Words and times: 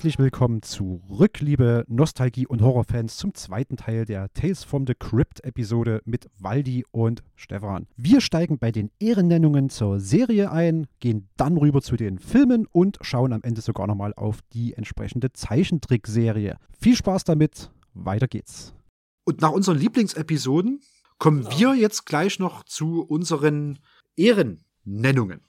Herzlich 0.00 0.18
willkommen 0.18 0.62
zurück, 0.62 1.40
liebe 1.40 1.84
Nostalgie- 1.86 2.46
und 2.46 2.62
Horrorfans, 2.62 3.18
zum 3.18 3.34
zweiten 3.34 3.76
Teil 3.76 4.06
der 4.06 4.32
Tales 4.32 4.64
from 4.64 4.86
the 4.86 4.94
Crypt-Episode 4.98 6.00
mit 6.06 6.26
Waldi 6.38 6.86
und 6.90 7.22
Stefan. 7.36 7.86
Wir 7.96 8.22
steigen 8.22 8.58
bei 8.58 8.72
den 8.72 8.90
Ehrennennungen 8.98 9.68
zur 9.68 10.00
Serie 10.00 10.50
ein, 10.50 10.86
gehen 11.00 11.28
dann 11.36 11.58
rüber 11.58 11.82
zu 11.82 11.96
den 11.96 12.18
Filmen 12.18 12.66
und 12.72 12.96
schauen 13.02 13.34
am 13.34 13.42
Ende 13.42 13.60
sogar 13.60 13.86
nochmal 13.86 14.14
auf 14.16 14.38
die 14.54 14.72
entsprechende 14.72 15.34
Zeichentrickserie. 15.34 16.56
Viel 16.80 16.96
Spaß 16.96 17.24
damit, 17.24 17.70
weiter 17.92 18.26
geht's. 18.26 18.72
Und 19.26 19.42
nach 19.42 19.52
unseren 19.52 19.76
Lieblingsepisoden 19.76 20.80
kommen 21.18 21.42
Genau. 21.42 21.58
wir 21.58 21.74
jetzt 21.74 22.06
gleich 22.06 22.38
noch 22.38 22.64
zu 22.64 23.02
unseren 23.02 23.78
Ehrennennungen. 24.16 25.42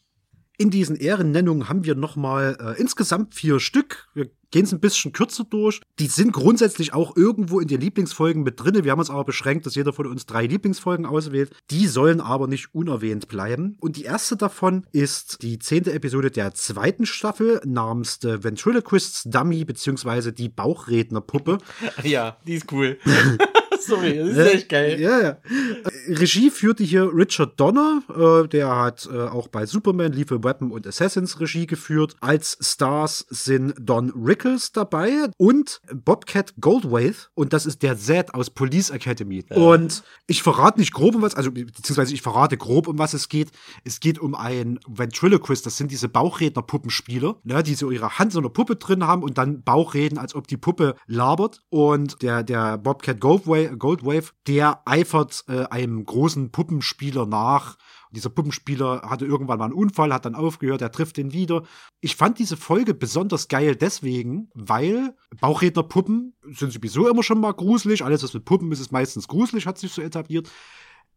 In 0.61 0.69
diesen 0.69 0.95
Ehrennennungen 0.95 1.69
haben 1.69 1.85
wir 1.85 1.95
nochmal 1.95 2.55
äh, 2.61 2.79
insgesamt 2.79 3.33
vier 3.33 3.59
Stück. 3.59 4.09
Wir 4.13 4.29
gehen 4.51 4.65
es 4.65 4.71
ein 4.71 4.79
bisschen 4.79 5.11
kürzer 5.11 5.43
durch. 5.43 5.81
Die 5.97 6.05
sind 6.05 6.33
grundsätzlich 6.33 6.93
auch 6.93 7.17
irgendwo 7.17 7.59
in 7.59 7.67
den 7.67 7.81
Lieblingsfolgen 7.81 8.43
mit 8.43 8.59
drin. 8.59 8.83
Wir 8.83 8.91
haben 8.91 8.99
uns 8.99 9.09
aber 9.09 9.23
beschränkt, 9.23 9.65
dass 9.65 9.73
jeder 9.73 9.91
von 9.91 10.05
uns 10.05 10.27
drei 10.27 10.45
Lieblingsfolgen 10.45 11.07
auswählt. 11.07 11.51
Die 11.71 11.87
sollen 11.87 12.21
aber 12.21 12.45
nicht 12.45 12.75
unerwähnt 12.75 13.27
bleiben. 13.27 13.75
Und 13.79 13.95
die 13.95 14.03
erste 14.03 14.37
davon 14.37 14.85
ist 14.91 15.41
die 15.41 15.57
zehnte 15.57 15.93
Episode 15.93 16.29
der 16.29 16.53
zweiten 16.53 17.07
Staffel 17.07 17.59
namens 17.65 18.19
The 18.21 18.43
Ventriloquist's 18.43 19.23
Dummy 19.23 19.65
beziehungsweise 19.65 20.31
die 20.31 20.49
Bauchrednerpuppe. 20.49 21.57
Ja, 22.03 22.37
die 22.45 22.53
ist 22.53 22.71
cool. 22.71 22.99
Sorry, 23.85 24.17
das 24.17 24.29
ist 24.29 24.53
echt 24.53 24.69
geil. 24.69 24.99
Ja, 24.99 25.21
ja. 25.21 25.29
Äh, 25.29 26.13
Regie 26.13 26.49
führte 26.49 26.83
hier 26.83 27.09
Richard 27.13 27.59
Donner, 27.59 28.03
äh, 28.09 28.47
der 28.47 28.75
hat 28.75 29.09
äh, 29.11 29.17
auch 29.17 29.47
bei 29.47 29.65
Superman, 29.65 30.13
Lethal 30.13 30.43
Weapon 30.43 30.71
und 30.71 30.85
Assassins 30.85 31.39
Regie 31.39 31.65
geführt. 31.65 32.15
Als 32.19 32.57
Stars 32.61 33.25
sind 33.29 33.73
Don 33.79 34.11
Rickles 34.11 34.71
dabei 34.71 35.29
und 35.37 35.81
Bobcat 35.93 36.53
Goldthwait 36.59 37.29
und 37.33 37.53
das 37.53 37.65
ist 37.65 37.81
der 37.83 37.97
Zed 37.97 38.33
aus 38.33 38.49
Police 38.49 38.89
Academy. 38.89 39.43
Und 39.49 40.03
ich 40.27 40.43
verrate 40.43 40.79
nicht 40.79 40.93
grob 40.93 41.15
um 41.15 41.21
was, 41.21 41.35
also 41.35 41.51
beziehungsweise 41.51 42.13
ich 42.13 42.21
verrate 42.21 42.57
grob 42.57 42.87
um 42.87 42.99
was 42.99 43.13
es 43.13 43.29
geht. 43.29 43.51
Es 43.83 43.99
geht 43.99 44.19
um 44.19 44.35
ein 44.35 44.79
Ventriloquist, 44.87 45.65
das 45.65 45.77
sind 45.77 45.91
diese 45.91 46.09
Bauchredner-Puppenspieler, 46.09 47.37
ne, 47.43 47.63
die 47.63 47.75
so 47.75 47.91
ihre 47.91 48.19
Hand 48.19 48.31
so 48.31 48.39
eine 48.39 48.49
Puppe 48.49 48.75
drin 48.75 49.05
haben 49.05 49.23
und 49.23 49.37
dann 49.37 49.63
Bauchreden, 49.63 50.17
als 50.17 50.35
ob 50.35 50.47
die 50.47 50.57
Puppe 50.57 50.95
labert. 51.07 51.61
Und 51.69 52.21
der, 52.21 52.43
der 52.43 52.77
Bobcat 52.77 53.19
Goldwave, 53.19 53.70
Goldwave 53.77 54.31
der 54.47 54.81
eifert 54.85 55.43
äh, 55.47 55.65
einem 55.65 56.03
großen 56.03 56.51
Puppenspieler 56.51 57.25
nach. 57.25 57.77
Und 58.09 58.17
dieser 58.17 58.29
Puppenspieler 58.29 59.03
hatte 59.09 59.25
irgendwann 59.25 59.59
mal 59.59 59.65
einen 59.65 59.73
Unfall, 59.73 60.13
hat 60.13 60.25
dann 60.25 60.35
aufgehört, 60.35 60.81
er 60.81 60.91
trifft 60.91 61.17
den 61.17 61.33
wieder. 61.33 61.63
Ich 61.99 62.15
fand 62.15 62.39
diese 62.39 62.57
Folge 62.57 62.93
besonders 62.93 63.47
geil 63.47 63.75
deswegen, 63.75 64.49
weil 64.53 65.15
Bauchrednerpuppen 65.39 66.35
sind 66.51 66.73
sowieso 66.73 67.09
immer 67.09 67.23
schon 67.23 67.39
mal 67.39 67.53
gruselig. 67.53 68.03
Alles, 68.03 68.23
was 68.23 68.33
mit 68.33 68.45
Puppen 68.45 68.71
ist, 68.71 68.79
ist 68.79 68.91
meistens 68.91 69.27
gruselig, 69.27 69.65
hat 69.65 69.77
sich 69.77 69.91
so 69.91 70.01
etabliert. 70.01 70.49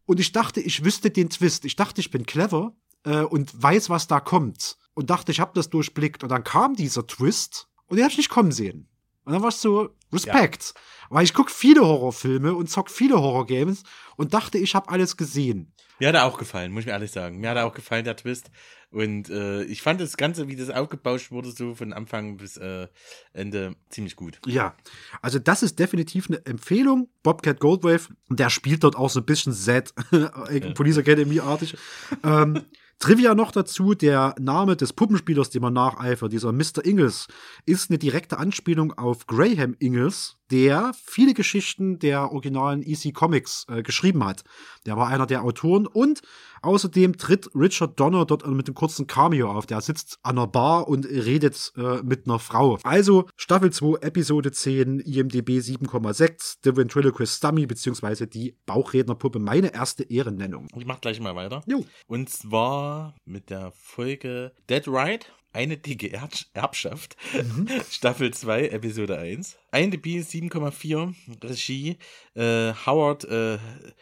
Und 0.05 0.19
ich 0.19 0.31
dachte, 0.31 0.61
ich 0.61 0.83
wüsste 0.85 1.09
den 1.09 1.29
Twist. 1.29 1.65
Ich 1.65 1.75
dachte, 1.75 1.99
ich 2.01 2.11
bin 2.11 2.25
clever 2.25 2.75
äh, 3.03 3.21
und 3.21 3.61
weiß, 3.61 3.89
was 3.89 4.07
da 4.07 4.19
kommt. 4.19 4.77
Und 4.93 5.09
dachte, 5.09 5.31
ich 5.31 5.39
habe 5.39 5.51
das 5.55 5.69
durchblickt. 5.69 6.23
Und 6.23 6.29
dann 6.29 6.43
kam 6.43 6.75
dieser 6.75 7.05
Twist 7.05 7.67
und 7.87 7.97
den 7.97 8.05
hab 8.05 8.11
ich 8.11 8.17
nicht 8.17 8.29
kommen 8.29 8.51
sehen. 8.51 8.87
Und 9.25 9.33
dann 9.33 9.41
war 9.41 9.49
es 9.49 9.61
so, 9.61 9.89
Respekt. 10.13 10.73
Weil 11.09 11.23
ich 11.23 11.33
gucke 11.33 11.51
viele 11.51 11.81
Horrorfilme 11.81 12.53
und 12.55 12.69
zock 12.69 12.89
viele 12.89 13.15
Horrorgames 13.19 13.83
und 14.15 14.33
dachte, 14.33 14.57
ich 14.57 14.75
habe 14.75 14.89
alles 14.89 15.17
gesehen. 15.17 15.71
Mir 15.99 16.09
hat 16.09 16.15
er 16.15 16.25
auch 16.25 16.37
gefallen, 16.37 16.71
muss 16.71 16.81
ich 16.81 16.87
mir 16.87 16.93
ehrlich 16.93 17.11
sagen. 17.11 17.39
Mir 17.39 17.49
hat 17.49 17.57
er 17.57 17.65
auch 17.65 17.73
gefallen, 17.73 18.03
der 18.03 18.17
Twist. 18.17 18.51
Und 18.91 19.29
äh, 19.29 19.63
ich 19.63 19.81
fand 19.81 19.99
das 19.99 20.17
Ganze, 20.17 20.47
wie 20.47 20.55
das 20.55 20.69
aufgebauscht 20.69 21.31
wurde, 21.31 21.51
so 21.51 21.75
von 21.75 21.93
Anfang 21.93 22.37
bis 22.37 22.57
äh, 22.57 22.87
Ende, 23.33 23.75
ziemlich 23.89 24.15
gut. 24.15 24.39
Ja, 24.45 24.75
also 25.21 25.39
das 25.39 25.63
ist 25.63 25.79
definitiv 25.79 26.29
eine 26.29 26.45
Empfehlung. 26.45 27.09
Bobcat 27.23 27.59
Goldwave, 27.59 28.07
der 28.29 28.49
spielt 28.49 28.83
dort 28.83 28.95
auch 28.95 29.09
so 29.09 29.19
ein 29.19 29.25
bisschen 29.25 29.53
Z, 29.53 29.93
Police 30.75 30.97
Academy-artig. 30.97 31.77
ähm, 32.23 32.61
Trivia 32.99 33.35
noch 33.35 33.51
dazu, 33.51 33.93
der 33.93 34.35
Name 34.39 34.75
des 34.75 34.93
Puppenspielers, 34.93 35.49
dem 35.49 35.61
man 35.61 35.73
nacheifert, 35.73 36.31
dieser 36.31 36.51
Mr. 36.51 36.83
Ingalls, 36.83 37.27
ist 37.65 37.89
eine 37.89 37.99
direkte 37.99 38.37
Anspielung 38.37 38.93
auf 38.93 39.27
Graham 39.27 39.75
Ingalls, 39.79 40.37
der 40.49 40.91
viele 41.03 41.33
Geschichten 41.33 41.99
der 41.99 42.31
originalen 42.31 42.83
EC 42.83 43.13
Comics 43.13 43.65
äh, 43.69 43.83
geschrieben 43.83 44.23
hat. 44.23 44.43
Der 44.85 44.95
war 44.95 45.07
einer 45.07 45.25
der 45.25 45.43
Autoren 45.43 45.87
und 45.87 46.21
außerdem 46.61 47.17
tritt 47.17 47.49
Richard 47.55 47.99
Donner 47.99 48.25
dort 48.25 48.47
mit 48.47 48.67
einem 48.67 48.75
kurzen 48.75 49.07
Cameo 49.07 49.51
auf. 49.51 49.65
Der 49.65 49.81
sitzt 49.81 50.19
an 50.23 50.37
einer 50.37 50.47
Bar 50.47 50.87
und 50.87 51.05
redet 51.05 51.73
äh, 51.77 52.01
mit 52.03 52.27
einer 52.27 52.39
Frau. 52.39 52.77
Also 52.83 53.27
Staffel 53.35 53.71
2, 53.71 54.01
Episode 54.01 54.51
10, 54.51 54.99
IMDB 54.99 55.59
7,6, 55.59 56.57
The 56.63 56.75
Ventriloquist 56.75 57.43
Dummy 57.43 57.65
beziehungsweise 57.65 58.27
die 58.27 58.57
Bauchrednerpuppe, 58.65 59.39
meine 59.39 59.73
erste 59.73 60.03
Ehrennennung. 60.03 60.67
Ich 60.75 60.85
mach 60.85 61.01
gleich 61.01 61.19
mal 61.19 61.35
weiter. 61.35 61.61
Jo. 61.65 61.83
Und 62.07 62.29
zwar 62.29 62.84
mit 63.25 63.49
der 63.49 63.71
Folge 63.71 64.51
Dead 64.69 64.87
Right. 64.87 65.31
Eine 65.53 65.77
dicke 65.77 66.11
Erb 66.11 66.33
Erbschaft. 66.53 67.15
Staffel 67.89 68.33
2, 68.33 68.67
Episode 68.69 69.17
1. 69.17 69.57
IMDb 69.71 70.19
7,4. 70.19 71.13
Regie 71.43 71.97
äh, 72.35 72.73
Howard 72.85 73.23
äh, 73.23 73.57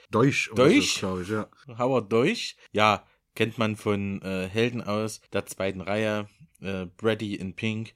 Deutsch. 0.10 0.50
Deutsch? 0.56 0.96
So, 0.96 1.00
glaube 1.00 1.22
ich, 1.22 1.30
ja. 1.30 1.48
Howard 1.78 2.12
Deutsch. 2.12 2.56
Ja, 2.72 3.06
kennt 3.36 3.58
man 3.58 3.76
von 3.76 4.22
äh, 4.24 4.48
Helden 4.48 4.82
aus 4.82 5.22
der 5.32 5.46
zweiten 5.46 5.82
Reihe. 5.82 6.28
Äh, 6.62 6.88
Brady 6.98 7.36
in 7.36 7.54
Pink. 7.54 7.94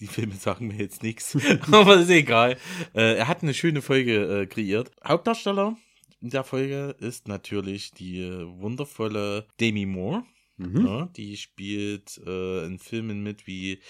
Die 0.00 0.08
Filme 0.08 0.34
sagen 0.34 0.66
mir 0.66 0.78
jetzt 0.78 1.02
nichts, 1.02 1.36
aber 1.70 2.00
ist 2.00 2.10
egal. 2.10 2.56
Äh, 2.94 3.18
er 3.18 3.28
hat 3.28 3.42
eine 3.42 3.54
schöne 3.54 3.82
Folge 3.82 4.42
äh, 4.42 4.46
kreiert. 4.46 4.90
Hauptdarsteller 5.06 5.76
in 6.22 6.30
der 6.30 6.44
Folge 6.44 6.96
ist 7.00 7.26
natürlich 7.26 7.90
die 7.90 8.22
wundervolle 8.24 9.46
Demi 9.60 9.86
Moore. 9.86 10.24
Mhm. 10.56 10.86
Ja, 10.86 11.06
die 11.16 11.36
spielt 11.36 12.18
äh, 12.24 12.64
in 12.64 12.78
Filmen 12.78 13.22
mit 13.22 13.46
wie 13.46 13.80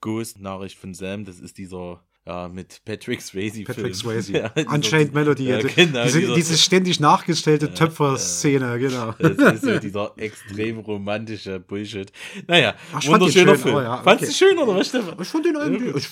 Ghost, 0.00 0.40
Nachricht 0.40 0.78
von 0.78 0.94
Sam. 0.94 1.24
Das 1.24 1.38
ist 1.38 1.58
dieser 1.58 2.02
ja, 2.24 2.48
mit 2.48 2.80
Patrick 2.84 3.20
Swayze. 3.20 3.64
Patrick. 3.64 3.94
Swayze. 3.94 4.32
Ja, 4.32 4.52
Unchained 4.72 5.12
Melody. 5.12 5.48
Ja, 5.48 5.56
also 5.56 5.68
genau, 5.74 6.04
diese, 6.04 6.20
dieser- 6.20 6.34
diese 6.34 6.56
ständig 6.58 7.00
nachgestellte 7.00 7.74
Töpfer-Szene, 7.74 8.78
genau. 8.78 9.12
Das 9.18 9.54
ist 9.54 9.62
so 9.64 9.78
dieser 9.78 10.12
extrem 10.16 10.78
romantische 10.78 11.58
Bullshit. 11.60 12.12
Naja, 12.46 12.74
Ach, 12.92 12.98
ich 13.00 13.04
den 13.06 13.12
wunderschöner 13.14 13.52
schön, 13.54 13.58
Film. 13.62 13.74
aber 13.76 13.82
ja, 13.84 14.02
Fandst 14.02 14.22
okay. 14.24 14.32
du 14.32 14.36
schön 14.36 14.58
oder 14.58 14.76
was, 14.76 14.88
Stefan? 14.88 15.16
Ich 15.20 15.28
fand 15.28 15.46
den 15.46 15.54
irgendwie. 15.56 15.98
Ich, 15.98 16.08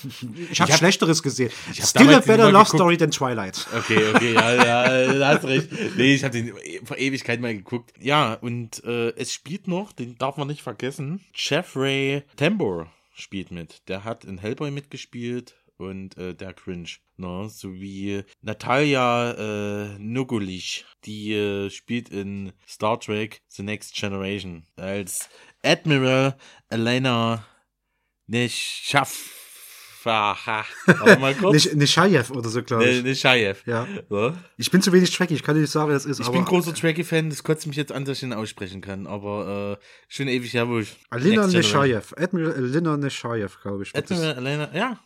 ich 0.51 0.59
habe 0.61 0.71
hab- 0.71 0.79
Schlechteres 0.79 1.23
gesehen. 1.23 1.49
Still 1.73 2.13
a 2.13 2.19
better 2.19 2.51
love 2.51 2.65
story 2.65 2.97
than 2.97 3.11
Twilight. 3.11 3.65
Okay, 3.77 3.99
okay, 4.13 4.33
ja, 4.33 4.53
ja, 4.55 5.13
du 5.13 5.25
hast 5.25 5.45
recht. 5.45 5.69
Nee, 5.95 6.15
ich 6.15 6.23
habe 6.23 6.33
den 6.33 6.51
vor 6.83 6.97
Ewigkeit 6.97 7.39
mal 7.39 7.53
geguckt. 7.55 7.91
Ja, 8.01 8.33
und 8.33 8.83
äh, 8.83 9.09
es 9.15 9.31
spielt 9.33 9.67
noch, 9.67 9.91
den 9.93 10.17
darf 10.17 10.35
man 10.37 10.47
nicht 10.47 10.61
vergessen, 10.61 11.21
Jeffrey 11.33 12.23
Tambor 12.35 12.87
spielt 13.13 13.51
mit. 13.51 13.87
Der 13.87 14.03
hat 14.03 14.25
in 14.25 14.39
Hellboy 14.39 14.71
mitgespielt 14.71 15.53
und 15.81 16.17
äh, 16.17 16.33
der 16.33 16.53
Cringe. 16.53 16.89
Ne? 17.17 17.49
Sowie 17.49 18.23
Natalia 18.41 19.31
äh, 19.31 19.99
Nugulich, 19.99 20.85
die 21.05 21.33
äh, 21.33 21.69
spielt 21.69 22.09
in 22.09 22.53
Star 22.67 22.99
Trek 22.99 23.41
The 23.47 23.63
Next 23.63 23.95
Generation 23.95 24.65
als 24.75 25.29
Admiral 25.63 26.37
Elena 26.69 27.45
Neshafa. 28.27 29.40
Warte 30.85 31.19
mal 31.19 31.33
kurz. 31.35 31.53
Nicht, 31.53 31.75
nicht 31.75 31.91
Shayev 31.91 32.31
oder 32.31 32.49
so, 32.49 32.63
glaube 32.63 32.85
ich. 32.85 33.03
Neshayev. 33.03 33.63
Ja. 33.65 33.87
So. 34.09 34.33
Ich 34.57 34.71
bin 34.71 34.81
zu 34.81 34.91
wenig 34.91 35.15
tracky, 35.15 35.33
ich 35.33 35.43
kann 35.43 35.55
dir 35.55 35.61
nicht 35.61 35.71
sagen, 35.71 35.91
das 35.91 36.05
ist. 36.05 36.19
Ich 36.19 36.29
bin 36.29 36.45
großer 36.45 36.73
Tracky-Fan, 36.73 37.29
das 37.29 37.43
kotzt 37.43 37.67
mich 37.67 37.77
jetzt 37.77 37.91
an, 37.91 38.05
dass 38.05 38.17
ich 38.17 38.23
ihn 38.23 38.33
aussprechen 38.33 38.81
kann, 38.81 39.07
aber 39.07 39.79
äh, 39.79 39.85
schon 40.07 40.27
ewig 40.27 40.53
her, 40.53 40.67
wo 40.67 40.79
ich. 40.79 40.95
Alina 41.09 41.47
Neshayev. 41.47 42.13
Admiral 42.17 42.53
Alina 42.53 42.97
Neshayev, 42.97 43.59
glaube 43.61 43.83
ich. 43.83 43.95
Admiral 43.95 44.37
Elena, 44.37 44.75
ja, 44.75 44.99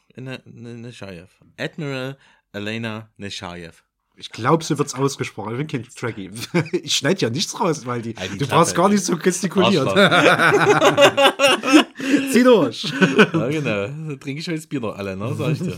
Neshayev. 0.46 1.30
Admiral 1.58 2.18
Elena 2.54 3.10
Neshayev. 3.18 3.84
Ich 4.18 4.32
glaube, 4.32 4.64
so 4.64 4.78
wird's 4.78 4.94
ausgesprochen. 4.94 5.52
Ich 5.54 5.58
bin 5.58 5.68
kein 5.68 5.84
Tracky. 5.94 6.30
Ich 6.84 6.96
schneide 6.96 7.22
ja 7.22 7.30
nichts 7.30 7.60
raus, 7.60 7.86
weil 7.86 8.02
die, 8.02 8.14
Halt 8.16 8.34
die 8.34 8.38
du 8.38 8.46
Klappe, 8.46 8.62
brauchst 8.62 8.76
gar 8.76 8.90
nicht 8.90 9.04
so 9.04 9.18
gestikulieren. 9.18 9.88
Arschloch. 9.88 11.36
Zieh 12.32 12.44
durch. 12.44 12.84
Ja, 13.34 13.48
genau. 13.48 13.88
Da 14.10 14.16
trinke 14.16 14.40
ich 14.42 14.48
heute 14.48 14.68
Bier 14.68 14.80
noch 14.80 14.96
alle, 14.98 15.16
ne? 15.18 15.34
Sag 15.36 15.52
ich 15.54 15.60
dir. 15.60 15.76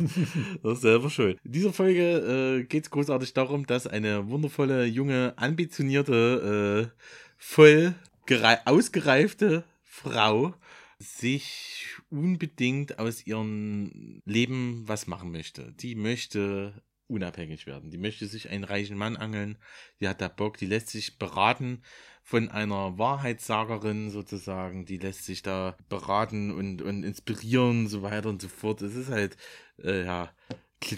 Das 0.64 0.74
ist 0.74 0.82
selber 0.82 1.10
schön. 1.10 1.38
In 1.44 1.52
dieser 1.52 1.74
Folge 1.74 2.60
äh, 2.60 2.64
geht 2.64 2.84
es 2.86 2.90
großartig 2.90 3.34
darum, 3.34 3.66
dass 3.66 3.88
eine 3.88 4.28
wundervolle, 4.30 4.86
junge, 4.86 5.34
ambitionierte, 5.38 6.92
äh, 6.96 7.02
voll 7.38 7.94
gerei- 8.28 8.60
ausgereifte 8.66 9.64
Frau 9.84 10.54
sich 11.00 11.86
unbedingt 12.10 12.98
aus 13.00 13.26
ihrem 13.28 14.22
Leben 14.26 14.84
was 14.88 15.08
machen 15.08 15.32
möchte. 15.32 15.74
Die 15.80 15.96
möchte 15.96 16.74
unabhängig 17.08 17.66
werden. 17.66 17.90
Die 17.90 17.98
möchte 17.98 18.28
sich 18.28 18.50
einen 18.50 18.64
reichen 18.64 18.98
Mann 18.98 19.18
angeln. 19.18 19.58
Die 20.00 20.08
hat 20.08 20.22
da 20.22 20.28
Bock. 20.28 20.58
Die 20.58 20.66
lässt 20.66 20.90
sich 20.90 21.18
beraten 21.18 21.82
von 22.28 22.50
einer 22.50 22.98
Wahrheitssagerin 22.98 24.10
sozusagen, 24.10 24.86
die 24.86 24.98
lässt 24.98 25.24
sich 25.24 25.44
da 25.44 25.78
beraten 25.88 26.52
und, 26.52 26.82
und 26.82 27.04
inspirieren 27.04 27.86
und 27.86 27.88
so 27.88 28.02
weiter 28.02 28.28
und 28.28 28.42
so 28.42 28.50
fort. 28.50 28.82
Es 28.82 28.96
ist 28.96 29.10
halt, 29.10 29.38
äh, 29.82 30.04
ja, 30.04 30.34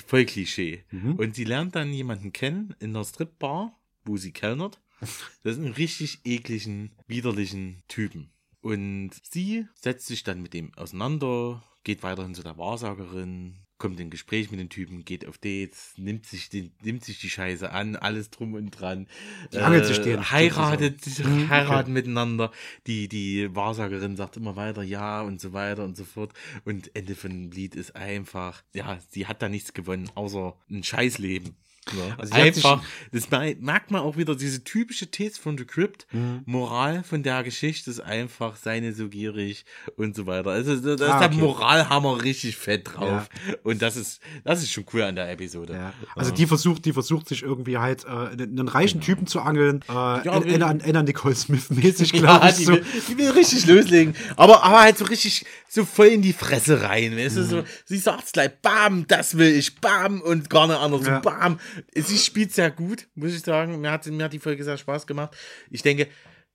voll 0.07 0.25
Klischee. 0.25 0.83
Mhm. 0.89 1.17
Und 1.17 1.35
sie 1.35 1.43
lernt 1.43 1.75
dann 1.75 1.93
jemanden 1.93 2.33
kennen 2.33 2.75
in 2.79 2.95
einer 2.95 3.05
Stripbar, 3.05 3.79
wo 4.05 4.17
sie 4.17 4.31
kellnert. 4.31 4.81
Das 5.43 5.55
ist 5.55 5.63
ein 5.63 5.71
richtig 5.71 6.19
ekligen, 6.25 6.91
widerlichen 7.07 7.83
Typen. 7.87 8.31
Und 8.61 9.11
sie 9.23 9.67
setzt 9.73 10.07
sich 10.07 10.23
dann 10.23 10.41
mit 10.41 10.53
dem 10.53 10.73
auseinander, 10.75 11.63
geht 11.83 12.03
weiterhin 12.03 12.35
zu 12.35 12.43
der 12.43 12.57
Wahrsagerin, 12.57 13.55
kommt 13.79 13.99
in 13.99 14.09
Gespräch 14.11 14.51
mit 14.51 14.59
den 14.59 14.69
Typen, 14.69 15.03
geht 15.05 15.25
auf 15.25 15.37
Dates, 15.39 15.93
nimmt 15.97 16.25
sich, 16.27 16.49
den, 16.49 16.71
nimmt 16.83 17.03
sich 17.03 17.19
die 17.19 17.29
Scheiße 17.29 17.71
an, 17.71 17.95
alles 17.95 18.29
drum 18.29 18.53
und 18.53 18.71
dran. 18.71 19.07
Äh, 19.45 19.49
Die 19.53 19.61
hangelt 19.61 19.85
sich 19.85 19.99
den, 20.01 20.29
Heiratet, 20.29 21.03
sich 21.03 21.25
Mhm, 21.25 21.43
okay. 21.45 21.47
heiraten 21.49 21.93
miteinander. 21.93 22.51
Die, 22.85 23.07
die 23.07 23.55
Wahrsagerin 23.55 24.15
sagt 24.15 24.37
immer 24.37 24.55
weiter 24.55 24.83
ja 24.83 25.21
und 25.21 25.41
so 25.41 25.53
weiter 25.53 25.83
und 25.85 25.97
so 25.97 26.03
fort. 26.05 26.33
Und 26.65 26.95
Ende 26.95 27.15
von 27.15 27.31
dem 27.31 27.51
Lied 27.51 27.73
ist 27.75 27.95
einfach, 27.95 28.63
ja, 28.73 28.99
sie 29.09 29.25
hat 29.25 29.41
da 29.41 29.49
nichts 29.49 29.73
gewonnen, 29.73 30.11
außer 30.13 30.55
ein 30.69 30.83
Scheißleben. 30.83 31.55
Ja, 31.97 32.15
Also 32.17 32.33
hat 32.33 32.53
sich- 32.55 32.65
einfach, 32.65 32.83
das 33.11 33.29
me- 33.31 33.55
merkt 33.59 33.91
man 33.91 34.01
auch 34.01 34.17
wieder, 34.17 34.35
diese 34.35 34.63
typische 34.63 35.09
Tales 35.09 35.37
from 35.37 35.57
the 35.57 35.65
Crypt. 35.65 36.07
Mhm. 36.11 36.41
Moral 36.45 37.03
von 37.03 37.23
der 37.23 37.43
Geschichte 37.43 37.89
ist 37.89 37.99
einfach, 37.99 38.55
sei 38.55 38.79
nicht 38.79 38.97
so 38.97 39.07
gierig 39.09 39.65
und 39.95 40.15
so 40.15 40.25
weiter. 40.27 40.49
Also 40.51 40.75
da 40.75 40.95
da 40.95 41.05
ist 41.05 41.11
Ah, 41.11 41.19
der 41.19 41.27
okay. 41.29 41.37
Moralhammer 41.37 42.23
richtig 42.23 42.57
fett 42.57 42.95
drauf. 42.95 43.27
Und 43.63 43.81
das 43.81 43.95
ist, 43.95 44.21
das 44.43 44.61
ist 44.63 44.71
schon 44.71 44.85
cool 44.93 45.03
an 45.03 45.15
der 45.15 45.31
Episode. 45.31 45.73
Ja. 45.73 45.93
Also 46.15 46.31
die 46.31 46.45
versucht, 46.45 46.85
die 46.85 46.93
versucht 46.93 47.27
sich 47.27 47.43
irgendwie 47.43 47.77
halt 47.77 48.05
äh, 48.05 48.07
einen, 48.09 48.67
reichen 48.67 49.01
Typen 49.01 49.27
zu 49.27 49.41
angeln. 49.41 49.81
Äh, 49.87 50.19
Genau. 50.23 50.41
Anna, 50.65 50.67
Anna 50.83 51.03
Nicole 51.03 51.35
Smith 51.35 51.69
mäßig, 51.69 52.11
Ja, 52.13 52.19
glaube 52.19 52.49
ich. 52.49 52.55
die, 52.57 52.63
so. 52.65 52.73
will, 52.73 52.85
die 53.09 53.17
will 53.17 53.29
richtig 53.31 53.65
loslegen. 53.65 54.15
Aber, 54.35 54.63
aber 54.63 54.81
halt 54.81 54.97
so 54.97 55.05
richtig 55.05 55.45
so 55.67 55.85
voll 55.85 56.07
in 56.07 56.21
die 56.21 56.33
Fresse 56.33 56.81
rein. 56.81 57.15
Weißt 57.15 57.37
Mhm. 57.37 57.43
so, 57.45 57.63
sie 57.85 57.97
sagt's 57.97 58.31
gleich, 58.31 58.49
bam, 58.61 59.05
das 59.07 59.37
will 59.37 59.55
ich, 59.55 59.79
bam, 59.79 60.19
und 60.21 60.49
gar 60.49 60.67
nicht 60.67 60.77
anders. 60.77 61.05
Ja. 61.05 61.17
So, 61.23 61.29
bam. 61.29 61.59
Sie 61.95 62.17
spielt 62.17 62.53
sehr 62.53 62.71
gut, 62.71 63.07
muss 63.15 63.33
ich 63.33 63.41
sagen. 63.41 63.79
Mir 63.81 63.91
hat, 63.91 64.05
mir 64.07 64.23
hat 64.23 64.33
die 64.33 64.39
Folge 64.39 64.63
sehr 64.63 64.77
Spaß 64.77 65.07
gemacht. 65.07 65.35
Ich 65.69 65.81
denke, 65.81 66.07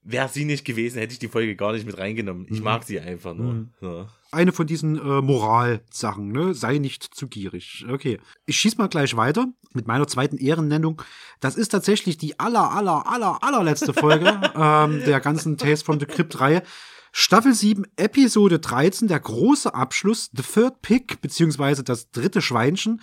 wäre 0.05 0.29
sie 0.29 0.45
nicht 0.45 0.63
gewesen, 0.63 0.99
hätte 0.99 1.13
ich 1.13 1.19
die 1.19 1.27
Folge 1.27 1.55
gar 1.55 1.73
nicht 1.73 1.85
mit 1.85 1.97
reingenommen. 1.97 2.43
Mhm. 2.47 2.55
Ich 2.55 2.61
mag 2.61 2.83
sie 2.83 2.99
einfach 2.99 3.33
nur. 3.33 3.67
Ja. 3.81 4.07
Eine 4.31 4.51
von 4.51 4.67
diesen 4.67 4.97
äh, 4.97 5.21
Moralsachen, 5.21 6.31
ne? 6.31 6.53
Sei 6.53 6.77
nicht 6.77 7.03
zu 7.03 7.27
gierig. 7.27 7.85
Okay. 7.89 8.19
Ich 8.45 8.57
schieß 8.57 8.77
mal 8.77 8.87
gleich 8.87 9.15
weiter 9.15 9.47
mit 9.73 9.87
meiner 9.87 10.07
zweiten 10.07 10.37
Ehrennennung. 10.37 11.01
Das 11.39 11.55
ist 11.55 11.69
tatsächlich 11.69 12.17
die 12.17 12.39
aller, 12.39 12.71
aller, 12.71 13.07
aller, 13.11 13.43
allerletzte 13.43 13.93
Folge 13.93 14.39
ähm, 14.55 15.03
der 15.05 15.19
ganzen 15.19 15.57
Tales 15.57 15.81
from 15.81 15.99
the 15.99 16.05
Crypt-Reihe. 16.05 16.63
Staffel 17.17 17.53
7, 17.53 17.85
Episode 17.95 18.59
13, 18.59 19.07
der 19.07 19.21
große 19.21 19.73
Abschluss, 19.73 20.29
The 20.33 20.43
Third 20.43 20.81
Pick, 20.81 21.21
beziehungsweise 21.21 21.81
das 21.81 22.11
dritte 22.11 22.41
Schweinchen. 22.41 23.01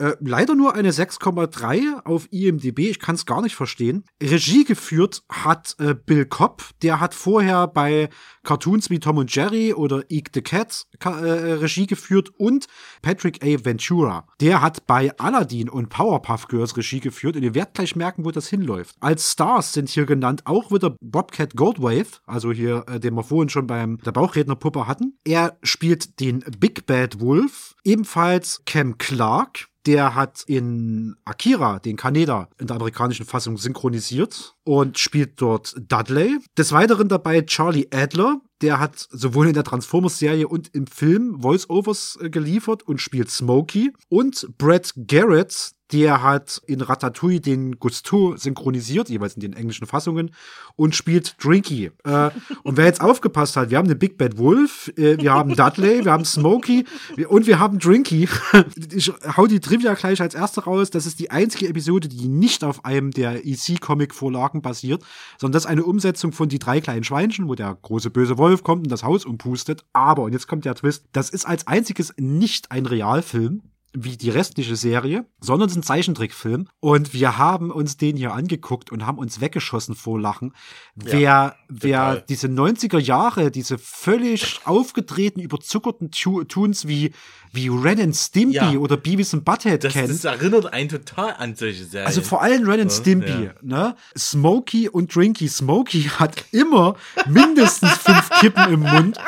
Äh, 0.00 0.16
leider 0.20 0.54
nur 0.54 0.74
eine 0.74 0.92
6,3 0.92 2.06
auf 2.06 2.26
IMDb. 2.32 2.78
Ich 2.78 2.98
kann 2.98 3.16
es 3.16 3.26
gar 3.26 3.42
nicht 3.42 3.54
verstehen. 3.54 4.04
Regie 4.22 4.64
geführt 4.64 5.22
hat 5.28 5.76
äh, 5.78 5.94
Bill 5.94 6.24
Cobb. 6.24 6.62
Der 6.82 7.00
hat 7.00 7.14
vorher 7.14 7.66
bei 7.66 8.08
Cartoons 8.42 8.88
wie 8.88 8.98
Tom 8.98 9.18
und 9.18 9.34
Jerry 9.34 9.74
oder 9.74 10.02
Eek 10.08 10.30
the 10.32 10.40
Cat 10.40 10.86
äh, 11.04 11.08
Regie 11.08 11.86
geführt 11.86 12.30
und 12.38 12.66
Patrick 13.02 13.44
A. 13.44 13.64
Ventura. 13.64 14.26
Der 14.40 14.62
hat 14.62 14.86
bei 14.86 15.16
Aladdin 15.18 15.68
und 15.68 15.90
Powerpuff 15.90 16.48
Girls 16.48 16.76
Regie 16.78 17.00
geführt 17.00 17.36
und 17.36 17.42
ihr 17.42 17.54
werdet 17.54 17.74
gleich 17.74 17.94
merken, 17.94 18.24
wo 18.24 18.30
das 18.30 18.48
hinläuft. 18.48 18.96
Als 19.00 19.32
Stars 19.32 19.74
sind 19.74 19.90
hier 19.90 20.06
genannt 20.06 20.42
auch 20.46 20.72
wieder 20.72 20.96
Bobcat 21.02 21.56
Goldwave, 21.56 22.06
also 22.26 22.52
hier, 22.52 22.86
äh, 22.88 22.98
den 22.98 23.14
wir 23.14 23.22
vorhin 23.22 23.50
schon 23.50 23.66
beim 23.66 23.98
der 23.98 24.12
Bauchrednerpuppe 24.12 24.86
hatten. 24.86 25.18
Er 25.24 25.58
spielt 25.62 26.20
den 26.20 26.42
Big 26.58 26.86
Bad 26.86 27.20
Wolf, 27.20 27.74
ebenfalls 27.84 28.62
Cam 28.64 28.96
Clark. 28.96 29.68
Der 29.90 30.14
hat 30.14 30.44
in 30.46 31.16
Akira, 31.24 31.80
den 31.80 31.96
Kaneda, 31.96 32.48
in 32.60 32.68
der 32.68 32.76
amerikanischen 32.76 33.26
Fassung 33.26 33.56
synchronisiert 33.56 34.54
und 34.62 35.00
spielt 35.00 35.42
dort 35.42 35.74
Dudley. 35.76 36.38
Des 36.56 36.70
Weiteren 36.70 37.08
dabei 37.08 37.42
Charlie 37.42 37.88
Adler. 37.92 38.40
Der 38.62 38.78
hat 38.78 39.08
sowohl 39.10 39.48
in 39.48 39.54
der 39.54 39.64
Transformers-Serie 39.64 40.46
und 40.46 40.72
im 40.76 40.86
Film 40.86 41.40
Voice-Overs 41.40 42.20
äh, 42.22 42.30
geliefert 42.30 42.84
und 42.84 43.00
spielt 43.00 43.32
Smokey. 43.32 43.90
Und 44.08 44.46
Brad 44.58 44.92
Garrett, 45.08 45.72
der 45.92 46.22
hat 46.22 46.62
in 46.66 46.80
Ratatouille 46.80 47.40
den 47.40 47.78
Gusteau 47.78 48.36
synchronisiert, 48.36 49.08
jeweils 49.08 49.34
in 49.34 49.40
den 49.40 49.52
englischen 49.52 49.86
Fassungen, 49.86 50.32
und 50.76 50.94
spielt 50.94 51.36
Drinky. 51.42 51.90
Äh, 52.04 52.30
und 52.62 52.76
wer 52.76 52.86
jetzt 52.86 53.00
aufgepasst 53.00 53.56
hat, 53.56 53.70
wir 53.70 53.78
haben 53.78 53.88
den 53.88 53.98
Big 53.98 54.16
Bad 54.16 54.38
Wolf, 54.38 54.92
äh, 54.96 55.18
wir 55.18 55.32
haben 55.32 55.54
Dudley, 55.54 56.04
wir 56.04 56.12
haben 56.12 56.24
Smokey 56.24 56.84
und 57.28 57.46
wir 57.46 57.58
haben 57.58 57.78
Drinky. 57.78 58.28
ich 58.92 59.12
hau 59.36 59.46
die 59.46 59.60
Trivia 59.60 59.94
gleich 59.94 60.20
als 60.20 60.34
erste 60.34 60.64
raus. 60.64 60.90
Das 60.90 61.06
ist 61.06 61.20
die 61.20 61.30
einzige 61.30 61.68
Episode, 61.68 62.08
die 62.08 62.28
nicht 62.28 62.64
auf 62.64 62.84
einem 62.84 63.10
der 63.10 63.46
EC-Comic-Vorlagen 63.46 64.62
basiert, 64.62 65.02
sondern 65.38 65.54
das 65.54 65.64
ist 65.64 65.70
eine 65.70 65.84
Umsetzung 65.84 66.32
von 66.32 66.48
Die 66.48 66.58
drei 66.58 66.80
kleinen 66.80 67.04
Schweinchen, 67.04 67.48
wo 67.48 67.54
der 67.54 67.76
große 67.80 68.10
böse 68.10 68.38
Wolf 68.38 68.62
kommt 68.62 68.84
und 68.84 68.90
das 68.90 69.02
Haus 69.02 69.24
umpustet. 69.24 69.84
Aber, 69.92 70.22
und 70.22 70.32
jetzt 70.32 70.46
kommt 70.46 70.64
der 70.64 70.74
Twist, 70.74 71.04
das 71.12 71.30
ist 71.30 71.46
als 71.46 71.66
einziges 71.66 72.14
nicht 72.16 72.70
ein 72.70 72.86
Realfilm 72.86 73.62
wie 73.92 74.16
die 74.16 74.30
restliche 74.30 74.76
Serie, 74.76 75.24
sondern 75.40 75.66
es 75.68 75.72
ist 75.72 75.78
ein 75.78 75.82
Zeichentrickfilm. 75.82 76.68
Und 76.78 77.12
wir 77.12 77.38
haben 77.38 77.70
uns 77.72 77.96
den 77.96 78.16
hier 78.16 78.32
angeguckt 78.32 78.92
und 78.92 79.04
haben 79.06 79.18
uns 79.18 79.40
weggeschossen 79.40 79.94
vor 79.96 80.20
Lachen. 80.20 80.54
wer, 80.94 81.56
wer 81.68 81.98
total. 82.10 82.24
diese 82.28 82.46
90er 82.48 82.98
Jahre, 82.98 83.50
diese 83.50 83.78
völlig 83.78 84.60
aufgedrehten, 84.64 85.42
überzuckerten 85.42 86.10
Tu- 86.12 86.44
Tunes 86.44 86.86
wie, 86.86 87.12
wie 87.52 87.68
Ren 87.68 88.00
and 88.00 88.16
Stimpy 88.16 88.54
Ja. 88.56 88.70
oder 88.74 88.96
Beavis 88.96 89.34
and 89.34 89.44
Butthead 89.44 89.82
Das, 89.82 89.92
kennt. 89.92 90.10
das 90.10 90.24
erinnert 90.24 90.72
einen 90.72 90.88
total 90.88 91.34
an 91.38 91.56
solche 91.56 91.84
Serien. 91.84 92.06
Also 92.06 92.22
vor 92.22 92.42
allem 92.42 92.68
Ren 92.68 92.80
and 92.82 92.90
Ja, 92.92 92.96
Stimpy, 92.96 93.44
ja. 93.46 93.50
ne? 93.62 93.96
Smokey 94.16 94.88
und 94.88 95.14
Drinky. 95.14 95.48
Smokey 95.48 96.02
hat 96.18 96.44
immer 96.52 96.94
mindestens 97.28 97.90
fünf 97.94 98.30
Kippen 98.40 98.72
im 98.72 98.80
Mund. 98.80 99.18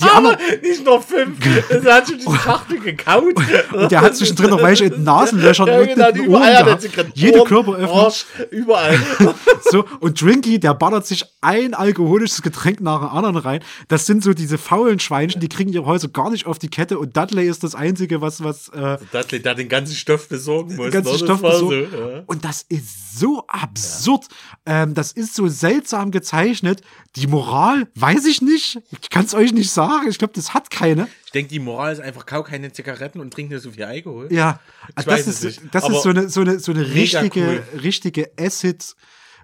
Die 0.00 0.04
aber 0.04 0.30
anderen, 0.30 0.60
nicht 0.62 0.84
nur 0.84 1.02
fünf. 1.02 1.38
Er 1.70 1.94
hat 1.96 2.08
schon 2.08 2.18
die 2.18 2.24
Schachtel 2.24 2.78
gekaut. 2.80 3.34
und 3.72 3.90
der 3.90 4.00
hat 4.00 4.11
zwischendrin 4.14 4.50
noch 4.50 4.62
welche 4.62 4.84
in 4.84 4.90
den 4.92 5.04
Nasenlöchern 5.04 5.66
Ja, 5.66 5.80
und 5.80 5.86
genau, 5.88 6.08
in 6.08 6.14
den 6.14 6.24
überall 6.24 6.66
Ohren 6.66 6.80
gehabt. 6.80 7.12
Jede 7.14 7.38
Ohren, 7.38 7.48
Körperöffnung. 7.48 7.98
Arsch, 7.98 8.24
überall. 8.50 8.98
So, 9.70 9.84
und 10.00 10.20
Drinky, 10.20 10.58
der 10.60 10.74
ballert 10.74 11.06
sich 11.06 11.24
ein 11.40 11.72
alkoholisches 11.72 12.42
Getränk 12.42 12.80
nach 12.80 12.98
dem 12.98 13.08
anderen 13.08 13.36
rein. 13.36 13.64
Das 13.88 14.04
sind 14.04 14.22
so 14.22 14.34
diese 14.34 14.58
faulen 14.58 14.98
Schweinchen, 14.98 15.40
die 15.40 15.48
kriegen 15.48 15.72
ihre 15.72 15.86
Häuser 15.86 16.08
gar 16.08 16.30
nicht 16.30 16.46
auf 16.46 16.58
die 16.58 16.68
Kette. 16.68 16.98
Und 16.98 17.16
Dudley 17.16 17.48
ist 17.48 17.62
das 17.62 17.74
Einzige, 17.74 18.20
was, 18.20 18.44
was, 18.44 18.68
äh, 18.68 18.98
Dudley 19.12 19.40
da 19.40 19.54
den 19.54 19.68
ganzen 19.70 19.94
Stoff 19.94 20.28
besorgen 20.28 20.76
muss. 20.76 20.90
ganzen 20.90 21.12
ne? 21.12 21.18
Stoff 21.18 21.42
war 21.42 21.52
besorgt. 21.52 21.90
So, 21.90 21.96
ja. 21.96 22.22
Und 22.26 22.44
das 22.44 22.66
ist 22.68 23.18
so 23.18 23.44
absurd. 23.46 24.26
Ähm, 24.66 24.94
das 24.94 25.12
ist 25.12 25.34
so 25.34 25.48
seltsam 25.48 26.10
gezeichnet. 26.10 26.82
Die 27.16 27.26
Moral, 27.26 27.88
weiß 27.94 28.26
ich 28.26 28.42
nicht. 28.42 28.78
Ich 29.00 29.10
kann 29.10 29.24
es 29.24 29.34
euch 29.34 29.52
nicht 29.52 29.70
sagen. 29.70 30.08
Ich 30.08 30.18
glaube, 30.18 30.34
das 30.34 30.54
hat 30.54 30.70
keine. 30.70 31.08
Ich 31.32 31.40
denke, 31.40 31.48
die 31.48 31.60
Moral 31.60 31.94
ist 31.94 32.00
einfach, 32.00 32.26
kau 32.26 32.42
keine 32.42 32.72
Zigaretten 32.72 33.18
und 33.18 33.32
trink 33.32 33.50
nicht 33.50 33.62
so 33.62 33.70
viel 33.70 33.84
Alkohol. 33.84 34.30
Ja, 34.30 34.60
Ich 34.90 34.96
das 34.96 35.06
weiß 35.06 35.26
ist, 35.28 35.44
nicht, 35.44 35.74
das 35.74 35.88
ist 35.88 36.02
so 36.02 36.10
eine, 36.10 36.28
so 36.28 36.42
eine, 36.42 36.58
so 36.60 36.72
eine 36.72 36.92
richtige, 36.92 37.40
cool. 37.40 37.80
richtige 37.80 38.30
Acid, 38.38 38.94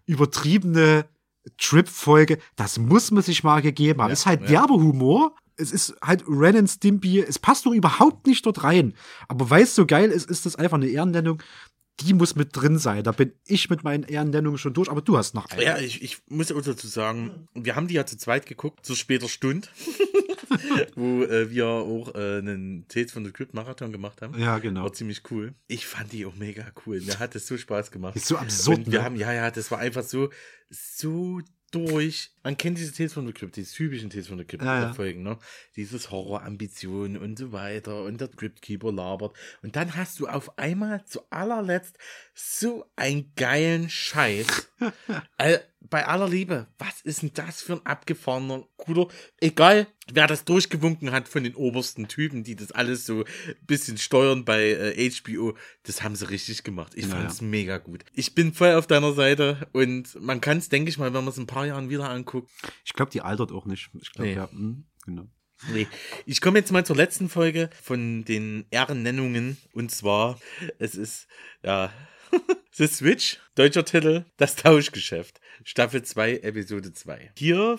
übertriebene 0.05 1.07
Trip-Folge. 1.57 2.41
Das 2.57 2.79
muss 2.79 3.11
man 3.11 3.23
sich 3.23 3.43
mal 3.43 3.63
gegeben 3.63 4.03
haben. 4.03 4.11
Ja, 4.11 4.13
ist 4.13 4.27
halt 4.27 4.43
ja. 4.43 4.49
derbe 4.49 4.75
Humor. 4.75 5.35
Es 5.57 5.73
ist 5.73 5.97
halt 6.03 6.25
Ren 6.29 6.59
and 6.59 6.69
Stimpy. 6.69 7.21
Es 7.21 7.39
passt 7.39 7.65
doch 7.65 7.73
überhaupt 7.73 8.27
nicht 8.27 8.45
dort 8.45 8.65
rein. 8.65 8.93
Aber 9.27 9.49
weil 9.49 9.63
es 9.63 9.75
so 9.75 9.87
geil 9.87 10.11
ist, 10.11 10.31
ist 10.31 10.45
das 10.45 10.57
einfach 10.57 10.77
eine 10.77 10.89
Ehrennennung. 10.89 11.43
Die 12.01 12.15
muss 12.15 12.37
mit 12.37 12.57
drin 12.57 12.79
sein. 12.79 13.03
Da 13.03 13.13
bin 13.13 13.33
ich 13.47 13.71
mit 13.71 13.83
meinen 13.83 14.05
Ehrennennungen 14.05 14.59
schon 14.59 14.73
durch. 14.73 14.89
Aber 14.89 15.03
du 15.03 15.19
hast 15.19 15.35
noch 15.35 15.47
eine. 15.51 15.63
Ja, 15.63 15.79
ich, 15.79 16.03
ich 16.03 16.19
muss 16.29 16.53
auch 16.53 16.63
dazu 16.63 16.87
sagen, 16.87 17.49
wir 17.55 17.75
haben 17.75 17.89
die 17.89 17.95
ja 17.95 18.07
zu 18.07 18.17
zweit 18.17 18.47
geguckt, 18.47 18.87
zur 18.87 18.95
später 18.95 19.29
Stunde, 19.29 19.67
wo 20.95 21.25
äh, 21.25 21.51
wir 21.51 21.67
auch 21.67 22.15
äh, 22.15 22.39
einen 22.39 22.87
Tales 22.89 23.13
von 23.13 23.25
the 23.25 23.33
Crypt 23.33 23.55
Marathon 23.55 23.91
gemacht 23.91 24.23
haben. 24.23 24.39
Ja, 24.39 24.59
genau. 24.59 24.85
War 24.85 24.93
ziemlich 24.93 25.23
cool. 25.31 25.55
Ich 25.67 25.87
fand 25.87 26.13
die 26.13 26.25
auch 26.25 26.37
mega 26.37 26.65
cool. 26.87 27.01
Mir 27.01 27.19
hat 27.19 27.35
es 27.35 27.47
so 27.47 27.57
Spaß 27.57 27.91
gemacht. 27.91 28.17
Ist 28.17 28.29
so 28.29 28.37
absurd, 28.37 28.79
Und 28.79 28.93
wir 28.93 29.01
ne? 29.01 29.05
haben, 29.05 29.17
ja, 29.17 29.33
ja, 29.33 29.51
das 29.51 29.71
war 29.71 29.79
einfach 29.79 30.05
so, 30.05 30.31
so 30.71 31.41
durch. 31.71 32.31
Man 32.43 32.57
kennt 32.57 32.79
diese 32.79 32.93
Tales 32.95 33.13
von 33.13 33.27
the 33.27 33.33
Crypt, 33.33 33.57
diese 33.57 33.75
typischen 33.75 34.11
Tales 34.11 34.29
von 34.29 34.39
the 34.39 34.45
Crypt 34.45 34.65
Ja, 34.65 34.81
ja. 34.83 34.95
Folgen, 34.95 35.23
ne? 35.23 35.39
Dieses 35.77 36.11
Horrorambitionen 36.11 37.17
und 37.17 37.39
so 37.39 37.53
weiter 37.53 38.05
und 38.05 38.21
der 38.21 38.29
Cryptkeeper 38.29 38.93
labert. 38.93 39.37
Und 39.63 39.77
dann 39.77 39.97
hast 39.97 40.19
du 40.21 40.27
auf 40.29 40.59
einmal 40.59 41.05
zu 41.05 41.21
allerletzt 41.31 41.99
so 42.35 42.85
einen 42.97 43.33
geilen 43.37 43.91
Scheiß. 43.91 44.47
Al- 45.37 45.65
bei 45.81 46.07
aller 46.07 46.29
Liebe, 46.29 46.67
was 46.79 47.01
ist 47.03 47.23
denn 47.23 47.31
das 47.35 47.63
für 47.63 47.75
ein 47.75 47.87
abgefahrener, 47.87 48.67
guter, 48.77 49.09
egal, 49.41 49.87
wer 50.13 50.27
das 50.27 50.45
durchgewunken 50.45 51.13
hat 51.13 51.29
von 51.29 51.45
den 51.45 51.55
obersten 51.55 52.09
Typen, 52.09 52.43
die 52.43 52.57
das 52.57 52.73
alles 52.73 53.07
so 53.07 53.21
ein 53.25 53.57
bisschen 53.67 53.97
steuern 53.97 54.45
bei 54.45 54.71
äh, 54.71 55.11
HBO, 55.11 55.57
das 55.85 56.03
haben 56.03 56.17
sie 56.17 56.29
richtig 56.29 56.65
gemacht. 56.65 56.95
Ich 56.97 57.07
Naja. 57.07 57.21
fand's 57.21 57.41
mega 57.41 57.79
gut. 57.79 58.05
Ich 58.13 58.35
bin 58.35 58.53
voll 58.53 58.75
auf 58.75 58.87
deiner 58.89 59.13
Seite 59.13 59.69
und 59.73 60.21
man 60.21 60.41
kann 60.41 60.59
es, 60.59 60.69
denke 60.69 60.91
ich 60.91 60.99
mal, 60.99 61.15
wenn 61.15 61.25
man 61.25 61.29
es 61.29 61.37
in 61.39 61.45
ein 61.45 61.47
paar 61.49 61.67
Jahren 61.67 61.89
wieder 61.91 62.11
anguckt, 62.11 62.51
Ich 62.85 62.93
glaube, 62.93 63.13
die 63.13 63.23
altert 63.23 63.53
auch 63.53 63.65
nicht. 63.65 63.91
Ich 64.01 64.13
glaube, 64.13 64.29
Nee. 64.31 64.35
ja, 64.37 64.51
hm, 64.51 64.85
genau. 65.05 65.29
Nee. 65.73 65.87
Ich 66.27 66.41
komme 66.41 66.59
jetzt 66.61 66.71
mal 66.71 66.87
zur 66.87 66.95
letzten 66.97 67.29
Folge 67.29 67.69
von 67.83 68.25
den 68.25 68.67
Ehrennennungen. 68.71 69.57
Und 69.73 69.91
zwar, 69.91 70.39
es 70.79 70.95
ist, 70.95 71.27
ja, 71.65 71.93
The 72.79 72.87
Switch, 72.87 73.39
deutscher 73.57 73.85
Titel, 73.85 74.25
das 74.37 74.55
Tauschgeschäft. 74.55 75.41
Staffel 75.65 76.05
2, 76.05 76.37
Episode 76.45 76.93
2. 76.93 77.33
Hier 77.37 77.77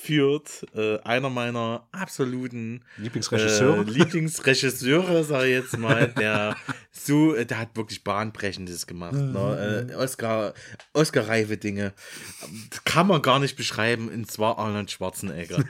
führt 0.00 0.64
äh, 0.76 1.00
einer 1.00 1.28
meiner 1.28 1.88
absoluten 1.90 2.84
Lieblingsregisseure. 2.98 3.80
äh, 3.80 3.90
Lieblingsregisseure, 3.90 5.24
sag 5.24 5.42
ich 5.42 5.50
jetzt 5.50 5.76
mal, 5.76 6.14
der 6.16 6.56
so, 6.92 7.32
der 7.32 7.58
hat 7.58 7.74
wirklich 7.74 8.04
bahnbrechendes 8.04 8.86
gemacht. 8.86 9.14
Ne? 9.14 9.88
Äh, 9.90 9.94
Oscar, 9.96 10.54
Oscar-reife 10.92 11.56
Dinge. 11.56 11.92
Das 12.70 12.84
kann 12.84 13.08
man 13.08 13.22
gar 13.22 13.40
nicht 13.40 13.56
beschreiben, 13.56 14.08
und 14.08 14.30
zwar 14.30 14.56
Arnold 14.60 14.92
Schwarzenegger. 14.92 15.64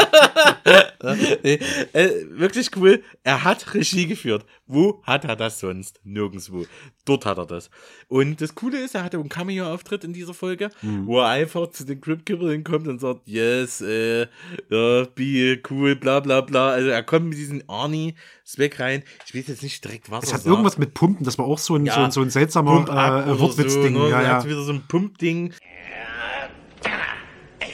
nee, 1.42 1.58
äh, 1.92 2.10
wirklich 2.30 2.70
cool. 2.76 3.02
Er 3.24 3.44
hat 3.44 3.74
Regie 3.74 4.06
geführt. 4.06 4.44
Wo 4.66 5.02
hat 5.04 5.24
er 5.24 5.36
das 5.36 5.58
sonst? 5.60 6.00
Nirgendwo. 6.04 6.64
Dort 7.04 7.26
hat 7.26 7.38
er 7.38 7.46
das. 7.46 7.70
Und 8.08 8.40
das 8.40 8.54
Coole 8.54 8.78
ist, 8.78 8.94
er 8.94 9.02
hatte 9.02 9.18
einen 9.18 9.28
Cameo-Auftritt 9.28 10.04
in 10.04 10.12
dieser 10.12 10.34
Folge, 10.34 10.70
wo 10.82 11.18
er 11.20 11.28
einfach 11.28 11.70
zu 11.70 11.84
den 11.84 12.00
Crypt-Keeper 12.00 12.50
hinkommt 12.50 12.86
und 12.86 13.00
sagt, 13.00 13.26
yes, 13.26 13.80
äh, 13.80 14.22
ja, 14.68 15.04
be 15.14 15.60
cool, 15.70 15.96
bla 15.96 16.20
bla 16.20 16.40
bla. 16.42 16.70
Also 16.70 16.88
er 16.90 17.02
kommt 17.02 17.28
mit 17.30 17.38
diesem 17.38 17.62
Arnie-Zweck 17.66 18.78
rein. 18.80 19.02
Ich 19.26 19.34
weiß 19.34 19.48
jetzt 19.48 19.62
nicht 19.62 19.82
direkt, 19.84 20.10
was 20.10 20.24
Es 20.24 20.30
er 20.30 20.34
hat 20.34 20.42
sagt. 20.42 20.50
irgendwas 20.52 20.78
mit 20.78 20.94
Pumpen, 20.94 21.24
das 21.24 21.38
war 21.38 21.46
auch 21.46 21.58
so 21.58 21.74
ein, 21.76 21.86
Ja. 21.86 21.94
so 21.94 22.00
ein, 22.02 22.10
so 22.12 22.20
ein 22.20 22.30
seltsamer 22.30 22.84
äh, 23.26 23.38
Wortwitzding. 23.40 23.94
So, 23.94 24.02
ne? 24.04 24.10
ja, 24.10 24.20
Er 24.20 24.22
ja. 24.28 24.36
hat 24.36 24.46
wieder 24.46 24.62
so 24.62 24.72
ein 24.72 24.82
Pumpding. 24.86 25.52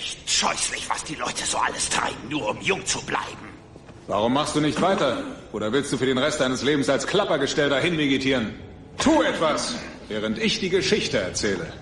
Echt 0.06 0.30
scheußlich, 0.30 0.88
was 0.88 1.02
die 1.02 1.16
Leute 1.16 1.44
so 1.44 1.58
alles 1.58 1.88
treiben, 1.88 2.28
nur 2.30 2.50
um 2.50 2.60
jung 2.60 2.86
zu 2.86 3.04
bleiben. 3.04 3.48
Warum 4.06 4.34
machst 4.34 4.54
du 4.54 4.60
nicht 4.60 4.80
weiter? 4.80 5.24
Oder 5.52 5.72
willst 5.72 5.92
du 5.92 5.98
für 5.98 6.06
den 6.06 6.16
Rest 6.16 6.40
deines 6.40 6.62
Lebens 6.62 6.88
als 6.88 7.08
Klappergestell 7.08 7.70
dahin 7.70 7.98
vegetieren? 7.98 8.54
Tu 8.98 9.22
etwas, 9.22 9.74
während 10.06 10.38
ich 10.38 10.60
die 10.60 10.68
Geschichte 10.68 11.18
erzähle. 11.18 11.72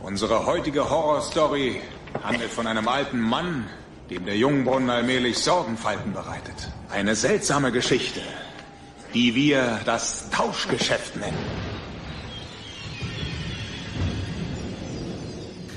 Unsere 0.00 0.46
heutige 0.46 0.88
Horrorstory 0.90 1.80
handelt 2.22 2.52
von 2.52 2.68
einem 2.68 2.86
alten 2.86 3.18
Mann, 3.18 3.68
dem 4.10 4.26
der 4.26 4.36
Jungbrunnen 4.36 4.88
allmählich 4.88 5.38
Sorgenfalten 5.38 6.12
bereitet. 6.12 6.54
Eine 6.88 7.16
seltsame 7.16 7.72
Geschichte, 7.72 8.20
die 9.12 9.34
wir 9.34 9.80
das 9.84 10.30
Tauschgeschäft 10.30 11.16
nennen. 11.16 11.71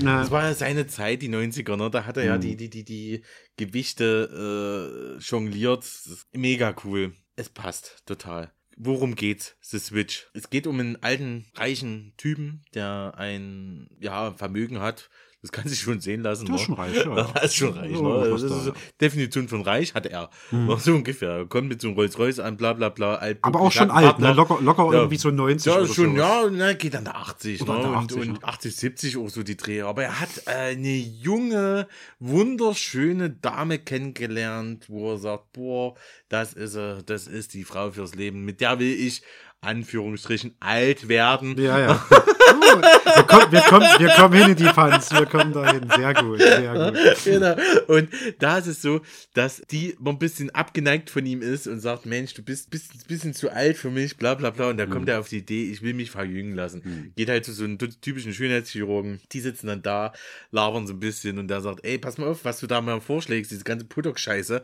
Na, 0.05 0.21
Das 0.21 0.31
war 0.31 0.43
ja 0.43 0.53
seine 0.53 0.87
Zeit, 0.87 1.21
die 1.21 1.29
90er, 1.29 1.75
ne? 1.75 1.89
Da 1.89 2.05
hat 2.05 2.17
er 2.17 2.23
ja 2.25 2.37
Mhm. 2.37 2.41
die, 2.41 2.55
die, 2.55 2.69
die, 2.69 2.83
die 2.83 3.23
Gewichte 3.57 5.17
äh, 5.17 5.21
jongliert. 5.21 5.85
Mega 6.33 6.75
cool. 6.83 7.15
Es 7.35 7.49
passt 7.49 8.03
total. 8.05 8.51
Worum 8.77 9.15
geht's? 9.15 9.55
The 9.61 9.79
Switch. 9.79 10.27
Es 10.33 10.49
geht 10.49 10.67
um 10.67 10.79
einen 10.79 11.01
alten, 11.01 11.45
reichen 11.55 12.13
Typen, 12.17 12.63
der 12.73 13.13
ein 13.17 13.87
ja, 13.99 14.33
Vermögen 14.33 14.79
hat. 14.79 15.09
Das 15.45 15.51
kann 15.51 15.67
sich 15.67 15.79
schon 15.79 15.99
sehen 15.99 16.21
lassen. 16.21 16.45
Der 16.47 16.55
ist 16.55 16.61
ne? 16.61 16.65
schon 16.65 16.75
reich, 16.75 16.95
ja. 16.95 17.31
Das 17.33 17.43
ist 17.45 17.55
schon 17.55 17.73
reich. 17.73 17.91
Ne? 17.91 18.29
Das 18.31 18.41
da, 18.41 18.47
ist 18.47 18.63
so. 18.65 18.73
Definition 18.99 19.47
von 19.47 19.61
reich 19.61 19.93
hat 19.93 20.05
er. 20.07 20.29
Ne? 20.51 20.75
So 20.79 20.93
ungefähr. 20.95 21.45
Kommt 21.45 21.67
mit 21.69 21.81
so 21.81 21.87
einem 21.89 21.97
Rolls-Royce 21.97 22.39
an, 22.39 22.57
bla 22.57 22.73
bla 22.73 22.89
bla. 22.89 23.15
alt- 23.15 23.37
aber 23.41 23.61
auch 23.61 23.71
schon 23.71 23.91
alt, 23.91 24.17
ne? 24.19 24.33
Locker, 24.33 24.59
locker 24.61 24.85
Ja. 24.85 24.93
irgendwie 24.99 25.17
so 25.17 25.29
90 25.29 25.71
Ja, 25.71 25.77
oder 25.79 25.87
schon, 25.87 26.15
sowas. 26.15 26.17
ja, 26.17 26.49
ne, 26.49 26.75
geht 26.75 26.95
an 26.95 27.03
der 27.03 27.15
80, 27.15 27.61
Oder 27.61 27.73
ne? 27.75 27.79
der 27.81 27.89
und, 27.89 27.95
80, 27.97 28.17
und 28.17 28.35
ja. 28.41 28.43
80, 28.47 28.75
70 28.75 29.17
auch 29.17 29.29
so 29.29 29.43
die 29.43 29.55
Dreh. 29.57 29.81
Aber 29.81 30.03
er 30.03 30.19
hat 30.19 30.29
äh, 30.47 30.51
eine 30.75 30.95
junge, 30.97 31.87
wunderschöne 32.19 33.29
Dame 33.29 33.79
kennengelernt, 33.79 34.85
wo 34.89 35.11
er 35.13 35.17
sagt, 35.17 35.53
boah, 35.53 35.95
das 36.29 36.53
ist 36.53 36.75
er, 36.75 37.01
das 37.03 37.27
ist 37.27 37.53
die 37.53 37.63
Frau 37.63 37.91
fürs 37.91 38.15
Leben, 38.15 38.43
mit 38.45 38.61
der 38.61 38.79
will 38.79 38.91
ich, 38.91 39.21
Anführungsstrichen, 39.61 40.55
alt 40.59 41.07
werden. 41.07 41.59
Ja, 41.59 41.79
ja. 41.79 42.05
Oh, 42.47 42.81
wir, 42.81 43.23
kommen, 43.23 43.51
wir, 43.51 43.61
kommen, 43.61 43.87
wir 43.97 44.09
kommen 44.09 44.33
hin 44.33 44.51
in 44.51 44.55
die 44.55 44.73
Fans. 44.73 45.11
Wir 45.11 45.25
kommen 45.25 45.53
dahin. 45.53 45.89
Sehr 45.95 46.13
gut, 46.13 46.39
sehr 46.39 46.91
gut. 46.91 47.23
genau. 47.23 47.55
Und 47.87 48.09
da 48.39 48.57
ist 48.57 48.67
es 48.67 48.81
so, 48.81 49.01
dass 49.33 49.61
die 49.71 49.95
mal 49.99 50.11
ein 50.11 50.19
bisschen 50.19 50.49
abgeneigt 50.51 51.09
von 51.09 51.25
ihm 51.25 51.41
ist 51.41 51.67
und 51.67 51.79
sagt, 51.79 52.05
Mensch, 52.05 52.33
du 52.33 52.43
bist 52.43 52.67
ein 52.67 52.71
bisschen, 52.71 53.01
bisschen 53.07 53.33
zu 53.33 53.51
alt 53.51 53.77
für 53.77 53.89
mich, 53.89 54.17
bla 54.17 54.35
bla 54.35 54.49
bla. 54.49 54.69
Und 54.69 54.77
da 54.77 54.85
kommt 54.85 55.09
er 55.09 55.19
auf 55.19 55.29
die 55.29 55.39
Idee, 55.39 55.71
ich 55.71 55.81
will 55.81 55.93
mich 55.93 56.11
verjüngen 56.11 56.55
lassen. 56.55 57.13
Geht 57.15 57.29
halt 57.29 57.45
zu 57.45 57.53
so 57.53 57.63
einem 57.63 57.77
typischen 57.77 58.33
Schönheitschirurgen. 58.33 59.19
Die 59.31 59.39
sitzen 59.39 59.67
dann 59.67 59.81
da, 59.81 60.13
labern 60.51 60.87
so 60.87 60.93
ein 60.93 60.99
bisschen 60.99 61.39
und 61.39 61.47
der 61.47 61.61
sagt, 61.61 61.85
ey, 61.85 61.97
pass 61.97 62.17
mal 62.17 62.27
auf, 62.27 62.45
was 62.45 62.59
du 62.59 62.67
da 62.67 62.81
mal 62.81 63.01
vorschlägst, 63.01 63.51
diese 63.51 63.63
ganze 63.63 63.85
Pudock-Scheiße. 63.85 64.61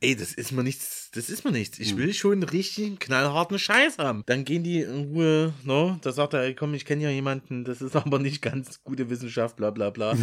Ey, 0.00 0.16
das 0.16 0.32
ist 0.32 0.52
mir 0.52 0.62
nichts, 0.62 1.01
das 1.14 1.28
ist 1.28 1.44
mir 1.44 1.52
nichts. 1.52 1.78
Ich 1.78 1.96
will 1.96 2.14
schon 2.14 2.32
einen 2.32 2.42
richtigen, 2.44 2.98
knallharten 2.98 3.58
Scheiß 3.58 3.98
haben. 3.98 4.22
Dann 4.26 4.44
gehen 4.44 4.64
die 4.64 4.80
in 4.80 5.12
Ruhe, 5.12 5.52
ne? 5.62 5.98
Da 6.02 6.10
sagt 6.10 6.32
er, 6.32 6.54
komm, 6.54 6.72
ich 6.72 6.86
kenne 6.86 7.02
ja 7.04 7.10
jemanden, 7.10 7.64
das 7.64 7.82
ist 7.82 7.94
aber 7.96 8.18
nicht 8.18 8.40
ganz 8.40 8.82
gute 8.82 9.10
Wissenschaft, 9.10 9.56
bla 9.56 9.70
bla 9.70 9.90
bla. 9.90 10.14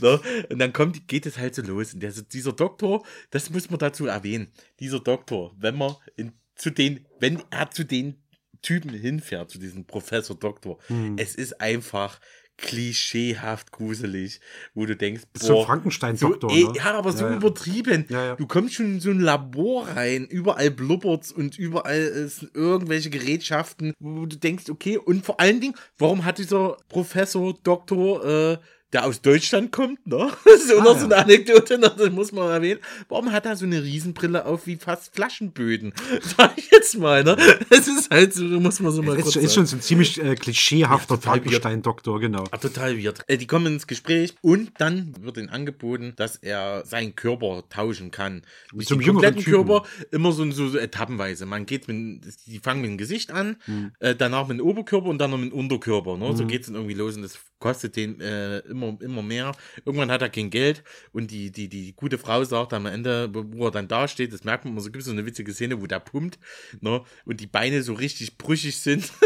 ne? 0.00 0.20
Und 0.48 0.58
dann 0.58 0.72
kommt, 0.72 1.06
geht 1.06 1.26
es 1.26 1.36
halt 1.36 1.54
so 1.54 1.62
los. 1.62 1.92
Und 1.92 2.00
der, 2.00 2.12
dieser 2.12 2.52
Doktor, 2.52 3.04
das 3.30 3.50
muss 3.50 3.68
man 3.68 3.78
dazu 3.78 4.06
erwähnen, 4.06 4.48
dieser 4.80 5.00
Doktor, 5.00 5.54
wenn 5.58 5.76
man 5.76 5.96
in, 6.16 6.32
zu 6.54 6.70
den, 6.70 7.06
wenn 7.20 7.42
er 7.50 7.70
zu 7.70 7.84
den 7.84 8.22
Typen 8.62 8.90
hinfährt, 8.90 9.50
zu 9.50 9.58
diesem 9.58 9.84
Professor 9.84 10.36
Doktor, 10.36 10.78
es 11.16 11.34
ist 11.36 11.60
einfach 11.60 12.20
klischeehaft 12.58 13.72
gruselig, 13.72 14.40
wo 14.74 14.84
du 14.84 14.96
denkst, 14.96 15.22
ist 15.32 15.44
so 15.44 15.52
ein 15.52 15.54
boah, 15.54 15.66
Frankenstein-Doktor, 15.66 16.50
so, 16.50 16.56
ne? 16.56 16.72
Ja, 16.76 16.92
aber 16.92 17.12
so 17.12 17.24
Ja, 17.24 17.36
übertrieben. 17.36 18.04
Ja. 18.08 18.34
Du 18.34 18.46
kommst 18.46 18.74
schon 18.74 18.94
in 18.94 19.00
so 19.00 19.10
ein 19.10 19.20
Labor 19.20 19.88
rein, 19.88 20.26
überall 20.26 20.70
blubbert's 20.70 21.32
und 21.32 21.56
überall 21.56 22.00
ist 22.00 22.46
irgendwelche 22.54 23.10
Gerätschaften, 23.10 23.94
wo 24.00 24.26
du 24.26 24.36
denkst, 24.36 24.68
okay, 24.70 24.98
und 24.98 25.24
vor 25.24 25.40
allen 25.40 25.60
Dingen, 25.60 25.74
warum 25.96 26.24
hat 26.24 26.38
dieser 26.38 26.76
Professor, 26.88 27.54
Doktor, 27.62 28.24
äh, 28.24 28.58
der 28.92 29.04
aus 29.04 29.20
Deutschland 29.20 29.70
kommt, 29.72 30.06
ne? 30.06 30.30
Das 30.44 30.62
ist 30.64 30.72
auch 30.74 30.82
noch 30.82 30.96
Ah, 30.96 30.98
so 30.98 31.04
eine 31.04 31.16
Anekdote, 31.16 31.78
ne? 31.78 31.92
das 31.96 32.10
muss 32.10 32.32
man 32.32 32.50
erwähnen. 32.50 32.80
Warum 33.08 33.32
hat 33.32 33.44
er 33.46 33.56
so 33.56 33.66
eine 33.66 33.82
Riesenbrille 33.82 34.46
auf 34.46 34.66
wie 34.66 34.76
fast 34.76 35.14
Flaschenböden? 35.14 35.92
Sag 36.22 36.56
ich 36.56 36.70
jetzt 36.70 36.96
mal, 36.98 37.22
ne? 37.24 37.36
Es 37.70 37.86
ist 37.86 38.10
halt 38.10 38.32
so, 38.32 38.44
muss 38.44 38.80
man 38.80 38.92
so 38.92 39.02
mal 39.02 39.16
Ist, 39.16 39.24
kurz 39.24 39.36
ist 39.36 39.42
sagen. 39.42 39.54
schon 39.54 39.66
so 39.66 39.76
ein 39.76 39.82
ziemlich 39.82 40.22
äh, 40.22 40.34
klischeehafter 40.36 41.16
Ja, 41.16 41.20
Frankenstein-Doktor, 41.20 42.20
genau. 42.20 42.44
Ah, 42.50 42.56
total 42.56 43.02
weird. 43.02 43.20
Äh, 43.26 43.36
die 43.36 43.46
kommen 43.46 43.66
ins 43.74 43.86
Gespräch 43.86 44.34
und 44.40 44.72
dann 44.78 45.14
wird 45.20 45.36
ihnen 45.36 45.48
angeboten, 45.50 46.14
dass 46.16 46.36
er 46.36 46.84
seinen 46.86 47.14
Körper 47.14 47.64
tauschen 47.68 48.10
kann. 48.10 48.42
Den 48.72 48.80
jüngeren 48.80 49.04
kompletten 49.06 49.42
Typen. 49.44 49.66
Körper, 49.66 49.86
immer 50.10 50.32
so, 50.32 50.50
so, 50.50 50.68
so 50.68 50.78
etappenweise. 50.78 51.44
Man 51.46 51.66
geht 51.66 51.88
mit, 51.88 52.22
die 52.46 52.58
fangen 52.58 52.80
mit 52.80 52.90
dem 52.90 52.98
Gesicht 52.98 53.30
an, 53.32 53.56
Hm. 53.66 53.92
äh, 53.98 54.14
danach 54.14 54.46
mit 54.48 54.58
dem 54.58 54.66
Oberkörper 54.66 55.06
und 55.08 55.18
dann 55.18 55.30
noch 55.30 55.38
mit 55.38 55.52
dem 55.52 55.58
Unterkörper. 55.58 56.16
Ne? 56.16 56.34
So 56.36 56.46
geht's 56.46 56.66
dann 56.66 56.76
irgendwie 56.76 56.94
los 56.94 57.16
und 57.16 57.22
das 57.22 57.38
kostet 57.58 57.96
den 57.96 58.20
äh, 58.20 58.58
immer, 58.60 58.77
immer 58.86 59.22
mehr. 59.22 59.52
Irgendwann 59.84 60.10
hat 60.10 60.22
er 60.22 60.28
kein 60.28 60.50
Geld 60.50 60.82
und 61.12 61.30
die, 61.30 61.50
die, 61.50 61.68
die 61.68 61.94
gute 61.94 62.18
Frau 62.18 62.44
sagt 62.44 62.72
am 62.72 62.86
Ende, 62.86 63.30
wo 63.32 63.66
er 63.66 63.70
dann 63.70 63.88
da 63.88 64.08
steht, 64.08 64.32
das 64.32 64.44
merkt 64.44 64.64
man 64.64 64.72
immer 64.72 64.80
so, 64.80 64.90
gibt 64.90 65.00
es 65.00 65.06
so 65.06 65.12
eine 65.12 65.26
witzige 65.26 65.52
Szene, 65.52 65.80
wo 65.80 65.86
der 65.86 66.00
pumpt 66.00 66.38
ne? 66.80 67.02
und 67.24 67.40
die 67.40 67.46
Beine 67.46 67.82
so 67.82 67.94
richtig 67.94 68.38
brüchig 68.38 68.76
sind. 68.78 69.12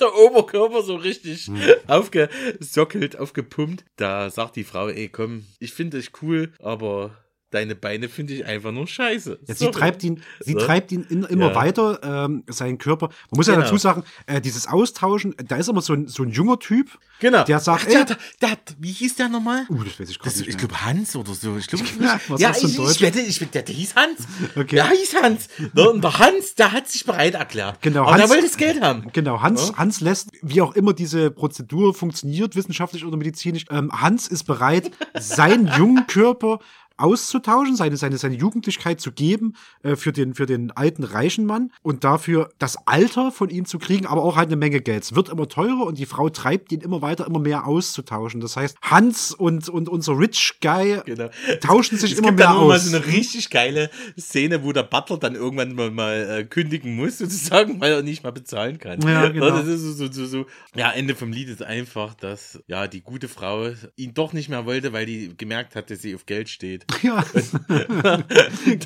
der 0.00 0.14
Oberkörper 0.14 0.82
so 0.82 0.96
richtig 0.96 1.50
aufgesockelt, 1.86 3.18
aufgepumpt. 3.18 3.84
Da 3.96 4.30
sagt 4.30 4.56
die 4.56 4.64
Frau, 4.64 4.88
ey, 4.88 5.08
komm, 5.08 5.46
ich 5.58 5.72
finde 5.72 5.98
dich 5.98 6.10
cool, 6.22 6.52
aber 6.60 7.16
deine 7.50 7.74
Beine 7.74 8.08
finde 8.08 8.34
ich 8.34 8.44
einfach 8.44 8.72
nur 8.72 8.86
scheiße. 8.86 9.38
Ja, 9.46 9.54
sie 9.54 9.70
treibt 9.70 10.04
ihn, 10.04 10.22
sie 10.40 10.52
So. 10.52 10.58
treibt 10.58 10.92
ihn 10.92 11.06
in, 11.08 11.22
immer 11.24 11.48
Ja. 11.50 11.54
weiter, 11.54 12.00
ähm, 12.02 12.44
seinen 12.48 12.78
Körper. 12.78 13.08
Man 13.30 13.36
muss 13.38 13.46
ja 13.46 13.54
Genau. 13.54 13.64
dazu 13.64 13.78
sagen, 13.78 14.04
äh, 14.26 14.40
dieses 14.40 14.66
Austauschen, 14.66 15.34
da 15.46 15.56
ist 15.56 15.68
immer 15.68 15.80
so 15.80 15.94
ein, 15.94 16.08
so 16.08 16.22
ein 16.24 16.30
junger 16.30 16.58
Typ, 16.58 16.98
Genau. 17.20 17.44
der 17.44 17.58
sagt, 17.60 17.84
Ach, 17.86 17.90
der, 17.90 18.04
der, 18.04 18.16
der, 18.42 18.50
wie 18.78 18.92
hieß 18.92 19.16
der 19.16 19.28
nochmal? 19.28 19.64
uh, 19.70 19.82
das 19.82 19.98
weiß 19.98 20.10
ich 20.10 20.18
Das, 20.18 20.36
nicht 20.36 20.48
ich 20.48 20.56
glaube 20.58 20.84
Hans 20.84 21.16
oder 21.16 21.32
so. 21.34 21.56
Ich 21.56 21.66
glaube, 21.66 21.84
Was 22.28 22.40
ja, 22.40 22.50
in 22.50 22.56
ich, 22.56 22.64
ich 22.64 22.76
Deutsch? 22.76 23.00
wette, 23.00 23.20
ich, 23.20 23.38
der, 23.50 23.62
der 23.62 23.74
hieß 23.74 23.94
Hans. 23.96 24.20
Okay. 24.54 24.76
Der 24.76 24.90
hieß 24.90 25.14
Hans. 25.22 25.48
Ne, 25.72 25.88
Und 25.90 26.04
der 26.04 26.18
Hans, 26.18 26.54
der 26.54 26.72
hat 26.72 26.88
sich 26.88 27.04
bereit 27.04 27.34
erklärt. 27.34 27.80
Genau, 27.82 28.04
der 28.04 28.14
Hans- 28.22 28.30
wollte 28.30 28.42
das 28.44 28.56
Geld 28.56 28.80
haben. 28.82 29.10
Genau, 29.12 29.40
Hans, 29.40 29.72
Hans 29.76 30.00
lässt, 30.00 30.28
wie 30.42 30.60
auch 30.60 30.74
immer 30.76 30.92
diese 30.92 31.30
Prozedur 31.30 31.94
funktioniert, 31.94 32.54
wissenschaftlich 32.56 33.04
oder 33.04 33.16
medizinisch, 33.16 33.64
ähm, 33.70 33.90
Hans 33.92 34.28
ist 34.28 34.44
bereit, 34.44 34.90
seinen 35.18 35.66
jungen 35.78 36.06
Körper 36.06 36.58
auszutauschen, 36.98 37.76
seine, 37.76 37.96
seine, 37.96 38.18
seine 38.18 38.34
Jugendlichkeit 38.36 39.00
zu 39.00 39.12
geben 39.12 39.54
äh, 39.82 39.96
für, 39.96 40.12
den, 40.12 40.34
für 40.34 40.46
den 40.46 40.70
alten 40.70 41.04
reichen 41.04 41.46
Mann 41.46 41.70
und 41.82 42.04
dafür 42.04 42.50
das 42.58 42.76
Alter 42.86 43.30
von 43.32 43.50
ihm 43.50 43.64
zu 43.64 43.78
kriegen, 43.78 44.06
aber 44.06 44.22
auch 44.22 44.36
halt 44.36 44.48
eine 44.48 44.56
Menge 44.56 44.80
Geld. 44.80 45.02
Es 45.04 45.14
wird 45.14 45.28
immer 45.28 45.48
teurer 45.48 45.86
und 45.86 45.98
die 45.98 46.06
Frau 46.06 46.28
treibt 46.28 46.72
ihn 46.72 46.80
immer 46.80 47.02
weiter, 47.02 47.26
immer 47.26 47.38
mehr 47.40 47.66
auszutauschen. 47.66 48.40
Das 48.40 48.56
heißt, 48.56 48.76
Hans 48.82 49.32
und, 49.32 49.68
und 49.68 49.88
unser 49.88 50.18
Rich 50.18 50.58
Guy 50.60 51.00
Genau. 51.06 51.30
tauschen 51.60 51.98
sich 51.98 52.12
Es 52.12 52.18
immer 52.18 52.28
gibt 52.28 52.38
mehr 52.38 52.48
dann 52.48 52.56
aus. 52.56 52.84
so 52.84 52.96
eine 52.96 53.06
richtig 53.06 53.50
geile 53.50 53.90
Szene, 54.18 54.62
wo 54.64 54.72
der 54.72 54.82
Butler 54.82 55.18
dann 55.18 55.34
irgendwann 55.34 55.74
mal, 55.74 55.90
mal 55.90 56.38
äh, 56.40 56.44
kündigen 56.44 56.96
muss, 56.96 57.18
sozusagen, 57.18 57.80
weil 57.80 57.92
er 57.92 58.02
nicht 58.02 58.22
mal 58.24 58.32
bezahlen 58.32 58.78
kann. 58.78 59.00
Ja, 59.02 59.28
genau. 59.28 59.50
Das 59.50 59.66
ist 59.66 59.82
so, 59.82 59.92
so, 59.92 60.12
so, 60.12 60.26
so. 60.26 60.46
Ja, 60.74 60.90
Ende 60.90 61.14
vom 61.14 61.32
Lied 61.32 61.48
ist 61.48 61.62
einfach, 61.62 62.14
dass 62.14 62.62
ja 62.66 62.86
die 62.86 63.00
gute 63.00 63.28
Frau 63.28 63.70
ihn 63.96 64.14
doch 64.14 64.32
nicht 64.32 64.48
mehr 64.48 64.66
wollte, 64.66 64.92
weil 64.92 65.06
die 65.06 65.34
gemerkt 65.36 65.74
hat, 65.76 65.90
dass 65.90 66.02
sie 66.02 66.14
auf 66.14 66.26
Geld 66.26 66.48
steht. 66.48 66.86
ja. 67.02 67.24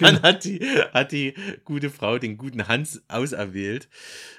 dann 0.00 0.22
hat 0.22 0.44
die, 0.44 0.58
hat 0.92 1.12
die 1.12 1.34
gute 1.64 1.90
Frau 1.90 2.18
den 2.18 2.36
guten 2.36 2.68
Hans 2.68 3.02
auserwählt. 3.08 3.88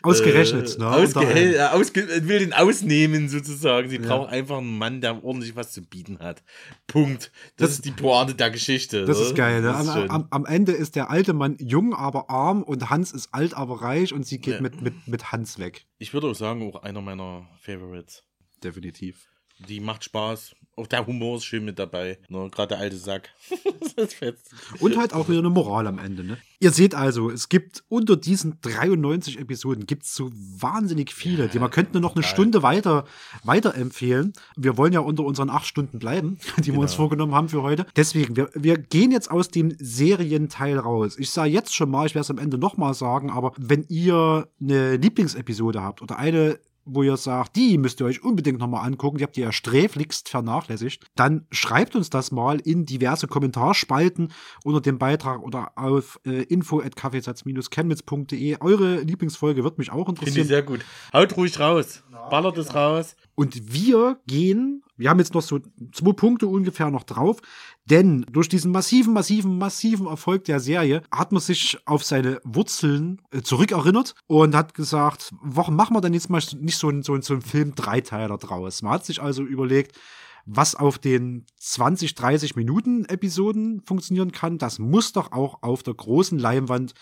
Ausgerechnet, 0.01 0.75
äh, 0.75 0.79
ne? 0.79 0.97
Unter 0.97 1.35
äh, 1.35 1.59
ausge 1.59 2.27
will 2.27 2.39
den 2.39 2.53
ausnehmen 2.53 3.29
sozusagen. 3.29 3.89
Sie 3.89 3.99
braucht 3.99 4.29
einfach 4.29 4.57
einen 4.57 4.77
Mann, 4.77 5.01
der 5.01 5.23
ordentlich 5.23 5.55
was 5.55 5.71
zu 5.71 5.81
bieten 5.81 6.19
hat. 6.19 6.43
Punkt. 6.87 7.31
Das, 7.57 7.69
Das- 7.69 7.71
ist 7.75 7.85
die 7.85 7.91
Pointe 7.91 8.35
der 8.35 8.51
Geschichte. 8.51 9.05
Das 9.05 9.19
ne? 9.19 9.25
ist 9.25 9.35
geil. 9.35 9.61
Ne? 9.61 9.67
Das 9.67 9.81
ist 9.81 9.89
am, 9.89 10.27
am 10.29 10.45
Ende 10.45 10.73
ist 10.73 10.95
der 10.95 11.09
alte 11.09 11.33
Mann 11.33 11.55
jung, 11.59 11.93
aber 11.93 12.29
arm 12.29 12.63
und 12.63 12.89
Hans 12.89 13.11
ist 13.11 13.33
alt, 13.33 13.53
aber 13.53 13.81
reich 13.81 14.13
und 14.13 14.25
sie 14.25 14.39
geht 14.39 14.55
Ja. 14.55 14.61
mit, 14.61 14.81
mit, 14.81 15.07
mit 15.07 15.31
Hans 15.31 15.57
weg. 15.59 15.85
Ich 15.99 16.13
würde 16.13 16.27
auch 16.27 16.35
sagen, 16.35 16.67
auch 16.69 16.83
einer 16.83 17.01
meiner 17.01 17.47
Favorites. 17.61 18.23
Definitiv. 18.63 19.27
Die 19.67 19.79
macht 19.79 20.03
Spaß. 20.03 20.55
Auch 20.75 20.87
der 20.87 21.05
Humor 21.05 21.37
ist 21.37 21.45
schön 21.45 21.65
mit 21.65 21.77
dabei. 21.77 22.17
Ne? 22.29 22.49
Gerade 22.51 22.69
der 22.69 22.79
alte 22.79 22.97
Sack. 22.97 23.29
Und 24.79 24.97
halt 24.97 25.13
auch 25.13 25.29
wieder 25.29 25.39
eine 25.39 25.49
Moral 25.51 25.85
am 25.85 25.99
Ende. 25.99 26.23
Ne? 26.23 26.37
Ihr 26.59 26.71
seht 26.71 26.95
also, 26.95 27.29
es 27.29 27.47
gibt 27.49 27.83
unter 27.89 28.15
diesen 28.17 28.57
93 28.61 29.39
Episoden 29.39 29.85
gibt 29.85 30.03
es 30.03 30.15
so 30.15 30.31
wahnsinnig 30.33 31.13
viele, 31.13 31.47
die 31.47 31.59
man 31.59 31.69
könnte 31.69 31.93
nur 31.93 32.01
noch 32.01 32.15
eine 32.15 32.23
Stunde 32.23 32.63
weiter, 32.63 33.05
weiter 33.43 33.75
empfehlen. 33.75 34.33
Wir 34.55 34.75
wollen 34.77 34.93
ja 34.93 35.01
unter 35.01 35.23
unseren 35.23 35.49
acht 35.51 35.67
Stunden 35.67 35.99
bleiben, 35.99 36.37
die 36.57 36.71
wir 36.73 36.79
uns 36.79 36.91
Genau. 36.93 37.03
vorgenommen 37.03 37.35
haben 37.35 37.49
für 37.49 37.61
heute. 37.61 37.85
Deswegen, 37.95 38.35
wir, 38.35 38.49
wir 38.55 38.77
gehen 38.77 39.11
jetzt 39.11 39.29
aus 39.29 39.49
dem 39.49 39.75
Serienteil 39.77 40.79
raus. 40.79 41.17
Ich 41.19 41.29
sage 41.29 41.51
jetzt 41.51 41.75
schon 41.75 41.91
mal, 41.91 42.05
ich 42.07 42.15
werde 42.15 42.23
es 42.23 42.31
am 42.31 42.39
Ende 42.39 42.57
nochmal 42.57 42.93
sagen, 42.93 43.29
aber 43.29 43.51
wenn 43.57 43.85
ihr 43.89 44.47
eine 44.59 44.95
Lieblingsepisode 44.97 45.81
habt 45.83 46.01
oder 46.01 46.17
eine 46.17 46.59
wo 46.85 47.03
ihr 47.03 47.17
sagt, 47.17 47.55
die 47.55 47.77
müsst 47.77 48.01
ihr 48.01 48.05
euch 48.05 48.23
unbedingt 48.23 48.59
nochmal 48.59 48.85
angucken, 48.85 49.17
die 49.17 49.23
habt 49.23 49.37
ihr 49.37 49.45
ja 49.45 49.51
sträflichst 49.51 50.29
vernachlässigt, 50.29 51.05
dann 51.15 51.45
schreibt 51.51 51.95
uns 51.95 52.09
das 52.09 52.31
mal 52.31 52.59
in 52.59 52.85
diverse 52.85 53.27
Kommentarspalten 53.27 54.31
unter 54.63 54.81
dem 54.81 54.97
Beitrag 54.97 55.41
oder 55.41 55.71
auf 55.75 56.19
äh, 56.25 56.43
info 56.43 56.81
at 56.81 56.95
kaffeesatz-chemnitz.de. 56.95 58.57
Eure 58.59 59.01
Lieblingsfolge 59.01 59.63
wird 59.63 59.77
mich 59.77 59.91
auch 59.91 60.05
Finde 60.05 60.21
ich 60.21 60.27
interessieren. 60.27 60.47
sehr 60.47 60.63
gut. 60.63 60.85
Haut 61.13 61.37
ruhig 61.37 61.59
raus. 61.59 62.03
Ballert 62.29 62.57
es 62.57 62.73
raus. 62.73 63.15
Und 63.35 63.73
wir 63.73 64.19
gehen, 64.27 64.83
wir 64.95 65.09
haben 65.09 65.19
jetzt 65.19 65.33
noch 65.33 65.41
so 65.41 65.59
zwei 65.91 66.13
Punkte 66.13 66.47
ungefähr 66.47 66.91
noch 66.91 67.03
drauf, 67.03 67.41
denn 67.85 68.25
durch 68.31 68.47
diesen 68.47 68.71
massiven, 68.71 69.13
massiven, 69.13 69.57
massiven 69.57 70.07
Erfolg 70.07 70.45
der 70.45 70.59
Serie 70.59 71.01
hat 71.11 71.31
man 71.31 71.41
sich 71.41 71.77
auf 71.85 72.03
seine 72.03 72.39
Wurzeln 72.43 73.21
äh, 73.31 73.41
zurückerinnert 73.41 74.15
und 74.27 74.55
hat 74.55 74.73
gesagt, 74.73 75.31
warum 75.41 75.75
machen 75.75 75.95
wir 75.95 76.01
denn 76.01 76.13
jetzt 76.13 76.29
mal 76.29 76.41
nicht 76.59 76.77
so 76.77 76.89
ein, 76.89 77.03
so 77.03 77.13
ein, 77.13 77.21
so 77.21 77.33
ein 77.33 77.41
Film-Dreiteiler 77.41 78.37
draus? 78.37 78.81
Man 78.81 78.93
hat 78.93 79.05
sich 79.05 79.21
also 79.21 79.43
überlegt, 79.43 79.99
was 80.45 80.75
auf 80.75 80.97
den 80.97 81.45
20, 81.57 82.15
30 82.15 82.55
Minuten 82.55 83.05
Episoden 83.05 83.81
funktionieren 83.85 84.31
kann, 84.31 84.57
das 84.57 84.79
muss 84.79 85.11
doch 85.13 85.31
auch 85.31 85.61
auf 85.61 85.83
der 85.83 85.93
großen 85.93 86.39
Leinwand 86.39 86.93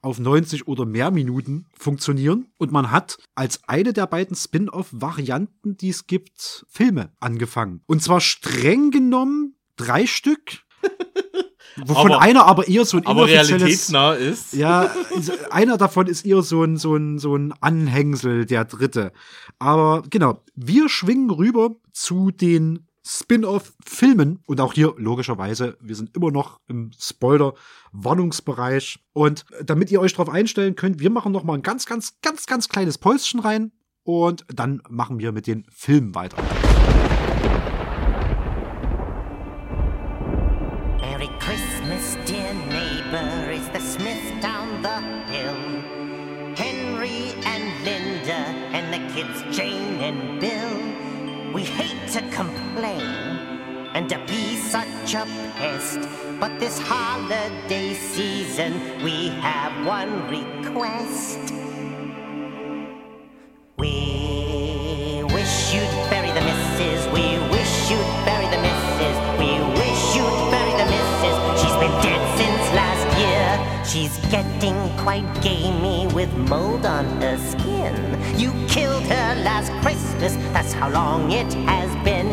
auf 0.00 0.18
90 0.18 0.68
oder 0.68 0.84
mehr 0.84 1.10
Minuten 1.10 1.66
funktionieren. 1.76 2.48
Und 2.58 2.72
man 2.72 2.90
hat 2.90 3.18
als 3.34 3.60
eine 3.66 3.92
der 3.92 4.06
beiden 4.06 4.36
Spin-off-Varianten, 4.36 5.76
die 5.76 5.88
es 5.88 6.06
gibt, 6.06 6.66
Filme 6.68 7.12
angefangen. 7.20 7.80
Und 7.86 8.02
zwar 8.02 8.20
streng 8.20 8.90
genommen 8.90 9.56
drei 9.76 10.06
Stück. 10.06 10.58
Wovon 11.76 12.12
Aber- 12.12 12.22
einer 12.22 12.44
aber 12.44 12.68
eher 12.68 12.84
so 12.84 12.98
ein 12.98 13.06
Aber 13.06 13.26
realitätsnah 13.26 14.14
ist. 14.14 14.52
ja, 14.52 14.94
also 15.14 15.32
einer 15.50 15.76
davon 15.76 16.06
ist 16.06 16.24
eher 16.24 16.42
so 16.42 16.62
ein, 16.62 16.76
so 16.76 16.94
ein, 16.94 17.18
so 17.18 17.34
ein 17.34 17.52
Anhängsel, 17.60 18.46
der 18.46 18.64
dritte. 18.64 19.12
Aber 19.58 20.02
genau, 20.08 20.44
wir 20.54 20.88
schwingen 20.88 21.30
rüber 21.30 21.70
zu 21.92 22.30
den 22.30 22.86
Spin-off-Filmen 23.06 24.40
und 24.46 24.60
auch 24.60 24.72
hier 24.72 24.94
logischerweise, 24.96 25.76
wir 25.80 25.96
sind 25.96 26.16
immer 26.16 26.30
noch 26.30 26.60
im 26.68 26.90
Spoiler-Warnungsbereich. 26.98 29.00
Und 29.12 29.44
damit 29.62 29.90
ihr 29.90 30.00
euch 30.00 30.12
darauf 30.12 30.28
einstellen 30.32 30.76
könnt, 30.76 31.00
wir 31.00 31.10
machen 31.10 31.32
noch 31.32 31.44
mal 31.44 31.54
ein 31.54 31.62
ganz, 31.62 31.86
ganz, 31.86 32.14
ganz, 32.22 32.46
ganz 32.46 32.68
kleines 32.68 32.98
Päuschen 32.98 33.40
rein 33.40 33.72
und 34.04 34.44
dann 34.48 34.82
machen 34.88 35.18
wir 35.18 35.32
mit 35.32 35.46
den 35.46 35.66
Filmen 35.70 36.14
weiter. 36.14 36.36
Kids 49.14 49.44
Jane 49.56 50.00
and 50.00 50.40
Bill. 50.40 51.54
We 51.54 51.62
hate 51.62 52.08
to 52.14 52.20
complain 52.30 53.00
and 53.94 54.08
to 54.08 54.18
be 54.26 54.56
such 54.56 55.14
a 55.14 55.24
pest, 55.54 56.00
but 56.40 56.58
this 56.58 56.80
holiday 56.80 57.94
season 57.94 58.72
we 59.04 59.28
have 59.38 59.72
one 59.86 60.12
request. 60.28 61.38
We 63.78 65.22
wish 65.36 65.54
you'd 65.74 65.94
bury 66.10 66.32
the 66.32 66.42
missus. 66.48 67.06
We 67.14 67.38
wish 67.54 67.74
you'd 67.90 68.12
bury 68.26 68.48
the 68.50 68.60
missus. 68.66 69.16
We 69.38 69.50
wish 69.78 70.02
you'd 70.16 70.38
bury 70.50 70.74
the 70.82 70.88
missus. 70.94 71.36
She's 71.60 71.76
been 71.82 71.94
dead 72.02 72.22
since 72.40 72.64
last 72.80 73.06
year. 73.22 73.46
She's 73.90 74.14
getting 74.34 74.76
quite 75.04 75.28
gamey 75.40 76.08
with 76.12 76.32
mold 76.50 76.84
on 76.84 77.04
her 77.22 77.38
skin. 77.38 77.63
You 78.36 78.52
killed 78.68 79.04
her 79.04 79.34
last 79.42 79.70
Christmas. 79.82 80.36
That's 80.52 80.72
how 80.72 80.88
long 80.90 81.32
it 81.32 81.52
has 81.66 81.90
been. 82.04 82.28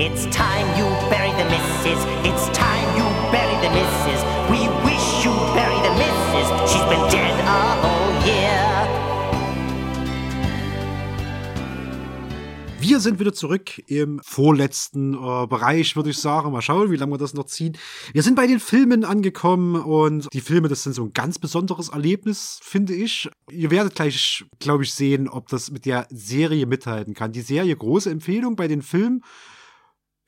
It's 0.00 0.26
time 0.34 0.66
you 0.78 0.86
bury 1.10 1.32
the 1.32 1.44
missus. 1.50 2.00
It's 2.24 2.48
time 2.56 2.88
you 2.96 3.06
bury 3.30 3.56
the 3.64 3.70
missus. 3.70 4.20
We 4.50 4.60
wish 4.84 5.06
you'd 5.24 5.54
bury 5.54 5.78
the 5.86 5.94
missus. 6.00 6.48
She's 6.70 6.86
been 6.92 7.04
dead 7.10 7.34
a 7.40 7.60
whole 7.82 8.12
year. 8.26 8.63
Wir 12.86 13.00
sind 13.00 13.18
wieder 13.18 13.32
zurück 13.32 13.82
im 13.86 14.20
vorletzten 14.22 15.14
äh, 15.14 15.46
Bereich, 15.46 15.96
würde 15.96 16.10
ich 16.10 16.18
sagen. 16.18 16.52
Mal 16.52 16.60
schauen, 16.60 16.90
wie 16.90 16.96
lange 16.96 17.12
wir 17.12 17.18
das 17.18 17.32
noch 17.32 17.46
ziehen. 17.46 17.78
Wir 18.12 18.22
sind 18.22 18.34
bei 18.34 18.46
den 18.46 18.60
Filmen 18.60 19.06
angekommen 19.06 19.76
und 19.76 20.28
die 20.34 20.42
Filme, 20.42 20.68
das 20.68 20.82
sind 20.82 20.92
so 20.92 21.02
ein 21.04 21.14
ganz 21.14 21.38
besonderes 21.38 21.88
Erlebnis, 21.88 22.60
finde 22.62 22.94
ich. 22.94 23.30
Ihr 23.50 23.70
werdet 23.70 23.94
gleich, 23.94 24.44
glaube 24.58 24.84
ich, 24.84 24.92
sehen, 24.92 25.30
ob 25.30 25.48
das 25.48 25.70
mit 25.70 25.86
der 25.86 26.06
Serie 26.10 26.66
mithalten 26.66 27.14
kann. 27.14 27.32
Die 27.32 27.40
Serie, 27.40 27.74
große 27.74 28.10
Empfehlung 28.10 28.54
bei 28.54 28.68
den 28.68 28.82
Filmen. 28.82 29.24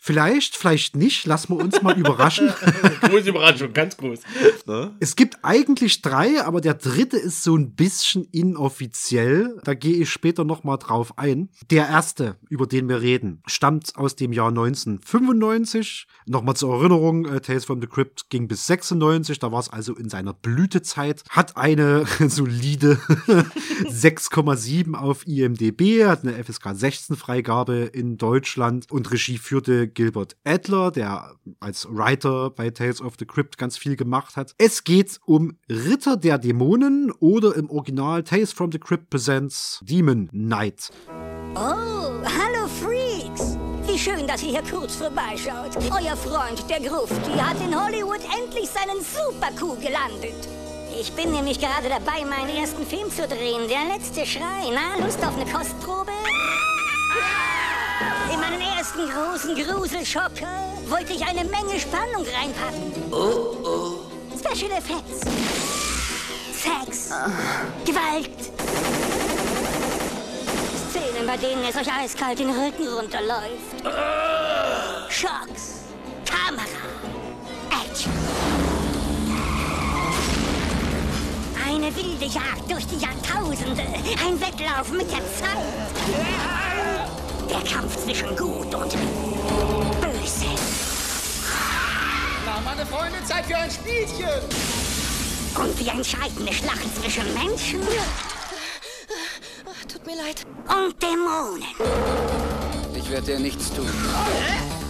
Vielleicht, 0.07 0.57
vielleicht 0.57 0.95
nicht. 0.95 1.27
Lassen 1.27 1.57
wir 1.57 1.65
uns 1.65 1.83
mal 1.83 1.99
überraschen. 1.99 2.53
Große 3.01 3.31
Überraschung, 3.31 3.73
ganz 3.73 3.97
groß. 3.97 4.21
Ne? 4.65 4.95
Es 5.01 5.17
gibt 5.17 5.39
eigentlich 5.43 6.01
drei, 6.01 6.45
aber 6.45 6.61
der 6.61 6.75
dritte 6.75 7.17
ist 7.17 7.43
so 7.43 7.57
ein 7.57 7.75
bisschen 7.75 8.25
inoffiziell. 8.31 9.61
Da 9.65 9.75
gehe 9.75 9.97
ich 9.97 10.09
später 10.09 10.45
noch 10.45 10.63
mal 10.63 10.77
drauf 10.77 11.19
ein. 11.19 11.49
Der 11.73 11.89
erste, 11.89 12.37
über 12.49 12.69
den 12.69 12.89
wir 12.89 13.01
reden, 13.03 13.43
stammt 13.47 13.97
aus 13.97 14.15
dem 14.15 14.33
Jahr 14.33 14.51
1995. 14.51 16.07
Nochmal 16.27 16.55
zur 16.55 16.77
Erinnerung, 16.77 17.27
äh, 17.27 17.41
Tales 17.41 17.65
from 17.65 17.81
the 17.81 17.89
Crypt 17.89 18.31
ging 18.31 18.47
bis 18.47 18.65
96, 18.69 19.41
da 19.41 19.51
war 19.51 19.59
es 19.59 19.71
also 19.71 19.97
in 19.97 20.09
seiner 20.09 20.35
Blütezeit. 20.35 21.25
Hat 21.31 21.57
eine 21.57 22.05
solide 22.29 22.95
6,7 23.89 24.95
auf 24.95 25.27
IMDb, 25.27 26.05
hat 26.05 26.23
eine 26.23 26.45
FSK 26.45 26.75
16 26.75 27.17
Freigabe 27.17 27.91
in 27.93 28.19
Deutschland 28.19 28.89
und 28.93 29.11
Regie 29.11 29.39
führte 29.39 29.89
Gilbert 29.97 30.37
Adler, 30.45 30.93
der 30.93 31.33
als 31.59 31.89
Writer 31.91 32.51
bei 32.51 32.71
Tales 32.71 33.01
of 33.01 33.15
the 33.19 33.25
Crypt 33.25 33.59
ganz 33.59 33.79
viel 33.79 33.97
gemacht 33.97 34.37
hat. 34.37 34.55
Es 34.59 34.85
geht 34.85 35.19
um 35.25 35.59
Ritter 35.69 36.17
der 36.17 36.39
Dämonen 36.39 37.11
oder 37.19 37.57
im 37.57 37.69
Original 37.71 38.23
Tales 38.23 38.53
from 38.53 38.71
the 38.71 38.79
Crypt 38.79 39.11
Presents 39.11 39.81
Demon 39.83 40.29
Knight. 40.29 40.91
Oh, 41.55 41.59
hallo 42.23 42.69
Freaks! 42.81 43.57
Wie 43.87 43.99
schön, 43.99 44.27
dass 44.27 44.43
ihr 44.43 44.51
hier 44.51 44.63
kurz 44.71 44.97
vorbeischaut. 44.97 45.77
Euer 45.91 46.17
Freund, 46.17 46.69
der 46.69 46.81
Grufti, 46.81 47.33
hat 47.39 47.57
in 47.67 47.75
Hollywood 47.75 48.21
endlich 48.39 48.69
seinen 48.69 49.01
Super-Coup 49.01 49.81
gelandet. 49.81 50.47
Ich 51.01 51.11
bin 51.13 51.33
nämlich 51.33 51.59
gerade 51.59 51.89
dabei, 51.89 52.25
meinen 52.27 52.55
ersten 52.55 52.85
Film 52.85 53.11
zu 53.11 53.27
drehen. 53.27 53.69
Der 53.69 53.97
letzte 53.97 54.27
Schrei. 54.27 54.71
Na, 54.75 55.03
Lust 55.03 55.25
auf 55.25 55.35
eine 55.37 55.51
Kostprobe? 55.51 56.13
In 58.33 58.41
meinen 58.41 58.61
ersten 58.61 59.09
großen 59.09 59.55
Gruselschocker 59.55 60.49
wollte 60.89 61.13
ich 61.13 61.25
eine 61.25 61.45
Menge 61.45 61.79
Spannung 61.79 62.27
reinpacken. 62.35 62.93
Oh, 63.11 63.57
oh. 63.65 64.37
Special 64.37 64.71
Effects. 64.73 65.21
Sex. 66.53 67.11
Gewalt. 67.85 68.31
Szenen, 70.91 71.27
bei 71.27 71.37
denen 71.37 71.65
es 71.65 71.77
euch 71.77 71.93
eiskalt 71.93 72.39
den 72.39 72.51
Rücken 72.51 72.89
runterläuft. 72.89 73.85
Schocks. 75.09 75.85
Kamera. 76.25 76.65
Action. 77.85 78.13
Eine 81.67 81.95
wilde 81.95 82.27
Jagd 82.27 82.71
durch 82.71 82.87
die 82.87 82.99
Jahrtausende. 82.99 83.83
Ein 83.83 84.41
Wettlauf 84.41 84.91
mit 84.91 85.11
der 85.11 85.19
Zeit. 85.19 85.57
Der 87.51 87.61
Kampf 87.61 87.97
zwischen 88.05 88.29
Gut 88.37 88.75
und 88.75 88.93
Böse. 90.01 90.47
Na, 92.45 92.61
meine 92.65 92.85
Freunde, 92.87 93.17
Zeit 93.25 93.47
für 93.47 93.57
ein 93.57 93.71
Spielchen. 93.71 94.29
Und 95.57 95.79
die 95.81 95.89
entscheidende 95.89 96.53
Schlacht 96.53 96.87
zwischen 97.01 97.25
Menschen 97.35 97.81
Tut 99.91 100.05
mir 100.07 100.17
leid. 100.17 100.45
und 100.69 101.03
Dämonen. 101.03 101.63
Ich 102.95 103.11
werde 103.11 103.27
dir 103.27 103.39
nichts 103.39 103.73
tun. 103.73 103.89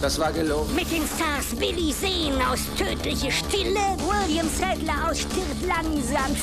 Das 0.01 0.19
war 0.19 0.31
gelogen. 0.31 0.73
Mit 0.75 0.91
den 0.91 1.03
Stars 1.07 1.55
Billy 1.57 1.93
Zane 1.93 2.49
aus 2.51 2.59
Tödliche 2.77 3.31
Stille, 3.31 3.79
William 3.99 4.47
Sadler 4.49 5.09
aus 5.09 5.19
Stirb 5.19 5.57
langsam 5.65 6.35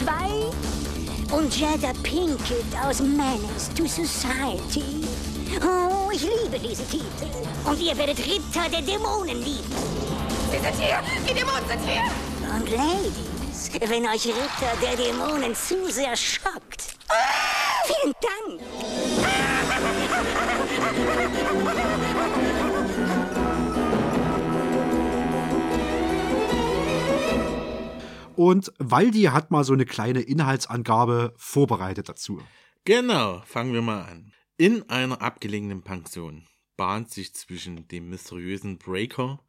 2 1.29 1.37
und 1.37 1.59
Jada 1.59 1.93
Pinkett 2.03 2.65
aus 2.87 3.01
Menace 3.01 3.71
to 3.77 3.87
Society. 3.87 5.05
Oh, 5.63 6.11
ich 6.13 6.23
liebe 6.23 6.59
diese 6.59 6.87
Titel. 6.89 7.05
Und 7.65 7.81
ihr 7.81 7.97
werdet 7.97 8.19
Ritter 8.19 8.69
der 8.71 8.83
Dämonen 8.83 9.39
lieben. 9.43 9.75
Sie 10.51 10.59
sind 10.59 10.75
hier. 10.77 11.01
Die 11.29 11.35
Dämonen 11.35 11.67
sind 11.69 11.81
hier. 11.87 12.03
Und 12.55 12.71
Ladies, 12.71 13.71
wenn 13.89 14.07
euch 14.07 14.27
Ritter 14.27 14.77
der 14.83 14.97
Dämonen 14.97 15.55
zu 15.55 15.91
sehr 15.91 16.17
schockt. 16.17 16.97
Vielen 17.87 18.15
Dank. 18.21 18.61
Und 28.37 28.73
Waldi 28.79 29.23
hat 29.25 29.51
mal 29.51 29.65
so 29.65 29.73
eine 29.73 29.85
kleine 29.85 30.21
Inhaltsangabe 30.21 31.35
vorbereitet 31.37 32.09
dazu. 32.09 32.41
Genau, 32.85 33.43
fangen 33.47 33.73
wir 33.73 33.83
mal 33.83 34.03
an. 34.03 34.34
In 34.57 34.89
einer 34.89 35.21
abgelegenen 35.21 35.83
Pension 35.83 36.47
bahnt 36.77 37.11
sich 37.11 37.35
zwischen 37.35 37.89
dem 37.89 38.09
mysteriösen 38.11 38.79
Breaker 38.79 39.45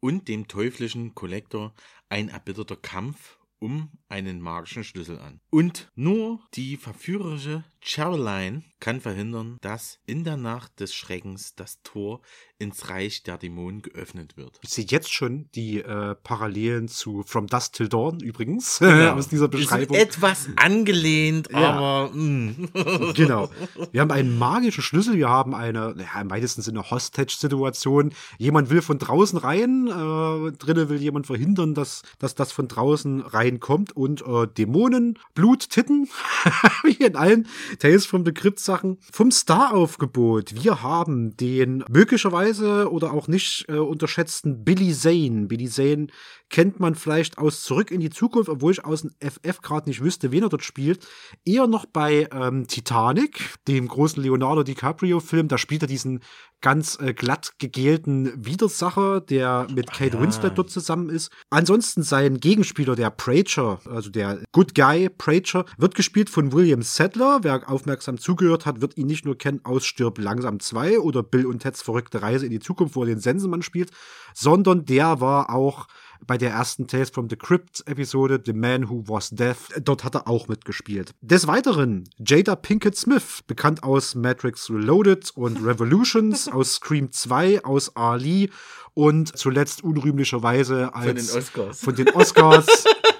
und 0.00 0.28
dem 0.28 0.48
teuflischen 0.48 1.14
Kollektor 1.14 1.74
ein 2.08 2.30
erbitterter 2.30 2.76
Kampf 2.76 3.38
um 3.58 3.90
einen 4.08 4.40
magischen 4.40 4.82
Schlüssel 4.82 5.18
an. 5.18 5.42
Und 5.50 5.92
nur 5.94 6.40
die 6.54 6.78
verführerische 6.78 7.64
Caroline 7.82 8.62
kann 8.80 9.00
verhindern, 9.00 9.58
dass 9.60 9.98
in 10.06 10.24
der 10.24 10.36
Nacht 10.36 10.80
des 10.80 10.94
Schreckens 10.94 11.54
das 11.54 11.80
Tor 11.82 12.20
ins 12.58 12.88
Reich 12.88 13.22
der 13.22 13.36
Dämonen 13.36 13.82
geöffnet 13.82 14.36
wird. 14.36 14.58
Ich 14.62 14.70
sehe 14.70 14.86
jetzt 14.88 15.12
schon 15.12 15.48
die 15.54 15.80
äh, 15.80 16.14
Parallelen 16.14 16.88
zu 16.88 17.22
From 17.26 17.46
Dusk 17.48 17.74
Till 17.74 17.88
Dawn 17.88 18.20
übrigens 18.20 18.78
Genau. 18.80 19.12
aus 19.12 19.28
dieser 19.28 19.48
Beschreibung. 19.48 19.96
Ist 19.96 20.02
etwas 20.02 20.48
angelehnt, 20.56 21.48
Ja. 21.52 21.72
aber 21.72 22.10
mm. 22.14 22.68
Genau. 23.14 23.50
Wir 23.92 24.00
haben 24.00 24.10
einen 24.10 24.38
magischen 24.38 24.82
Schlüssel, 24.82 25.16
wir 25.16 25.28
haben 25.28 25.54
eine, 25.54 25.94
naja, 25.94 26.20
im 26.20 26.30
weitesten 26.30 26.62
Sinne 26.62 26.90
Hostage-Situation. 26.90 28.12
Jemand 28.38 28.70
will 28.70 28.80
von 28.80 28.98
draußen 28.98 29.38
rein, 29.38 29.86
äh, 29.88 30.52
drinnen 30.52 30.88
will 30.88 31.00
jemand 31.02 31.26
verhindern, 31.26 31.74
dass, 31.74 32.02
dass 32.18 32.34
das 32.34 32.52
von 32.52 32.68
draußen 32.68 33.20
reinkommt 33.20 33.94
und 33.94 34.22
äh, 34.26 34.46
Dämonen, 34.46 35.18
Blut, 35.34 35.68
Titten, 35.68 36.08
wie 36.84 37.04
in 37.04 37.16
allen 37.16 37.46
Tales 37.78 38.06
from 38.06 38.24
the 38.24 38.32
Crypt 38.32 38.60
Sachen. 38.66 38.98
Vom 39.10 39.30
Star-Aufgebot, 39.30 40.62
wir 40.62 40.82
haben 40.82 41.36
den 41.36 41.84
möglicherweise 41.88 42.90
oder 42.92 43.12
auch 43.12 43.28
nicht 43.28 43.64
äh, 43.68 43.78
unterschätzten 43.78 44.64
Billy 44.64 44.92
Zane. 44.92 45.46
Billy 45.46 45.68
Zane 45.68 46.08
kennt 46.48 46.80
man 46.80 46.94
vielleicht 46.94 47.38
aus 47.38 47.62
Zurück 47.62 47.90
in 47.90 48.00
die 48.00 48.10
Zukunft, 48.10 48.48
obwohl 48.48 48.72
ich 48.72 48.84
aus 48.84 49.02
dem 49.02 49.10
FF 49.20 49.60
gerade 49.62 49.88
nicht 49.88 50.02
wüsste, 50.02 50.30
wen 50.30 50.44
er 50.44 50.48
dort 50.48 50.64
spielt. 50.64 51.06
Eher 51.44 51.66
noch 51.66 51.86
bei 51.86 52.28
ähm, 52.32 52.66
Titanic, 52.66 53.54
dem 53.68 53.88
großen 53.88 54.22
Leonardo 54.22 54.62
DiCaprio-Film. 54.62 55.48
Da 55.48 55.58
spielt 55.58 55.82
er 55.82 55.88
diesen 55.88 56.20
ganz 56.60 56.98
äh, 57.00 57.12
glatt 57.12 57.52
gegelten 57.58 58.32
Widersacher, 58.44 59.20
der 59.20 59.66
mit 59.74 59.92
Kate 59.92 60.16
ja. 60.16 60.22
Winslet 60.22 60.56
dort 60.56 60.70
zusammen 60.70 61.10
ist. 61.10 61.30
Ansonsten 61.50 62.02
sein 62.02 62.38
Gegenspieler, 62.38 62.96
der 62.96 63.10
Preacher, 63.10 63.80
also 63.84 64.10
der 64.10 64.42
Good 64.52 64.74
Guy 64.74 65.08
Preacher, 65.08 65.64
wird 65.76 65.94
gespielt 65.94 66.30
von 66.30 66.52
William 66.52 66.82
Sadler. 66.82 67.40
Wer 67.42 67.68
aufmerksam 67.70 68.18
zugehört 68.18 68.66
hat, 68.66 68.80
wird 68.80 68.96
ihn 68.96 69.06
nicht 69.06 69.24
nur 69.24 69.36
kennen 69.36 69.60
aus 69.64 69.84
Stirb 69.84 70.18
langsam 70.18 70.60
2 70.60 71.00
oder 71.00 71.22
Bill 71.22 71.46
und 71.46 71.60
Teds 71.60 71.82
verrückte 71.82 72.22
Reise 72.22 72.46
in 72.46 72.52
die 72.52 72.60
Zukunft, 72.60 72.96
wo 72.96 73.02
er 73.02 73.08
den 73.08 73.20
Sensenmann 73.20 73.62
spielt, 73.62 73.90
sondern 74.34 74.84
der 74.84 75.20
war 75.20 75.50
auch 75.50 75.86
bei 76.26 76.38
der 76.38 76.50
ersten 76.50 76.86
Tales 76.86 77.10
from 77.10 77.28
the 77.28 77.36
Crypt 77.36 77.82
Episode 77.86 78.40
The 78.44 78.52
Man 78.52 78.88
Who 78.88 79.04
Was 79.06 79.30
Death. 79.30 79.80
Dort 79.82 80.04
hat 80.04 80.14
er 80.14 80.28
auch 80.28 80.48
mitgespielt. 80.48 81.14
Des 81.20 81.46
Weiteren 81.46 82.04
Jada 82.18 82.56
Pinkett 82.56 82.96
Smith, 82.96 83.40
bekannt 83.46 83.82
aus 83.82 84.14
Matrix 84.14 84.70
Reloaded 84.70 85.30
und 85.34 85.64
Revolutions, 85.64 86.48
aus 86.52 86.74
Scream 86.74 87.12
2, 87.12 87.64
aus 87.64 87.94
Ali 87.96 88.50
und 88.94 89.36
zuletzt 89.36 89.84
unrühmlicherweise 89.84 90.94
als 90.94 91.26
den 91.26 91.38
Oscars. 91.38 91.80
Von 91.80 91.94
den 91.94 92.08
Oscars. 92.10 92.66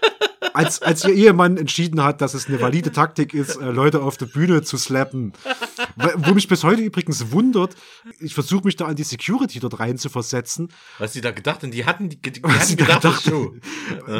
Als, 0.53 0.83
als 0.83 1.05
ihr 1.05 1.15
Ehemann 1.15 1.57
entschieden 1.57 2.03
hat, 2.03 2.21
dass 2.21 2.35
es 2.35 2.47
eine 2.47 2.61
valide 2.61 2.93
Taktik 2.93 3.35
ist, 3.35 3.57
äh, 3.57 3.71
Leute 3.71 4.03
auf 4.03 4.17
der 4.17 4.27
Bühne 4.27 4.63
zu 4.63 4.77
slappen. 4.77 5.33
Wo 6.17 6.35
mich 6.35 6.49
bis 6.49 6.65
heute 6.65 6.83
übrigens 6.83 7.31
wundert, 7.31 7.75
ich 8.21 8.35
versuche 8.35 8.65
mich 8.65 8.77
da 8.77 8.87
an 8.87 8.97
die 8.97 9.03
Security 9.03 9.61
dort 9.61 9.81
rein 9.81 9.99
zu 9.99 10.09
versetzen. 10.09 10.69
Was 10.99 11.13
sie 11.13 11.21
da 11.21 11.31
gedacht 11.31 11.63
haben, 11.63 11.71
die 11.71 11.85
hatten, 11.85 12.09
die, 12.09 12.21
die 12.21 12.43
Was 12.43 12.71
hatten 12.71 12.77
gedacht, 12.77 13.05
ist 13.05 13.25
Show. 13.25 13.55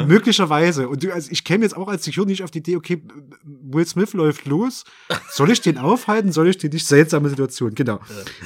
Möglicherweise. 0.07 0.89
Und 0.89 1.03
du, 1.03 1.11
also 1.11 1.29
ich 1.31 1.43
käme 1.43 1.63
jetzt 1.63 1.75
auch 1.75 1.87
als 1.87 2.03
Security 2.03 2.31
nicht 2.31 2.43
auf 2.43 2.51
die 2.51 2.59
Idee, 2.59 2.75
okay, 2.75 3.03
Will 3.43 3.85
Smith 3.85 4.13
läuft 4.13 4.45
los. 4.45 4.83
Soll 5.29 5.51
ich 5.51 5.61
den 5.61 5.77
aufhalten? 5.77 6.31
Soll 6.31 6.47
ich 6.47 6.57
den 6.57 6.71
nicht? 6.71 6.87
Seltsame 6.87 7.29
Situation, 7.29 7.75
genau. 7.75 7.99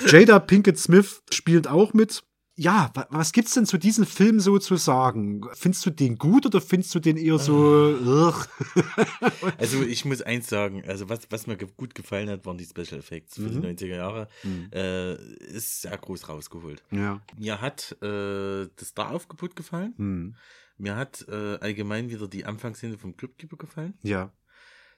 Jada 0.07 0.39
Pinkett 0.39 0.77
Smith 0.77 1.21
spielt 1.31 1.67
auch 1.67 1.93
mit. 1.93 2.23
Ja, 2.55 2.91
wa- 2.93 3.07
was 3.09 3.31
gibt's 3.31 3.53
denn 3.53 3.65
zu 3.65 3.77
diesem 3.77 4.05
Film 4.05 4.39
so 4.41 4.59
zu 4.59 4.75
sagen? 4.75 5.41
Findest 5.53 5.85
du 5.85 5.89
den 5.89 6.17
gut 6.17 6.45
oder 6.45 6.59
findest 6.61 6.93
du 6.93 6.99
den 6.99 7.17
eher 7.17 7.39
so? 7.39 7.95
Also 9.57 9.81
ich 9.83 10.05
muss 10.05 10.21
eins 10.21 10.47
sagen, 10.47 10.83
also 10.85 11.09
was, 11.09 11.21
was 11.29 11.47
mir 11.47 11.55
gut 11.57 11.95
gefallen 11.95 12.29
hat, 12.29 12.45
waren 12.45 12.57
die 12.57 12.65
Special 12.65 12.99
Effects 12.99 13.35
für 13.35 13.41
Mhm. 13.43 13.61
die 13.61 13.67
90er 13.85 13.95
Jahre. 13.95 14.27
Äh, 14.73 15.15
ist 15.55 15.81
sehr 15.81 15.97
groß 15.97 16.27
rausgeholt. 16.29 16.83
Ja. 16.91 17.21
Mir 17.37 17.61
hat 17.61 17.95
äh, 18.01 18.67
das 18.75 18.89
Star-Aufgebot 18.89 19.55
gefallen. 19.55 19.93
Hm. 19.97 20.35
Mir 20.77 20.95
hat 20.95 21.25
äh, 21.29 21.57
allgemein 21.59 22.09
wieder 22.09 22.27
die 22.27 22.45
Anfangsszene 22.45 22.97
vom 22.97 23.15
Clubkeeper 23.15 23.57
gefallen. 23.57 23.93
Ja. 24.03 24.31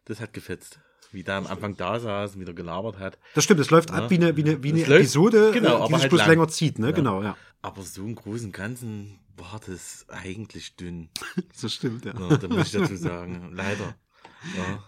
Das 0.05 0.19
hat 0.19 0.33
gefetzt. 0.33 0.79
Wie 1.13 1.23
da 1.23 1.37
am 1.37 1.47
Anfang 1.47 1.77
da 1.77 1.99
saß 1.99 2.35
und 2.35 2.41
wieder 2.41 2.53
gelabert 2.53 2.99
hat. 2.99 3.17
Das 3.35 3.43
stimmt, 3.43 3.59
es 3.61 3.69
läuft 3.69 3.91
Ja. 3.91 3.97
ab 3.97 4.09
wie 4.09 4.15
eine, 4.15 4.35
wie 4.35 4.41
eine, 4.43 4.63
wie 4.63 4.69
eine 4.71 4.79
läuft- 4.85 4.91
Episode, 5.01 5.51
genau, 5.53 5.67
äh, 5.67 5.77
die 5.77 5.83
aber 5.83 5.87
sich 5.87 6.01
halt 6.01 6.09
bloß 6.09 6.19
lang. 6.21 6.29
länger 6.29 6.47
zieht, 6.49 6.79
ne? 6.79 6.87
Ja. 6.87 6.91
Genau, 6.93 7.21
ja. 7.23 7.37
Aber 7.61 7.81
so 7.83 8.03
im 8.03 8.15
Großen 8.15 8.47
und 8.47 8.51
Ganzen 8.51 9.19
war 9.37 9.61
das 9.65 10.05
eigentlich 10.09 10.75
dünn. 10.75 11.09
Das 11.61 11.73
stimmt, 11.73 12.05
ja. 12.05 12.13
Ja, 12.19 12.37
da 12.37 12.47
muss 12.47 12.65
ich 12.67 12.71
dazu 12.73 12.95
sagen. 12.97 13.51
Leider. 13.53 13.95
Ja. 14.57 14.83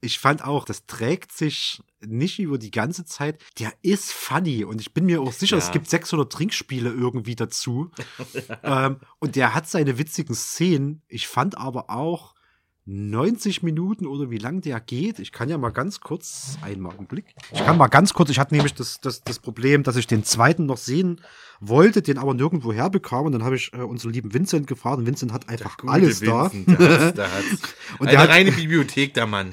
ich 0.00 0.18
fand 0.20 0.44
auch, 0.44 0.64
das 0.64 0.86
trägt 0.86 1.32
sich 1.32 1.82
nicht 2.00 2.38
über 2.38 2.58
die 2.58 2.70
ganze 2.70 3.04
Zeit. 3.04 3.40
Der 3.58 3.72
ist 3.82 4.12
funny 4.12 4.62
und 4.64 4.80
ich 4.80 4.94
bin 4.94 5.06
mir 5.06 5.20
auch 5.20 5.32
sicher, 5.32 5.56
Ja. 5.56 5.64
es 5.64 5.72
gibt 5.72 5.88
600 5.90 6.30
Trinkspiele 6.32 6.90
irgendwie 6.90 7.34
dazu. 7.34 7.90
ähm, 8.62 8.98
und 9.18 9.34
der 9.36 9.54
hat 9.54 9.68
seine 9.68 9.98
witzigen 9.98 10.34
Szenen. 10.34 11.02
Ich 11.08 11.26
fand 11.26 11.56
aber 11.58 11.90
auch 11.90 12.34
90 12.90 13.62
Minuten 13.62 14.06
oder 14.06 14.30
wie 14.30 14.38
lang 14.38 14.62
der 14.62 14.80
geht. 14.80 15.18
Ich 15.18 15.30
kann 15.30 15.50
ja 15.50 15.58
mal 15.58 15.68
ganz 15.72 16.00
kurz, 16.00 16.56
einmal 16.62 16.96
einen 16.96 17.06
Blick. 17.06 17.26
Ich 17.52 17.62
kann 17.62 17.76
mal 17.76 17.88
ganz 17.88 18.14
kurz, 18.14 18.30
ich 18.30 18.38
hatte 18.38 18.54
nämlich 18.54 18.72
das, 18.72 18.98
das, 19.00 19.22
das 19.22 19.38
Problem, 19.40 19.82
dass 19.82 19.96
ich 19.96 20.06
den 20.06 20.24
zweiten 20.24 20.64
noch 20.64 20.78
sehen 20.78 21.20
wollte, 21.60 22.00
den 22.00 22.16
aber 22.16 22.32
nirgendwo 22.32 22.72
herbekam. 22.72 23.26
Und 23.26 23.32
dann 23.32 23.44
habe 23.44 23.56
ich 23.56 23.72
äh, 23.74 23.82
unseren 23.82 24.14
lieben 24.14 24.32
Vincent 24.32 24.66
gefragt 24.66 24.98
und 24.98 25.06
Vincent 25.06 25.34
hat 25.34 25.50
einfach 25.50 25.76
alles 25.86 26.20
da. 26.20 26.50
Vincent, 26.50 26.80
Der 26.80 26.88
hat's, 26.88 27.14
der 27.16 27.30
hat's. 27.30 27.62
Und 27.98 28.06
Eine 28.08 28.10
der 28.12 28.20
hat- 28.20 28.28
reine 28.30 28.52
Bibliothek, 28.52 29.12
der 29.12 29.26
Mann. 29.26 29.50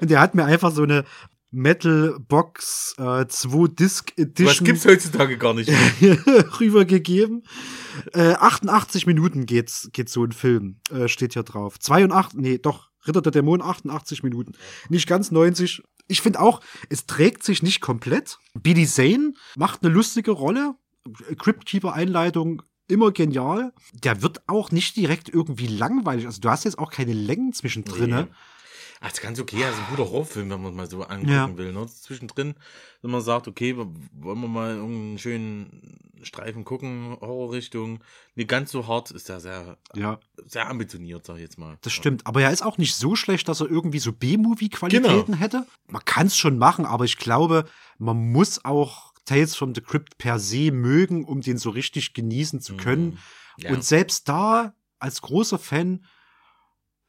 Und 0.00 0.10
der 0.10 0.20
hat 0.20 0.34
mir 0.34 0.44
einfach 0.44 0.70
so 0.70 0.82
eine 0.82 1.04
Metal 1.50 2.16
Box 2.28 2.96
äh, 2.98 3.26
2 3.26 3.68
Disc 3.68 4.12
Was 4.16 4.24
Edition 4.26 4.64
gibt's 4.66 4.84
heutzutage 4.84 5.38
gar 5.38 5.54
nicht 5.54 5.70
mehr. 6.00 6.18
rübergegeben. 6.60 7.44
Äh, 8.12 8.34
88 8.34 9.06
Minuten 9.06 9.46
geht's, 9.46 9.90
geht 9.92 10.08
so 10.08 10.24
ein 10.24 10.32
Film, 10.32 10.80
äh, 10.90 11.08
steht 11.08 11.34
hier 11.34 11.42
drauf. 11.42 11.78
82, 11.78 12.40
nee, 12.40 12.58
doch, 12.58 12.90
Ritter 13.06 13.22
der 13.22 13.32
Dämonen 13.32 13.66
88 13.66 14.22
Minuten. 14.22 14.52
Nicht 14.88 15.08
ganz 15.08 15.30
90. 15.30 15.82
Ich 16.06 16.20
finde 16.20 16.40
auch, 16.40 16.60
es 16.88 17.06
trägt 17.06 17.42
sich 17.42 17.62
nicht 17.62 17.80
komplett. 17.80 18.38
Billy 18.54 18.86
Zane 18.86 19.34
macht 19.56 19.82
eine 19.82 19.92
lustige 19.92 20.30
Rolle. 20.30 20.74
Crypt 21.38 21.66
Keeper 21.66 21.92
Einleitung 21.92 22.62
immer 22.88 23.12
genial. 23.12 23.72
Der 23.92 24.22
wird 24.22 24.42
auch 24.48 24.70
nicht 24.70 24.96
direkt 24.96 25.28
irgendwie 25.28 25.66
langweilig. 25.66 26.26
Also 26.26 26.40
du 26.40 26.50
hast 26.50 26.64
jetzt 26.64 26.78
auch 26.78 26.90
keine 26.90 27.12
Längen 27.12 27.52
zwischendrin. 27.52 28.10
Nee. 28.10 28.26
Ach, 29.04 29.10
das 29.10 29.18
ist 29.18 29.22
ganz 29.22 29.38
okay, 29.38 29.62
also 29.64 29.78
ein 29.80 29.86
guter 29.90 30.10
Horrorfilm, 30.10 30.48
wenn 30.50 30.62
man 30.62 30.74
mal 30.74 30.88
so 30.88 31.02
angucken 31.02 31.30
Ja. 31.30 31.56
will. 31.58 31.72
Ne? 31.72 31.86
Zwischendrin, 31.86 32.54
wenn 33.02 33.10
man 33.10 33.20
sagt, 33.20 33.46
okay, 33.48 33.76
wollen 33.76 34.40
wir 34.40 34.48
mal 34.48 34.76
irgendeinen 34.76 35.18
schönen 35.18 36.00
Streifen 36.22 36.64
gucken, 36.64 37.16
Horrorrichtung. 37.20 38.02
Nicht 38.34 38.48
ganz 38.48 38.70
so 38.72 38.86
hart, 38.88 39.10
ist 39.10 39.28
der 39.28 39.40
sehr, 39.40 39.76
Ja, 39.94 40.18
sehr 40.46 40.70
ambitioniert, 40.70 41.26
sag 41.26 41.34
ich 41.36 41.42
jetzt 41.42 41.58
mal. 41.58 41.76
das 41.82 41.92
stimmt. 41.92 42.26
Aber 42.26 42.40
er 42.40 42.50
ist 42.50 42.62
auch 42.62 42.78
nicht 42.78 42.94
so 42.96 43.14
schlecht, 43.14 43.46
dass 43.48 43.60
er 43.60 43.68
irgendwie 43.70 43.98
so 43.98 44.10
B-Movie-Qualitäten 44.12 45.26
Genau. 45.26 45.38
hätte. 45.38 45.66
Man 45.86 46.02
kann 46.06 46.28
es 46.28 46.36
schon 46.38 46.56
machen, 46.56 46.86
aber 46.86 47.04
ich 47.04 47.18
glaube, 47.18 47.66
man 47.98 48.32
muss 48.32 48.64
auch 48.64 49.12
Tales 49.26 49.54
from 49.54 49.74
the 49.74 49.82
Crypt 49.82 50.16
per 50.16 50.38
se 50.38 50.70
mögen, 50.72 51.24
um 51.26 51.42
den 51.42 51.58
so 51.58 51.68
richtig 51.70 52.14
genießen 52.14 52.60
zu 52.62 52.76
können. 52.78 53.04
Mhm. 53.04 53.18
Ja. 53.58 53.70
Und 53.72 53.84
selbst 53.84 54.28
da, 54.30 54.72
als 54.98 55.20
großer 55.20 55.58
Fan, 55.58 56.06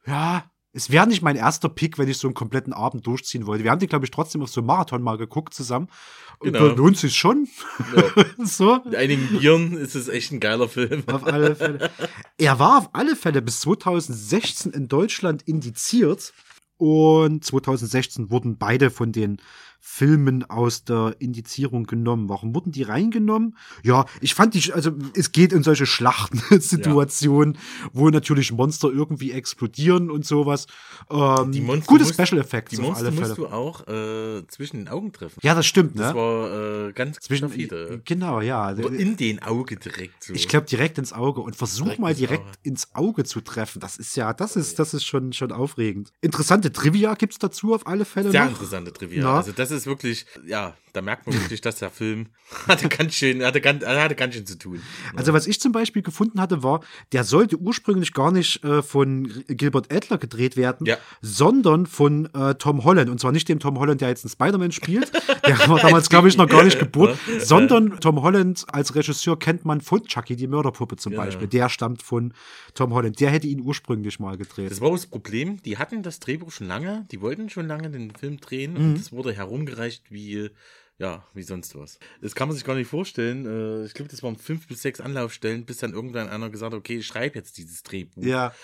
ja, 0.06 0.50
es 0.76 0.90
wäre 0.90 1.06
nicht 1.06 1.22
mein 1.22 1.36
erster 1.36 1.70
Pick, 1.70 1.96
wenn 1.96 2.06
ich 2.06 2.18
so 2.18 2.28
einen 2.28 2.34
kompletten 2.34 2.74
Abend 2.74 3.06
durchziehen 3.06 3.46
wollte. 3.46 3.64
Wir 3.64 3.70
haben 3.70 3.78
den, 3.78 3.88
glaube 3.88 4.04
ich, 4.04 4.10
trotzdem 4.10 4.42
auf 4.42 4.50
so 4.50 4.60
einem 4.60 4.66
Marathon 4.66 5.02
mal 5.02 5.16
geguckt 5.16 5.54
zusammen. 5.54 5.88
Und 6.38 6.52
Genau. 6.52 6.68
da 6.68 6.74
lohnt 6.74 6.98
sich 6.98 7.16
schon. 7.16 7.48
Ja. 7.96 8.24
so. 8.44 8.80
Mit 8.84 8.94
einigen 8.94 9.26
Bieren 9.38 9.74
ist 9.78 9.94
es 9.94 10.08
echt 10.08 10.32
ein 10.32 10.40
geiler 10.40 10.68
Film. 10.68 11.02
Auf 11.06 11.24
alle 11.26 11.56
Fälle. 11.56 11.90
Er 12.36 12.58
war 12.58 12.76
auf 12.76 12.90
alle 12.92 13.16
Fälle 13.16 13.40
bis 13.40 13.60
2016 13.60 14.72
in 14.72 14.86
Deutschland 14.86 15.42
indiziert. 15.44 16.34
Und 16.76 17.42
2016 17.42 18.30
wurden 18.30 18.58
beide 18.58 18.90
von 18.90 19.12
den 19.12 19.38
Filmen 19.80 20.44
aus 20.44 20.84
der 20.84 21.16
Indizierung 21.20 21.84
genommen. 21.84 22.28
Warum 22.28 22.54
wurden 22.54 22.72
die 22.72 22.82
reingenommen? 22.82 23.56
Ja, 23.82 24.04
ich 24.20 24.34
fand 24.34 24.54
die, 24.54 24.72
also 24.72 24.90
es 25.14 25.32
geht 25.32 25.52
in 25.52 25.62
solche 25.62 25.86
Schlachtensituationen, 25.86 27.58
wo 27.92 28.10
natürlich 28.10 28.52
Monster 28.52 28.88
irgendwie 28.90 29.32
explodieren 29.32 30.10
und 30.10 30.24
sowas. 30.26 30.66
Ähm, 31.10 31.52
Die 31.52 31.60
Monster 31.60 31.86
gute 31.86 32.04
musst- 32.04 32.14
Special 32.20 32.40
Effects 32.40 32.70
Die 32.70 32.76
auf 32.78 32.82
Monster 32.82 33.06
alle 33.06 33.14
musst 33.14 33.34
Fälle. 33.34 33.36
du 33.36 33.46
auch 33.46 33.86
äh, 33.86 34.46
zwischen 34.48 34.78
den 34.78 34.88
Augen 34.88 35.12
treffen. 35.12 35.38
Ja, 35.42 35.54
das 35.54 35.66
stimmt, 35.66 35.94
ne? 35.94 36.02
Das 36.02 36.14
war 36.14 36.88
äh, 36.88 36.92
ganz 36.92 37.18
Zwischen, 37.20 37.48
perfide. 37.48 38.00
genau, 38.04 38.40
ja. 38.40 38.72
Oder 38.72 38.90
in 38.92 39.16
den 39.16 39.42
Auge 39.42 39.76
direkt 39.76 40.24
so. 40.24 40.32
Ich 40.34 40.48
glaube 40.48 40.66
direkt 40.66 40.98
ins 40.98 41.12
Auge 41.12 41.40
und 41.40 41.56
versuch 41.56 41.84
Direkt 41.84 42.00
mal 42.00 42.10
ins 42.10 42.18
direkt 42.18 42.42
Auge. 42.44 42.58
ins 42.62 42.94
Auge 42.94 43.24
zu 43.24 43.40
treffen. 43.40 43.80
Das 43.80 43.96
ist 43.96 44.16
ja, 44.16 44.32
das 44.32 44.56
ist, 44.56 44.78
das 44.78 44.94
ist 44.94 45.04
schon, 45.04 45.32
schon 45.32 45.52
aufregend. 45.52 46.12
Interessante 46.20 46.72
Trivia 46.72 47.14
gibt's 47.14 47.38
dazu 47.38 47.74
auf 47.74 47.86
alle 47.86 48.04
Fälle 48.04 48.30
Sehr 48.30 48.44
noch. 48.44 48.52
interessante 48.52 48.92
Trivia. 48.92 49.22
Na? 49.22 49.36
Also 49.38 49.52
das 49.52 49.65
ist 49.70 49.86
wirklich, 49.86 50.26
ja, 50.46 50.76
da 50.96 51.02
merkt 51.02 51.26
man 51.26 51.36
wirklich, 51.38 51.60
dass 51.60 51.76
der 51.76 51.90
Film 51.90 52.26
hatte 52.66 52.88
ganz 52.88 53.14
schön, 53.14 53.44
hatte 53.44 53.60
ganz, 53.60 53.84
hatte 53.84 54.14
ganz 54.14 54.34
schön 54.34 54.46
zu 54.46 54.58
tun. 54.58 54.80
Also 55.14 55.32
was 55.32 55.46
ich 55.46 55.60
zum 55.60 55.72
Beispiel 55.72 56.02
gefunden 56.02 56.40
hatte, 56.40 56.62
war, 56.62 56.80
der 57.12 57.22
sollte 57.24 57.58
ursprünglich 57.58 58.12
gar 58.14 58.32
nicht 58.32 58.64
äh, 58.64 58.82
von 58.82 59.44
Gilbert 59.48 59.92
Adler 59.92 60.18
gedreht 60.18 60.56
werden, 60.56 60.86
Ja. 60.86 60.96
sondern 61.20 61.86
von 61.86 62.26
äh, 62.34 62.54
Tom 62.54 62.84
Holland. 62.84 63.10
Und 63.10 63.20
zwar 63.20 63.32
nicht 63.32 63.48
dem 63.48 63.58
Tom 63.60 63.78
Holland, 63.78 64.00
der 64.00 64.08
jetzt 64.08 64.24
in 64.24 64.30
Spider-Man 64.30 64.72
spielt. 64.72 65.12
Der 65.46 65.58
war 65.68 65.78
damals, 65.80 66.08
glaube 66.08 66.28
ich, 66.28 66.36
noch 66.36 66.48
gar 66.48 66.64
nicht 66.64 66.78
geboren. 66.78 67.18
Ja. 67.32 67.40
sondern 67.44 68.00
Tom 68.00 68.22
Holland 68.22 68.64
als 68.72 68.94
Regisseur 68.94 69.38
kennt 69.38 69.64
man 69.64 69.80
von 69.80 70.02
Chucky, 70.04 70.36
die 70.36 70.46
Mörderpuppe 70.46 70.96
zum 70.96 71.12
Genau. 71.12 71.24
Beispiel. 71.24 71.48
Der 71.48 71.68
stammt 71.68 72.02
von 72.02 72.32
Tom 72.74 72.92
Holland. 72.94 73.20
Der 73.20 73.30
hätte 73.30 73.46
ihn 73.46 73.60
ursprünglich 73.60 74.18
mal 74.20 74.36
gedreht. 74.36 74.70
Das 74.70 74.80
war 74.80 74.90
das 74.90 75.06
Problem, 75.06 75.62
die 75.62 75.78
hatten 75.78 76.02
das 76.02 76.20
Drehbuch 76.20 76.50
schon 76.52 76.66
lange, 76.68 77.06
die 77.10 77.20
wollten 77.20 77.50
schon 77.50 77.66
lange 77.66 77.90
den 77.90 78.10
Film 78.12 78.38
drehen 78.38 78.72
Mhm. 78.74 78.78
und 78.78 78.98
es 78.98 79.12
wurde 79.12 79.32
herumgereicht 79.32 80.04
wie, 80.10 80.50
ja, 80.98 81.26
wie 81.34 81.42
sonst 81.42 81.74
was. 81.76 81.98
Das 82.22 82.34
kann 82.34 82.48
man 82.48 82.56
sich 82.56 82.64
gar 82.64 82.74
nicht 82.74 82.88
vorstellen. 82.88 83.44
Äh, 83.44 83.84
Ich 83.86 83.94
glaube, 83.94 84.10
das 84.10 84.22
waren 84.22 84.36
fünf 84.36 84.66
bis 84.66 84.82
sechs 84.82 85.00
Anlaufstellen, 85.00 85.64
bis 85.66 85.78
dann 85.78 85.92
irgendwann 85.92 86.28
einer 86.28 86.48
gesagt 86.50 86.72
hat, 86.72 86.78
okay, 86.78 87.02
schreib 87.02 87.36
jetzt 87.36 87.58
dieses 87.58 87.82
Drehbuch. 87.82 88.22
ja. 88.22 88.54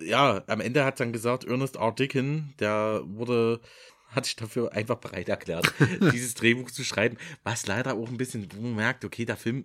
ja, 0.00 0.42
am 0.46 0.60
Ende 0.60 0.84
hat 0.84 1.00
dann 1.00 1.12
gesagt, 1.12 1.44
Ernest 1.44 1.76
R. 1.76 1.92
Dickin, 1.92 2.52
der 2.60 3.02
wurde, 3.06 3.60
hat 4.08 4.26
sich 4.26 4.36
dafür 4.36 4.72
einfach 4.74 4.96
bereit 4.96 5.30
erklärt, 5.30 5.72
dieses 6.12 6.34
Drehbuch 6.34 6.70
zu 6.70 6.84
schreiben, 6.84 7.16
was 7.42 7.66
leider 7.66 7.94
auch 7.94 8.08
ein 8.08 8.18
bisschen, 8.18 8.46
wo 8.54 8.60
man 8.60 8.76
merkt, 8.76 9.04
okay, 9.06 9.24
der 9.24 9.36
Film 9.38 9.64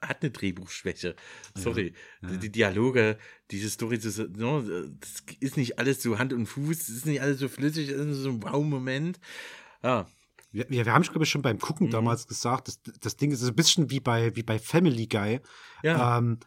hat 0.00 0.22
eine 0.22 0.30
Drehbuchschwäche. 0.30 1.16
Sorry. 1.56 1.92
Die, 2.22 2.38
die 2.38 2.50
Dialoge, 2.50 3.18
diese 3.50 3.68
Story, 3.68 3.98
das, 3.98 4.18
ne, 4.18 4.90
das 5.00 5.24
ist 5.40 5.56
nicht 5.56 5.78
alles 5.80 6.00
so 6.02 6.18
Hand 6.18 6.32
und 6.32 6.46
Fuß, 6.46 6.78
das 6.78 6.88
ist 6.88 7.06
nicht 7.06 7.20
alles 7.20 7.40
so 7.40 7.48
flüssig, 7.48 7.88
das 7.88 7.98
ist 8.06 8.18
so 8.18 8.30
ein 8.30 8.42
Wow-Moment. 8.44 9.18
Ja, 9.82 10.08
Wir, 10.54 10.66
wir 10.68 10.92
haben, 10.92 11.02
glaube 11.02 11.24
ich, 11.24 11.30
schon 11.30 11.42
beim 11.42 11.56
Mhm. 11.56 11.60
Gucken 11.60 11.90
damals 11.90 12.26
gesagt, 12.26 12.68
das, 12.68 12.80
das 13.00 13.16
Ding 13.16 13.30
ist 13.32 13.42
ein 13.44 13.54
bisschen 13.54 13.90
wie 13.90 14.00
bei, 14.00 14.34
wie 14.36 14.42
bei 14.42 14.58
Family 14.58 15.06
Guy. 15.06 15.40
Ja. 15.82 16.18
Ähm, 16.18 16.38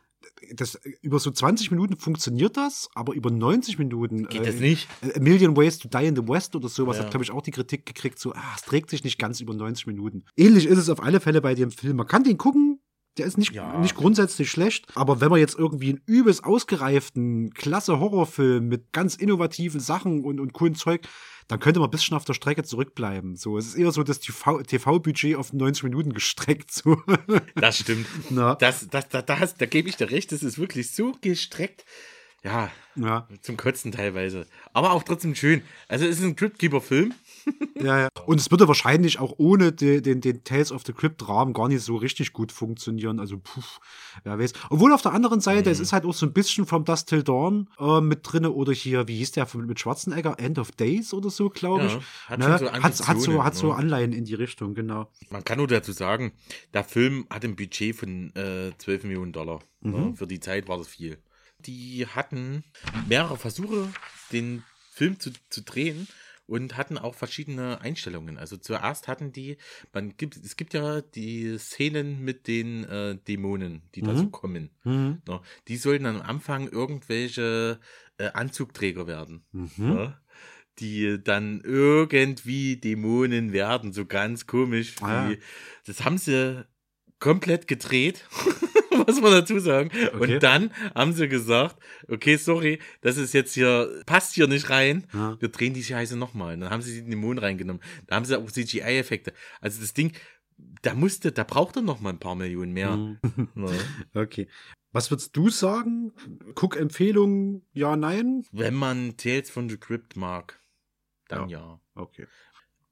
das, 0.54 0.76
über 1.02 1.20
so 1.20 1.32
20 1.32 1.72
Minuten 1.72 1.96
funktioniert 1.98 2.58
das, 2.58 2.90
aber 2.96 3.14
über 3.14 3.30
90 3.32 3.78
Minuten. 3.80 4.28
Geht 4.28 4.46
das 4.46 4.56
nicht? 4.56 4.88
A 5.16 5.20
Million 5.20 5.56
Ways 5.56 5.78
to 5.78 5.88
Die 5.88 6.06
in 6.06 6.16
the 6.16 6.28
West 6.28 6.56
oder 6.56 6.68
sowas 6.70 6.98
Ja. 6.98 7.04
hat, 7.04 7.12
glaube 7.12 7.24
ich, 7.24 7.32
auch 7.32 7.42
die 7.42 7.52
Kritik 7.52 7.86
gekriegt, 7.86 8.18
so, 8.20 8.34
ah, 8.34 8.54
es 8.56 8.64
trägt 8.64 8.90
sich 8.90 9.04
nicht 9.04 9.20
ganz 9.20 9.40
über 9.42 9.54
90 9.54 9.88
Minuten. 9.88 10.24
Ähnlich 10.36 10.66
ist 10.66 10.78
es 10.80 10.90
auf 10.90 11.02
alle 11.02 11.20
Fälle 11.20 11.42
bei 11.42 11.54
dem 11.56 11.72
Film. 11.72 11.98
Man 11.98 12.08
kann 12.08 12.24
den 12.24 12.38
gucken, 12.38 12.82
der 13.18 13.26
ist 13.26 13.38
nicht, 13.38 13.54
Ja. 13.54 13.80
nicht 13.80 13.96
grundsätzlich 13.96 14.50
schlecht, 14.52 14.86
aber 14.96 15.22
wenn 15.22 15.30
man 15.30 15.40
jetzt 15.40 15.58
irgendwie 15.58 15.90
einen 15.90 16.02
übelst 16.06 16.44
ausgereiften, 16.44 17.52
klasse 17.54 18.00
Horrorfilm 18.00 18.68
mit 18.68 18.92
ganz 18.94 19.16
innovativen 19.16 19.80
Sachen 19.80 20.24
und, 20.24 20.40
und 20.40 20.54
coolen 20.54 20.76
Zeug, 20.76 21.08
dann 21.48 21.60
könnte 21.60 21.80
man 21.80 21.88
ein 21.88 21.92
bisschen 21.92 22.16
auf 22.18 22.26
der 22.26 22.34
Strecke 22.34 22.64
zurückbleiben. 22.64 23.36
So, 23.38 23.58
es 23.58 23.68
ist 23.68 23.76
eher 23.76 23.92
so 23.92 24.04
das 24.04 24.20
TV 24.20 24.62
TV-Budget 24.64 25.36
auf 25.36 25.54
90 25.54 25.84
Minuten 25.84 26.14
gestreckt. 26.14 26.72
So. 26.72 27.02
das 27.56 27.78
stimmt. 27.80 28.08
Na. 28.30 28.56
Das, 28.56 28.88
das, 28.90 29.08
da, 29.10 29.22
da, 29.22 29.40
hast- 29.40 29.62
da 29.62 29.66
gebe 29.66 29.88
ich 29.90 29.96
dir 29.96 30.12
recht, 30.12 30.32
das 30.32 30.44
ist 30.44 30.58
wirklich 30.60 30.92
so 30.92 31.14
gestreckt. 31.22 31.86
Ja, 32.44 32.72
ja, 32.96 33.28
zum 33.42 33.58
Kotzen 33.58 33.92
teilweise. 33.92 34.46
Aber 34.72 34.92
auch 34.92 35.04
trotzdem 35.04 35.36
schön. 35.36 35.64
Also 35.88 36.06
es 36.06 36.20
ist 36.20 36.24
ein 36.26 36.36
Cryptkeeper-Film. 36.36 37.14
Ja, 37.82 38.00
ja. 38.02 38.08
Und 38.26 38.40
es 38.40 38.52
würde 38.52 38.68
wahrscheinlich 38.68 39.20
auch 39.20 39.34
ohne 39.38 39.72
den, 39.72 40.02
den, 40.04 40.22
den 40.22 40.44
Tales 40.44 40.72
of 40.72 40.84
the 40.86 40.94
Crypt-Rahmen 40.94 41.54
gar 41.54 41.68
nicht 41.68 41.82
so 41.84 41.96
richtig 41.96 42.34
gut 42.34 42.52
funktionieren. 42.52 43.20
Also, 43.20 43.38
puh, 43.38 43.62
wer 44.24 44.38
weiß. 44.40 44.54
Obwohl 44.70 44.94
auf 44.94 45.02
der 45.02 45.14
anderen 45.14 45.40
Seite, 45.42 45.70
Mhm. 45.70 45.74
es 45.74 45.80
ist 45.80 45.94
halt 45.94 46.06
auch 46.06 46.14
so 46.14 46.26
ein 46.26 46.34
bisschen 46.34 46.66
From 46.66 46.86
Dust 46.86 47.10
Till 47.10 47.24
Dawn 47.24 47.70
äh, 47.80 48.02
mit 48.02 48.20
drinne 48.24 48.52
oder 48.52 48.74
hier, 48.74 49.08
wie 49.08 49.18
hieß 49.18 49.32
der 49.34 49.46
von- 49.46 49.66
mit 49.66 49.80
Schwarzenegger? 49.80 50.40
End 50.40 50.60
of 50.60 50.72
Days 50.72 51.14
oder 51.14 51.30
so, 51.30 51.50
glaube 51.50 51.86
Ja, 51.86 51.98
ich. 51.98 52.30
hat 52.30 52.40
Ne? 52.40 52.46
schon 52.46 52.58
so 52.60 52.72
hat, 52.74 53.08
hat 53.08 53.22
so, 53.22 53.44
hat 53.44 53.56
so 53.56 53.68
ne? 53.68 53.76
Anleihen 53.76 54.14
in 54.14 54.26
die 54.26 54.34
Richtung, 54.36 54.74
genau. 54.74 55.12
Man 55.30 55.44
kann 55.44 55.58
nur 55.58 55.68
dazu 55.68 55.92
sagen, 55.92 56.34
der 56.74 56.84
Film 56.84 57.26
hat 57.30 57.44
ein 57.46 57.56
Budget 57.56 57.96
von 57.96 58.36
äh, 58.36 58.72
12 58.78 59.04
Millionen 59.04 59.32
Dollar. 59.32 59.62
Mhm. 59.82 59.94
Ja, 59.94 60.14
für 60.14 60.28
die 60.28 60.40
Zeit 60.40 60.68
war 60.68 60.78
das 60.78 60.88
viel. 60.88 61.18
Die 61.66 62.06
hatten 62.08 62.64
mehrere 63.08 63.38
Versuche, 63.38 63.88
den 64.32 64.64
Film 64.92 65.20
zu, 65.20 65.32
zu 65.50 65.62
drehen 65.64 66.08
und 66.48 66.78
hatten 66.78 66.98
auch 66.98 67.14
verschiedene 67.14 67.82
Einstellungen. 67.82 68.38
Also 68.38 68.58
zuerst 68.58 69.08
hatten 69.08 69.32
die, 69.32 69.58
man 69.94 70.16
gibt, 70.18 70.38
es 70.38 70.56
gibt 70.56 70.74
ja 70.74 71.02
die 71.02 71.58
Szenen 71.60 72.24
mit 72.24 72.48
den 72.48 72.84
äh, 72.86 73.18
Dämonen, 73.28 73.84
die 73.94 74.02
da 74.02 74.16
so 74.16 74.30
kommen. 74.30 74.72
Mhm. 74.84 75.22
Ja, 75.28 75.42
die 75.68 75.78
sollten 75.78 76.06
am 76.06 76.22
Anfang 76.22 76.68
irgendwelche 76.70 77.80
äh, 78.18 78.30
Anzugträger 78.34 79.06
werden. 79.08 79.44
Mhm. 79.52 79.70
Ja, 79.92 80.22
die 80.80 81.22
dann 81.24 81.62
irgendwie 81.64 82.78
Dämonen 82.78 83.52
werden, 83.52 83.94
so 83.94 84.06
ganz 84.06 84.48
komisch. 84.48 84.96
Wie, 85.00 85.04
Ah. 85.04 85.36
Das 85.86 86.06
haben 86.06 86.18
sie 86.18 86.66
komplett 87.20 87.68
gedreht, 87.68 88.26
muss 89.08 89.22
man 89.22 89.32
dazu 89.32 89.60
sagen. 89.60 89.90
Okay. 89.92 90.36
Und 90.36 90.44
dann 90.44 90.72
haben 90.96 91.14
sie 91.14 91.28
gesagt, 91.28 91.78
okay, 92.08 92.38
sorry, 92.38 92.80
das 93.02 93.18
ist 93.18 93.34
jetzt 93.34 93.54
hier, 93.54 94.02
passt 94.06 94.34
hier 94.34 94.48
nicht 94.48 94.70
rein. 94.70 95.06
Ja. 95.14 95.38
Wir 95.40 95.50
drehen 95.50 95.74
die 95.74 95.84
Scheiße 95.84 96.18
nochmal. 96.18 96.56
Und 96.56 96.62
Dann 96.62 96.70
haben 96.70 96.82
sie 96.82 97.02
die 97.02 97.10
Dämonen 97.10 97.40
reingenommen. 97.40 97.82
Da 98.08 98.16
haben 98.16 98.26
sie 98.26 98.38
auch 98.38 98.50
CGI-Effekte. 98.50 99.34
Also 99.62 99.82
das 99.82 99.94
Ding, 99.94 100.14
da 100.82 100.94
musste, 100.94 101.32
da 101.32 101.44
brauchte 101.44 101.82
noch 101.82 102.00
mal 102.00 102.10
ein 102.10 102.20
paar 102.20 102.36
Millionen 102.36 102.74
mehr. 102.74 102.96
Mhm. 102.96 103.18
Ja. 103.56 104.22
Okay. 104.22 104.48
Was 104.92 105.12
würdest 105.12 105.36
du 105.36 105.50
sagen? 105.50 106.14
Guck-Empfehlung, 106.56 107.64
ja, 107.74 107.96
nein? 107.96 108.46
Wenn 108.52 108.74
man 108.74 109.18
Tales 109.18 109.50
von 109.50 109.70
the 109.70 109.78
Crypt 109.78 110.16
mag, 110.16 110.60
dann 111.28 111.50
ja. 111.50 111.80
Okay. 111.94 112.26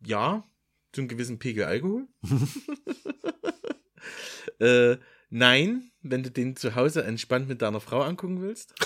Ja, 0.05 0.43
zu 0.91 1.01
einem 1.01 1.07
gewissen 1.07 1.39
Pegel 1.39 1.63
Alkohol. 1.63 2.07
äh, 4.59 4.97
nein, 5.35 5.91
wenn 6.01 6.23
du 6.23 6.31
den 6.31 6.55
zu 6.55 6.75
Hause 6.75 7.03
entspannt 7.03 7.47
mit 7.47 7.61
deiner 7.61 7.79
Frau 7.81 8.01
angucken 8.01 8.41
willst. 8.41 8.73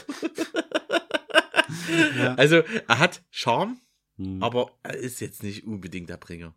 Ja. 2.17 2.33
Also, 2.35 2.63
er 2.87 2.99
hat 2.99 3.21
Charme, 3.29 3.79
Hm. 4.17 4.41
aber 4.41 4.71
er 4.83 4.95
ist 4.97 5.21
jetzt 5.21 5.43
nicht 5.43 5.65
unbedingt 5.65 6.09
der 6.09 6.17
Bringer. 6.17 6.55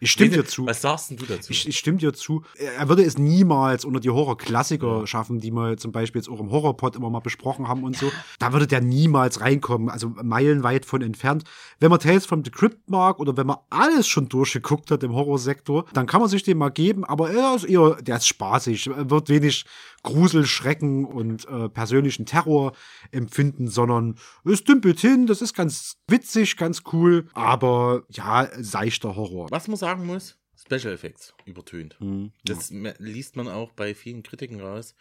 Ich 0.00 0.10
stimme 0.10 0.30
dir 0.30 0.44
zu. 0.44 0.66
Was 0.66 0.82
sagst 0.82 1.10
denn 1.10 1.16
du 1.16 1.26
dazu? 1.26 1.50
Ich, 1.50 1.68
ich 1.68 1.78
stimme 1.78 1.98
dir 1.98 2.12
zu. 2.12 2.42
Er 2.56 2.88
würde 2.88 3.04
es 3.04 3.18
niemals 3.18 3.84
unter 3.84 4.00
die 4.00 4.10
Horror-Klassiker 4.10 5.06
schaffen, 5.06 5.40
die 5.40 5.50
wir 5.50 5.76
zum 5.76 5.92
Beispiel 5.92 6.20
jetzt 6.20 6.28
auch 6.28 6.40
im 6.40 6.50
Horrorpod 6.50 6.96
immer 6.96 7.10
mal 7.10 7.20
besprochen 7.20 7.68
haben 7.68 7.84
und 7.84 7.96
so. 7.96 8.10
Da 8.38 8.52
würde 8.52 8.66
der 8.66 8.80
niemals 8.80 9.40
reinkommen, 9.40 9.88
also 9.88 10.12
meilenweit 10.22 10.84
von 10.84 11.02
entfernt. 11.02 11.44
Wenn 11.80 11.90
man 11.90 12.00
Tales 12.00 12.26
from 12.26 12.44
the 12.44 12.50
Crypt 12.50 12.90
mag 12.90 13.18
oder 13.20 13.36
wenn 13.36 13.46
man 13.46 13.58
alles 13.70 14.06
schon 14.08 14.28
durchgeguckt 14.28 14.90
hat 14.90 15.02
im 15.02 15.14
Horrorsektor, 15.14 15.84
dann 15.92 16.06
kann 16.06 16.20
man 16.20 16.28
sich 16.28 16.42
den 16.42 16.58
mal 16.58 16.70
geben, 16.70 17.04
aber 17.04 17.30
er 17.30 17.54
ist 17.54 17.64
eher, 17.64 17.96
der 18.02 18.16
ist 18.16 18.26
spaßig, 18.26 18.88
Er 18.88 19.10
wird 19.10 19.28
wenig 19.28 19.64
Grusel, 20.04 20.44
Schrecken 20.44 21.06
und 21.06 21.48
äh, 21.48 21.70
persönlichen 21.70 22.26
Terror 22.26 22.72
empfinden, 23.10 23.68
sondern 23.68 24.16
es 24.44 24.62
dümpelt 24.62 25.00
hin, 25.00 25.26
das 25.26 25.40
ist 25.40 25.54
ganz 25.54 25.96
witzig, 26.06 26.58
ganz 26.58 26.82
cool, 26.92 27.26
aber 27.32 28.02
ja, 28.10 28.48
seichter 28.60 29.16
Horror. 29.16 29.50
Was 29.50 29.63
man 29.68 29.76
sagen 29.76 30.06
muss, 30.06 30.38
Special 30.56 30.92
Effects 30.94 31.34
übertönt. 31.44 31.98
Das 32.44 32.70
me- 32.70 32.94
liest 32.98 33.36
man 33.36 33.48
auch 33.48 33.72
bei 33.72 33.94
vielen 33.94 34.22
Kritiken 34.22 34.60
raus, 34.60 34.94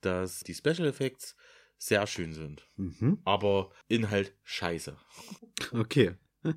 dass 0.00 0.40
die 0.40 0.54
Special 0.54 0.86
Effects 0.86 1.34
sehr 1.78 2.06
schön 2.06 2.32
sind. 2.32 2.68
Mhm. 2.76 3.18
Aber 3.24 3.70
Inhalt 3.88 4.34
scheiße. 4.44 4.96
Okay. 5.72 6.14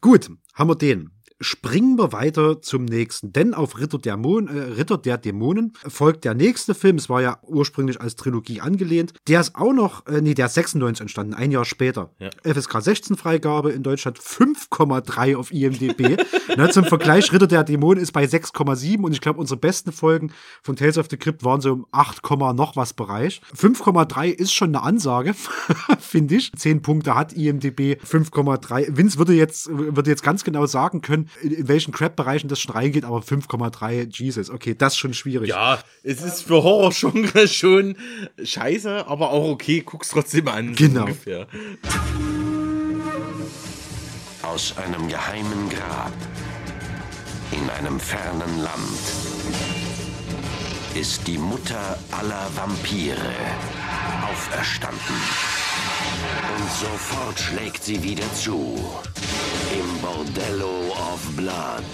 Gut, 0.00 0.30
haben 0.54 0.70
wir 0.70 0.76
den. 0.76 1.10
Springen 1.40 1.98
wir 1.98 2.12
weiter 2.12 2.62
zum 2.62 2.84
nächsten, 2.84 3.32
denn 3.32 3.54
auf 3.54 3.80
Ritter 3.80 3.98
der, 3.98 4.16
Mon 4.16 4.46
äh, 4.46 4.52
Ritter 4.52 4.96
der 4.96 5.18
Dämonen 5.18 5.72
folgt 5.84 6.24
der 6.24 6.34
nächste 6.34 6.76
Film. 6.76 6.96
Es 6.96 7.08
war 7.08 7.22
ja 7.22 7.38
ursprünglich 7.42 8.00
als 8.00 8.14
Trilogie 8.14 8.60
angelehnt. 8.60 9.14
Der 9.26 9.40
ist 9.40 9.56
auch 9.56 9.72
noch, 9.72 10.06
äh, 10.06 10.20
nee, 10.20 10.34
der 10.34 10.46
ist 10.46 10.54
96 10.54 11.00
entstanden, 11.00 11.34
ein 11.34 11.50
Jahr 11.50 11.64
später. 11.64 12.10
Ja. 12.20 12.30
FSK 12.44 12.80
16 12.80 13.16
Freigabe 13.16 13.72
in 13.72 13.82
Deutschland 13.82 14.20
5,3 14.20 15.36
auf 15.36 15.52
IMDb. 15.52 16.22
Na, 16.56 16.70
zum 16.70 16.84
Vergleich, 16.84 17.32
Ritter 17.32 17.48
der 17.48 17.64
Dämonen 17.64 18.00
ist 18.00 18.12
bei 18.12 18.24
6,7 18.24 19.02
und 19.02 19.12
ich 19.12 19.20
glaube, 19.20 19.40
unsere 19.40 19.58
besten 19.58 19.90
Folgen 19.90 20.32
von 20.62 20.76
Tales 20.76 20.98
of 20.98 21.08
the 21.10 21.16
Crypt 21.16 21.42
waren 21.42 21.60
so 21.60 21.72
im 21.72 21.86
8, 21.90 22.22
noch 22.54 22.76
was 22.76 22.92
Bereich. 22.92 23.40
5,3 23.56 24.28
ist 24.28 24.52
schon 24.52 24.68
eine 24.68 24.84
Ansage, 24.84 25.34
finde 25.98 26.36
ich. 26.36 26.52
10 26.52 26.82
Punkte 26.82 27.16
hat 27.16 27.32
IMDb, 27.32 28.00
5,3. 28.04 28.96
Vince 28.96 29.18
würde 29.18 29.32
jetzt, 29.32 29.68
würde 29.68 30.10
jetzt 30.10 30.22
ganz 30.22 30.44
genau 30.44 30.66
sagen 30.66 31.00
können, 31.00 31.28
in, 31.42 31.50
in 31.52 31.68
welchen 31.68 31.92
Crap-Bereichen 31.92 32.48
das 32.48 32.60
schon 32.60 32.74
reingeht, 32.74 33.04
aber 33.04 33.18
5,3, 33.18 34.08
Jesus, 34.10 34.50
okay, 34.50 34.74
das 34.76 34.94
ist 34.94 34.98
schon 34.98 35.14
schwierig. 35.14 35.48
Ja, 35.48 35.78
es 36.02 36.22
ist 36.22 36.42
für 36.42 36.62
Horror-Genre 36.62 37.48
schon 37.48 37.96
scheiße, 38.42 39.06
aber 39.06 39.30
auch 39.30 39.48
okay, 39.48 39.82
guck's 39.84 40.08
trotzdem 40.08 40.48
an. 40.48 40.68
so 40.68 40.74
Genau. 40.74 41.02
Ungefähr. 41.02 41.46
Aus 44.42 44.74
einem 44.76 45.08
geheimen 45.08 45.68
Grab 45.70 46.12
in 47.50 47.70
einem 47.70 47.98
fernen 48.00 48.58
Land 48.58 49.33
ist 50.94 51.26
die 51.26 51.38
Mutter 51.38 51.98
aller 52.12 52.48
Vampire 52.54 53.16
auferstanden. 54.30 55.16
Und 56.56 56.70
sofort 56.70 57.38
schlägt 57.38 57.82
sie 57.82 58.00
wieder 58.02 58.32
zu. 58.34 58.78
Im 59.72 59.98
Bordello 60.00 60.92
of 60.92 61.20
Blood. 61.36 61.84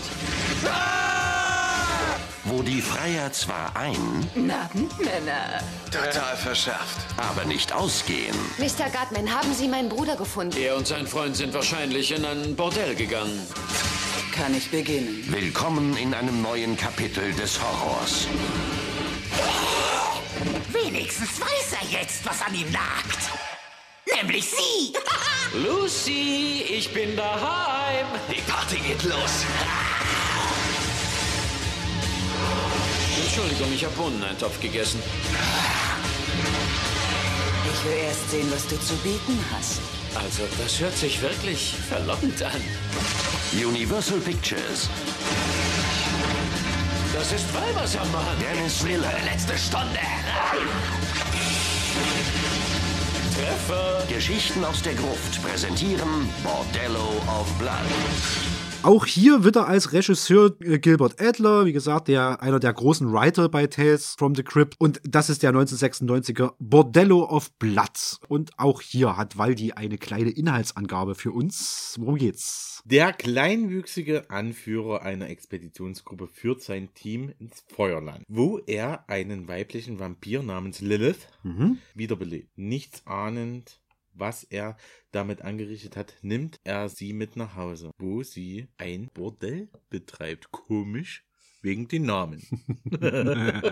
Wo 2.45 2.63
die 2.63 2.83
Freier 2.83 3.33
zwar 3.33 3.75
ein, 3.75 4.29
Narbenmänner. 4.35 5.63
Total 5.91 6.37
verschärft. 6.37 6.99
aber 7.17 7.47
nicht 7.47 7.73
ausgehen. 7.73 8.37
Mr. 8.59 8.91
Gutman, 8.91 9.35
haben 9.35 9.55
Sie 9.55 9.69
meinen 9.69 9.89
Bruder 9.89 10.17
gefunden? 10.17 10.57
Er 10.59 10.77
und 10.77 10.87
sein 10.87 11.07
Freund 11.07 11.37
sind 11.37 11.55
wahrscheinlich 11.55 12.13
in 12.13 12.25
ein 12.25 12.55
Bordell 12.55 12.95
gegangen. 12.95 13.41
Kann 14.33 14.55
ich 14.55 14.71
beginnen? 14.71 15.25
Willkommen 15.29 15.97
in 15.97 16.13
einem 16.13 16.43
neuen 16.43 16.77
Kapitel 16.77 17.33
des 17.35 17.59
Horrors. 17.63 18.27
Wenigstens 20.73 21.41
weiß 21.41 21.81
er 21.81 22.01
jetzt, 22.01 22.25
was 22.25 22.43
an 22.43 22.55
ihm 22.55 22.71
nagt. 22.71 23.31
Nämlich 24.17 24.45
sie. 24.45 24.95
Lucy, 25.65 26.65
ich 26.69 26.93
bin 26.93 27.17
daheim. 27.17 28.07
Die 28.29 28.41
Party 28.43 28.77
geht 28.77 29.03
los. 29.05 29.45
Entschuldigung, 33.25 33.73
ich 33.73 33.85
habe 33.85 33.95
Bohneneintopf 33.95 34.61
gegessen. 34.61 35.01
Ich 37.73 37.85
will 37.85 37.99
erst 37.99 38.31
sehen, 38.31 38.51
was 38.51 38.67
du 38.67 38.79
zu 38.81 38.95
bieten 38.97 39.39
hast. 39.53 39.81
Also, 40.15 40.43
das 40.63 40.81
hört 40.81 40.97
sich 40.97 41.23
wirklich 41.23 41.77
verlockend 41.89 42.43
an. 42.43 42.61
Universal 43.53 44.19
Pictures. 44.19 44.89
Das 47.13 47.33
ist 47.33 47.53
Weihwassermann. 47.53 48.39
Dennis 48.41 48.83
Miller. 48.83 49.13
Letzte 49.25 49.59
Stunde. 49.59 49.99
Treffer. 53.35 54.05
Geschichten 54.09 54.65
aus 54.65 54.83
der 54.83 54.95
Gruft 54.95 55.43
präsentieren 55.43 56.29
Bordello 56.45 57.09
of 57.27 57.53
Blood. 57.59 58.60
Auch 58.83 59.05
hier 59.05 59.45
wird 59.45 59.57
er 59.57 59.67
als 59.67 59.93
Regisseur 59.93 60.57
äh, 60.61 60.79
Gilbert 60.79 61.21
Adler, 61.21 61.67
wie 61.67 61.75
gesagt, 61.75 62.09
der 62.09 62.43
einer 62.43 62.59
der 62.59 62.73
großen 62.73 63.13
Writer 63.13 63.51
bei 63.51 63.67
Tales 63.67 64.15
from 64.19 64.35
the 64.35 64.43
Crypt. 64.43 64.77
Und 64.79 65.03
das 65.05 65.29
ist 65.29 65.43
der 65.43 65.53
1996er 65.53 66.55
Bordello 66.59 67.25
of 67.25 67.53
Blood. 67.59 68.19
Und 68.29 68.59
auch 68.59 68.81
hier 68.81 69.19
hat 69.19 69.37
Waldi 69.37 69.73
eine 69.73 69.99
kleine 69.99 70.31
Inhaltsangabe 70.31 71.15
für 71.15 71.31
uns. 71.31 71.95
Worum 71.99 72.17
geht's? 72.17 72.83
Der 72.87 73.13
kleinwüchsige 73.13 74.31
Anführer 74.31 75.03
einer 75.03 75.29
Expeditionsgruppe 75.29 76.29
führt 76.29 76.63
sein 76.63 76.95
Team 76.95 77.35
ins 77.39 77.63
Feuerland, 77.69 78.25
wo 78.29 78.61
er 78.67 79.07
einen 79.11 79.47
weiblichen 79.47 79.99
Vampir 79.99 80.43
namens 80.43 80.81
Lilith 80.81 81.29
wiederbelebt. 81.95 82.49
Nichts 82.57 83.07
ahnend, 83.07 83.79
was 84.21 84.45
er 84.45 84.77
damit 85.11 85.43
angerichtet 85.43 85.97
hat, 85.97 86.15
nimmt 86.23 86.61
er 86.63 86.89
sie 86.89 87.13
mit 87.13 87.37
nach 87.37 87.57
Hause, 87.57 87.91
wo 87.99 88.23
sie 88.23 88.69
ein 88.79 89.11
Bordell 89.13 89.69
betreibt. 89.89 90.53
Komisch, 90.53 91.25
wegen 91.63 91.89
den 91.89 92.05
Namen. 92.05 92.43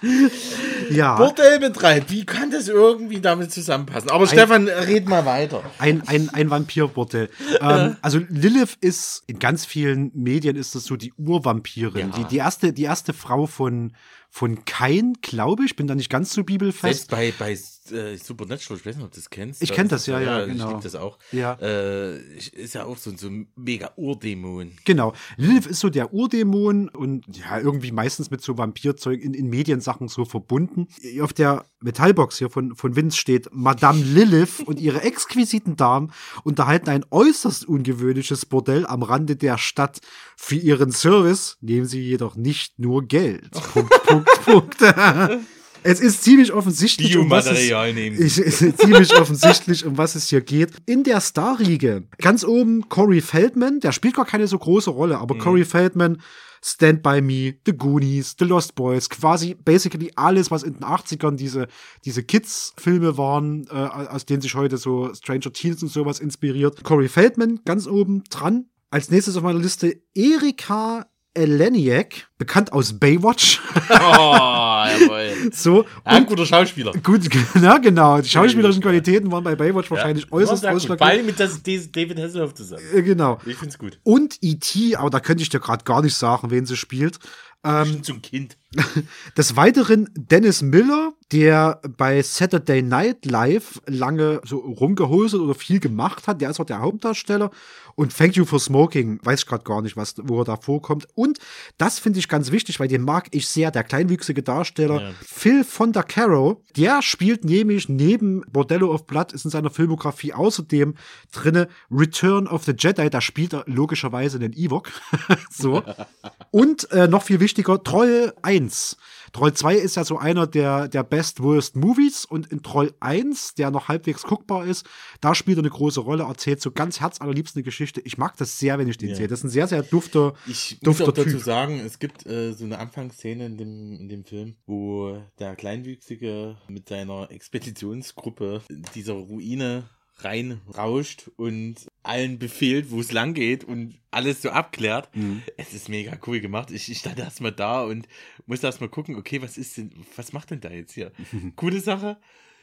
Ja, 0.90 1.16
Bordell 1.16 1.58
betreibt, 1.58 2.10
wie 2.10 2.24
kann 2.24 2.50
das 2.50 2.68
irgendwie 2.68 3.20
damit 3.20 3.52
zusammenpassen? 3.52 4.10
Aber 4.10 4.26
Stefan, 4.26 4.68
red 4.68 5.08
mal 5.08 5.24
weiter. 5.24 5.62
ein, 5.78 6.06
ein, 6.06 6.28
ein 6.30 6.50
Vampirbordell. 6.50 7.30
ähm, 7.60 7.96
also 8.02 8.20
Lilith 8.28 8.76
ist, 8.80 9.22
in 9.26 9.38
ganz 9.38 9.64
vielen 9.64 10.10
Medien 10.14 10.56
ist 10.56 10.74
das 10.74 10.84
so 10.84 10.96
die 10.96 11.12
Urvampirin. 11.14 12.10
Ja. 12.10 12.18
Die, 12.18 12.24
die, 12.24 12.36
erste, 12.36 12.72
die 12.72 12.84
erste 12.84 13.12
Frau 13.12 13.46
von, 13.46 13.92
von 14.30 14.64
Kain, 14.64 15.14
glaube 15.22 15.64
ich. 15.64 15.76
Bin 15.76 15.86
da 15.86 15.94
nicht 15.94 16.10
ganz 16.10 16.32
so 16.32 16.42
bibelfest. 16.42 17.08
Selbst 17.08 17.10
bei, 17.10 17.32
bei 17.38 17.52
äh, 17.92 18.16
Supernatural, 18.16 18.78
ich 18.78 18.84
weiß 18.84 18.96
nicht, 18.96 19.04
ob 19.04 19.12
du 19.12 19.16
das 19.20 19.30
kennst. 19.30 19.62
Ich 19.62 19.68
Da 19.68 19.74
kenn 19.76 19.86
ist 19.86 19.92
das, 19.92 20.06
ja, 20.06 20.20
ja, 20.20 20.44
Ich 20.44 20.52
genau. 20.52 20.70
liebe 20.70 20.82
das 20.82 20.96
auch. 20.96 21.18
Ja. 21.30 21.54
Äh, 21.60 22.18
ist 22.52 22.74
ja 22.74 22.84
auch 22.84 22.96
so, 22.96 23.16
so 23.16 23.28
ein 23.28 23.46
mega 23.54 23.92
Urdämon. 23.94 24.72
Genau. 24.84 25.14
Lilith 25.36 25.66
ist 25.66 25.78
so 25.78 25.88
der 25.88 26.12
Urdämon 26.12 26.88
und 26.88 27.24
ja, 27.36 27.60
irgendwie 27.60 27.92
meistens 27.92 28.32
mit 28.32 28.42
so 28.42 28.58
Vampirzeug 28.58 29.20
in, 29.20 29.34
in 29.34 29.48
Mediensachen 29.48 30.08
so 30.08 30.24
verbunden. 30.24 30.73
Auf 31.20 31.32
der 31.32 31.64
Metallbox 31.80 32.38
hier 32.38 32.50
von, 32.50 32.74
von 32.74 32.96
Vince 32.96 33.16
steht 33.16 33.48
Madame 33.52 34.02
Lilith 34.02 34.60
und 34.64 34.80
ihre 34.80 35.02
exquisiten 35.02 35.76
Damen 35.76 36.12
unterhalten 36.42 36.90
ein 36.90 37.04
äußerst 37.10 37.66
ungewöhnliches 37.66 38.46
Bordell 38.46 38.86
am 38.86 39.02
Rande 39.02 39.36
der 39.36 39.58
Stadt. 39.58 40.00
Für 40.36 40.56
ihren 40.56 40.92
Service 40.92 41.56
nehmen 41.60 41.86
sie 41.86 42.00
jedoch 42.00 42.36
nicht 42.36 42.78
nur 42.78 43.06
Geld. 43.06 43.50
Punkt, 43.72 44.02
Punkt, 44.04 44.44
Punkt. 44.44 44.76
Es 45.86 46.00
ist 46.00 46.24
ziemlich 46.24 46.50
offensichtlich, 46.50 47.14
um 47.18 47.28
was 47.28 47.44
es, 47.44 47.68
Biomaterial 47.68 48.14
es 48.18 48.38
ist 48.38 48.78
ziemlich 48.80 49.14
offensichtlich, 49.14 49.84
um 49.84 49.98
was 49.98 50.14
es 50.14 50.30
hier 50.30 50.40
geht. 50.40 50.70
In 50.86 51.04
der 51.04 51.20
Starriege, 51.20 52.04
ganz 52.18 52.42
oben 52.42 52.88
Corey 52.88 53.20
Feldman, 53.20 53.80
der 53.80 53.92
spielt 53.92 54.16
gar 54.16 54.24
keine 54.24 54.46
so 54.46 54.58
große 54.58 54.88
Rolle, 54.88 55.18
aber 55.18 55.36
Corey 55.36 55.66
Feldman, 55.66 56.22
Stand 56.66 57.02
By 57.02 57.20
Me, 57.20 57.56
The 57.66 57.76
Goonies, 57.76 58.36
The 58.38 58.46
Lost 58.46 58.74
Boys, 58.74 59.10
quasi 59.10 59.54
basically 59.54 60.10
alles, 60.16 60.50
was 60.50 60.62
in 60.62 60.72
den 60.74 60.84
80ern 60.84 61.36
diese, 61.36 61.68
diese 62.06 62.22
Kids-Filme 62.22 63.18
waren, 63.18 63.66
äh, 63.70 63.74
aus 63.74 64.24
denen 64.24 64.40
sich 64.40 64.54
heute 64.54 64.78
so 64.78 65.12
Stranger 65.12 65.52
Teens 65.52 65.82
und 65.82 65.90
sowas 65.90 66.20
inspiriert. 66.20 66.82
Corey 66.82 67.08
Feldman, 67.08 67.60
ganz 67.66 67.86
oben 67.86 68.24
dran. 68.30 68.70
Als 68.88 69.10
nächstes 69.10 69.36
auf 69.36 69.42
meiner 69.42 69.58
Liste 69.58 70.00
Erika 70.14 71.06
Eleniak, 71.34 72.28
bekannt 72.38 72.72
aus 72.72 72.98
Baywatch. 72.98 73.60
Oh, 73.90 73.94
jawohl. 73.94 75.50
so. 75.52 75.82
Ja, 75.82 75.88
ein 76.04 76.26
guter 76.26 76.46
Schauspieler. 76.46 76.92
Gut, 77.02 77.22
na 77.54 77.78
genau. 77.78 78.20
Die 78.20 78.28
schauspielerischen 78.28 78.82
Qualitäten 78.82 79.30
waren 79.32 79.44
bei 79.44 79.56
Baywatch 79.56 79.90
wahrscheinlich 79.90 80.30
äußerst 80.32 80.62
Vor 80.62 80.68
allem 80.70 80.76
ausschlaggebend. 80.76 81.26
mit 81.26 81.40
das, 81.40 81.62
David 81.62 82.18
Hasselhoff 82.18 82.54
zusammen. 82.54 82.82
Äh, 82.94 83.02
Genau. 83.02 83.38
Ich 83.46 83.56
find's 83.56 83.78
gut. 83.78 83.98
Und 84.02 84.38
E.T., 84.40 84.96
aber 84.96 85.10
da 85.10 85.20
könnte 85.20 85.42
ich 85.42 85.48
dir 85.48 85.60
gerade 85.60 85.84
gar 85.84 86.02
nicht 86.02 86.14
sagen, 86.16 86.50
wen 86.50 86.66
sie 86.66 86.76
spielt. 86.76 87.18
Ähm, 87.64 88.02
Zum 88.02 88.20
Kind. 88.22 88.56
Des 89.36 89.56
Weiteren 89.56 90.08
Dennis 90.14 90.62
Miller, 90.62 91.12
der 91.32 91.80
bei 91.96 92.22
Saturday 92.22 92.82
Night 92.82 93.26
Live 93.26 93.80
lange 93.86 94.40
so 94.44 94.58
rumgehostet 94.58 95.40
oder 95.40 95.54
viel 95.54 95.80
gemacht 95.80 96.26
hat. 96.26 96.40
Der 96.40 96.50
ist 96.50 96.60
auch 96.60 96.64
der 96.64 96.80
Hauptdarsteller. 96.80 97.50
Und 97.96 98.16
Thank 98.16 98.36
You 98.36 98.44
for 98.44 98.58
Smoking, 98.58 99.20
weiß 99.22 99.40
ich 99.40 99.46
gerade 99.46 99.62
gar 99.62 99.80
nicht, 99.80 99.96
was, 99.96 100.14
wo 100.22 100.40
er 100.40 100.44
da 100.44 100.56
vorkommt. 100.56 101.06
Und 101.14 101.38
das 101.78 101.98
finde 102.00 102.18
ich 102.18 102.28
ganz 102.28 102.50
wichtig, 102.50 102.80
weil 102.80 102.88
den 102.88 103.02
mag 103.02 103.28
ich 103.30 103.46
sehr, 103.48 103.70
der 103.70 103.84
kleinwüchsige 103.84 104.42
Darsteller 104.42 105.00
Ja. 105.00 105.10
Phil 105.24 105.64
Fonda 105.64 106.02
Caro. 106.02 106.62
Der 106.76 107.02
spielt 107.02 107.44
nämlich 107.44 107.88
neben 107.88 108.42
Bordello 108.50 108.92
of 108.92 109.06
Blood, 109.06 109.32
ist 109.32 109.44
in 109.44 109.50
seiner 109.50 109.70
Filmografie 109.70 110.32
außerdem 110.32 110.94
drinne 111.32 111.68
Return 111.90 112.48
of 112.48 112.64
the 112.64 112.74
Jedi. 112.76 113.08
Da 113.10 113.20
spielt 113.20 113.54
er 113.54 113.64
logischerweise 113.66 114.38
den 114.38 114.52
Ewok. 114.52 114.90
so. 115.50 115.82
Und 116.50 116.90
äh, 116.90 117.06
noch 117.06 117.22
viel 117.22 117.40
wichtiger, 117.40 117.82
Troll 117.82 118.32
1. 118.64 118.96
Troll 119.32 119.52
2 119.52 119.74
ist 119.76 119.96
ja 119.96 120.04
so 120.04 120.18
einer 120.18 120.46
der, 120.46 120.88
der 120.88 121.02
Best-Worst 121.02 121.76
Movies 121.76 122.24
und 122.24 122.50
in 122.52 122.62
Troll 122.62 122.94
1, 123.00 123.54
der 123.54 123.70
noch 123.70 123.88
halbwegs 123.88 124.22
guckbar 124.22 124.64
ist, 124.64 124.86
da 125.20 125.34
spielt 125.34 125.58
er 125.58 125.62
eine 125.62 125.70
große 125.70 126.00
Rolle, 126.00 126.24
erzählt 126.24 126.60
so 126.60 126.70
ganz 126.70 127.00
herzallerliebst 127.00 127.56
eine 127.56 127.62
Geschichte. 127.62 128.00
Ich 128.02 128.16
mag 128.18 128.36
das 128.36 128.58
sehr, 128.58 128.78
wenn 128.78 128.88
ich 128.88 128.96
den 128.98 129.10
Ja. 129.10 129.16
sehe. 129.16 129.28
Das 129.28 129.40
ist 129.40 129.44
ein 129.44 129.50
sehr, 129.50 129.66
sehr 129.68 129.82
dufter, 129.82 130.34
Ich 130.46 130.72
muss 130.72 130.80
dufter 130.98 131.04
auch 131.08 131.12
dazu 131.12 131.30
Typ. 131.30 131.40
sagen, 131.42 131.80
es 131.80 131.98
gibt 131.98 132.26
äh, 132.26 132.52
so 132.52 132.64
eine 132.64 132.78
Anfangsszene 132.78 133.46
in 133.46 133.56
dem, 133.56 133.92
in 134.00 134.08
dem 134.08 134.24
Film, 134.24 134.56
wo 134.66 135.22
der 135.38 135.56
Kleinwüchsige 135.56 136.56
mit 136.68 136.88
seiner 136.88 137.30
Expeditionsgruppe 137.30 138.62
dieser 138.94 139.14
Ruine 139.14 139.84
reinrauscht 140.16 141.30
und 141.36 141.76
allen 142.02 142.38
befehlt, 142.38 142.90
wo 142.90 143.00
es 143.00 143.12
lang 143.12 143.34
geht 143.34 143.64
und 143.64 143.98
alles 144.10 144.42
so 144.42 144.50
abklärt. 144.50 145.14
Mhm. 145.16 145.42
Es 145.56 145.72
ist 145.74 145.88
mega 145.88 146.16
cool 146.26 146.40
gemacht. 146.40 146.70
Ich, 146.70 146.90
ich 146.90 146.98
stand 146.98 147.18
erstmal 147.18 147.52
da 147.52 147.82
und 147.82 148.06
musste 148.46 148.66
erstmal 148.66 148.90
gucken, 148.90 149.16
okay, 149.16 149.42
was 149.42 149.58
ist 149.58 149.76
denn, 149.76 149.92
was 150.16 150.32
macht 150.32 150.50
denn 150.50 150.60
da 150.60 150.70
jetzt 150.70 150.92
hier? 150.92 151.12
Coole 151.56 151.80
Sache. 151.80 152.18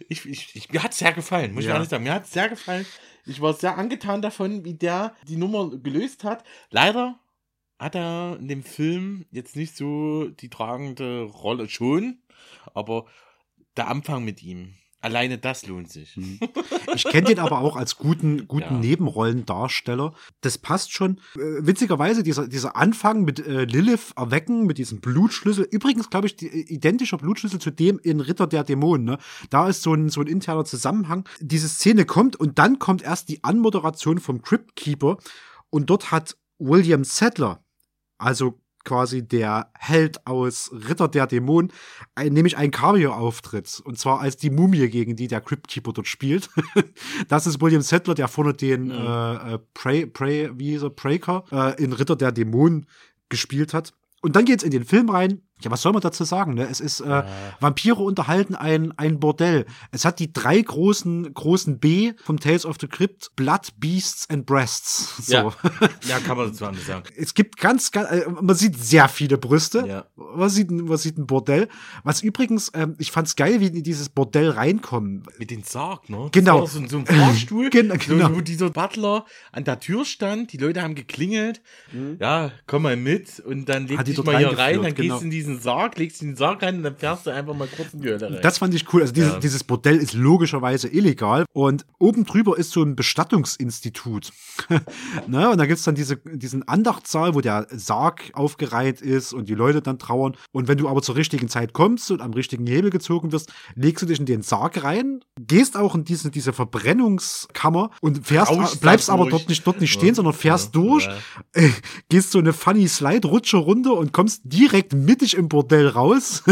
Ich, 0.09 0.25
ich, 0.25 0.55
ich, 0.55 0.71
mir 0.71 0.81
hat 0.81 0.93
es 0.93 0.97
sehr 0.99 1.13
gefallen, 1.13 1.53
muss 1.53 1.63
ich 1.63 1.67
Ja. 1.67 1.75
ehrlich 1.75 1.89
sagen. 1.89 2.03
Mir 2.03 2.13
hat 2.13 2.25
es 2.25 2.31
sehr 2.31 2.49
gefallen. 2.49 2.85
Ich 3.25 3.39
war 3.41 3.53
sehr 3.53 3.77
angetan 3.77 4.21
davon, 4.21 4.65
wie 4.65 4.73
der 4.73 5.15
die 5.27 5.35
Nummer 5.37 5.69
gelöst 5.77 6.23
hat. 6.23 6.43
Leider 6.71 7.19
hat 7.77 7.95
er 7.95 8.37
in 8.39 8.47
dem 8.47 8.63
Film 8.63 9.25
jetzt 9.31 9.55
nicht 9.55 9.75
so 9.75 10.27
die 10.29 10.49
tragende 10.49 11.23
Rolle 11.23 11.69
schon, 11.69 12.19
aber 12.73 13.05
der 13.77 13.87
Anfang 13.89 14.23
mit 14.25 14.41
ihm, 14.41 14.75
alleine 15.01 15.37
das 15.37 15.65
lohnt 15.67 15.89
sich. 15.89 16.17
Ich 16.95 17.03
kenne 17.03 17.27
den 17.27 17.39
aber 17.39 17.59
auch 17.59 17.75
als 17.75 17.97
guten, 17.97 18.47
guten 18.47 18.75
Ja. 18.75 18.79
Nebenrollendarsteller. 18.79 20.13
Das 20.41 20.57
passt 20.57 20.93
schon. 20.93 21.19
Äh, 21.35 21.65
witzigerweise, 21.65 22.23
dieser, 22.23 22.47
dieser 22.47 22.75
Anfang 22.75 23.23
mit 23.23 23.45
äh, 23.45 23.65
Lilith 23.65 24.13
erwecken, 24.15 24.65
mit 24.65 24.77
diesem 24.77 25.01
Blutschlüssel. 25.01 25.67
Übrigens, 25.69 26.09
glaube 26.09 26.27
ich, 26.27 26.35
die, 26.35 26.47
äh, 26.47 26.73
identischer 26.73 27.17
Blutschlüssel 27.17 27.59
zu 27.59 27.71
dem 27.71 27.99
in 27.99 28.19
Ritter 28.19 28.47
der 28.47 28.63
Dämonen. 28.63 29.05
Ne? 29.05 29.17
Da 29.49 29.67
ist 29.67 29.81
so 29.81 29.93
ein, 29.93 30.09
so 30.09 30.21
ein 30.21 30.27
interner 30.27 30.65
Zusammenhang. 30.65 31.27
Diese 31.39 31.67
Szene 31.67 32.05
kommt 32.05 32.35
und 32.35 32.59
dann 32.59 32.79
kommt 32.79 33.01
erst 33.01 33.29
die 33.29 33.43
Anmoderation 33.43 34.19
vom 34.19 34.41
Crypt 34.41 34.75
Keeper. 34.75 35.17
Und 35.69 35.89
dort 35.89 36.11
hat 36.11 36.37
William 36.59 37.03
Sadler, 37.03 37.63
also 38.17 38.60
quasi 38.83 39.27
der 39.27 39.71
Held 39.77 40.25
aus 40.25 40.71
Ritter 40.73 41.07
der 41.07 41.27
Dämonen, 41.27 41.71
ein, 42.15 42.33
nämlich 42.33 42.57
ein 42.57 42.71
Cameo-Auftritt. 42.71 43.81
Und 43.83 43.99
zwar 43.99 44.19
als 44.19 44.37
die 44.37 44.49
Mumie, 44.49 44.89
gegen 44.89 45.15
die 45.15 45.27
der 45.27 45.41
Crypt 45.41 45.67
Keeper 45.67 45.93
dort 45.93 46.07
spielt. 46.07 46.49
das 47.27 47.47
ist 47.47 47.61
William 47.61 47.81
Settler, 47.81 48.13
der 48.13 48.27
vorne 48.27 48.53
den 48.53 48.91
äh, 48.91 48.95
äh, 49.55 49.59
Prey, 49.73 50.05
Prey, 50.05 50.51
wie 50.55 50.71
hieß 50.71 50.83
er, 50.83 50.89
Praker 50.89 51.43
äh, 51.51 51.83
in 51.83 51.93
Ritter 51.93 52.15
der 52.15 52.31
Dämonen 52.31 52.87
gespielt 53.29 53.73
hat. 53.73 53.93
Und 54.21 54.35
dann 54.35 54.45
geht's 54.45 54.63
in 54.63 54.71
den 54.71 54.85
Film 54.85 55.09
rein. 55.09 55.41
Ja, 55.63 55.71
was 55.71 55.81
soll 55.81 55.91
man 55.93 56.01
dazu 56.01 56.23
sagen? 56.23 56.53
Ne? 56.53 56.67
Es 56.69 56.79
ist 56.79 56.99
äh, 57.01 57.23
Vampire 57.59 57.95
unterhalten 58.01 58.55
ein, 58.55 58.93
ein 58.97 59.19
Bordell. 59.19 59.65
Es 59.91 60.05
hat 60.05 60.19
die 60.19 60.31
drei 60.33 60.61
großen 60.61 61.33
großen 61.33 61.79
B 61.79 62.13
vom 62.23 62.39
Tales 62.39 62.65
of 62.65 62.77
the 62.79 62.87
Crypt: 62.87 63.35
Blood, 63.35 63.69
Beasts 63.77 64.29
and 64.29 64.45
Breasts. 64.45 65.15
So. 65.31 65.33
Ja. 65.33 65.51
ja, 66.07 66.19
kann 66.19 66.35
man 66.37 66.47
dazu 66.51 66.65
anders 66.65 66.85
sagen. 66.85 67.03
Es 67.15 67.33
gibt 67.33 67.57
ganz, 67.57 67.91
ganz 67.91 68.09
äh, 68.11 68.27
man 68.29 68.55
sieht 68.55 68.77
sehr 68.77 69.07
viele 69.07 69.37
Brüste. 69.37 69.85
Ja. 69.87 70.05
Man 70.15 70.49
sieht, 70.49 70.69
ein- 70.71 70.85
man 70.85 70.97
sieht 70.97 71.17
ein 71.17 71.27
Bordell. 71.27 71.67
Was 72.03 72.21
übrigens, 72.21 72.71
ähm, 72.73 72.95
ich 72.97 73.11
fand's 73.11 73.35
geil, 73.35 73.59
wie 73.59 73.69
die 73.71 73.77
in 73.79 73.83
dieses 73.83 74.09
Bordell 74.09 74.49
reinkommen. 74.49 75.23
Mit 75.37 75.51
dem 75.51 75.63
Sarg, 75.63 76.09
ne? 76.09 76.17
Das 76.23 76.31
Genau. 76.31 76.65
So, 76.65 76.85
so 76.87 76.97
ein 76.97 77.05
Fahrstuhl, 77.05 77.69
Genau, 77.71 77.95
genau. 77.95 78.27
So, 78.29 78.35
wo 78.35 78.41
dieser 78.41 78.69
Butler 78.71 79.25
an 79.51 79.63
der 79.63 79.79
Tür 79.79 80.05
stand, 80.05 80.51
die 80.53 80.57
Leute 80.57 80.81
haben 80.81 80.95
geklingelt. 80.95 81.61
Ja, 82.19 82.51
komm 82.67 82.83
mal 82.83 82.95
mit 82.97 83.39
und 83.39 83.65
dann 83.69 83.87
leg 83.87 83.97
Hat 83.99 84.07
die 84.07 84.13
dich 84.13 84.23
mal 84.25 84.37
hier 84.37 84.57
rein, 84.57 84.81
dann 84.81 84.93
genau. 84.93 85.15
gehst 85.15 85.21
du 85.21 85.25
in 85.25 85.31
diesen 85.31 85.50
Sarg, 85.59 85.97
legst 85.97 86.21
den 86.21 86.35
Sarg 86.35 86.61
rein 86.63 86.77
und 86.77 86.83
dann 86.83 86.95
fährst 86.95 87.25
du 87.25 87.31
einfach 87.31 87.53
mal 87.55 87.67
kurz 87.67 87.93
in 87.93 88.01
die 88.01 88.09
Hölle 88.09 88.27
rein. 88.31 88.39
Das 88.41 88.59
fand 88.59 88.73
ich 88.73 88.91
cool. 88.93 89.01
Also 89.01 89.13
dieses, 89.13 89.33
Ja. 89.33 89.39
dieses 89.39 89.63
Bordell 89.63 89.97
ist 89.97 90.13
logischerweise 90.13 90.87
illegal. 90.87 91.45
Und 91.53 91.85
oben 91.99 92.25
drüber 92.25 92.57
ist 92.57 92.71
so 92.71 92.83
ein 92.83 92.95
Bestattungsinstitut. 92.95 94.31
ne? 95.27 95.49
Und 95.49 95.57
da 95.57 95.65
gibt's 95.65 95.83
dann 95.83 95.95
diese, 95.95 96.17
diesen 96.17 96.67
Andachtssaal, 96.67 97.35
wo 97.35 97.41
der 97.41 97.67
Sarg 97.71 98.31
aufgereiht 98.33 99.01
ist 99.01 99.33
und 99.33 99.49
die 99.49 99.55
Leute 99.55 99.81
dann 99.81 99.99
trauern. 99.99 100.35
Und 100.51 100.67
wenn 100.67 100.77
du 100.77 100.87
aber 100.87 101.01
zur 101.01 101.15
richtigen 101.15 101.49
Zeit 101.49 101.73
kommst 101.73 102.11
und 102.11 102.21
am 102.21 102.31
richtigen 102.33 102.65
Hebel 102.67 102.89
gezogen 102.89 103.31
wirst, 103.31 103.51
legst 103.75 104.01
du 104.03 104.05
dich 104.07 104.19
in 104.19 104.25
den 104.25 104.41
Sarg 104.41 104.83
rein, 104.83 105.21
gehst 105.39 105.75
auch 105.77 105.95
in 105.95 106.03
diese, 106.03 106.31
diese 106.31 106.53
Verbrennungskammer 106.53 107.91
und 108.01 108.25
fährst, 108.27 108.81
bleibst 108.81 109.09
aber 109.09 109.23
durch. 109.23 109.31
dort 109.31 109.49
nicht, 109.49 109.65
dort 109.67 109.81
nicht 109.81 109.91
stehen, 109.91 110.09
Ja, 110.09 110.15
sondern 110.15 110.33
fährst 110.33 110.75
ja, 110.75 110.81
durch, 110.81 111.09
äh, 111.53 111.69
gehst 112.09 112.31
so 112.31 112.39
eine 112.39 112.53
funny 112.53 112.87
Slide-Rutsche 112.87 113.57
runter 113.57 113.93
und 113.97 114.13
kommst 114.13 114.41
direkt 114.45 114.93
mittig 114.93 115.35
im 115.41 115.49
Bordell 115.49 115.87
raus. 115.87 116.43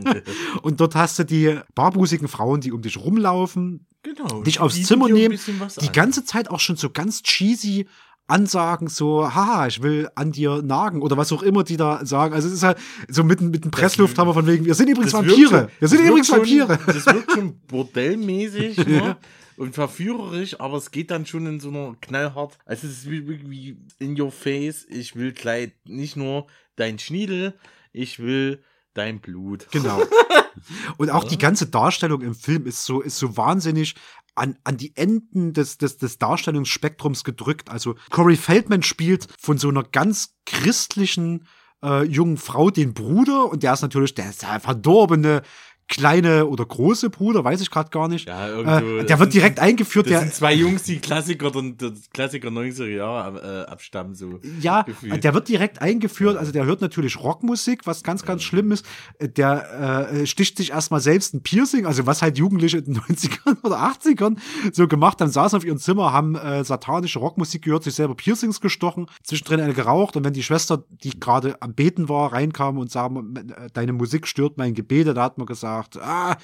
und 0.62 0.80
dort 0.80 0.94
hast 0.94 1.18
du 1.18 1.24
die 1.24 1.58
barbusigen 1.74 2.28
Frauen, 2.28 2.60
die 2.60 2.72
um 2.72 2.82
dich 2.82 2.98
rumlaufen, 2.98 3.86
Genau. 4.02 4.42
dich 4.42 4.60
aufs 4.60 4.80
Zimmer 4.84 5.08
nehmen, 5.08 5.36
die 5.80 5.86
an. 5.88 5.92
ganze 5.92 6.24
Zeit 6.24 6.48
auch 6.48 6.60
schon 6.60 6.76
so 6.76 6.90
ganz 6.90 7.22
cheesy 7.22 7.86
Ansagen, 8.28 8.88
so, 8.88 9.32
haha, 9.34 9.68
ich 9.68 9.82
will 9.82 10.08
an 10.16 10.32
dir 10.32 10.60
nagen 10.60 11.00
oder 11.00 11.16
was 11.16 11.30
auch 11.32 11.42
immer 11.44 11.62
die 11.62 11.76
da 11.76 12.04
sagen. 12.04 12.34
Also 12.34 12.48
es 12.48 12.54
ist 12.54 12.62
halt 12.64 12.76
so 13.08 13.22
mit, 13.22 13.40
mit 13.40 13.62
einem 13.62 13.70
Presslufthammer 13.70 14.34
von 14.34 14.46
wegen, 14.48 14.64
wir 14.64 14.74
sind 14.74 14.88
übrigens 14.88 15.12
Vampire. 15.12 15.48
schon- 15.48 15.68
wir 15.78 15.88
sind 15.88 16.04
übrigens 16.04 16.26
schon- 16.26 16.38
Vampire. 16.38 16.78
Das 16.86 17.06
wirkt 17.06 17.30
schon 17.32 17.60
bordellmäßig 17.68 18.78
ne? 18.86 19.16
und 19.56 19.74
verführerisch, 19.74 20.58
aber 20.60 20.76
es 20.76 20.90
geht 20.90 21.12
dann 21.12 21.24
schon 21.26 21.46
in 21.46 21.60
so 21.60 21.68
einer 21.68 21.94
knallhart. 22.00 22.58
Also 22.64 22.88
es 22.88 22.94
ist 22.98 23.10
wie, 23.10 23.28
wie, 23.28 23.48
wie 23.50 23.76
in 24.00 24.20
your 24.20 24.32
face. 24.32 24.86
Ich 24.88 25.14
will 25.14 25.32
gleich 25.32 25.70
nicht 25.84 26.16
nur 26.16 26.46
dein 26.74 26.98
Schniedel, 26.98 27.54
ich 27.96 28.18
will 28.18 28.62
dein 28.94 29.20
Blut. 29.20 29.66
Genau. 29.70 30.02
Und 30.96 31.10
auch 31.10 31.24
die 31.24 31.38
ganze 31.38 31.66
Darstellung 31.66 32.22
im 32.22 32.34
Film 32.34 32.66
ist 32.66 32.84
so, 32.84 33.00
ist 33.00 33.18
so 33.18 33.36
wahnsinnig 33.36 33.94
an, 34.34 34.56
an 34.64 34.76
die 34.76 34.96
Enden 34.96 35.52
des, 35.52 35.78
des, 35.78 35.98
des 35.98 36.18
Darstellungsspektrums 36.18 37.24
gedrückt. 37.24 37.70
Also 37.70 37.94
Corey 38.10 38.36
Feldman 38.36 38.82
spielt 38.82 39.28
von 39.38 39.58
so 39.58 39.68
einer 39.68 39.82
ganz 39.82 40.34
christlichen 40.46 41.46
äh, 41.82 42.04
jungen 42.04 42.36
Frau 42.36 42.70
den 42.70 42.94
Bruder 42.94 43.50
und 43.50 43.62
der 43.62 43.74
ist 43.74 43.82
natürlich 43.82 44.14
der, 44.14 44.30
ist 44.30 44.42
der 44.42 44.60
verdorbene 44.60 45.42
kleine 45.88 46.46
oder 46.46 46.64
große 46.66 47.10
Bruder, 47.10 47.44
weiß 47.44 47.60
ich 47.60 47.70
gerade 47.70 47.90
gar 47.90 48.08
nicht. 48.08 48.26
Ja, 48.28 48.48
irgendwo, 48.48 48.98
äh, 48.98 49.04
der 49.04 49.18
wird 49.18 49.32
sind- 49.32 49.40
direkt 49.40 49.60
eingeführt. 49.60 50.06
Das 50.06 50.10
Der, 50.10 50.20
sind 50.20 50.34
zwei 50.34 50.52
Jungs, 50.54 50.82
die 50.82 50.98
Klassiker, 50.98 51.50
der, 51.50 51.62
der 51.62 51.92
Klassiker 52.12 52.48
90er 52.48 52.86
Jahre 52.88 53.64
äh, 53.68 53.70
abstammen, 53.70 54.14
so. 54.14 54.40
Ja, 54.60 54.82
gefühlt. 54.82 55.22
der 55.22 55.34
wird 55.34 55.48
direkt 55.48 55.80
eingeführt. 55.80 56.36
Also 56.36 56.50
der 56.52 56.64
hört 56.66 56.80
natürlich 56.80 57.20
Rockmusik, 57.20 57.86
was 57.86 58.02
ganz, 58.02 58.24
ganz 58.24 58.42
schlimm 58.42 58.72
ist. 58.72 58.84
Äh, 59.18 59.28
Der 59.28 60.10
äh, 60.12 60.26
sticht 60.26 60.56
sich 60.56 60.70
erstmal 60.72 61.00
selbst 61.00 61.34
ein 61.34 61.42
Piercing, 61.42 61.86
also 61.86 62.04
was 62.06 62.20
halt 62.22 62.36
Jugendliche 62.38 62.78
in 62.78 62.84
den 62.84 62.96
90ern 63.02 63.56
oder 63.62 63.78
80ern 63.78 64.36
so 64.72 64.88
gemacht 64.88 65.20
haben, 65.20 65.30
saßen 65.30 65.56
auf 65.56 65.64
ihrem 65.64 65.78
Zimmer, 65.78 66.12
haben 66.12 66.34
äh, 66.34 66.64
satanische 66.64 67.18
Rockmusik 67.20 67.62
gehört, 67.62 67.84
sich 67.84 67.94
selber 67.94 68.14
Piercings 68.16 68.60
gestochen, 68.60 69.06
zwischendrin 69.22 69.60
eine 69.60 69.72
geraucht 69.74 70.16
und 70.16 70.24
wenn 70.24 70.32
die 70.32 70.42
Schwester, 70.42 70.84
die 70.90 71.18
gerade 71.20 71.60
am 71.62 71.74
Beten 71.74 72.08
war, 72.08 72.32
reinkam 72.32 72.78
und 72.78 72.90
sah, 72.90 73.06
äh, 73.06 73.68
deine 73.72 73.92
Musik 73.92 74.26
stört 74.26 74.56
mein 74.58 74.74
Gebete, 74.74 75.14
da 75.14 75.22
hat 75.22 75.38
man 75.38 75.46
gesagt, 75.46 75.75
ah, 76.00 76.36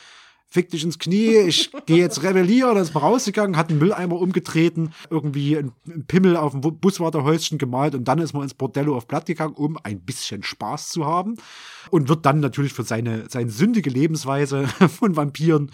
fick 0.49 0.69
dich 0.69 0.85
ins 0.85 0.99
Knie, 0.99 1.37
ich 1.39 1.71
gehe 1.87 1.97
jetzt 1.99 2.23
rebellieren, 2.23 2.75
dann 2.75 2.83
ist 2.83 2.93
man 2.93 3.03
rausgegangen, 3.03 3.57
hat 3.57 3.71
einen 3.71 3.79
Mülleimer 3.79 4.17
umgetreten, 4.17 4.93
irgendwie 5.09 5.57
einen 5.57 5.73
Pimmel 6.07 6.37
auf 6.37 6.53
dem 6.53 6.61
Bu- 6.61 6.73
Buswarterhäuschen 6.73 7.57
gemalt 7.57 7.95
und 7.95 8.05
dann 8.07 8.19
ist 8.19 8.35
man 8.35 8.43
ins 8.43 8.53
Bordello 8.53 8.95
auf 8.95 9.07
Blatt 9.07 9.25
gegangen, 9.27 9.55
um 9.55 9.79
ein 9.83 10.01
bisschen 10.01 10.43
Spaß 10.43 10.91
zu 10.91 11.07
haben 11.07 11.37
und 11.91 12.09
wird 12.11 12.27
dann 12.27 12.41
natürlich 12.41 12.75
für 12.75 12.83
seine, 12.83 13.25
seine 13.31 13.51
sündige 13.51 13.89
Lebensweise 13.89 14.67
von 14.99 15.17
Vampiren 15.17 15.71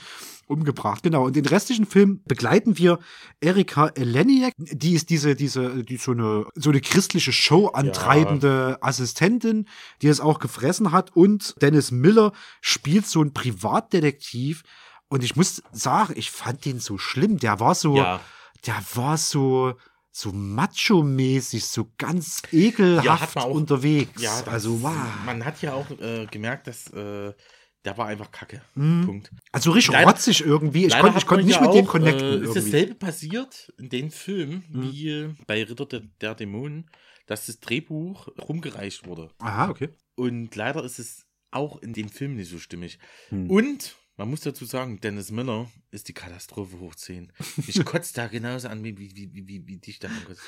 umgebracht. 0.48 1.02
Genau. 1.02 1.24
Und 1.26 1.36
den 1.36 1.46
restlichen 1.46 1.86
Film 1.86 2.22
begleiten 2.26 2.78
wir 2.78 2.98
Erika 3.40 3.88
Eleniak. 3.88 4.54
Die 4.58 4.94
ist 4.94 5.10
diese, 5.10 5.34
diese, 5.36 5.84
die 5.84 5.96
so 5.96 6.12
eine, 6.12 6.46
so 6.54 6.70
eine 6.70 6.80
christliche 6.80 7.32
Show 7.32 7.68
antreibende 7.68 8.78
Assistentin, 8.80 9.66
die 10.02 10.08
es 10.08 10.20
auch 10.20 10.38
gefressen 10.40 10.90
hat. 10.92 11.14
Und 11.14 11.54
Dennis 11.62 11.90
Miller 11.90 12.32
spielt 12.60 13.06
so 13.06 13.20
einen 13.20 13.32
Privatdetektiv. 13.32 14.62
Und 15.08 15.22
ich 15.24 15.36
muss 15.36 15.62
sagen, 15.72 16.14
ich 16.16 16.30
fand 16.30 16.64
den 16.64 16.80
so 16.80 16.98
schlimm. 16.98 17.38
Der 17.38 17.60
war 17.60 17.74
so, 17.74 17.96
Ja. 17.96 18.20
der 18.66 18.76
war 18.94 19.16
so, 19.16 19.74
so 20.10 20.32
macho-mäßig, 20.32 21.64
so 21.66 21.90
ganz 21.98 22.42
ekelhaft 22.52 23.36
Ja, 23.36 23.42
auch- 23.42 23.50
unterwegs. 23.50 24.20
Ja, 24.20 24.42
also 24.46 24.82
wow. 24.82 24.92
Man 25.24 25.44
hat 25.44 25.62
ja 25.62 25.74
auch 25.74 25.90
äh, 26.00 26.26
gemerkt, 26.30 26.66
dass 26.66 26.88
äh, 26.92 27.32
der 27.88 27.96
war 27.96 28.06
einfach 28.08 28.30
kacke. 28.30 28.60
Mhm. 28.74 29.06
Punkt. 29.06 29.30
Also 29.50 29.70
richtig 29.70 29.94
Leider- 29.94 30.10
rotzig 30.10 30.42
irgendwie. 30.44 30.84
Ich 30.86 30.98
konnte 30.98 31.24
man 31.26 31.44
nicht 31.46 31.54
ja 31.58 31.62
mit 31.66 31.74
dem 31.74 31.86
auch, 31.86 31.90
connecten. 31.90 32.22
Äh, 32.26 32.34
ist 32.34 32.40
irgendwie. 32.42 32.54
dasselbe 32.60 32.94
passiert 32.96 33.72
in 33.78 33.88
dem 33.88 34.10
Film 34.10 34.62
Mhm. 34.68 34.82
wie 34.82 35.34
bei 35.46 35.64
Ritter 35.64 35.86
der, 35.86 36.02
der 36.20 36.34
Dämonen, 36.34 36.90
dass 37.26 37.46
das 37.46 37.60
Drehbuch 37.60 38.28
rumgereicht 38.46 39.06
wurde. 39.06 39.30
Aha, 39.38 39.70
okay. 39.70 39.88
Und 40.16 40.54
leider 40.54 40.84
ist 40.84 40.98
es 40.98 41.24
auch 41.50 41.80
in 41.80 41.94
dem 41.94 42.10
Film 42.10 42.34
nicht 42.34 42.50
so 42.50 42.58
stimmig. 42.58 42.98
Hm. 43.30 43.48
Und 43.48 43.96
man 44.18 44.28
muss 44.28 44.40
dazu 44.42 44.64
sagen, 44.66 45.00
Dennis 45.00 45.30
Miller 45.30 45.70
ist 45.90 46.08
die 46.08 46.12
Katastrophe 46.12 46.78
hoch 46.80 46.94
10. 46.94 47.32
Ich 47.66 47.82
kotze 47.84 48.12
da 48.14 48.26
genauso 48.26 48.68
an, 48.68 48.84
wie, 48.84 48.98
wie, 48.98 49.14
wie, 49.14 49.46
wie, 49.48 49.66
wie, 49.66 49.76
dich 49.78 49.98
da 50.00 50.08
ankotzt. 50.08 50.42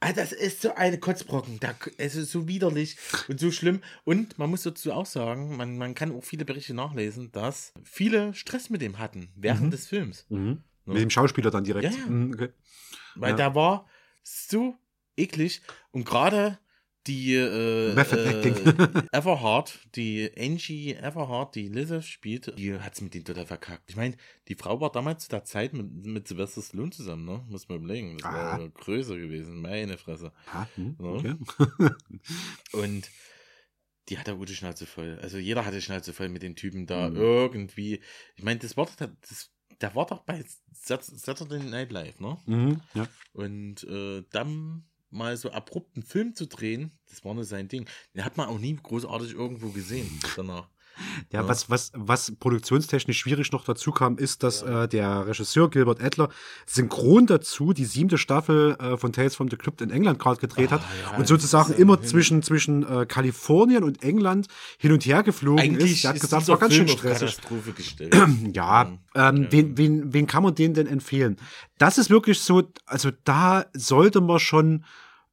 Ah, 0.00 0.12
das 0.12 0.32
ist 0.32 0.62
so 0.62 0.74
eine 0.74 0.98
Kotzbrocken. 0.98 1.60
Da, 1.60 1.74
es 1.98 2.16
ist 2.16 2.32
so 2.32 2.48
widerlich 2.48 2.96
und 3.28 3.38
so 3.38 3.52
schlimm. 3.52 3.80
Und 4.04 4.38
man 4.38 4.50
muss 4.50 4.62
dazu 4.64 4.92
auch 4.92 5.06
sagen, 5.06 5.56
man, 5.56 5.78
man 5.78 5.94
kann 5.94 6.10
auch 6.12 6.24
viele 6.24 6.44
Berichte 6.44 6.74
nachlesen, 6.74 7.30
dass 7.30 7.72
viele 7.84 8.34
Stress 8.34 8.68
mit 8.70 8.80
dem 8.82 8.98
hatten 8.98 9.28
während 9.36 9.62
Mhm. 9.66 9.70
des 9.70 9.86
Films. 9.86 10.26
Mhm. 10.30 10.64
Ne? 10.86 10.94
Mit 10.94 11.02
dem 11.02 11.10
Schauspieler 11.10 11.50
dann 11.50 11.62
direkt. 11.64 11.92
Ja, 11.94 12.00
ja. 12.00 12.06
Mhm, 12.06 12.32
okay. 12.34 12.48
Weil 13.14 13.30
Ja. 13.32 13.36
da 13.36 13.54
war 13.54 13.86
so 14.24 14.74
eklig 15.16 15.60
und 15.92 16.04
gerade 16.04 16.58
die 17.06 17.34
äh, 17.34 17.92
äh. 17.92 19.04
Everhard, 19.12 19.78
die 19.94 20.30
Angie 20.38 20.94
Everhard, 20.94 21.54
die 21.54 21.68
Lizzie 21.68 22.02
spielt, 22.02 22.56
die 22.58 22.74
hat 22.78 22.94
es 22.94 23.00
mit 23.00 23.14
denen 23.14 23.24
total 23.24 23.46
verkackt. 23.46 23.84
Ich 23.88 23.96
meine, 23.96 24.16
die 24.48 24.54
Frau 24.54 24.80
war 24.80 24.92
damals 24.92 25.24
zu 25.24 25.30
der 25.30 25.44
Zeit 25.44 25.72
mit, 25.72 25.90
mit 26.04 26.28
Sylvester 26.28 26.60
Stallone 26.62 26.90
zusammen, 26.90 27.24
ne? 27.24 27.44
Muss 27.48 27.68
man 27.68 27.78
überlegen. 27.78 28.18
Das 28.18 28.26
Ah. 28.26 28.58
war 28.58 28.68
größer 28.68 29.16
gewesen, 29.16 29.60
meine 29.60 29.96
Fresse. 29.98 30.32
Ah, 30.52 30.66
hm, 30.76 30.96
Ja. 31.00 31.06
okay. 31.06 31.34
Und 32.72 33.10
die 34.08 34.18
hat 34.18 34.28
da 34.28 34.32
gute 34.32 34.54
Schnauze 34.54 34.86
voll. 34.86 35.18
Also 35.22 35.38
jeder 35.38 35.64
hatte 35.64 35.80
Schnauze 35.80 36.12
voll 36.12 36.28
mit 36.28 36.42
den 36.42 36.56
Typen 36.56 36.86
da 36.86 37.08
Mhm. 37.10 37.16
irgendwie. 37.16 38.00
Ich 38.36 38.42
meine, 38.42 38.58
das 38.60 38.76
war 38.76 38.86
doch, 38.86 38.94
das, 38.96 39.50
der 39.80 39.94
war 39.94 40.06
doch 40.06 40.20
bei 40.24 40.44
Sat- 40.72 41.04
Saturday 41.04 41.60
Night 41.60 41.92
Live, 41.92 42.18
ne? 42.20 42.36
Mhm, 42.46 42.80
ja. 42.94 43.08
Und 43.32 43.84
äh, 43.84 44.22
dann 44.30 44.84
mal 45.10 45.36
so 45.36 45.50
abrupt 45.50 45.96
einen 45.96 46.04
Film 46.04 46.34
zu 46.34 46.46
drehen, 46.46 46.92
das 47.08 47.24
war 47.24 47.34
nur 47.34 47.44
sein 47.44 47.68
Ding. 47.68 47.86
Den 48.14 48.24
hat 48.24 48.36
man 48.36 48.48
auch 48.48 48.58
nie 48.58 48.76
großartig 48.76 49.32
irgendwo 49.32 49.70
gesehen 49.70 50.08
danach. 50.36 50.68
Ja, 51.32 51.40
Ja. 51.42 51.48
was, 51.48 51.70
was, 51.70 51.92
was 51.94 52.32
produktionstechnisch 52.38 53.18
schwierig 53.18 53.52
noch 53.52 53.64
dazu 53.64 53.90
kam, 53.92 54.16
ist, 54.18 54.42
dass 54.42 54.62
äh, 54.62 54.88
der 54.88 55.26
Regisseur 55.26 55.70
Gilbert 55.70 56.02
Adler 56.02 56.28
synchron 56.66 57.26
dazu 57.26 57.72
die 57.72 57.84
siebte 57.84 58.18
Staffel 58.18 58.76
äh, 58.80 58.96
von 58.96 59.12
Tales 59.12 59.34
from 59.36 59.48
the 59.50 59.56
Crypt 59.56 59.80
in 59.80 59.90
England 59.90 60.18
gerade 60.18 60.40
gedreht 60.40 60.70
hat 60.70 60.80
Ah, 60.82 61.12
ja, 61.12 61.18
und 61.18 61.26
sozusagen 61.26 61.72
ist 61.72 61.78
immer 61.78 61.96
ja- 61.96 62.02
zwischen, 62.02 62.42
zwischen 62.42 62.82
äh, 62.86 63.06
Kalifornien 63.06 63.84
und 63.84 64.02
England 64.02 64.46
hin 64.78 64.92
und 64.92 65.04
her 65.06 65.22
geflogen 65.22 65.76
ist. 65.76 66.04
Er 66.04 66.10
hat 66.10 66.20
gesagt, 66.20 66.42
es 66.42 66.48
war 66.48 66.58
ganz 66.58 66.74
schön 66.74 66.88
Film 66.88 67.12
auf 67.12 67.18
stressig. 67.18 67.38
Ja, 68.54 68.92
ähm, 69.14 69.46
wen, 69.50 69.76
wen, 69.76 70.12
wen 70.12 70.26
kann 70.26 70.42
man 70.42 70.54
denen 70.54 70.74
denn 70.74 70.86
empfehlen? 70.86 71.36
Das 71.78 71.98
ist 71.98 72.10
wirklich 72.10 72.40
so, 72.40 72.62
also 72.86 73.10
da 73.24 73.64
sollte 73.74 74.20
man 74.20 74.38
schon 74.38 74.84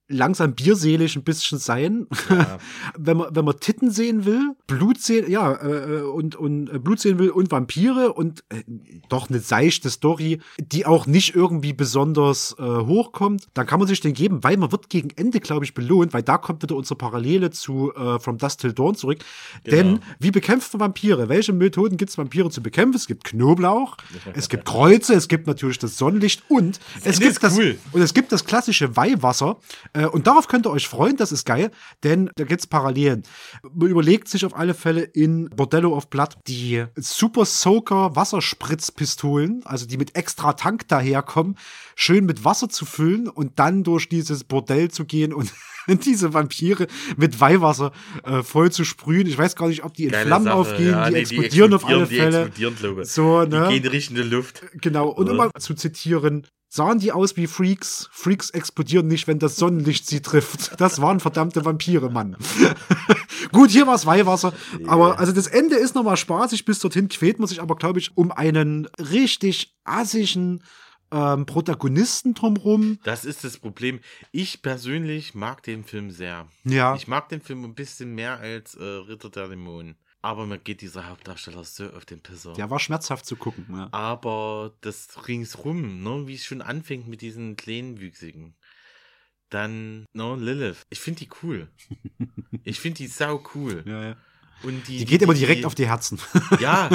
langsam 0.09 0.53
bierselig 0.53 1.15
ein 1.15 1.23
bisschen 1.23 1.57
sein. 1.59 2.07
Ja. 2.29 2.57
wenn 2.97 3.17
man 3.17 3.35
wenn 3.35 3.45
man 3.45 3.59
Titten 3.59 3.91
sehen 3.91 4.25
will, 4.25 4.55
Blut 4.67 5.01
sehen, 5.01 5.29
ja, 5.29 5.53
äh, 5.53 6.01
und 6.01 6.35
und 6.35 6.69
äh, 6.69 6.79
Blut 6.79 6.99
sehen 6.99 7.19
will 7.19 7.29
und 7.29 7.51
Vampire 7.51 8.13
und 8.13 8.43
äh, 8.49 8.63
doch 9.09 9.29
eine 9.29 9.39
seichte 9.39 9.89
Story, 9.89 10.39
die 10.59 10.85
auch 10.85 11.05
nicht 11.07 11.35
irgendwie 11.35 11.73
besonders 11.73 12.55
äh, 12.59 12.63
hochkommt, 12.63 13.47
dann 13.53 13.67
kann 13.67 13.79
man 13.79 13.87
sich 13.87 13.99
den 13.99 14.13
geben, 14.13 14.43
weil 14.43 14.57
man 14.57 14.71
wird 14.71 14.89
gegen 14.89 15.09
Ende, 15.15 15.39
glaube 15.39 15.65
ich, 15.65 15.73
belohnt, 15.73 16.13
weil 16.13 16.23
da 16.23 16.37
kommt 16.37 16.63
wieder 16.63 16.75
unsere 16.75 16.95
Parallele 16.95 17.51
zu 17.51 17.93
äh, 17.93 18.19
From 18.19 18.37
Dust 18.37 18.61
Till 18.61 18.73
Dawn 18.73 18.95
zurück. 18.95 19.19
Denn 19.65 19.87
Genau. 19.87 19.99
wie 20.19 20.31
bekämpft 20.31 20.73
man 20.73 20.81
Vampire? 20.81 21.29
Welche 21.29 21.53
Methoden 21.53 21.97
gibt 21.97 22.09
es, 22.11 22.17
Vampire 22.17 22.49
zu 22.49 22.61
bekämpfen? 22.61 22.95
Es 22.95 23.07
gibt 23.07 23.23
Knoblauch, 23.25 23.97
es 24.33 24.49
gibt 24.49 24.65
Kreuze, 24.65 25.13
es 25.13 25.27
gibt 25.27 25.47
natürlich 25.47 25.79
das 25.79 25.97
Sonnenlicht 25.97 26.43
und 26.49 26.79
es 26.99 27.05
Ende 27.05 27.19
gibt 27.19 27.31
ist 27.31 27.43
das 27.43 27.57
cool. 27.57 27.77
und 27.91 28.01
es 28.01 28.13
gibt 28.13 28.31
das 28.31 28.45
klassische 28.45 28.95
Weihwasser. 28.95 29.57
Äh, 29.97 30.05
und 30.05 30.27
darauf 30.27 30.47
könnt 30.47 30.65
ihr 30.67 30.71
euch 30.71 30.87
freuen, 30.87 31.17
das 31.17 31.31
ist 31.31 31.45
geil, 31.45 31.71
denn 32.03 32.29
da 32.35 32.43
gibt's 32.43 32.67
Parallelen. 32.67 33.23
Man 33.73 33.87
überlegt 33.89 34.27
sich 34.27 34.45
auf 34.45 34.55
alle 34.55 34.73
Fälle 34.73 35.01
in 35.01 35.49
Bordello 35.49 35.95
of 35.95 36.09
Blood 36.09 36.35
die 36.47 36.83
Super 36.97 37.45
Soaker 37.45 38.15
Wasserspritzpistolen, 38.15 39.61
also 39.65 39.85
die 39.85 39.97
mit 39.97 40.15
extra 40.15 40.53
Tank 40.53 40.87
daherkommen, 40.87 41.57
schön 41.95 42.25
mit 42.25 42.43
Wasser 42.43 42.69
zu 42.69 42.85
füllen 42.85 43.27
und 43.27 43.59
dann 43.59 43.83
durch 43.83 44.09
dieses 44.09 44.43
Bordell 44.43 44.91
zu 44.91 45.05
gehen 45.05 45.33
und 45.33 45.51
diese 46.05 46.33
Vampire 46.33 46.87
mit 47.15 47.39
Weihwasser 47.39 47.91
äh, 48.25 48.43
voll 48.43 48.71
zu 48.71 48.83
sprühen. 48.83 49.25
Ich 49.27 49.37
weiß 49.37 49.55
gar 49.55 49.67
nicht, 49.69 49.83
ob 49.83 49.93
die 49.93 50.05
in 50.05 50.11
Geile 50.11 50.27
Flammen 50.27 50.45
Sache. 50.45 50.55
aufgehen, 50.55 50.91
Ja, 50.91 51.05
die 51.07 51.13
nee, 51.13 51.19
explodieren 51.21 51.73
auf 51.73 51.85
alle 51.85 52.05
die 52.07 52.17
Fälle. 52.17 52.41
explodieren, 52.41 52.75
glaube 52.75 53.01
ich. 53.03 53.07
So, 53.09 53.43
ne? 53.45 53.67
Die 53.71 53.79
gehen 53.81 53.89
richtig 53.91 54.17
in 54.17 54.23
die 54.23 54.29
Luft. 54.29 54.61
Genau, 54.81 55.09
und 55.09 55.25
Ja. 55.27 55.31
um 55.31 55.37
mal 55.37 55.49
zu 55.57 55.73
zitieren, 55.73 56.45
sahen 56.69 56.99
die 56.99 57.11
aus 57.11 57.37
wie 57.37 57.47
Freaks. 57.47 58.09
Freaks 58.11 58.49
explodieren 58.49 59.07
nicht, 59.07 59.27
wenn 59.27 59.39
das 59.39 59.55
Sonnenlicht 59.55 60.07
sie 60.07 60.21
trifft. 60.21 60.79
Das 60.79 61.01
waren 61.01 61.19
verdammte 61.19 61.65
Vampire, 61.65 62.09
Mann. 62.09 62.37
Gut, 63.51 63.71
hier 63.71 63.87
war 63.87 63.95
es 63.95 64.05
Weihwasser. 64.05 64.53
Aber 64.87 65.19
also 65.19 65.31
das 65.31 65.47
Ende 65.47 65.75
ist 65.75 65.95
nochmal 65.95 66.17
spaßig. 66.17 66.65
Bis 66.65 66.79
dorthin 66.79 67.09
quält 67.09 67.39
man 67.39 67.47
sich 67.47 67.61
aber, 67.61 67.75
glaube 67.75 67.99
ich, 67.99 68.17
um 68.17 68.31
einen 68.31 68.87
richtig 68.97 69.75
assigen 69.83 70.63
ähm, 71.11 71.45
Protagonisten 71.45 72.33
drumrum. 72.33 72.99
Das 73.03 73.25
ist 73.25 73.43
das 73.43 73.57
Problem. 73.57 73.99
Ich 74.31 74.61
persönlich 74.61 75.35
mag 75.35 75.63
den 75.63 75.83
Film 75.83 76.11
sehr. 76.11 76.47
Ja. 76.63 76.95
Ich 76.95 77.07
mag 77.07 77.29
den 77.29 77.41
Film 77.41 77.63
ein 77.63 77.75
bisschen 77.75 78.13
mehr 78.13 78.39
als 78.39 78.75
äh, 78.75 78.83
Ritter 78.83 79.29
der 79.29 79.47
Dämonen. 79.47 79.95
Aber 80.21 80.45
mir 80.45 80.57
geht 80.57 80.81
dieser 80.81 81.07
Hauptdarsteller 81.07 81.63
so 81.63 81.91
auf 81.93 82.05
den 82.05 82.21
Pisser. 82.21 82.53
Der 82.53 82.69
war 82.69 82.79
schmerzhaft 82.79 83.25
zu 83.25 83.35
gucken. 83.35 83.65
Ja. 83.69 83.89
Aber 83.91 84.73
das 84.81 85.27
ringsrum, 85.27 86.01
ne, 86.03 86.27
wie 86.27 86.35
es 86.35 86.43
schon 86.45 86.61
anfängt 86.61 87.07
mit 87.07 87.21
diesen 87.21 87.55
kleinwüchsigen. 87.55 88.55
Dann, 89.49 90.05
ne, 90.13 90.35
Lilith. 90.35 90.85
Ich 90.89 90.99
finde 90.99 91.19
die 91.19 91.29
cool. 91.43 91.69
Ich 92.63 92.81
finde 92.81 92.97
die 92.97 93.07
sau 93.07 93.41
cool. 93.55 93.83
Ja, 93.85 94.03
ja. 94.09 94.17
Und 94.63 94.87
die, 94.89 94.97
Die 94.97 95.05
geht 95.05 95.21
immer 95.21 95.33
direkt 95.33 95.63
auf 95.63 95.75
die 95.75 95.87
Herzen. 95.87 96.19
Ja, 96.59 96.89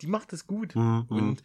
die 0.00 0.06
macht 0.08 0.32
das 0.32 0.46
gut. 0.46 0.74
Mhm, 0.74 1.04
Und 1.08 1.42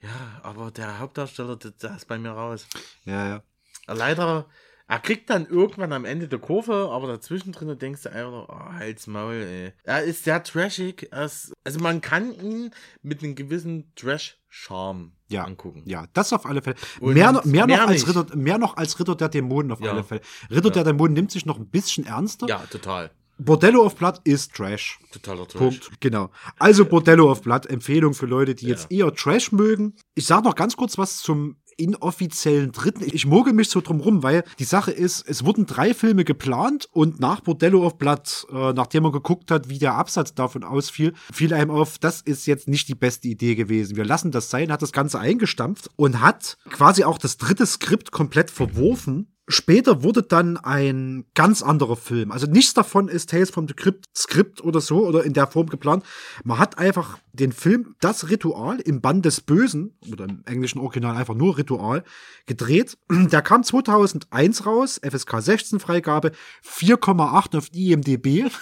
ja, 0.00 0.40
aber 0.42 0.70
der 0.72 0.98
Hauptdarsteller, 0.98 1.56
der, 1.56 1.70
der 1.72 1.94
ist 1.96 2.08
bei 2.08 2.18
mir 2.18 2.30
raus. 2.30 2.66
Ja, 3.04 3.28
ja. 3.28 3.42
Er 3.86 3.94
leider, 3.94 4.48
er 4.86 4.98
kriegt 4.98 5.30
dann 5.30 5.46
irgendwann 5.46 5.92
am 5.92 6.04
Ende 6.04 6.28
der 6.28 6.38
Kurve, 6.38 6.90
aber 6.92 7.06
dazwischen 7.06 7.52
drin 7.52 7.78
denkst 7.78 8.02
du 8.02 8.12
einfach, 8.12 8.48
oh, 8.48 8.72
halt's 8.74 9.06
Maul, 9.06 9.34
ey. 9.34 9.72
Er 9.82 10.02
ist 10.02 10.24
sehr 10.24 10.42
trashig. 10.42 11.04
Ist, 11.12 11.52
also 11.64 11.80
man 11.80 12.00
kann 12.00 12.32
ihn 12.32 12.70
mit 13.02 13.22
einem 13.22 13.34
gewissen 13.34 13.92
Trash-Charme 13.96 15.12
ja. 15.28 15.44
angucken. 15.44 15.82
Ja, 15.86 16.06
das 16.12 16.32
auf 16.32 16.46
alle 16.46 16.62
Fälle. 16.62 16.76
Und 17.00 17.14
Mehr, 17.14 17.32
noch- 17.32 17.44
mehr, 17.44 17.66
mehr 17.66 17.78
noch 17.78 17.88
als 17.88 18.06
nicht. 18.06 18.16
Ritter, 18.16 18.36
mehr 18.36 18.58
noch 18.58 18.76
als 18.76 18.98
Ritter 19.00 19.14
der 19.16 19.28
Dämonen 19.30 19.72
auf 19.72 19.80
Ja. 19.80 19.92
alle 19.92 20.04
Fälle. 20.04 20.20
Ritter 20.50 20.68
Ja. 20.68 20.74
der 20.74 20.84
Dämonen 20.84 21.14
nimmt 21.14 21.30
sich 21.30 21.46
noch 21.46 21.58
ein 21.58 21.68
bisschen 21.68 22.04
ernster. 22.06 22.46
Ja, 22.46 22.58
total. 22.70 23.10
Bordello 23.36 23.84
of 23.84 23.96
Blood 23.96 24.20
ist 24.22 24.54
Trash. 24.54 25.00
Totaler 25.10 25.48
Trash. 25.48 25.58
Punkt. 25.58 25.90
Genau. 26.00 26.30
Also 26.56 26.84
Bordello 26.84 27.28
of 27.32 27.42
Blood, 27.42 27.66
Empfehlung 27.66 28.14
für 28.14 28.26
Leute, 28.26 28.54
die 28.54 28.66
jetzt 28.66 28.92
eher 28.92 29.12
Trash 29.12 29.50
mögen. 29.50 29.96
Ich 30.14 30.26
sage 30.26 30.44
noch 30.44 30.54
ganz 30.54 30.76
kurz 30.76 30.98
was 30.98 31.16
zum 31.18 31.56
inoffiziellen 31.76 32.72
dritten. 32.72 33.04
Ich 33.04 33.26
mogel 33.26 33.52
mich 33.52 33.68
so 33.68 33.80
drum 33.80 34.00
rum, 34.00 34.22
weil 34.22 34.44
die 34.58 34.64
Sache 34.64 34.90
ist, 34.90 35.28
es 35.28 35.44
wurden 35.44 35.66
drei 35.66 35.94
Filme 35.94 36.24
geplant 36.24 36.88
und 36.92 37.20
nach 37.20 37.40
Bordello 37.40 37.84
of 37.84 37.98
Blood, 37.98 38.46
äh, 38.52 38.72
nachdem 38.72 39.04
man 39.04 39.12
geguckt 39.12 39.50
hat, 39.50 39.68
wie 39.68 39.78
der 39.78 39.94
Absatz 39.94 40.34
davon 40.34 40.64
ausfiel, 40.64 41.14
fiel 41.32 41.52
einem 41.54 41.70
auf, 41.70 41.98
das 41.98 42.20
ist 42.20 42.46
jetzt 42.46 42.68
nicht 42.68 42.88
die 42.88 42.94
beste 42.94 43.28
Idee 43.28 43.54
gewesen. 43.54 43.96
Wir 43.96 44.04
lassen 44.04 44.30
das 44.30 44.50
sein, 44.50 44.72
hat 44.72 44.82
das 44.82 44.92
Ganze 44.92 45.18
eingestampft 45.18 45.90
und 45.96 46.20
hat 46.20 46.56
quasi 46.70 47.04
auch 47.04 47.18
das 47.18 47.36
dritte 47.36 47.66
Skript 47.66 48.10
komplett 48.10 48.50
verworfen 48.50 49.28
Später 49.46 50.02
wurde 50.02 50.22
dann 50.22 50.56
ein 50.56 51.26
ganz 51.34 51.62
anderer 51.62 51.96
Film. 51.96 52.32
Also 52.32 52.46
nichts 52.46 52.72
davon 52.72 53.08
ist 53.08 53.28
Tales 53.28 53.50
from 53.50 53.68
the 53.68 53.74
Crypt 53.74 54.06
Skript 54.16 54.64
oder 54.64 54.80
so 54.80 55.06
oder 55.06 55.24
in 55.24 55.34
der 55.34 55.46
Form 55.46 55.68
geplant. 55.68 56.02
Man 56.44 56.58
hat 56.58 56.78
einfach 56.78 57.18
den 57.34 57.52
Film 57.52 57.94
Das 58.00 58.30
Ritual 58.30 58.80
im 58.80 59.00
Band 59.00 59.24
des 59.24 59.40
Bösen 59.40 59.98
oder 60.10 60.24
im 60.24 60.42
englischen 60.46 60.78
Original 60.78 61.16
einfach 61.16 61.34
nur 61.34 61.58
Ritual 61.58 62.04
gedreht. 62.46 62.96
Der 63.10 63.42
kam 63.42 63.64
2001 63.64 64.66
raus, 64.66 65.00
FSK 65.02 65.40
16 65.40 65.80
Freigabe, 65.80 66.32
4,8 66.64 67.58
auf 67.58 67.68
IMDb. 67.72 68.50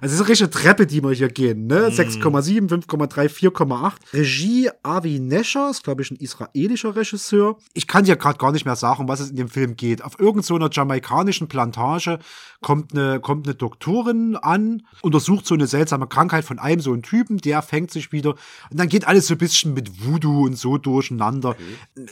Also 0.00 0.06
es 0.06 0.12
ist 0.14 0.20
eine 0.20 0.28
richtige 0.30 0.50
Treppe, 0.50 0.86
die 0.86 1.02
wir 1.02 1.12
hier 1.12 1.28
gehen, 1.28 1.66
ne? 1.66 1.88
6,7, 1.88 2.68
5,3, 2.68 3.28
4,8. 3.28 3.92
Regie 4.12 4.70
Avi 4.82 5.18
Nesher, 5.18 5.70
ist 5.70 5.84
glaube 5.84 6.02
ich 6.02 6.10
ein 6.10 6.16
israelischer 6.16 6.96
Regisseur. 6.96 7.56
Ich 7.72 7.86
kann 7.86 8.04
dir 8.04 8.16
gerade 8.16 8.38
gar 8.38 8.52
nicht 8.52 8.64
mehr 8.64 8.76
sagen, 8.76 9.08
was 9.08 9.20
es 9.20 9.30
in 9.30 9.36
dem 9.36 9.48
Film 9.48 9.76
geht. 9.76 10.02
Auf 10.02 10.15
irgendeiner 10.18 10.42
so 10.42 10.54
einer 10.56 10.70
jamaikanischen 10.70 11.48
Plantage 11.48 12.18
kommt 12.62 12.92
eine, 12.92 13.20
kommt 13.20 13.46
eine 13.46 13.54
Doktorin 13.54 14.36
an, 14.36 14.82
untersucht 15.02 15.46
so 15.46 15.54
eine 15.54 15.66
seltsame 15.66 16.06
Krankheit 16.06 16.44
von 16.44 16.58
einem 16.58 16.80
so 16.80 16.92
einen 16.92 17.02
Typen, 17.02 17.38
der 17.38 17.62
fängt 17.62 17.90
sich 17.90 18.12
wieder 18.12 18.34
und 18.70 18.78
dann 18.78 18.88
geht 18.88 19.06
alles 19.06 19.26
so 19.26 19.34
ein 19.34 19.38
bisschen 19.38 19.74
mit 19.74 20.04
Voodoo 20.04 20.44
und 20.44 20.56
so 20.56 20.78
durcheinander. 20.78 21.56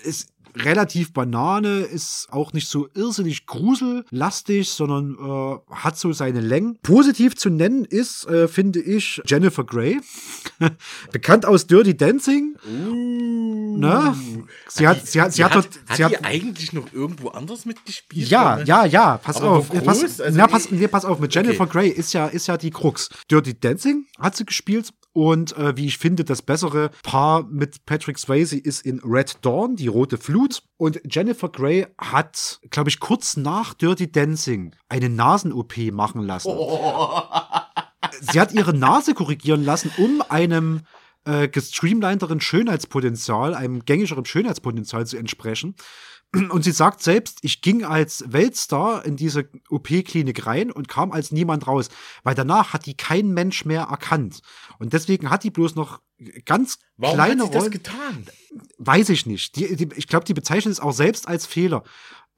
Es 0.05 0.27
relativ 0.57 1.13
Banane, 1.13 1.81
ist 1.81 2.29
auch 2.31 2.53
nicht 2.53 2.69
so 2.69 2.89
irrsinnig 2.95 3.47
grusellastig, 3.47 4.71
sondern 4.71 5.17
äh, 5.19 5.75
hat 5.75 5.99
so 5.99 6.13
seine 6.13 6.41
Längen. 6.41 6.79
Positiv 6.83 7.37
zu 7.37 7.51
nennen 7.51 7.85
ist, 7.85 8.27
äh, 8.27 8.49
finde 8.49 8.81
ich, 8.81 9.21
Jennifer 9.27 9.65
Grey. 9.65 10.01
Bekannt 11.13 11.47
aus 11.47 11.67
Dirty 11.67 11.97
Dancing. 11.97 12.57
Uh. 12.67 13.44
Ne? 13.79 14.15
Sie 14.69 14.87
hat, 14.87 15.07
sie 15.07 15.21
hat, 15.21 15.33
sie 15.33 15.45
hat, 15.45 15.55
hat, 15.55 15.69
hat 15.89 15.97
sie 15.97 16.05
hat, 16.05 16.13
die 16.13 16.25
eigentlich 16.25 16.73
noch 16.73 16.93
irgendwo 16.93 17.29
anders 17.29 17.65
mitgespielt? 17.65 18.29
ja, 18.29 18.55
Oder? 18.57 18.65
ja, 18.65 18.85
ja, 18.85 19.19
pass 19.19 19.37
Aber 19.37 19.51
auf. 19.51 19.71
Pass? 19.85 20.21
Also 20.21 20.37
na, 20.37 20.47
pass, 20.47 20.71
nee, 20.71 20.89
pass 20.89 21.05
auf, 21.05 21.19
mit 21.19 21.35
Jennifer 21.35 21.65
Okay. 21.65 21.73
Grey 21.73 21.89
ist 21.89 22.13
ja, 22.13 22.27
ist 22.27 22.47
ja 22.47 22.57
die 22.57 22.71
Krux. 22.71 23.09
Dirty 23.31 23.59
Dancing 23.59 24.07
hat 24.19 24.37
sie 24.37 24.45
gespielt. 24.45 24.91
Und 25.13 25.57
äh, 25.57 25.77
wie 25.77 25.87
ich 25.87 25.99
finde, 25.99 26.25
das 26.25 26.43
bessere 26.43 26.91
Paar 27.05 27.45
mit 27.45 27.87
Patrick 27.87 28.19
Swayze 28.19 28.59
ist 28.59 28.85
in 28.85 29.01
Red 29.05 29.37
Dawn, 29.43 29.77
die 29.77 29.87
rote 29.87 30.19
Flut. 30.19 30.65
Und 30.77 31.01
Jennifer 31.09 31.49
Grey 31.49 31.87
hat, 31.99 32.61
glaube 32.71 32.91
ich, 32.91 32.99
kurz 32.99 33.37
nach 33.37 33.75
Dirty 33.75 34.11
Dancing 34.11 34.75
eine 34.89 35.09
Nasen-OP 35.09 35.77
machen 35.93 36.23
lassen. 36.23 36.51
Sie 38.21 38.41
hat 38.41 38.53
ihre 38.53 38.75
Nase 38.75 39.15
korrigieren 39.15 39.65
lassen, 39.65 39.91
um 39.99 40.23
einem 40.29 40.83
äh, 41.25 41.49
gestreamlinederen 41.49 42.41
Schönheitspotenzial, 42.41 43.55
einem 43.55 43.85
gängigeren 43.85 44.25
Schönheitspotenzial 44.25 45.07
zu 45.07 45.17
entsprechen. 45.17 45.75
Und 46.51 46.65
sie 46.65 46.73
sagt 46.73 47.03
selbst, 47.03 47.39
ich 47.43 47.63
ging 47.63 47.85
als 47.85 48.25
Weltstar 48.27 49.05
in 49.05 49.17
diese 49.17 49.49
OP-Klinik 49.71 50.47
rein 50.47 50.71
und 50.73 50.89
kam 50.89 51.13
als 51.13 51.31
niemand 51.31 51.67
raus, 51.67 51.89
weil 52.25 52.35
danach 52.35 52.73
hat 52.73 52.87
die 52.87 52.97
kein 52.97 53.29
Mensch 53.33 53.65
mehr 53.65 53.83
erkannt. 53.83 54.41
Und 54.79 54.93
deswegen 54.93 55.31
hat 55.31 55.45
die 55.45 55.51
bloß 55.51 55.77
noch 55.77 56.01
ganz 56.45 56.79
Warum 56.97 57.17
kleine 57.17 57.43
hat 57.43 57.49
sie 57.49 57.53
das 57.53 57.63
Rollen. 57.63 57.73
getan? 57.73 58.27
Weiß 58.79 59.09
ich 59.11 59.27
nicht. 59.27 59.57
Die, 59.57 59.77
die, 59.77 59.89
ich 59.97 60.09
glaube, 60.09 60.25
die 60.25 60.35
bezeichnet 60.35 60.73
es 60.73 60.81
auch 60.81 60.93
selbst 60.93 61.29
als 61.29 61.47
Fehler. 61.47 61.85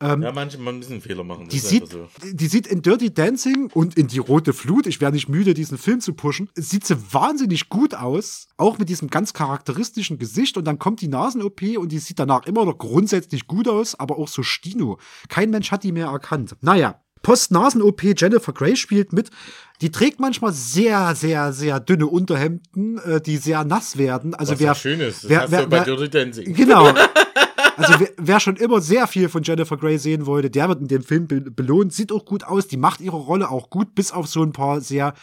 Ähm, 0.01 0.23
Ja, 0.23 0.33
manche 0.33 0.59
man 0.59 0.79
müssen 0.79 0.93
einen 0.93 1.01
Fehler 1.01 1.25
machen. 1.25 1.49
die 1.49 1.59
sieht, 1.59 1.89
so. 1.89 2.09
die 2.31 2.47
sieht 2.49 2.67
in 2.67 2.83
Dirty 2.83 3.13
Dancing 3.15 3.71
und 3.73 3.97
in 3.97 4.09
Die 4.09 4.19
Rote 4.19 4.53
Flut, 4.53 4.87
ich 4.87 5.01
wäre 5.01 5.13
nicht 5.13 5.29
müde, 5.29 5.55
diesen 5.55 5.79
Film 5.79 6.01
zu 6.01 6.13
pushen, 6.13 6.51
sieht 6.55 6.87
sie 6.87 6.97
wahnsinnig 7.13 7.69
gut 7.71 7.95
aus, 7.95 8.49
auch 8.59 8.79
mit 8.79 8.89
diesem 8.89 9.09
ganz 9.09 9.33
charakteristischen 9.33 10.19
Gesicht 10.19 10.57
und 10.59 10.67
dann 10.67 10.79
kommt 10.79 11.01
die 11.01 11.09
Nasen-OP 11.09 11.63
und 11.79 11.93
die 11.93 11.99
sieht 11.99 12.19
danach 12.19 12.45
immer 12.47 12.65
noch 12.67 12.77
grundsätzlich 12.77 13.47
gut 13.47 13.69
aus, 13.69 13.95
aber 13.99 14.19
auch 14.19 14.29
so 14.29 14.43
Stino. 14.43 14.99
Kein 15.29 15.51
Mensch 15.51 15.71
hat 15.71 15.83
die 15.83 15.93
mehr 15.93 16.09
erkannt. 16.09 16.57
Naja. 16.61 17.01
Post-Nasen-OP 17.23 18.03
Jennifer 18.17 18.53
Grey 18.53 18.77
spielt 18.77 19.13
mit. 19.13 19.31
Die 19.81 19.91
trägt 19.91 20.21
manchmal 20.21 20.53
sehr, 20.53 21.15
sehr, 21.17 21.53
sehr 21.53 21.81
dünne 21.81 22.07
Unterhemden, 22.07 22.99
äh, 22.99 23.21
die 23.21 23.39
sehr 23.39 23.65
nass 23.65 23.97
werden. 23.97 24.35
Also 24.35 24.53
Was 24.53 24.61
wer, 24.61 24.75
schön 24.77 25.01
ist. 25.01 25.25
Das 25.25 25.31
wer, 25.31 25.41
hast 25.43 25.51
wer, 25.51 25.63
du 25.63 25.69
bei 25.69 25.79
wer, 25.79 25.85
Dirty 25.87 26.09
Dancing. 26.11 26.55
Genau. 26.55 26.93
Also 27.77 27.95
wer, 28.01 28.09
wer 28.17 28.41
schon 28.41 28.57
immer 28.57 28.81
sehr 28.81 29.07
viel 29.07 29.29
von 29.29 29.43
Jennifer 29.43 29.77
Grey 29.77 29.99
sehen 29.99 30.27
wollte, 30.27 30.51
der 30.51 30.69
wird 30.69 30.81
in 30.81 30.89
dem 30.89 31.03
Film 31.03 31.27
be 31.27 31.41
belohnt. 31.41 31.93
Sieht 31.93 32.13
auch 32.13 32.25
gut 32.25 32.45
aus, 32.45 32.69
die 32.69 32.77
macht 32.77 33.01
ihre 33.01 33.17
Rolle 33.17 33.51
auch 33.51 33.71
gut, 33.71 33.95
bis 33.95 34.13
auf 34.13 34.27
so 34.27 34.43
ein 34.43 34.53
paar 34.53 34.81
sehr 34.81 35.15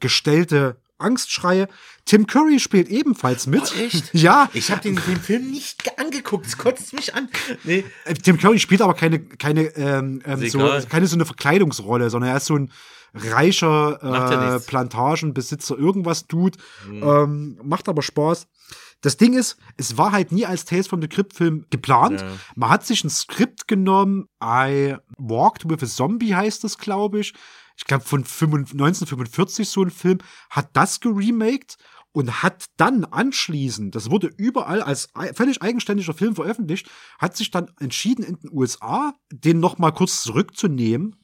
gestellte 0.00 0.76
Angstschreie. 0.98 1.68
Tim 2.06 2.26
Curry 2.26 2.58
spielt 2.58 2.88
ebenfalls 2.88 3.46
mit. 3.46 3.62
Oh, 3.76 3.80
echt? 3.80 4.10
Ja. 4.14 4.48
Ich 4.54 4.70
habe 4.70 4.80
den, 4.80 4.94
den 4.96 5.16
Film 5.20 5.50
nicht 5.50 5.84
ge- 5.84 5.92
angeguckt. 5.98 6.46
Es 6.46 6.56
kotzt 6.56 6.94
mich 6.94 7.14
an. 7.14 7.28
Nee. 7.64 7.84
Äh, 8.04 8.14
Tim 8.14 8.38
Curry 8.38 8.58
spielt 8.58 8.80
aber 8.80 8.94
keine, 8.94 9.20
keine, 9.20 9.64
ähm, 9.76 10.22
ähm, 10.24 10.48
so, 10.48 10.58
keine 10.88 11.06
so 11.06 11.16
eine 11.16 11.26
Verkleidungsrolle, 11.26 12.08
sondern 12.08 12.30
er 12.30 12.36
ist 12.38 12.46
so 12.46 12.56
ein 12.56 12.70
reicher 13.14 14.56
äh. 14.56 14.60
Plantagenbesitzer, 14.60 15.76
irgendwas 15.78 16.26
tut. 16.26 16.56
Mhm. 16.88 17.02
Ähm, 17.02 17.58
macht 17.62 17.88
aber 17.88 18.02
Spaß. 18.02 18.46
Das 19.06 19.16
Ding 19.16 19.34
ist, 19.34 19.56
es 19.76 19.96
war 19.96 20.10
halt 20.10 20.32
nie 20.32 20.46
als 20.46 20.64
Tales 20.64 20.88
from 20.88 21.00
the 21.00 21.06
Crypt 21.06 21.32
Film 21.32 21.64
geplant. 21.70 22.22
Ja. 22.22 22.32
Man 22.56 22.70
hat 22.70 22.84
sich 22.84 23.04
ein 23.04 23.08
Skript 23.08 23.68
genommen, 23.68 24.26
I 24.42 24.96
Walked 25.16 25.70
with 25.70 25.80
a 25.84 25.86
Zombie 25.86 26.34
heißt 26.34 26.64
es, 26.64 26.76
glaube 26.76 27.20
ich. 27.20 27.32
Ich 27.76 27.84
glaube 27.84 28.02
von 28.02 28.24
55 28.24 28.72
1945 28.72 29.68
so 29.68 29.84
ein 29.84 29.92
Film, 29.92 30.18
hat 30.50 30.70
das 30.72 30.98
geremaked 30.98 31.76
und 32.10 32.42
hat 32.42 32.64
dann 32.78 33.04
anschließend, 33.04 33.94
das 33.94 34.10
wurde 34.10 34.28
überall 34.38 34.82
als 34.82 35.08
völlig 35.34 35.62
eigenständiger 35.62 36.12
Film 36.12 36.34
veröffentlicht, 36.34 36.90
hat 37.20 37.36
sich 37.36 37.52
dann 37.52 37.70
entschieden 37.78 38.24
in 38.24 38.40
den 38.40 38.50
USA, 38.52 39.14
den 39.30 39.60
noch 39.60 39.78
mal 39.78 39.92
kurz 39.92 40.24
zurückzunehmen, 40.24 41.14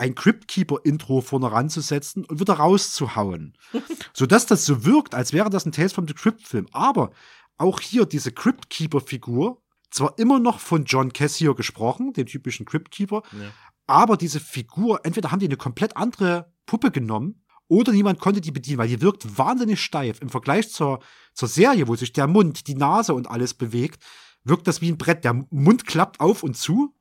ein 0.00 0.14
Crypt 0.14 0.48
Keeper 0.48 0.78
Intro 0.84 1.20
vorne 1.20 1.52
ranzusetzen 1.52 2.24
und 2.24 2.40
wieder 2.40 2.54
rauszuhauen. 2.54 3.52
Sodass 4.14 4.46
das 4.46 4.64
so 4.64 4.84
wirkt, 4.84 5.14
als 5.14 5.32
wäre 5.32 5.50
das 5.50 5.66
ein 5.66 5.72
Tales 5.72 5.92
from 5.92 6.08
the 6.08 6.14
Crypt 6.14 6.42
Film. 6.48 6.66
Aber 6.72 7.10
auch 7.58 7.80
hier 7.80 8.06
diese 8.06 8.32
Crypt 8.32 8.70
Keeper 8.70 9.00
Figur, 9.00 9.62
zwar 9.90 10.18
immer 10.18 10.38
noch 10.40 10.58
von 10.58 10.84
John 10.84 11.12
Cassier 11.12 11.54
gesprochen, 11.54 12.12
dem 12.14 12.26
typischen 12.26 12.64
Crypt 12.64 12.90
Keeper, 12.90 13.22
Ja. 13.32 13.50
aber 13.86 14.16
diese 14.16 14.40
Figur, 14.40 15.00
entweder 15.04 15.30
haben 15.30 15.40
die 15.40 15.46
eine 15.46 15.56
komplett 15.58 15.96
andere 15.96 16.52
Puppe 16.64 16.90
genommen 16.90 17.42
oder 17.68 17.92
niemand 17.92 18.18
konnte 18.20 18.40
die 18.40 18.52
bedienen, 18.52 18.78
weil 18.78 18.88
die 18.88 19.00
wirkt 19.02 19.36
wahnsinnig 19.36 19.80
steif. 19.80 20.20
Im 20.22 20.30
Vergleich 20.30 20.70
zur, 20.70 21.00
zur 21.34 21.48
Serie, 21.48 21.86
wo 21.88 21.94
sich 21.96 22.12
der 22.12 22.26
Mund, 22.26 22.66
die 22.68 22.74
Nase 22.74 23.12
und 23.14 23.28
alles 23.30 23.52
bewegt, 23.54 24.02
wirkt 24.44 24.66
das 24.66 24.80
wie 24.80 24.90
ein 24.90 24.96
Brett. 24.98 25.24
Der 25.24 25.34
Mund 25.50 25.86
klappt 25.86 26.20
auf 26.20 26.42
und 26.42 26.56
zu 26.56 26.94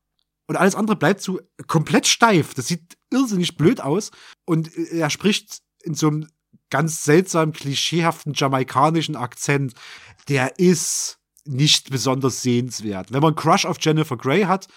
und 0.50 0.56
alles 0.56 0.74
andere 0.74 0.96
bleibt 0.96 1.22
so 1.22 1.40
komplett 1.68 2.08
steif. 2.08 2.56
Das 2.56 2.68
sieht 2.68 2.98
irrsinnig 3.12 3.56
blöd 3.56 3.82
aus 3.82 4.10
und 4.46 4.76
äh, 4.76 4.98
er 4.98 5.12
spricht 5.12 5.62
in 5.84 5.94
so 5.94 6.08
einem 6.08 6.28
ganz 6.72 7.04
seltsam 7.04 7.54
klischeehaften 7.54 8.34
jamaikanischen 8.34 9.16
Akzent. 9.16 9.76
Der 10.28 10.58
ist 10.58 11.20
nicht 11.46 11.92
besonders 11.92 12.42
sehenswert. 12.42 13.14
Wenn 13.14 13.22
man 13.22 13.36
Crush 13.36 13.66
auf 13.66 13.78
Jennifer 13.80 14.18
Grey 14.18 14.42
hat, 14.42 14.68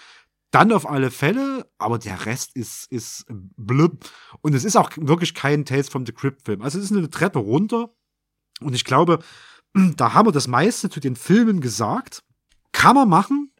dann 0.51 0.71
auf 0.71 0.87
alle 0.87 1.09
Fälle, 1.09 1.67
aber 1.79 1.97
der 1.97 2.27
Rest 2.27 2.55
ist, 2.55 2.85
ist 2.91 3.25
blub. 3.27 4.07
Und 4.41 4.53
es 4.53 4.65
ist 4.65 4.75
auch 4.75 4.91
wirklich 4.95 5.33
kein 5.33 5.65
Tales 5.65 5.89
from 5.89 6.05
the 6.05 6.11
Crypt 6.11 6.45
Film. 6.45 6.61
Also 6.61 6.77
es 6.77 6.85
ist 6.85 6.95
eine 6.95 7.09
Treppe 7.09 7.39
runter. 7.39 7.95
Und 8.61 8.75
ich 8.75 8.85
glaube, 8.85 9.23
da 9.73 10.13
haben 10.13 10.27
wir 10.27 10.31
das 10.31 10.47
meiste 10.47 10.91
zu 10.91 10.99
den 10.99 11.15
Filmen 11.15 11.61
gesagt. 11.61 12.23
Kann 12.73 12.93
man 12.93 13.09
machen, 13.09 13.51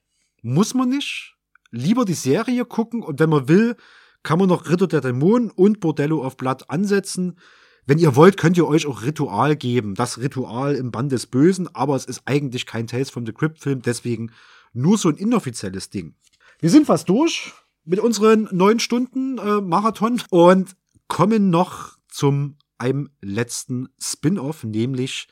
muss 0.44 0.76
man 0.76 0.90
nicht. 0.90 1.33
Lieber 1.76 2.06
die 2.06 2.14
Serie 2.14 2.66
gucken 2.66 3.02
und 3.02 3.20
wenn 3.20 3.32
man 3.32 3.48
will, 3.48 3.76
kann 4.22 4.38
man 4.38 4.48
noch 4.48 4.70
Ritter 4.70 4.86
der 4.86 5.02
Dämonen 5.02 5.50
und 5.50 5.80
Bordello 5.80 6.24
of 6.24 6.38
Blood 6.38 6.70
ansetzen. 6.70 7.40
Wenn 7.88 7.98
ihr 7.98 8.16
wollt, 8.16 8.38
könnt 8.38 8.58
ihr 8.58 8.68
euch 8.68 8.86
auch 8.86 9.02
Ritual 9.02 9.56
geben. 9.56 9.96
Das 9.96 10.20
Ritual 10.20 10.76
im 10.76 10.92
Band 10.92 11.12
des 11.12 11.26
Bösen, 11.26 11.68
aber 11.74 11.96
es 11.96 12.06
ist 12.06 12.22
eigentlich 12.26 12.68
kein 12.68 12.86
Tales 12.86 13.10
from 13.10 13.26
the 13.26 13.34
Crypt 13.34 13.60
Film, 13.60 13.82
deswegen 13.82 14.32
nur 14.72 15.00
so 15.00 15.10
ein 15.10 15.18
inoffizielles 15.18 15.90
Ding. 15.90 16.14
Wir 16.60 16.70
sind 16.70 16.86
fast 16.86 17.10
durch 17.10 17.52
mit 17.86 18.00
unseren 18.00 18.48
neun 18.52 18.80
Stunden 18.80 19.40
äh, 19.40 19.60
Marathon 19.60 20.22
und 20.30 20.76
kommen 21.08 21.50
noch 21.50 21.98
zum 22.08 22.58
einem 22.78 23.10
letzten 23.20 23.90
Spin-off, 24.00 24.64
nämlich 24.64 25.28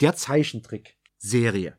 der 0.00 0.16
Zeichentrick-Serie. 0.16 1.78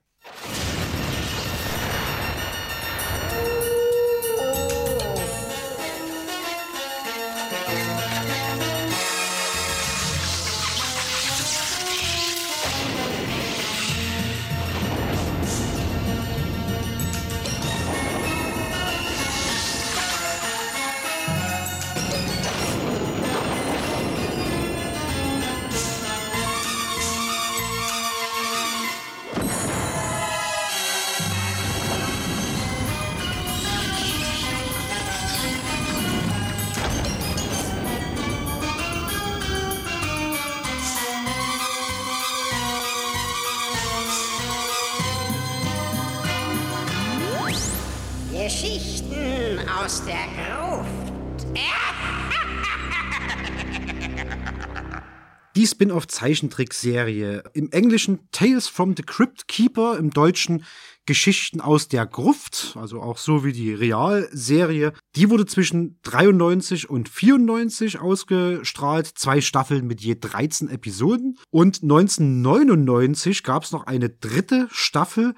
Spin-off-Zeichentrickserie. 56.19 57.43
Im 57.53 57.71
Englischen 57.71 58.19
Tales 58.31 58.67
from 58.67 58.95
the 58.95 59.03
Crypt 59.03 59.47
Keeper, 59.47 59.97
im 59.97 60.11
Deutschen 60.11 60.65
Geschichten 61.05 61.59
aus 61.59 61.87
der 61.87 62.05
Gruft, 62.05 62.75
also 62.79 63.01
auch 63.01 63.17
so 63.17 63.43
wie 63.43 63.53
die 63.53 63.73
Realserie. 63.73 64.93
Die 65.15 65.29
wurde 65.29 65.45
zwischen 65.45 65.99
93 66.03 66.89
und 66.89 67.09
94 67.09 67.99
ausgestrahlt, 67.99 69.07
zwei 69.07 69.41
Staffeln 69.41 69.87
mit 69.87 70.01
je 70.01 70.15
13 70.19 70.69
Episoden. 70.69 71.39
Und 71.49 71.81
1999 71.81 73.43
gab 73.43 73.63
es 73.63 73.71
noch 73.71 73.87
eine 73.87 74.09
dritte 74.09 74.67
Staffel, 74.71 75.33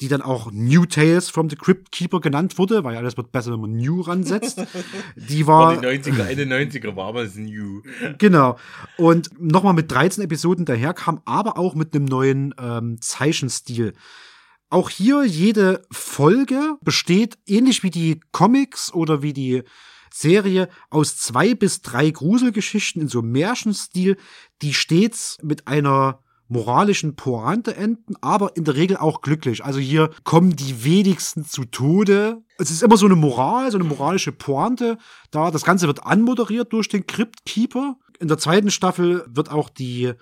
die 0.00 0.08
dann 0.08 0.20
auch 0.20 0.50
New 0.52 0.84
Tales 0.84 1.30
from 1.30 1.48
the 1.48 1.56
Crypt 1.56 1.90
Keeper 1.90 2.20
genannt 2.20 2.58
wurde, 2.58 2.84
weil 2.84 2.96
alles 2.96 3.16
wird 3.16 3.32
besser, 3.32 3.52
wenn 3.52 3.60
man 3.60 3.76
New 3.76 4.02
ransetzt. 4.02 4.60
Die 5.16 5.46
war. 5.46 5.76
war 5.76 5.76
die 5.76 5.86
90er, 5.86 6.26
Ende 6.26 6.44
90er 6.44 6.96
war 6.96 7.08
aber 7.08 7.24
New. 7.24 7.82
Genau. 8.18 8.58
Und 8.98 9.30
nochmal 9.40 9.72
mit 9.72 9.90
13 9.90 10.24
Episoden 10.24 10.66
daherkam, 10.66 11.22
aber 11.24 11.58
auch 11.58 11.74
mit 11.74 11.94
einem 11.94 12.04
neuen 12.04 12.54
ähm, 12.58 13.00
Zeichenstil. 13.00 13.94
Auch 14.68 14.90
hier 14.90 15.24
jede 15.24 15.82
Folge 15.90 16.76
besteht 16.82 17.38
ähnlich 17.46 17.82
wie 17.82 17.90
die 17.90 18.20
Comics 18.32 18.92
oder 18.92 19.22
wie 19.22 19.32
die 19.32 19.62
Serie 20.12 20.68
aus 20.90 21.16
zwei 21.16 21.54
bis 21.54 21.82
drei 21.82 22.10
Gruselgeschichten 22.10 23.02
in 23.02 23.08
so 23.08 23.22
Märchenstil, 23.22 24.16
die 24.62 24.74
stets 24.74 25.38
mit 25.42 25.68
einer 25.68 26.22
moralischen 26.48 27.16
Pointe 27.16 27.76
enden, 27.76 28.14
aber 28.20 28.56
in 28.56 28.64
der 28.64 28.76
Regel 28.76 28.96
auch 28.96 29.20
glücklich. 29.20 29.64
Also 29.64 29.78
hier 29.78 30.10
kommen 30.24 30.54
die 30.54 30.84
wenigsten 30.84 31.44
zu 31.44 31.64
Tode. 31.64 32.42
Es 32.58 32.70
ist 32.70 32.82
immer 32.82 32.96
so 32.96 33.06
eine 33.06 33.16
Moral, 33.16 33.70
so 33.70 33.78
eine 33.78 33.88
moralische 33.88 34.32
Pointe 34.32 34.98
da. 35.30 35.50
Das 35.50 35.64
Ganze 35.64 35.86
wird 35.86 36.04
anmoderiert 36.04 36.72
durch 36.72 36.88
den 36.88 37.06
Crypt 37.06 37.44
Keeper. 37.44 37.96
In 38.18 38.28
der 38.28 38.38
zweiten 38.38 38.70
Staffel 38.70 39.24
wird 39.28 39.50
auch 39.50 39.68
die 39.68 40.12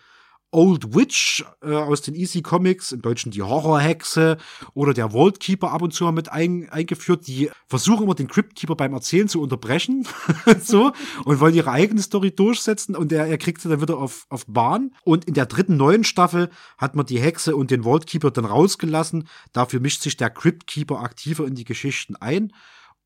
Old 0.55 0.95
Witch 0.95 1.45
äh, 1.63 1.75
aus 1.75 2.01
den 2.01 2.15
Easy 2.15 2.41
Comics, 2.41 2.93
im 2.93 3.03
Deutschen 3.03 3.33
die 3.33 3.43
Horrorhexe 3.43 4.39
oder 4.73 4.95
der 4.95 5.11
Vault 5.11 5.41
Keeper 5.41 5.73
ab 5.73 5.83
und 5.83 5.93
zu 5.93 6.05
mal 6.05 6.13
mit 6.13 6.31
ein, 6.31 6.69
eingeführt. 6.71 7.27
Die 7.27 7.51
versuchen 7.67 8.05
immer 8.05 8.15
den 8.15 8.29
Crypt 8.29 8.55
Keeper 8.55 8.77
beim 8.77 8.95
Erzählen 8.95 9.27
zu 9.27 9.43
unterbrechen, 9.43 10.07
so, 10.63 10.93
und 11.25 11.41
wollen 11.41 11.57
ihre 11.57 11.73
eigene 11.73 12.01
Story 12.01 12.31
durchsetzen 12.31 12.95
und 12.95 13.11
er, 13.11 13.27
er 13.27 13.37
kriegt 13.37 13.63
sie 13.63 13.69
dann 13.69 13.83
wieder 13.83 13.99
auf, 13.99 14.27
auf 14.29 14.47
Bahn. 14.47 14.95
Und 15.03 15.25
in 15.25 15.35
der 15.35 15.47
dritten 15.47 15.77
neuen 15.77 16.05
Staffel 16.05 16.51
hat 16.79 16.95
man 16.95 17.05
die 17.05 17.21
Hexe 17.21 17.57
und 17.57 17.73
den 17.73 17.83
Vault 17.83 18.07
Keeper 18.07 18.31
dann 18.31 18.45
rausgelassen. 18.45 19.27
Dafür 19.53 19.81
mischt 19.81 20.03
sich 20.03 20.17
der 20.17 20.31
Crypt 20.31 20.69
Keeper 20.69 21.01
aktiver 21.01 21.47
in 21.47 21.57
die 21.57 21.65
Geschichten 21.65 22.15
ein. 22.15 22.53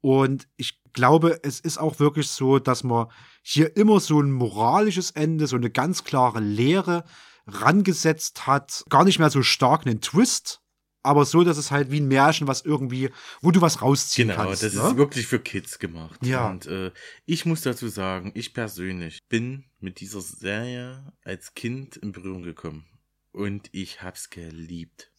Und 0.03 0.46
ich 0.59 0.82
glaube, 0.92 1.40
es 1.42 1.61
ist 1.61 1.78
auch 1.78 1.99
wirklich 1.99 2.28
so, 2.28 2.59
dass 2.59 2.84
man 2.84 3.07
hier 3.40 3.74
immer 3.76 4.01
so 4.01 4.20
ein 4.20 4.32
moralisches 4.32 5.12
Ende, 5.12 5.46
so 5.46 5.57
eine 5.57 5.70
ganz 5.70 6.05
klare 6.05 6.40
Lehre 6.40 7.05
rangesetzt 7.49 8.46
hat. 8.46 8.84
Gar 8.88 9.05
nicht 9.05 9.18
mehr 9.18 9.30
so 9.30 9.42
stark 9.42 9.86
einen 9.86 10.01
Twist, 10.01 10.61
aber 11.03 11.24
so, 11.24 11.44
dass 11.44 11.57
es 11.57 11.70
halt 11.70 11.90
wie 11.90 12.01
ein 12.01 12.09
Märchen, 12.09 12.46
was 12.46 12.62
irgendwie, 12.62 13.11
wo 13.40 13.51
du 13.51 13.61
was 13.61 13.82
rausziehen 13.82 14.28
genau, 14.28 14.44
kannst. 14.44 14.62
das 14.62 14.74
ne? 14.74 14.82
ist 14.82 14.96
wirklich 14.96 15.26
für 15.26 15.38
Kids 15.38 15.78
gemacht. 15.78 16.24
Ja. 16.24 16.51
Und 16.51 16.66
äh, 16.66 16.92
ich 17.24 17.46
muss 17.46 17.62
dazu 17.62 17.88
sagen, 17.88 18.32
ich 18.34 18.53
persönlich 18.53 19.20
bin 19.28 19.64
mit 19.78 20.01
dieser 20.01 20.20
Serie 20.20 21.12
als 21.24 21.55
Kind 21.55 21.96
in 21.96 22.12
Berührung 22.12 22.42
gekommen. 22.42 22.86
Und 23.32 23.68
ich 23.72 24.03
hab's 24.03 24.30
geliebt. 24.30 25.12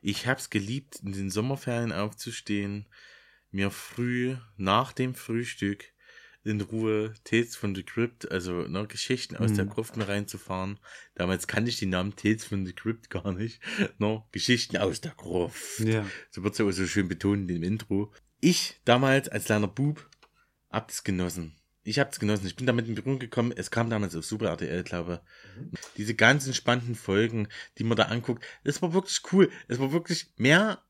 Ich 0.00 0.26
hab's 0.26 0.50
geliebt, 0.50 0.96
in 1.02 1.12
den 1.12 1.30
Sommerferien 1.30 1.92
aufzustehen, 1.92 2.88
mir 3.50 3.70
früh 3.70 4.36
nach 4.56 4.92
dem 4.92 5.14
Frühstück 5.14 5.91
in 6.44 6.60
Ruhe 6.60 7.14
Tales 7.24 7.54
von 7.56 7.74
the 7.74 7.82
Crypt, 7.82 8.30
also 8.30 8.62
ne, 8.62 8.86
Geschichten 8.86 9.36
aus 9.36 9.50
Mhm. 9.52 9.56
der 9.56 9.64
Gruft 9.66 9.96
mir 9.96 10.08
reinzufahren. 10.08 10.78
Damals 11.14 11.46
kannte 11.46 11.70
ich 11.70 11.78
die 11.78 11.86
Namen 11.86 12.16
Tales 12.16 12.44
von 12.44 12.66
the 12.66 12.72
Crypt 12.72 13.10
gar 13.10 13.32
nicht. 13.32 13.60
Ne, 13.98 14.22
Geschichten 14.32 14.76
aus 14.78 15.00
der 15.00 15.12
Gruft. 15.12 15.80
Ja. 15.80 16.04
So 16.30 16.42
wird 16.42 16.54
so 16.56 16.70
so 16.70 16.86
schön 16.86 17.08
betont 17.08 17.50
im 17.50 17.62
Intro. 17.62 18.12
Ich 18.40 18.80
damals 18.84 19.28
als 19.28 19.44
kleiner 19.44 19.68
Bub 19.68 20.08
hab 20.70 20.88
das 20.88 21.04
genossen. 21.04 21.54
Ich 21.84 21.98
hab's 21.98 22.20
genossen. 22.20 22.46
Ich 22.46 22.54
bin 22.56 22.66
damit 22.66 22.86
in 22.86 22.94
Berührung 22.94 23.18
gekommen. 23.18 23.52
Es 23.56 23.70
kam 23.72 23.90
damals 23.90 24.14
auf 24.14 24.24
Super 24.24 24.46
RTL, 24.50 24.84
glaube 24.84 25.20
ich. 25.72 25.80
Diese 25.96 26.14
ganzen 26.14 26.54
spannenden 26.54 26.94
Folgen, 26.94 27.48
die 27.78 27.84
man 27.84 27.96
da 27.96 28.04
anguckt, 28.04 28.44
das 28.64 28.80
war 28.82 28.92
wirklich 28.94 29.20
cool. 29.32 29.50
Es 29.68 29.78
war 29.80 29.90
wirklich 29.92 30.30
mehr 30.36 30.80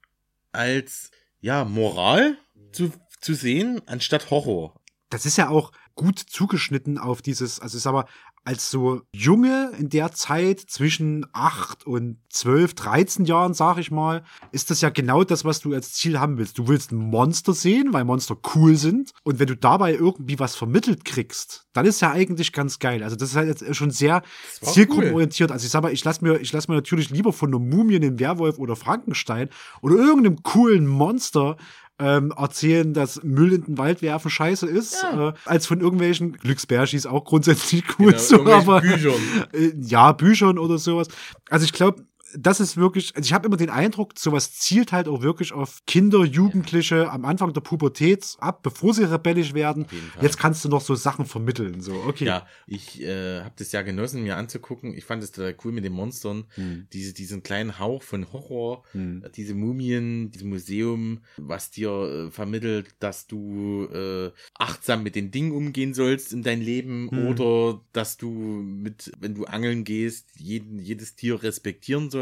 als, 0.53 1.11
ja, 1.41 1.65
Moral 1.65 2.37
zu, 2.73 2.93
zu 3.21 3.35
sehen, 3.35 3.81
anstatt 3.87 4.31
Horror. 4.31 4.79
Das 5.13 5.27
ist 5.27 5.37
ja 5.37 5.51
auch 5.51 5.73
gut 5.95 6.19
zugeschnitten 6.19 6.97
auf 6.97 7.21
dieses, 7.21 7.61
also 7.61 7.77
ich 7.77 7.83
sag 7.83 7.93
mal, 7.93 8.07
als 8.45 8.71
so 8.71 9.03
Junge 9.13 9.71
in 9.79 9.89
der 9.89 10.11
Zeit 10.13 10.59
zwischen 10.59 11.27
8 11.33 11.87
und 11.87 12.19
12, 12.31 12.75
13 12.75 13.25
Jahren, 13.25 13.55
sag 13.55 13.79
ich 13.79 13.93
mal, 13.93 14.25
ist 14.51 14.71
das 14.71 14.81
ja 14.81 14.91
genau 14.91 15.23
das, 15.23 15.45
was 15.45 15.61
du 15.61 15.73
als 15.73 15.93
Ziel 15.93 16.19
haben 16.19 16.39
willst. 16.39 16.59
Du 16.59 16.67
willst 16.67 16.91
ein 16.91 16.97
Monster 16.97 17.53
sehen, 17.53 17.93
weil 17.93 18.05
Monster 18.05 18.37
cool 18.55 18.77
sind. 18.77 19.13
Und 19.23 19.39
wenn 19.39 19.47
du 19.47 19.57
dabei 19.57 19.95
irgendwie 19.95 20.41
was 20.41 20.57
vermittelt 20.57 21.05
kriegst, 21.05 21.69
dann 21.73 21.87
ist 21.87 22.01
ja 22.01 22.11
eigentlich 22.11 22.53
ganz 22.53 22.81
geil. 22.81 23.05
Also 23.05 23.15
das 23.15 23.31
ist 23.31 23.37
halt 23.37 23.49
jetzt 23.49 23.77
schon 23.77 23.93
sehr 23.93 24.23
zielgruppenorientiert. 24.61 25.53
Also 25.53 25.65
ich 25.65 25.71
sag 25.71 25.83
mal, 25.83 25.93
ich 25.93 26.03
lasse 26.03 26.25
mir, 26.25 26.39
ich 26.41 26.53
lass 26.53 26.67
mir 26.67 26.75
natürlich 26.75 27.11
lieber 27.11 27.33
von 27.33 27.51
einer 27.51 27.61
Mumie, 27.61 27.97
einem 27.97 28.19
Werwolf 28.19 28.59
oder 28.59 28.75
Frankenstein 28.75 29.51
oder 29.83 29.95
irgendeinem 29.95 30.43
coolen 30.43 30.89
Monster 30.89 31.57
ähm, 31.99 32.33
erzählen, 32.37 32.95
dass 32.95 33.23
Müll 33.23 33.53
in 33.53 33.65
den 33.65 33.79
Wald 33.79 34.03
werfen 34.03 34.31
scheiße 34.31 34.67
ist, 34.67 35.05
äh, 35.05 35.33
als 35.45 35.67
von 35.67 35.81
irgendwelchen 35.81 36.33
Glücksbärschis 36.33 37.07
auch 37.07 37.25
grundsätzlich 37.25 37.85
cool 37.99 38.13
Genau, 38.13 38.19
so, 38.19 38.47
aber 38.47 38.81
Büchern. 38.81 39.21
Äh, 39.53 39.73
ja, 39.79 40.13
Büchern 40.13 40.59
oder 40.59 40.79
sowas. 40.79 41.09
Also 41.51 41.65
ich 41.65 41.73
glaube, 41.73 42.05
das 42.35 42.61
ist 42.61 42.77
wirklich, 42.77 43.15
also 43.15 43.27
ich 43.27 43.33
habe 43.33 43.47
immer 43.47 43.57
den 43.57 43.71
Eindruck, 43.71 44.13
sowas 44.19 44.55
zielt 44.55 44.93
halt 44.93 45.07
auch 45.09 45.23
wirklich 45.23 45.53
auf 45.53 45.83
Kinder, 45.87 46.25
Jugendliche 46.25 47.11
am 47.11 47.25
Anfang 47.25 47.53
der 47.53 47.61
Pubertät 47.61 48.37
ab, 48.39 48.63
bevor 48.63 48.95
sie 48.95 49.05
rebellisch 49.11 49.53
werden. 49.55 49.87
Jetzt 50.21 50.39
kannst 50.39 50.65
du 50.65 50.69
noch 50.69 50.81
so 50.81 50.95
Sachen 50.95 51.27
vermitteln, 51.27 51.81
so, 51.81 51.93
okay. 52.07 52.25
Ja, 52.25 52.47
ich 52.67 53.03
äh, 53.03 53.41
habe 53.43 53.53
das 53.59 53.73
ja 53.73 53.83
genossen, 53.83 54.23
mir 54.23 54.37
anzugucken. 54.37 54.95
Ich 54.97 55.05
fand 55.05 55.23
es 55.23 55.33
total 55.33 55.55
cool 55.65 55.73
mit 55.73 55.85
den 55.85 55.93
Monstern. 55.93 56.45
Hm. 56.55 56.87
Diese, 56.93 57.13
diesen 57.13 57.43
kleinen 57.43 57.79
Hauch 57.79 58.03
von 58.03 58.33
Horror, 58.33 58.83
Hm. 58.93 59.25
diese 59.37 59.55
Mumien, 59.55 60.31
dieses 60.31 60.47
Museum, 60.47 61.21
was 61.37 61.71
dir 61.71 61.91
äh, 61.91 62.31
vermittelt, 62.31 62.95
dass 63.01 63.27
du 63.27 63.85
äh, 63.93 64.31
achtsam 64.55 65.03
mit 65.03 65.17
den 65.17 65.31
Dingen 65.31 65.53
umgehen 65.53 65.93
sollst 65.95 66.33
in 66.33 66.43
dein 66.43 66.61
Leben 66.63 67.11
Hm. 67.11 67.27
oder 67.29 67.81
dass 67.93 68.17
du 68.17 68.31
mit, 68.31 69.13
wenn 69.21 69.35
du 69.35 69.45
angeln 69.45 69.85
gehst, 69.85 70.31
jeden, 70.39 70.79
jedes 70.79 71.15
Tier 71.15 71.43
respektieren 71.43 72.09
sollst 72.11 72.22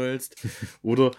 oder 0.81 1.11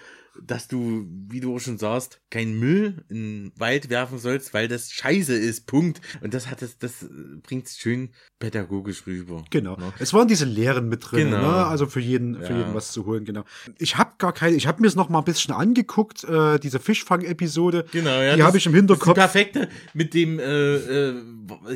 dass 0.47 0.67
du, 0.67 1.07
wie 1.29 1.41
du 1.41 1.55
auch 1.55 1.59
schon 1.59 1.77
sagst, 1.77 2.19
keinen 2.31 2.59
Müll 2.59 3.05
in 3.11 3.51
den 3.51 3.53
Wald 3.61 3.91
werfen 3.91 4.19
sollst, 4.19 4.55
weil 4.55 4.67
das 4.67 4.91
scheiße 4.91 5.35
ist, 5.35 5.67
Punkt. 5.67 6.01
Und 6.23 6.33
das 6.33 6.47
hat 6.51 6.63
es, 6.63 6.79
das 6.79 7.05
bringt 7.43 7.67
es 7.67 7.77
schön 7.77 8.13
pädagogisch 8.39 9.07
rüber. 9.07 9.45
Genau. 9.51 9.77
Ne? 9.77 9.93
Es 9.99 10.15
waren 10.15 10.29
diese 10.29 10.47
Lehren 10.47 10.89
mit 10.89 11.05
drin, 11.11 11.27
Genau. 11.31 11.43
ne? 11.43 11.67
also 11.67 11.85
für 11.87 12.01
jeden, 12.01 12.37
für 12.37 12.53
Ja. 12.55 12.59
jeden 12.61 12.73
was 12.75 12.93
zu 12.93 13.05
holen, 13.05 13.27
genau. 13.27 13.45
Ich 13.79 13.99
habe 13.99 14.13
gar 14.17 14.33
keine, 14.33 14.57
ich 14.57 14.67
habe 14.67 14.81
mir 14.81 14.89
es 14.89 14.95
noch 14.95 15.11
mal 15.11 15.19
ein 15.19 15.25
bisschen 15.27 15.53
angeguckt, 15.53 16.25
äh, 16.25 16.59
diese 16.59 16.79
Fischfang-Episode. 16.81 17.85
Genau, 17.93 18.19
ja. 18.23 18.35
Die 18.35 18.43
habe 18.43 18.57
ich 18.57 18.65
im 18.65 18.73
Das 18.73 18.81
ist 18.81 18.87
die 18.89 18.93
Hinterkopf. 18.95 19.15
perfekte 19.15 19.69
mit 19.93 20.15
dem 20.15 20.39
äh, 20.39 20.77
äh, 20.77 21.23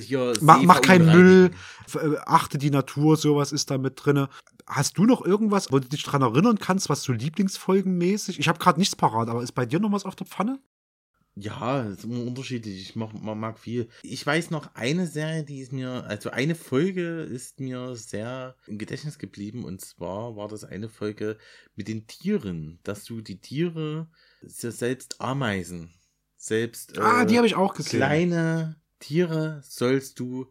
hier 0.01 0.33
Mach, 0.41 0.63
mach 0.63 0.81
keinen 0.81 1.05
Müll, 1.15 1.51
äh, 1.95 2.17
achte 2.25 2.57
die 2.57 2.71
Natur, 2.71 3.19
sowas 3.19 3.53
ist 3.53 3.71
da 3.71 3.77
mit 3.77 4.01
drinne. 4.03 4.31
Hast 4.67 4.99
du 4.99 5.05
noch 5.05 5.25
irgendwas, 5.25 5.71
wo 5.71 5.79
du 5.79 5.89
dich 5.89 6.03
dran 6.03 6.23
erinnern 6.23 6.59
kannst, 6.59 6.89
was 6.89 7.03
so 7.03 7.13
Lieblingsfolgenmäßig? 7.13 8.39
Ich 8.41 8.49
habe 8.49 8.59
gerade 8.59 8.79
nichts 8.81 8.97
parat, 8.97 9.29
aber 9.29 9.43
ist 9.43 9.53
bei 9.53 9.65
dir 9.67 9.79
noch 9.79 9.93
was 9.93 10.05
auf 10.05 10.17
der 10.17 10.27
Pfanne? 10.27 10.59
Ja, 11.39 11.85
es 11.85 11.99
ist 11.99 12.05
immer 12.05 12.23
unterschiedlich. 12.23 12.81
Ich 12.81 12.97
mag, 12.97 13.13
man 13.13 13.39
mag 13.39 13.59
viel. 13.59 13.89
Ich 14.03 14.25
weiß 14.27 14.51
noch 14.51 14.75
eine 14.75 15.07
Serie, 15.07 15.45
die 15.45 15.61
ist 15.61 15.71
mir, 15.71 16.05
also 16.09 16.31
eine 16.31 16.55
Folge 16.55 17.21
ist 17.21 17.61
mir 17.61 17.95
sehr 17.95 18.57
im 18.67 18.79
Gedächtnis 18.79 19.19
geblieben. 19.19 19.65
Und 19.65 19.83
zwar 19.83 20.35
war 20.37 20.49
das 20.49 20.65
eine 20.65 20.89
Folge 20.89 21.37
mit 21.75 21.89
den 21.89 22.07
Tieren, 22.07 22.79
dass 22.85 23.05
du 23.05 23.21
die 23.21 23.39
Tiere 23.39 24.09
selbst 24.41 25.21
Ameisen, 25.21 25.93
selbst 26.37 26.99
Ah, 26.99 27.23
äh, 27.23 27.27
die 27.27 27.37
habe 27.37 27.47
ich 27.47 27.55
auch 27.55 27.75
gesehen. 27.75 27.99
kleine 27.99 28.81
Tiere 28.99 29.61
sollst 29.63 30.19
du, 30.19 30.51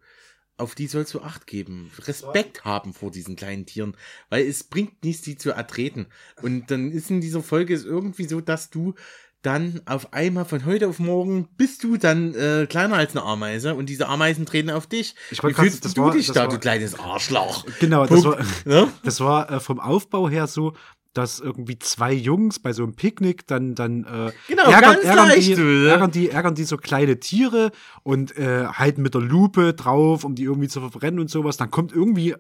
auf 0.58 0.76
die 0.76 0.88
sollst 0.88 1.14
du 1.14 1.22
Acht 1.22 1.48
geben. 1.48 1.92
Respekt 2.06 2.64
haben 2.66 2.94
vor 2.94 3.12
diesen 3.12 3.36
kleinen 3.36 3.66
Tieren. 3.66 3.96
Weil 4.30 4.46
es 4.48 4.64
bringt 4.64 5.04
nichts, 5.04 5.22
die 5.24 5.38
zu 5.38 5.52
ertreten. 5.52 6.08
Und 6.42 6.72
dann 6.72 6.92
ist 6.92 7.10
in 7.10 7.22
dieser 7.22 7.44
Folge 7.44 7.74
es 7.74 7.84
irgendwie 7.86 8.26
so, 8.26 8.40
dass 8.42 8.70
du 8.70 8.94
dann 9.42 9.82
auf 9.86 10.12
einmal 10.12 10.46
von 10.46 10.66
heute 10.66 10.88
auf 10.88 10.98
morgen 10.98 11.48
bist 11.56 11.84
du 11.84 11.98
dann 11.98 12.34
äh, 12.34 12.66
kleiner 12.68 12.96
als 12.96 13.12
eine 13.16 13.22
Ameise 13.24 13.76
und 13.76 13.88
diese 13.90 14.08
Ameisen 14.08 14.48
treten 14.48 14.72
auf 14.72 14.88
dich. 14.88 15.14
Ich 15.30 15.44
Wie 15.44 15.54
fühlst 15.54 15.86
das 15.86 15.94
du 15.94 16.02
war- 16.02 16.12
dich 16.14 16.26
das 16.26 16.34
da, 16.34 16.42
war- 16.44 16.50
du 16.50 16.58
kleines 16.58 16.98
Arschloch? 16.98 17.64
Genau, 17.80 18.08
das 18.08 18.24
Punkt. 18.24 18.40
war, 18.40 18.46
Ne? 18.66 18.92
das 19.04 19.20
war 19.20 19.52
äh, 19.52 19.60
vom 19.60 19.80
Aufbau 19.80 20.28
her 20.30 20.48
so, 20.48 20.74
dass 21.18 21.40
irgendwie 21.40 21.80
zwei 21.80 22.14
Jungs 22.14 22.60
bei 22.60 22.72
so 22.74 22.84
einem 22.84 22.94
Picknick 22.96 23.48
dann 23.48 23.74
dann 23.74 24.04
äh, 24.04 24.32
Genau, 24.48 24.70
ganz 24.82 25.04
leicht, 25.04 25.58
die, 25.58 25.88
ärgern 25.88 26.12
die 26.12 26.30
ärgern 26.30 26.56
die 26.56 26.64
so 26.66 26.78
kleine 26.78 27.20
Tiere 27.20 27.72
und 28.04 28.38
äh, 28.38 28.66
halten 28.68 29.02
mit 29.02 29.14
der 29.16 29.22
Lupe 29.22 29.74
drauf, 29.74 30.24
um 30.24 30.36
die 30.36 30.44
irgendwie 30.44 30.68
zu 30.68 30.80
verbrennen 30.80 31.20
und 31.20 31.30
sowas. 31.30 31.58
Dann 31.58 31.72
kommt 31.72 31.92
irgendwie 31.94 32.36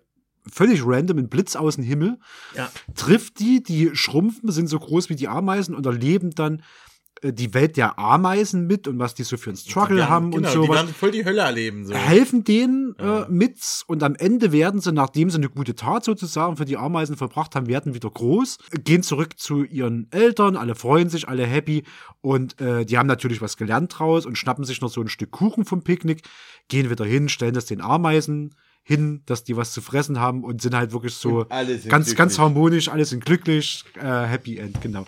völlig 0.51 0.81
random 0.85 1.17
ein 1.17 1.29
Blitz 1.29 1.55
aus 1.55 1.75
dem 1.75 1.83
Himmel, 1.83 2.19
Ja. 2.55 2.69
trifft 2.93 3.39
die, 3.39 3.63
die 3.63 3.91
schrumpfen, 3.95 4.51
sind 4.51 4.67
so 4.67 4.77
groß 4.79 5.09
wie 5.09 5.15
die 5.15 5.27
Ameisen 5.27 5.73
und 5.73 5.85
erleben 5.87 6.29
dann 6.35 6.59
äh, 6.59 6.61
die 7.33 7.53
Welt 7.53 7.77
der 7.77 7.97
Ameisen 7.99 8.67
mit 8.67 8.87
und 8.87 8.99
was 8.99 9.13
die 9.15 9.23
so 9.23 9.37
für 9.37 9.49
einen 9.51 9.57
Struggle 9.57 9.97
werden, 9.97 10.09
haben 10.09 10.31
genau, 10.31 10.37
und 10.37 10.53
Die 10.53 10.67
sowas. 10.67 10.75
werden 10.83 10.93
voll 10.93 11.11
die 11.11 11.25
Hölle 11.25 11.41
erleben. 11.41 11.85
So. 11.85 11.93
Helfen 11.93 12.43
denen 12.43 12.95
Ja. 12.99 13.23
äh, 13.23 13.25
mit 13.29 13.55
und 13.87 14.03
am 14.03 14.15
Ende 14.15 14.51
werden 14.51 14.79
sie, 14.81 14.91
nachdem 14.91 15.29
sie 15.29 15.37
eine 15.37 15.49
gute 15.49 15.75
Tat 15.75 16.03
sozusagen 16.03 16.57
für 16.57 16.65
die 16.65 16.77
Ameisen 16.77 17.15
verbracht 17.17 17.55
haben, 17.55 17.67
werden 17.67 17.93
wieder 17.93 18.09
groß, 18.09 18.57
gehen 18.83 19.03
zurück 19.03 19.37
zu 19.39 19.63
ihren 19.63 20.07
Eltern, 20.11 20.55
alle 20.55 20.75
freuen 20.75 21.09
sich, 21.09 21.27
alle 21.27 21.45
happy 21.45 21.83
und 22.21 22.59
äh, 22.61 22.85
die 22.85 22.97
haben 22.97 23.07
natürlich 23.07 23.41
was 23.41 23.57
gelernt 23.57 23.97
draus 23.97 24.25
und 24.25 24.37
schnappen 24.37 24.65
sich 24.65 24.81
noch 24.81 24.89
so 24.89 25.01
ein 25.01 25.07
Stück 25.07 25.31
Kuchen 25.31 25.65
vom 25.65 25.83
Picknick, 25.83 26.21
gehen 26.67 26.89
wieder 26.89 27.05
hin, 27.05 27.29
stellen 27.29 27.53
das 27.53 27.65
den 27.65 27.81
Ameisen 27.81 28.55
hin, 28.87 29.23
dass 29.25 29.43
die 29.43 29.57
was 29.57 29.71
zu 29.73 29.81
fressen 29.81 30.19
haben 30.19 30.43
und 30.43 30.61
sind 30.61 30.75
halt 30.75 30.91
wirklich 30.93 31.15
so 31.15 31.45
ganz, 31.49 31.83
ganz 31.89 32.05
glücklich. 32.15 32.37
harmonisch, 32.39 32.87
alle 32.89 33.03
sind 33.05 33.25
glücklich, 33.25 33.83
äh, 33.95 34.01
Happy 34.25 34.57
End, 34.57 34.79
genau. 34.81 35.05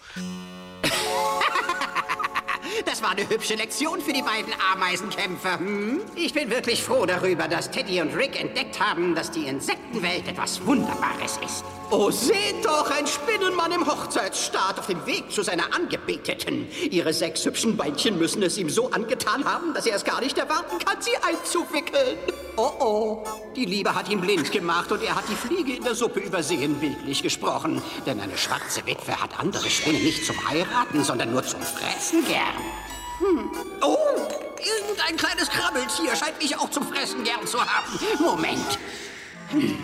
Das 2.88 3.02
war 3.02 3.10
eine 3.10 3.28
hübsche 3.28 3.56
Lektion 3.56 4.00
für 4.00 4.14
die 4.14 4.22
beiden 4.22 4.54
Ameisenkämpfer. 4.74 5.60
Hm? 5.60 6.00
Ich 6.16 6.34
bin 6.34 6.50
wirklich 6.50 6.82
froh 6.82 7.06
darüber, 7.06 7.50
dass 7.50 7.70
Teddy 7.70 8.00
und 8.00 8.16
Rick 8.16 8.40
entdeckt 8.40 8.80
haben, 8.80 9.14
dass 9.14 9.30
die 9.30 9.46
Insektenwelt 9.46 10.26
etwas 10.26 10.66
Wunderbares 10.66 11.38
ist. 11.46 11.66
Oh, 11.90 12.12
seht 12.12 12.66
doch, 12.66 12.92
ein 12.92 13.08
Spinnenmann 13.08 13.72
im 13.72 13.88
Hochzeitsstaat 13.88 14.78
auf 14.78 14.88
dem 14.88 15.06
Weg 15.06 15.32
zu 15.32 15.42
seiner 15.42 15.74
Angebeteten. 15.74 16.68
Ihre 16.92 17.14
sechs 17.14 17.46
hübschen 17.46 17.78
Beinchen 17.78 18.18
müssen 18.18 18.44
es 18.44 18.58
ihm 18.58 18.70
so 18.70 18.92
angetan 18.92 19.46
haben, 19.46 19.74
dass 19.74 19.86
er 19.86 19.96
es 19.96 20.04
gar 20.04 20.20
nicht 20.20 20.38
erwarten 20.38 20.80
kann, 20.80 21.02
sie 21.02 21.16
einzuwickeln. 21.26 22.18
Oh 22.58 22.72
oh, 22.80 23.24
die 23.56 23.64
Liebe 23.64 23.96
hat 23.96 24.10
ihn 24.10 24.20
blind 24.20 24.52
gemacht 24.52 24.92
und 24.92 25.02
er 25.02 25.16
hat 25.16 25.24
die 25.30 25.36
Fliege 25.36 25.78
in 25.78 25.84
der 25.84 25.96
Suppe 25.96 26.20
übersehen, 26.20 26.76
bildlich 26.76 27.24
gesprochen. 27.24 27.82
Denn 28.06 28.20
eine 28.20 28.38
schwarze 28.38 28.86
Witwe 28.86 29.22
hat 29.22 29.40
andere 29.40 29.70
Spinnen 29.70 30.04
nicht 30.04 30.26
zum 30.26 30.36
Heiraten, 30.50 31.06
sondern 31.06 31.32
nur 31.32 31.44
zum 31.44 31.62
Fressen 31.62 32.26
gern. 32.26 32.58
Hm. 33.20 33.50
Oh, 33.82 33.98
irgendein 34.58 35.16
kleines 35.16 35.50
Krabbeltier 35.50 36.16
scheint 36.18 36.38
mich 36.42 36.58
auch 36.58 36.70
zum 36.70 36.84
Fressen 36.84 37.24
gern 37.24 37.48
zu 37.48 37.60
haben. 37.62 37.98
Moment. 38.20 38.78
Hm. 39.52 39.78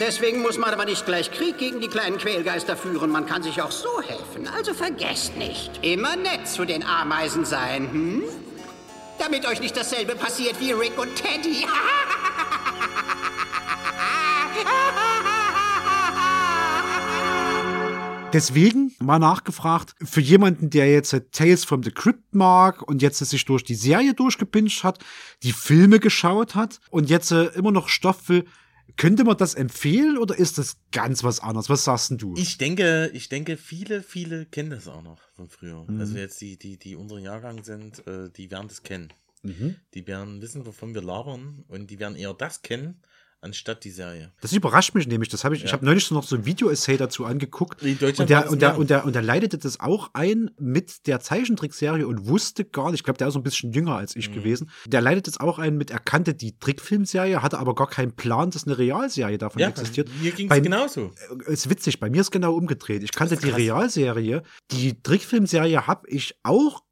Deswegen 0.00 0.42
muss 0.42 0.58
man 0.58 0.70
aber 0.70 0.84
nicht 0.84 1.06
gleich 1.06 1.30
Krieg 1.30 1.56
gegen 1.58 1.80
die 1.80 1.88
kleinen 1.88 2.18
Quälgeister 2.18 2.76
führen. 2.76 3.10
Man 3.10 3.26
kann 3.26 3.42
sich 3.42 3.62
auch 3.62 3.70
so 3.70 4.02
helfen. 4.02 4.48
Also 4.48 4.74
vergesst 4.74 5.36
nicht, 5.36 5.70
immer 5.82 6.16
nett 6.16 6.48
zu 6.48 6.64
den 6.64 6.82
Ameisen 6.82 7.44
sein, 7.44 7.90
hm? 7.90 8.22
Damit 9.18 9.46
euch 9.46 9.60
nicht 9.60 9.76
dasselbe 9.76 10.16
passiert 10.16 10.58
wie 10.60 10.72
Rick 10.72 10.98
und 10.98 11.14
Teddy. 11.14 11.64
Deswegen 18.32 18.94
mal 18.98 19.18
nachgefragt, 19.18 19.94
für 20.02 20.22
jemanden, 20.22 20.70
der 20.70 20.90
jetzt 20.90 21.14
Tales 21.32 21.64
from 21.64 21.82
the 21.82 21.90
Crypt 21.90 22.34
mag 22.34 22.80
und 22.80 23.02
jetzt 23.02 23.18
sich 23.18 23.44
durch 23.44 23.62
die 23.62 23.74
Serie 23.74 24.14
durchgepinscht 24.14 24.84
hat, 24.84 24.98
die 25.42 25.52
Filme 25.52 26.00
geschaut 26.00 26.54
hat 26.54 26.80
und 26.90 27.10
jetzt 27.10 27.30
äh, 27.30 27.44
immer 27.48 27.72
noch 27.72 27.88
Stoff 27.88 28.30
will, 28.30 28.46
könnte 28.96 29.24
man 29.24 29.36
das 29.36 29.54
empfehlen 29.54 30.18
oder 30.18 30.36
ist 30.36 30.58
das 30.58 30.76
ganz 30.92 31.24
was 31.24 31.40
anderes? 31.40 31.68
Was 31.68 31.84
sagst 31.84 32.10
denn 32.10 32.18
du? 32.18 32.34
Ich 32.36 32.58
denke, 32.58 33.10
ich 33.14 33.28
denke, 33.28 33.56
viele, 33.56 34.02
viele 34.02 34.46
kennen 34.46 34.70
das 34.70 34.88
auch 34.88 35.02
noch 35.02 35.20
von 35.34 35.48
früher. 35.48 35.84
Mhm. 35.88 36.00
Also 36.00 36.16
jetzt 36.16 36.40
die, 36.40 36.58
die, 36.58 36.78
die 36.78 36.96
unseren 36.96 37.22
Jahrgang 37.22 37.64
sind, 37.64 38.06
äh, 38.06 38.30
die 38.30 38.50
werden 38.50 38.68
das 38.68 38.82
kennen. 38.82 39.12
Mhm. 39.42 39.76
Die 39.94 40.06
werden 40.06 40.40
wissen, 40.40 40.64
wovon 40.66 40.94
wir 40.94 41.02
labern 41.02 41.64
und 41.68 41.90
die 41.90 41.98
werden 41.98 42.16
eher 42.16 42.34
das 42.34 42.62
kennen, 42.62 43.02
anstatt 43.42 43.84
die 43.84 43.90
Serie. 43.90 44.32
Das 44.40 44.52
überrascht 44.52 44.94
mich 44.94 45.06
nämlich. 45.06 45.28
Das 45.28 45.44
habe 45.44 45.54
ich, 45.54 45.62
ich 45.64 45.70
Ja. 45.70 45.74
habe 45.74 45.84
neulich 45.84 46.04
so 46.06 46.14
noch 46.14 46.22
so 46.24 46.36
ein 46.36 46.46
Video-Essay 46.46 46.96
dazu 46.96 47.24
angeguckt. 47.26 47.82
In 47.82 47.98
Deutschland 47.98 48.20
Und 48.20 48.30
der, 48.30 48.42
das 48.42 48.50
und, 48.52 48.62
der, 48.62 48.78
und, 48.78 48.90
der, 48.90 49.04
und 49.04 49.14
der 49.14 49.22
leitete 49.22 49.58
das 49.58 49.80
auch 49.80 50.10
ein 50.14 50.50
mit 50.58 51.06
der 51.06 51.20
Zeichentrickserie 51.20 52.06
und 52.06 52.26
wusste 52.26 52.64
gar 52.64 52.90
nicht, 52.92 53.00
ich 53.00 53.04
glaube, 53.04 53.18
der 53.18 53.28
ist 53.28 53.34
so 53.34 53.40
ein 53.40 53.42
bisschen 53.42 53.72
jünger 53.72 53.96
als 53.96 54.14
Mhm. 54.14 54.20
ich 54.20 54.32
gewesen. 54.32 54.70
Der 54.86 55.00
leitet 55.00 55.28
es 55.28 55.40
auch 55.40 55.58
ein 55.58 55.76
mit, 55.76 55.90
er 55.90 55.98
kannte 55.98 56.34
die 56.34 56.56
Trickfilmserie, 56.58 57.42
hatte 57.42 57.58
aber 57.58 57.74
gar 57.74 57.88
keinen 57.88 58.12
Plan, 58.14 58.50
dass 58.50 58.66
eine 58.66 58.78
Realserie 58.78 59.38
davon 59.38 59.60
Ja, 59.60 59.68
existiert. 59.68 60.08
mir 60.22 60.30
ging's 60.32 60.48
Bei- 60.48 60.60
genauso. 60.60 61.12
Äh, 61.46 61.52
Ist 61.52 61.68
witzig, 61.68 62.00
bei 62.00 62.08
mir 62.10 62.20
ist 62.20 62.30
genau 62.30 62.54
umgedreht. 62.54 63.02
Ich 63.02 63.12
kannte 63.12 63.36
die. 63.36 63.50
Realserie, 63.50 64.42
die 64.70 65.02
Trickfilmserie 65.02 65.86
habe 65.86 66.08
ich 66.08 66.36
auch 66.42 66.82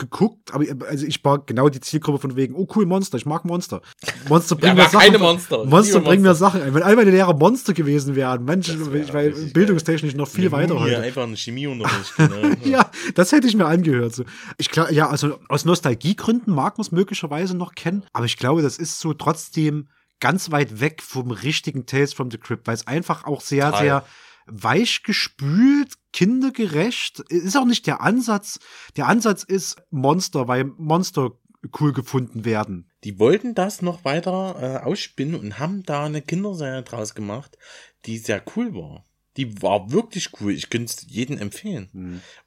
geguckt, 0.00 0.52
aber 0.52 0.64
also 0.88 1.06
ich 1.06 1.24
war 1.24 1.44
genau 1.44 1.68
die 1.68 1.78
Zielgruppe 1.80 2.18
von 2.18 2.34
wegen, 2.34 2.54
oh 2.56 2.66
cool, 2.74 2.86
Monster, 2.86 3.18
ich 3.18 3.26
mag 3.26 3.44
Monster. 3.44 3.80
Monster 4.28 4.56
bringen 4.56 4.76
Ja, 4.76 4.84
mir 4.84 4.90
Sachen. 4.90 5.04
keine 5.04 5.18
Monster. 5.18 5.64
Monster 5.64 6.00
bringen 6.00 6.22
mir. 6.22 6.34
Sachen 6.34 6.62
ein. 6.62 6.74
Wenn 6.74 6.82
all 6.82 6.96
meine 6.96 7.10
Lehrer 7.10 7.34
Monster 7.34 7.72
gewesen 7.72 8.16
wären, 8.16 8.44
Mensch, 8.44 8.68
ich 8.68 9.12
war 9.14 9.22
bildungstechnisch 9.52 10.14
noch 10.14 10.26
viel 10.28 10.50
weiter 10.50 10.80
heute. 10.80 10.98
Einfach 11.00 11.22
ein 11.22 11.36
Chemieunterricht. 11.36 12.16
Genau. 12.16 12.36
Ja, 12.64 12.90
das 13.14 13.32
hätte 13.32 13.46
ich 13.46 13.56
mir 13.56 13.66
angehört. 13.66 14.14
So. 14.14 14.24
Ich 14.58 14.70
glaube, 14.70 14.92
ja, 14.92 15.08
also 15.08 15.38
aus 15.48 15.64
Nostalgiegründen 15.64 16.52
mag 16.54 16.78
man 16.78 16.82
es 16.84 16.92
möglicherweise 16.92 17.56
noch 17.56 17.74
kennen, 17.74 18.04
aber 18.12 18.24
ich 18.26 18.36
glaube, 18.36 18.62
das 18.62 18.78
ist 18.78 18.98
so 19.00 19.12
trotzdem 19.14 19.88
ganz 20.20 20.50
weit 20.50 20.80
weg 20.80 21.02
vom 21.02 21.30
richtigen 21.30 21.86
Tales 21.86 22.12
from 22.12 22.30
the 22.30 22.38
Crypt, 22.38 22.66
weil 22.66 22.74
es 22.74 22.86
einfach 22.86 23.24
auch 23.24 23.40
sehr, 23.40 23.66
Total. 23.66 23.82
sehr 23.82 24.04
weich 24.50 25.02
gespült, 25.02 25.94
kindergerecht. 26.12 27.20
Ist 27.28 27.56
auch 27.56 27.64
nicht 27.64 27.86
der 27.86 28.00
Ansatz. 28.00 28.58
Der 28.96 29.08
Ansatz 29.08 29.42
ist 29.42 29.82
Monster, 29.90 30.48
weil 30.48 30.64
Monster 30.64 31.32
cool 31.78 31.92
gefunden 31.92 32.44
werden. 32.44 32.90
Die 33.04 33.18
wollten 33.18 33.54
das 33.54 33.82
noch 33.82 34.04
weiter 34.04 34.56
äh, 34.60 34.84
ausspinnen 34.84 35.38
und 35.38 35.58
haben 35.58 35.82
da 35.82 36.04
eine 36.04 36.22
Kinderserie 36.22 36.82
draus 36.82 37.14
gemacht, 37.14 37.58
die 38.06 38.18
sehr 38.18 38.42
cool 38.56 38.74
war. 38.74 39.04
Die 39.36 39.62
war 39.62 39.92
wirklich 39.92 40.30
cool. 40.40 40.52
Ich 40.52 40.70
könnte 40.70 40.92
es 40.92 41.06
jedem 41.08 41.38
empfehlen. 41.38 41.88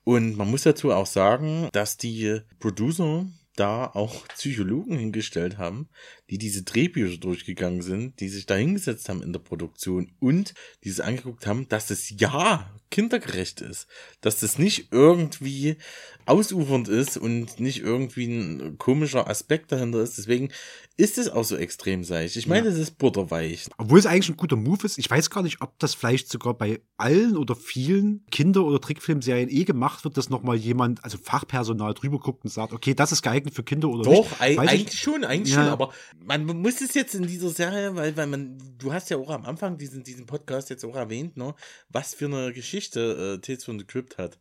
Und 0.03 0.35
man 0.35 0.51
muss 0.51 0.63
dazu 0.63 0.91
auch 0.91 1.05
sagen, 1.05 1.69
dass 1.71 1.97
die 1.97 2.41
Producer 2.59 3.25
da 3.55 3.85
auch 3.85 4.27
Psychologen 4.29 4.97
hingestellt 4.97 5.57
haben, 5.57 5.87
die 6.29 6.37
diese 6.37 6.63
Drehbücher 6.63 7.17
durchgegangen 7.17 7.81
sind, 7.81 8.19
die 8.19 8.29
sich 8.29 8.45
da 8.45 8.55
hingesetzt 8.55 9.09
haben 9.09 9.21
in 9.21 9.33
der 9.33 9.39
Produktion 9.39 10.11
und 10.19 10.53
die 10.83 10.89
sich 10.89 11.03
angeguckt 11.03 11.45
haben, 11.45 11.67
dass 11.69 11.87
das 11.87 12.09
ja 12.09 12.71
kindergerecht 12.89 13.61
ist, 13.61 13.87
dass 14.21 14.39
das 14.39 14.57
nicht 14.57 14.87
irgendwie 14.91 15.77
ausufernd 16.25 16.87
ist 16.87 17.17
und 17.17 17.59
nicht 17.59 17.79
irgendwie 17.81 18.25
ein 18.25 18.77
komischer 18.77 19.27
Aspekt 19.29 19.71
dahinter 19.71 19.99
ist. 20.01 20.17
Deswegen 20.17 20.49
ist 20.95 21.17
es 21.17 21.29
auch 21.29 21.43
so 21.43 21.55
extrem 21.57 22.03
seicht. 22.03 22.35
Ich 22.35 22.47
meine, 22.47 22.67
Ja. 22.67 22.73
es 22.73 22.79
ist 22.79 22.97
butterweich. 22.99 23.65
Obwohl 23.77 23.97
es 23.99 24.05
eigentlich 24.05 24.29
ein 24.29 24.37
guter 24.37 24.55
Move 24.55 24.85
ist. 24.85 24.97
Ich 24.99 25.09
weiß 25.09 25.29
gar 25.29 25.41
nicht, 25.41 25.61
ob 25.61 25.77
das 25.79 25.95
vielleicht 25.95 26.29
sogar 26.29 26.53
bei 26.53 26.81
allen 26.97 27.35
oder 27.35 27.55
vielen 27.55 28.25
Kinder- 28.31 28.63
oder 28.63 28.79
Trickfilmserien 28.79 29.49
eh 29.49 29.63
gemacht 29.63 30.03
wird, 30.03 30.17
dass 30.17 30.29
nochmal 30.29 30.55
jemand, 30.55 31.03
also 31.03 31.17
Fachpersonal 31.17 31.93
drüber 31.95 32.19
guckt 32.19 32.43
und 32.43 32.49
sagt, 32.51 32.73
okay, 32.73 32.93
das 32.93 33.11
ist 33.11 33.21
geeignet 33.23 33.53
für 33.55 33.63
Kinder 33.63 33.89
oder 33.89 34.03
Doch, 34.03 34.29
nicht. 34.29 34.41
ei- 34.41 34.55
Weiß 34.57 34.71
ich- 34.73 34.79
eigentlich 34.81 34.99
schon, 34.99 35.23
eigentlich 35.23 35.55
Ja. 35.55 35.63
schon, 35.63 35.71
aber 35.73 35.91
man 36.23 36.45
muss 36.45 36.79
es 36.81 36.93
jetzt 36.93 37.15
in 37.15 37.25
dieser 37.27 37.49
Serie, 37.49 37.95
weil, 37.95 38.15
weil 38.15 38.27
man, 38.27 38.57
du 38.77 38.93
hast 38.93 39.09
ja 39.09 39.17
auch 39.17 39.29
am 39.31 39.45
Anfang 39.45 39.77
diesen, 39.77 40.03
diesen 40.03 40.25
Podcast 40.27 40.69
jetzt 40.69 40.85
auch 40.85 40.95
erwähnt, 40.95 41.37
ne, 41.37 41.55
was 41.89 42.13
für 42.13 42.25
eine 42.25 42.53
Geschichte 42.53 43.37
äh, 43.37 43.41
Tales 43.41 43.65
from 43.65 43.79
the 43.79 43.85
Crypt 43.85 44.17
hat. 44.17 44.37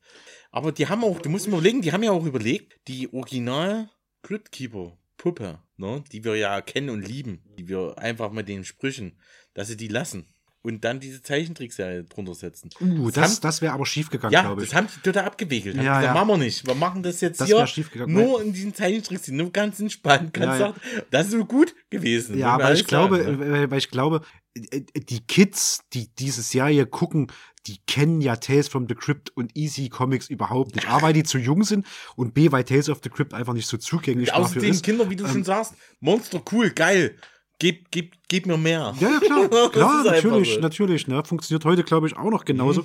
Aber 0.53 0.71
die 0.71 0.87
haben 0.87 1.03
auch, 1.03 1.19
du 1.19 1.31
musst 1.31 1.49
mal 1.49 1.57
überlegen, 1.57 1.81
die 1.81 1.93
haben 1.93 2.03
ja 2.03 2.13
auch 2.13 2.27
überlegt, 2.27 2.79
die 2.87 3.13
Original 3.13 3.91
Cryptkeeper 4.23 4.99
Puppe, 5.17 5.61
ne, 5.77 6.05
die 6.13 6.25
wir 6.25 6.37
ja 6.37 6.61
kennen 6.61 6.91
und 6.91 7.01
lieben, 7.01 7.43
die 7.59 7.69
wir 7.69 7.99
einfach 7.99 8.31
mit 8.31 8.49
den 8.49 8.65
Sprüchen, 8.65 9.19
dass 9.55 9.69
sie 9.69 9.77
die 9.77 9.89
lassen 9.89 10.33
und 10.63 10.85
dann 10.85 11.01
diese 11.01 11.23
Zeichentrickserie 11.23 12.05
drunter 12.05 12.35
setzen. 12.35 12.71
Uh, 12.81 13.11
Das 13.11 13.15
das, 13.33 13.41
das 13.41 13.63
wäre 13.63 13.73
aber 13.73 13.85
schief 13.85 14.11
gegangen, 14.11 14.33
ja, 14.33 14.43
glaube 14.43 14.63
ich. 14.63 14.71
das 14.71 14.77
haben 14.79 14.87
die 14.95 15.01
total 15.01 15.25
abgewickelt. 15.25 15.77
Haben 15.77 15.85
Ja, 15.85 15.99
gesagt, 16.01 16.15
ja. 16.17 16.25
machen 16.25 16.41
wir 16.41 16.45
nicht. 16.45 16.67
Wir 16.67 16.75
machen 16.75 17.03
das 17.03 17.21
jetzt 17.21 17.41
Das 17.41 17.49
hier 17.49 17.57
wär 17.57 17.67
schiefgegangen, 17.67 18.15
nur 18.15 18.41
in 18.43 18.53
diesen 18.53 18.75
Zeichentrickserien, 18.75 19.37
nur 19.43 19.51
ganz 19.53 19.81
entspannt. 19.81 20.33
Ganz 20.33 20.61
Ja, 20.61 20.69
ja. 20.69 20.75
Das 21.11 21.27
ist 21.27 21.33
so 21.33 21.45
gut 21.45 21.75
gewesen. 21.91 22.39
Ja, 22.39 22.53
muss 22.53 22.59
man 22.59 22.67
weil 22.69 22.75
ich 22.77 22.87
glaube, 22.87 23.19
ne? 23.19 23.63
äh, 23.65 23.71
weil 23.71 23.79
ich 23.79 23.91
glaube, 23.91 24.23
äh, 24.55 24.83
die 24.95 25.21
Kids, 25.27 25.81
die 25.93 26.09
diese 26.15 26.43
Serie 26.43 26.87
gucken, 26.87 27.27
die 27.67 27.79
kennen 27.87 28.21
ja 28.21 28.37
Tales 28.37 28.69
from 28.69 28.87
the 28.89 28.95
Crypt 28.95 29.31
und 29.37 29.57
Easy 29.57 29.89
Comics 29.89 30.29
überhaupt 30.29 30.75
nicht. 30.75 30.89
A, 30.89 31.01
weil 31.03 31.13
die 31.13 31.23
zu 31.23 31.39
jung 31.39 31.63
sind 31.63 31.87
und 32.17 32.35
B, 32.35 32.51
weil 32.51 32.65
Tales 32.65 32.89
of 32.89 33.01
the 33.05 33.09
Crypt 33.11 33.35
einfach 33.35 33.53
nicht 33.53 33.69
so 33.69 33.77
zugänglich 33.77 34.29
Und 34.31 34.39
dafür 34.39 34.47
Außerdem 34.47 34.71
ist. 34.71 34.85
Kinder, 34.85 35.11
wie 35.11 35.17
du 35.17 35.27
schon 35.27 35.39
Ähm, 35.39 35.45
sagst, 35.45 35.75
Monster 36.01 36.43
cool, 36.51 36.71
geil. 36.71 37.17
Gib, 37.63 37.93
gib, 37.93 38.17
gib 38.27 38.47
mir 38.47 38.57
mehr. 38.57 38.93
Ja, 38.99 39.09
ja, 39.09 39.21
klar, 39.21 39.49
klar, 39.71 40.03
natürlich, 40.03 40.51
so. 40.51 40.57
Mhm. 40.57 40.63
natürlich, 40.63 41.07
ne? 41.07 41.23
Funktioniert 41.25 41.65
heute, 41.65 41.85
glaube 41.85 42.09
ich, 42.09 42.17
auch 42.17 42.29
noch 42.29 42.45
genauso. 42.45 42.85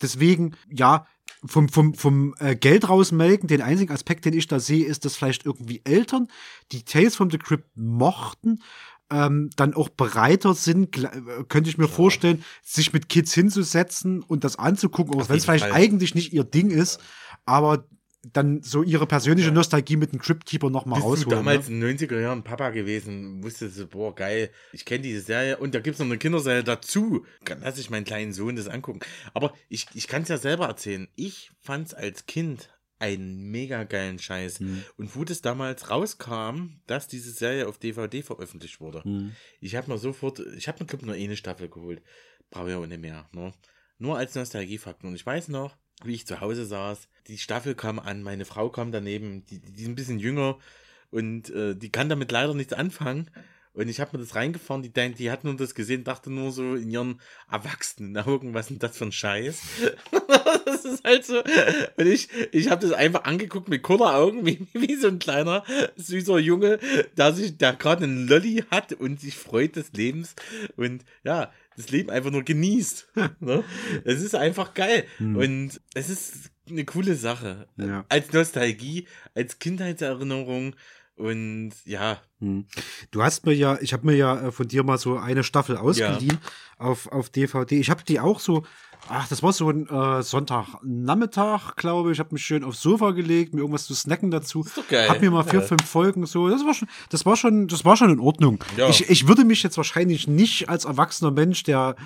Deswegen, 0.00 0.54
ja, 0.70 1.08
vom, 1.44 1.68
vom, 1.68 1.94
vom 1.94 2.32
äh, 2.38 2.54
Geld 2.54 2.88
rausmelken, 2.88 3.48
den 3.48 3.62
einzigen 3.62 3.92
Aspekt, 3.92 4.24
den 4.24 4.34
ich 4.34 4.46
da 4.46 4.60
sehe, 4.60 4.86
ist, 4.86 5.04
dass 5.04 5.16
vielleicht 5.16 5.44
irgendwie 5.44 5.80
Eltern, 5.82 6.28
die 6.70 6.84
Tales 6.84 7.16
from 7.16 7.32
the 7.32 7.38
Crypt 7.38 7.68
mochten, 7.74 8.62
ähm, 9.10 9.50
dann 9.56 9.74
auch 9.74 9.88
bereiter 9.88 10.54
sind, 10.54 10.96
äh, 11.02 11.10
könnte 11.48 11.68
ich 11.68 11.76
mir 11.76 11.88
vorstellen, 11.88 12.44
sich 12.62 12.92
mit 12.92 13.08
Kids 13.08 13.34
hinzusetzen 13.34 14.22
und 14.22 14.44
das 14.44 14.54
anzugucken, 14.54 15.20
auch 15.20 15.28
wenn 15.30 15.38
es 15.38 15.46
vielleicht 15.46 15.64
Fall. 15.64 15.72
eigentlich 15.72 16.14
nicht 16.14 16.32
ihr 16.32 16.44
Ding 16.44 16.70
ist, 16.70 17.00
aber 17.44 17.88
dann 18.32 18.62
so 18.62 18.82
ihre 18.84 19.06
persönliche 19.06 19.50
Nostalgie 19.50 19.96
mit 19.96 20.12
dem 20.12 20.20
Crypt 20.20 20.46
Keeper 20.46 20.70
nochmal 20.70 21.00
rausholen. 21.00 21.24
du 21.24 21.30
damals 21.30 21.68
ne? 21.68 21.74
in 21.90 21.98
den 21.98 22.08
90er 22.08 22.20
Jahren 22.20 22.44
Papa 22.44 22.70
gewesen, 22.70 23.42
wusstest 23.42 23.78
du, 23.78 23.86
boah, 23.88 24.14
geil, 24.14 24.50
ich 24.72 24.84
kenne 24.84 25.02
diese 25.02 25.22
Serie 25.22 25.56
und 25.56 25.74
da 25.74 25.80
gibt 25.80 25.94
es 25.94 25.98
noch 25.98 26.06
eine 26.06 26.18
Kinderserie 26.18 26.62
dazu. 26.62 27.26
Kann 27.44 27.60
lass 27.62 27.78
ich 27.78 27.90
meinen 27.90 28.04
kleinen 28.04 28.32
Sohn 28.32 28.54
das 28.54 28.68
angucken. 28.68 29.00
Aber 29.34 29.52
ich, 29.68 29.86
ich 29.94 30.06
kann 30.06 30.22
es 30.22 30.28
ja 30.28 30.38
selber 30.38 30.66
erzählen. 30.66 31.08
Ich 31.16 31.50
fand 31.60 31.88
es 31.88 31.94
als 31.94 32.26
Kind 32.26 32.70
einen 33.00 33.50
mega 33.50 33.82
geilen 33.82 34.20
Scheiß. 34.20 34.60
Mhm. 34.60 34.84
Und 34.96 35.16
wo 35.16 35.24
das 35.24 35.40
damals 35.40 35.90
rauskam, 35.90 36.80
dass 36.86 37.08
diese 37.08 37.32
Serie 37.32 37.66
auf 37.66 37.78
DVD 37.78 38.22
veröffentlicht 38.22 38.80
wurde, 38.80 39.02
Mhm. 39.04 39.32
ich 39.60 39.74
habe 39.74 39.90
mir 39.90 39.98
sofort, 39.98 40.38
ich 40.56 40.68
habe 40.68 40.78
mir, 40.80 40.86
glaube 40.86 41.06
nur 41.06 41.16
eine 41.16 41.36
Staffel 41.36 41.68
geholt. 41.68 42.00
Brauche 42.50 42.70
ja 42.70 42.78
auch 42.78 42.86
nicht 42.86 43.00
mehr. 43.00 43.28
Ne? 43.32 43.52
Nur 43.98 44.16
als 44.18 44.36
Nostalgiefaktor. 44.36 45.10
Und 45.10 45.16
ich 45.16 45.26
weiß 45.26 45.48
noch, 45.48 45.76
wie 46.06 46.14
ich 46.14 46.26
zu 46.26 46.40
Hause 46.40 46.66
saß. 46.66 47.08
Die 47.28 47.38
Staffel 47.38 47.74
kam 47.74 47.98
an, 47.98 48.22
meine 48.22 48.44
Frau 48.44 48.68
kam 48.68 48.92
daneben, 48.92 49.44
die, 49.46 49.60
die 49.60 49.82
ist 49.82 49.88
ein 49.88 49.94
bisschen 49.94 50.18
jünger 50.18 50.58
und 51.10 51.50
äh, 51.50 51.74
die 51.76 51.90
kann 51.90 52.08
damit 52.08 52.32
leider 52.32 52.54
nichts 52.54 52.72
anfangen. 52.72 53.30
Und 53.74 53.88
ich 53.88 54.00
habe 54.00 54.16
mir 54.16 54.22
das 54.22 54.34
reingefahren, 54.34 54.82
die, 54.82 54.92
die 54.92 55.30
hat 55.30 55.44
nur 55.44 55.56
das 55.56 55.74
gesehen, 55.74 56.04
dachte 56.04 56.30
nur 56.30 56.52
so 56.52 56.74
in 56.74 56.90
ihren 56.90 57.20
erwachsenen 57.50 58.16
Augen, 58.18 58.52
was 58.52 58.66
ist 58.66 58.70
denn 58.70 58.78
das 58.80 58.98
für 58.98 59.06
ein 59.06 59.12
Scheiß? 59.12 59.62
das 60.66 60.84
ist 60.84 61.04
halt 61.04 61.24
so. 61.24 61.42
Und 61.96 62.06
ich, 62.06 62.28
ich 62.52 62.68
habe 62.68 62.86
das 62.86 62.94
einfach 62.94 63.24
angeguckt 63.24 63.68
mit 63.68 63.88
Augen, 63.88 64.44
wie, 64.44 64.66
wie 64.74 64.96
so 64.96 65.08
ein 65.08 65.18
kleiner, 65.18 65.64
süßer 65.96 66.38
Junge, 66.38 66.80
der 67.16 67.32
sich, 67.32 67.56
der 67.56 67.72
gerade 67.72 68.04
einen 68.04 68.28
Lolli 68.28 68.62
hat 68.70 68.92
und 68.92 69.20
sich 69.20 69.36
freut 69.36 69.76
des 69.76 69.92
Lebens 69.94 70.34
und 70.76 71.04
ja, 71.24 71.50
das 71.76 71.90
Leben 71.90 72.10
einfach 72.10 72.30
nur 72.30 72.42
genießt. 72.42 73.08
ne? 73.40 73.64
Es 74.04 74.20
ist 74.22 74.34
einfach 74.34 74.74
geil. 74.74 75.04
Hm. 75.18 75.36
Und 75.36 75.80
es 75.94 76.08
ist 76.08 76.50
eine 76.68 76.84
coole 76.84 77.14
Sache. 77.16 77.68
Ja. 77.76 78.04
Als 78.08 78.32
Nostalgie, 78.32 79.06
als 79.34 79.58
Kindheitserinnerung 79.58 80.74
und 81.14 81.72
ja. 81.84 82.22
Hm. 82.40 82.66
Du 83.10 83.22
hast 83.22 83.46
mir 83.46 83.54
ja, 83.54 83.78
ich 83.80 83.92
habe 83.92 84.06
mir 84.06 84.16
ja 84.16 84.48
äh, 84.48 84.52
von 84.52 84.68
dir 84.68 84.82
mal 84.82 84.98
so 84.98 85.16
eine 85.16 85.44
Staffel 85.44 85.76
ausgeliehen 85.76 86.38
auf, 86.78 87.06
auf 87.08 87.30
DVD. 87.30 87.78
Ich 87.78 87.90
habe 87.90 88.02
die 88.04 88.20
auch 88.20 88.40
so, 88.40 88.64
ach, 89.08 89.28
das 89.28 89.42
war 89.42 89.52
so 89.52 89.68
ein 89.70 89.88
äh, 89.88 90.22
Sonntagnachmittag, 90.22 91.76
glaube 91.76 92.10
ich. 92.10 92.16
Ich 92.16 92.18
habe 92.20 92.34
mich 92.34 92.44
schön 92.44 92.64
aufs 92.64 92.80
Sofa 92.82 93.10
gelegt, 93.12 93.54
mir 93.54 93.60
irgendwas 93.60 93.86
zu 93.86 93.94
snacken 93.94 94.30
dazu. 94.30 94.64
doch 94.74 94.86
geil. 94.88 95.08
Hab 95.08 95.20
mir 95.20 95.30
mal 95.30 95.44
vier, 95.44 95.60
Ja. 95.60 95.66
fünf 95.66 95.84
Folgen 95.84 96.26
so. 96.26 96.48
Das 96.48 96.64
war 96.64 96.74
schon, 96.74 96.88
das 97.10 97.26
war 97.26 97.36
schon, 97.36 97.68
das 97.68 97.84
war 97.84 97.96
schon 97.96 98.10
in 98.10 98.20
Ordnung. 98.20 98.58
Ja. 98.76 98.88
Ich, 98.88 99.08
ich 99.10 99.28
würde 99.28 99.44
mich 99.44 99.62
jetzt 99.62 99.76
wahrscheinlich 99.76 100.28
nicht 100.28 100.68
als 100.68 100.84
erwachsener 100.84 101.30
Mensch, 101.30 101.62
der 101.62 101.96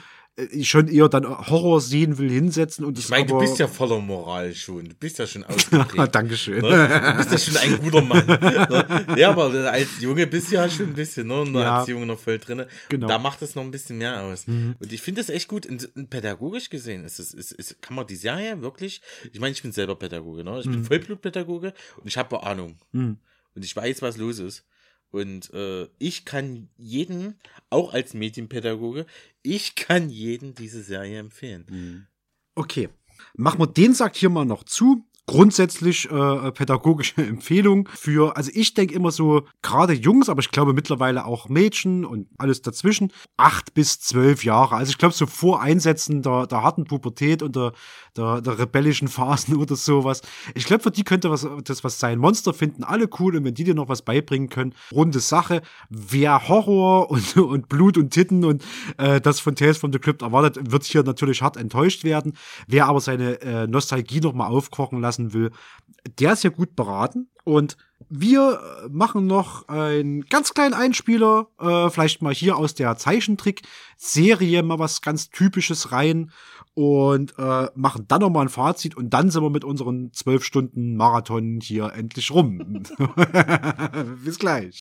schon 0.62 0.88
eher 0.88 1.08
dann 1.08 1.24
Horror 1.26 1.80
sehen 1.80 2.18
will, 2.18 2.30
hinsetzen 2.30 2.84
und 2.84 2.98
das 2.98 3.04
Ich 3.04 3.10
meine, 3.10 3.26
du 3.26 3.38
bist 3.38 3.58
ja 3.58 3.66
voller 3.66 3.98
Moral 4.00 4.54
schon. 4.54 4.84
Du 4.86 4.94
bist 4.94 5.18
ja 5.18 5.26
schon 5.26 5.44
ausgeprägt. 5.44 6.14
Dankeschön. 6.14 6.60
Ne? 6.60 6.88
Du 7.12 7.16
bist 7.16 7.32
ja 7.32 7.38
schon 7.38 7.56
ein 7.56 7.78
guter 7.80 8.02
Mann. 8.02 8.26
Ne? 8.26 9.06
Ja, 9.16 9.30
aber 9.30 9.46
als 9.72 9.88
Junge 10.00 10.26
bist 10.26 10.50
du 10.50 10.56
ja 10.56 10.68
schon 10.68 10.88
ein 10.88 10.94
bisschen, 10.94 11.28
ne? 11.28 11.40
Und 11.40 11.54
da 11.54 11.60
Ja. 11.60 11.78
als 11.78 11.88
Junge 11.88 12.04
noch 12.04 12.18
voll 12.18 12.38
drin. 12.38 12.64
Genau. 12.90 13.06
Da 13.08 13.18
macht 13.18 13.40
es 13.40 13.54
noch 13.54 13.62
ein 13.62 13.70
bisschen 13.70 13.96
mehr 13.96 14.22
aus. 14.24 14.46
Mhm. 14.46 14.76
Und 14.78 14.92
ich 14.92 15.00
finde 15.00 15.22
das 15.22 15.30
echt 15.30 15.48
gut. 15.48 15.64
In, 15.64 15.78
in 15.94 16.08
pädagogisch 16.08 16.68
gesehen 16.68 17.04
ist 17.04 17.18
es, 17.18 17.32
ist, 17.32 17.52
ist, 17.52 17.80
kann 17.80 17.96
man 17.96 18.06
die 18.06 18.16
Serie 18.16 18.60
wirklich, 18.60 19.00
ich 19.32 19.40
meine, 19.40 19.52
ich 19.52 19.62
bin 19.62 19.72
selber 19.72 19.96
Pädagoge, 19.96 20.44
ne? 20.44 20.58
Ich 20.60 20.66
bin 20.66 20.80
Mhm. 20.80 20.84
Vollblutpädagoge 20.84 21.72
und 21.96 22.06
ich 22.08 22.18
habe 22.18 22.42
Ahnung. 22.42 22.76
Mhm. 22.92 23.16
Und 23.54 23.64
ich 23.64 23.74
weiß, 23.74 24.02
was 24.02 24.18
los 24.18 24.38
ist. 24.38 24.64
Und 25.16 25.50
äh, 25.54 25.88
ich 25.98 26.26
kann 26.26 26.68
jeden, 26.76 27.38
auch 27.70 27.94
als 27.94 28.12
Medienpädagoge, 28.12 29.06
ich 29.42 29.74
kann 29.74 30.10
jeden 30.10 30.54
diese 30.54 30.82
Serie 30.82 31.18
empfehlen. 31.18 31.64
Okay. 32.54 32.90
Machen 33.34 33.60
wir 33.60 33.66
den 33.66 33.94
Sack 33.94 34.14
hier 34.14 34.28
mal 34.28 34.44
noch 34.44 34.62
zu. 34.64 35.06
Grundsätzlich 35.28 36.08
äh, 36.08 36.52
pädagogische 36.52 37.16
Empfehlung 37.26 37.88
für, 37.92 38.36
also 38.36 38.50
ich 38.54 38.74
denke 38.74 38.94
immer 38.94 39.10
so, 39.10 39.42
gerade 39.60 39.92
Jungs, 39.92 40.28
aber 40.28 40.40
ich 40.40 40.52
glaube 40.52 40.72
mittlerweile 40.72 41.24
auch 41.24 41.48
Mädchen 41.48 42.04
und 42.04 42.28
alles 42.38 42.62
dazwischen, 42.62 43.12
acht 43.36 43.74
bis 43.74 43.98
zwölf 43.98 44.44
Jahre. 44.44 44.76
Also 44.76 44.90
ich 44.90 44.98
glaube 44.98 45.14
so 45.14 45.26
vor 45.26 45.60
Einsätzen 45.60 46.22
der, 46.22 46.46
der 46.46 46.62
harten 46.62 46.84
Pubertät 46.84 47.42
und 47.42 47.56
der, 47.56 47.72
der, 48.16 48.40
der 48.40 48.58
rebellischen 48.60 49.08
Phasen 49.16 49.56
oder 49.56 49.74
sowas. 49.74 50.22
Ich 50.54 50.64
glaube, 50.64 50.84
für 50.84 50.92
die 50.92 51.02
könnte 51.02 51.28
was, 51.28 51.44
das 51.64 51.82
was 51.82 51.98
sein. 51.98 52.20
Monster 52.20 52.54
finden 52.54 52.84
alle 52.84 53.08
cool 53.18 53.36
und 53.36 53.44
wenn 53.44 53.54
die 53.54 53.64
dir 53.64 53.74
noch 53.74 53.88
was 53.88 54.02
beibringen 54.02 54.48
können, 54.48 54.74
runde 54.92 55.18
Sache. 55.18 55.62
Wer 55.90 56.46
Horror 56.48 57.10
und, 57.10 57.36
und 57.36 57.68
Blut 57.68 57.98
und 57.98 58.10
Titten 58.10 58.44
und 58.44 58.64
äh, 58.98 59.20
das 59.20 59.40
von 59.40 59.56
Tales 59.56 59.78
from 59.78 59.92
the 59.92 59.98
Crypt 59.98 60.22
erwartet, 60.22 60.70
wird 60.70 60.84
hier 60.84 61.02
natürlich 61.02 61.42
hart 61.42 61.56
enttäuscht 61.56 62.04
werden. 62.04 62.34
Wer 62.68 62.86
aber 62.86 63.00
seine 63.00 63.40
äh, 63.40 63.66
Nostalgie 63.66 64.20
noch 64.20 64.32
mal 64.32 64.46
aufkochen 64.46 65.00
lassen 65.16 65.32
will, 65.32 65.50
der 66.18 66.32
ist 66.32 66.44
ja 66.44 66.50
gut 66.50 66.76
beraten. 66.76 67.28
Und 67.44 67.76
wir 68.08 68.60
äh, 68.84 68.88
machen 68.90 69.26
noch 69.26 69.68
einen 69.68 70.22
ganz 70.22 70.52
kleinen 70.52 70.74
Einspieler, 70.74 71.48
äh, 71.60 71.90
vielleicht 71.90 72.22
mal 72.22 72.34
hier 72.34 72.56
aus 72.56 72.74
der 72.74 72.96
Zeichentrick-Serie 72.96 74.62
mal 74.62 74.78
was 74.78 75.00
ganz 75.00 75.30
Typisches 75.30 75.92
rein 75.92 76.32
und 76.74 77.34
äh, 77.38 77.68
machen 77.74 78.04
dann 78.08 78.20
noch 78.20 78.30
mal 78.30 78.42
ein 78.42 78.48
Fazit 78.48 78.96
und 78.96 79.10
dann 79.10 79.30
sind 79.30 79.42
wir 79.42 79.50
mit 79.50 79.64
unseren 79.64 80.12
zwölf 80.12 80.44
Stunden 80.44 80.96
Marathon 80.96 81.60
hier 81.62 81.92
endlich 81.94 82.30
rum. 82.32 82.82
Bis 84.24 84.38
gleich. 84.38 84.80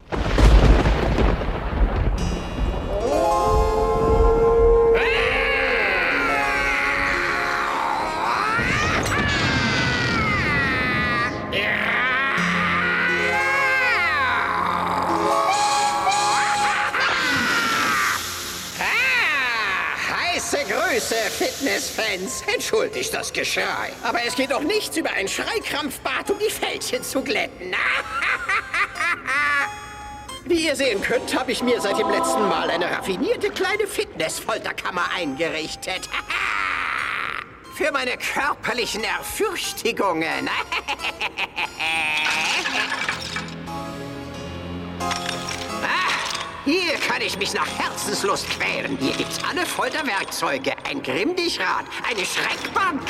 Fitnessfans. 21.90 22.44
Entschuldigt 22.54 23.14
das 23.14 23.32
Geschrei. 23.32 23.94
Aber 24.04 24.20
es 24.26 24.36
geht 24.36 24.52
doch 24.52 24.62
nichts 24.62 24.98
über 24.98 25.12
ein 25.12 25.28
Schreikrampfbad, 25.28 26.32
um 26.32 26.40
die 26.40 26.50
Fältchen 26.50 27.04
zu 27.04 27.22
glätten. 27.22 27.76
Wie 30.46 30.68
ihr 30.68 30.76
sehen 30.76 31.02
könnt, 31.02 31.38
habe 31.38 31.52
ich 31.52 31.64
mir 31.64 31.82
seit 31.82 31.98
dem 31.98 32.10
letzten 32.10 32.48
Mal 32.48 32.70
eine 32.70 32.90
raffinierte 32.90 33.50
kleine 33.50 33.88
Fitnessfolterkammer 33.88 35.10
eingerichtet. 35.16 36.02
Für 37.76 37.92
meine 37.92 38.18
körperlichen 38.18 39.04
Erfürchtigungen. 39.04 40.50
Ah, 45.88 46.15
Hier 46.66 46.94
kann 47.08 47.22
ich 47.22 47.38
mich 47.38 47.54
nach 47.54 47.68
Herzenslust 47.78 48.50
quälen. 48.50 48.98
Hier 48.98 49.14
gibt's 49.14 49.38
alle 49.48 49.64
Folterwerkzeuge, 49.68 50.74
ein 50.90 51.04
Grimmdichrad, 51.04 51.86
eine 52.10 52.26
Schreckbank. 52.26 53.02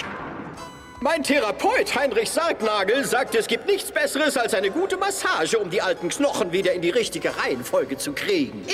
Mein 0.99 1.23
Therapeut 1.23 1.95
Heinrich 1.95 2.29
Sargnagel 2.29 3.05
sagt, 3.05 3.33
es 3.33 3.47
gibt 3.47 3.65
nichts 3.65 3.93
Besseres 3.93 4.35
als 4.35 4.53
eine 4.53 4.71
gute 4.71 4.97
Massage, 4.97 5.57
um 5.57 5.69
die 5.69 5.81
alten 5.81 6.09
Knochen 6.09 6.51
wieder 6.51 6.73
in 6.73 6.81
die 6.81 6.89
richtige 6.89 7.37
Reihenfolge 7.37 7.97
zu 7.97 8.11
kriegen. 8.11 8.65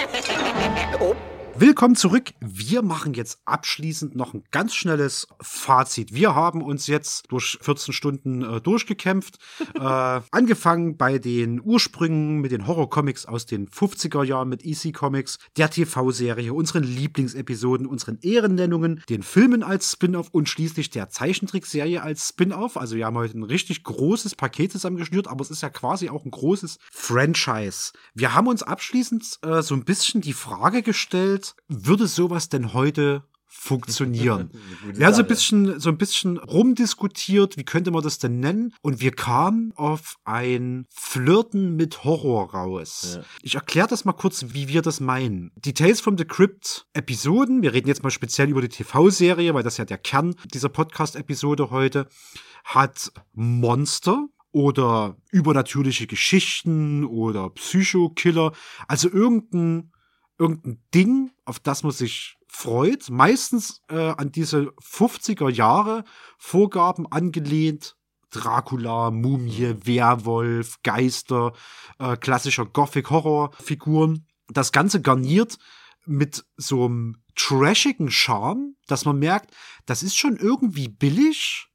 oh. 1.00 1.14
Willkommen 1.60 1.96
zurück. 1.96 2.30
Wir 2.38 2.82
machen 2.82 3.14
jetzt 3.14 3.40
abschließend 3.44 4.14
noch 4.14 4.32
ein 4.32 4.44
ganz 4.52 4.76
schnelles 4.76 5.26
Fazit. 5.40 6.14
Wir 6.14 6.36
haben 6.36 6.62
uns 6.62 6.86
jetzt 6.86 7.24
durch 7.32 7.58
14 7.60 7.92
Stunden 7.92 8.42
äh, 8.42 8.60
durchgekämpft. 8.60 9.38
äh, 9.74 10.20
angefangen 10.30 10.96
bei 10.96 11.18
den 11.18 11.60
Ursprüngen 11.60 12.40
mit 12.40 12.52
den 12.52 12.68
Horrorcomics 12.68 13.26
aus 13.26 13.44
den 13.44 13.66
50er 13.66 14.22
Jahren 14.22 14.48
mit 14.48 14.64
EC 14.64 14.94
Comics, 14.94 15.40
der 15.56 15.68
TV-Serie, 15.68 16.54
unseren 16.54 16.84
Lieblingsepisoden, 16.84 17.88
unseren 17.88 18.20
Ehrennennungen, 18.22 19.02
den 19.08 19.24
Filmen 19.24 19.64
als 19.64 19.90
Spin-off 19.90 20.28
und 20.30 20.48
schließlich 20.48 20.90
der 20.90 21.08
Zeichentrickserie 21.08 22.00
als 22.00 22.28
Spin-off. 22.28 22.76
Also 22.76 22.94
wir 22.94 23.04
haben 23.04 23.16
heute 23.16 23.36
ein 23.36 23.42
richtig 23.42 23.82
großes 23.82 24.36
Paket 24.36 24.70
zusammengeschnürt, 24.70 25.26
aber 25.26 25.42
es 25.42 25.50
ist 25.50 25.62
ja 25.62 25.70
quasi 25.70 26.08
auch 26.08 26.24
ein 26.24 26.30
großes 26.30 26.78
Franchise. 26.92 27.90
Wir 28.14 28.32
haben 28.32 28.46
uns 28.46 28.62
abschließend 28.62 29.40
äh, 29.42 29.60
so 29.60 29.74
ein 29.74 29.84
bisschen 29.84 30.20
die 30.20 30.34
Frage 30.34 30.82
gestellt, 30.82 31.47
würde 31.68 32.06
sowas 32.06 32.48
denn 32.48 32.72
heute 32.72 33.24
funktionieren? 33.46 34.50
Wir 34.94 35.06
haben 35.06 35.14
so 35.14 35.22
ein 35.22 35.28
bisschen, 35.28 35.80
so 35.80 35.88
ein 35.88 35.98
bisschen 35.98 36.38
rumdiskutiert, 36.38 37.56
wie 37.56 37.64
könnte 37.64 37.90
man 37.90 38.02
das 38.02 38.18
denn 38.18 38.40
nennen? 38.40 38.74
Und 38.82 39.00
wir 39.00 39.12
kamen 39.12 39.72
auf 39.74 40.16
ein 40.24 40.86
Flirten 40.90 41.74
mit 41.76 42.04
Horror 42.04 42.52
raus. 42.52 43.16
Ja. 43.16 43.24
Ich 43.42 43.54
erkläre 43.54 43.88
das 43.88 44.04
mal 44.04 44.12
kurz, 44.12 44.46
wie 44.48 44.68
wir 44.68 44.82
das 44.82 45.00
meinen. 45.00 45.50
Die 45.56 45.74
Tales 45.74 46.00
from 46.00 46.18
the 46.18 46.24
Crypt 46.24 46.86
Episoden, 46.92 47.62
wir 47.62 47.72
reden 47.72 47.88
jetzt 47.88 48.02
mal 48.02 48.10
speziell 48.10 48.50
über 48.50 48.60
die 48.60 48.68
TV-Serie, 48.68 49.54
weil 49.54 49.62
das 49.62 49.76
ja 49.76 49.84
der 49.84 49.98
Kern 49.98 50.34
dieser 50.52 50.68
Podcast-Episode 50.68 51.70
heute, 51.70 52.08
hat 52.64 53.12
Monster 53.32 54.26
oder 54.52 55.16
übernatürliche 55.30 56.06
Geschichten 56.06 57.04
oder 57.04 57.50
Psychokiller, 57.50 58.52
also 58.86 59.08
irgendein 59.10 59.92
irgendein 60.38 60.82
Ding, 60.94 61.30
auf 61.44 61.58
das 61.58 61.82
man 61.82 61.92
sich 61.92 62.36
freut, 62.48 63.10
meistens 63.10 63.82
äh, 63.88 64.10
an 64.12 64.32
diese 64.32 64.72
50er 64.82 65.50
Jahre 65.50 66.04
Vorgaben 66.38 67.10
angelehnt 67.10 67.96
Dracula, 68.30 69.10
Mumie, 69.10 69.74
Werwolf, 69.84 70.82
Geister, 70.82 71.52
äh, 71.98 72.16
klassischer 72.16 72.66
Gothic-Horror-Figuren. 72.66 74.26
Das 74.48 74.72
Ganze 74.72 75.00
garniert 75.00 75.58
mit 76.04 76.44
so 76.56 76.86
einem 76.86 77.22
trashigen 77.34 78.10
Charme, 78.10 78.74
dass 78.86 79.04
man 79.04 79.18
merkt, 79.18 79.54
das 79.86 80.02
ist 80.02 80.16
schon 80.16 80.36
irgendwie 80.36 80.88
billig 80.88 81.68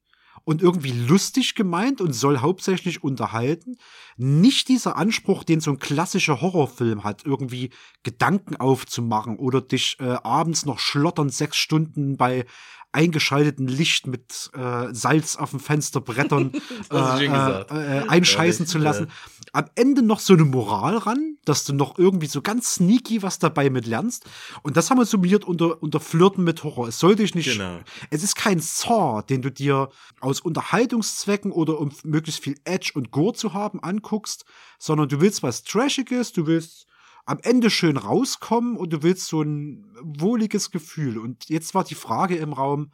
und 0.43 0.61
irgendwie 0.61 0.91
lustig 0.91 1.55
gemeint 1.55 2.01
und 2.01 2.13
soll 2.13 2.39
hauptsächlich 2.39 3.03
unterhalten. 3.03 3.77
Nicht 4.17 4.67
dieser 4.67 4.95
Anspruch, 4.97 5.43
den 5.43 5.59
so 5.59 5.71
ein 5.71 5.79
klassischer 5.79 6.41
Horrorfilm 6.41 7.03
hat, 7.03 7.25
irgendwie 7.25 7.71
Gedanken 8.03 8.55
aufzumachen 8.55 9.37
oder 9.37 9.61
dich 9.61 9.97
äh, 9.99 10.17
abends 10.23 10.65
noch 10.65 10.79
schlottern 10.79 11.29
sechs 11.29 11.57
Stunden 11.57 12.17
bei 12.17 12.45
eingeschalteten 12.93 13.67
Licht 13.67 14.07
mit 14.07 14.51
äh, 14.53 14.93
Salz 14.93 15.35
auf 15.35 15.49
dem 15.49 15.59
Fensterbrettern 15.59 16.51
äh, 16.91 17.25
äh, 17.25 17.27
äh, 17.27 18.07
einscheißen 18.07 18.67
zu 18.67 18.77
lassen. 18.77 19.07
Am 19.51 19.65
Ende 19.75 20.03
noch 20.03 20.19
so 20.19 20.33
eine 20.33 20.45
Moral 20.45 20.97
ran, 20.97 21.37
dass 21.43 21.65
du 21.65 21.73
noch 21.73 21.97
irgendwie 21.97 22.27
so 22.27 22.41
ganz 22.41 22.75
sneaky 22.75 23.23
was 23.23 23.39
dabei 23.39 23.69
mit 23.69 23.87
lernst. 23.87 24.25
Und 24.61 24.77
das 24.77 24.89
haben 24.89 24.99
wir 24.99 25.05
summiert 25.05 25.43
unter, 25.43 25.81
unter 25.81 25.99
Flirten 25.99 26.43
mit 26.43 26.63
Horror. 26.63 26.87
Es 26.87 26.99
sollte 26.99 27.23
dich 27.23 27.35
nicht. 27.35 27.51
Genau. 27.51 27.79
Es 28.11 28.23
ist 28.23 28.35
kein 28.35 28.59
Saw, 28.59 29.23
den 29.23 29.41
du 29.41 29.51
dir 29.51 29.89
aus 30.21 30.39
Unterhaltungszwecken 30.39 31.51
oder 31.51 31.79
um 31.79 31.91
möglichst 32.03 32.43
viel 32.43 32.55
Edge 32.63 32.91
und 32.93 33.11
Gore 33.11 33.33
zu 33.33 33.53
haben 33.53 33.81
anguckst, 34.03 34.45
sondern 34.77 35.09
du 35.09 35.21
willst 35.21 35.43
was 35.43 35.63
Trashiges, 35.63 36.33
du 36.33 36.45
willst 36.45 36.85
am 37.25 37.39
Ende 37.41 37.69
schön 37.69 37.97
rauskommen 37.97 38.75
und 38.75 38.91
du 38.91 39.01
willst 39.01 39.27
so 39.27 39.41
ein 39.41 39.85
wohliges 40.01 40.71
Gefühl. 40.71 41.17
Und 41.17 41.49
jetzt 41.49 41.73
war 41.73 41.85
die 41.85 41.95
Frage 41.95 42.35
im 42.35 42.53
Raum, 42.53 42.91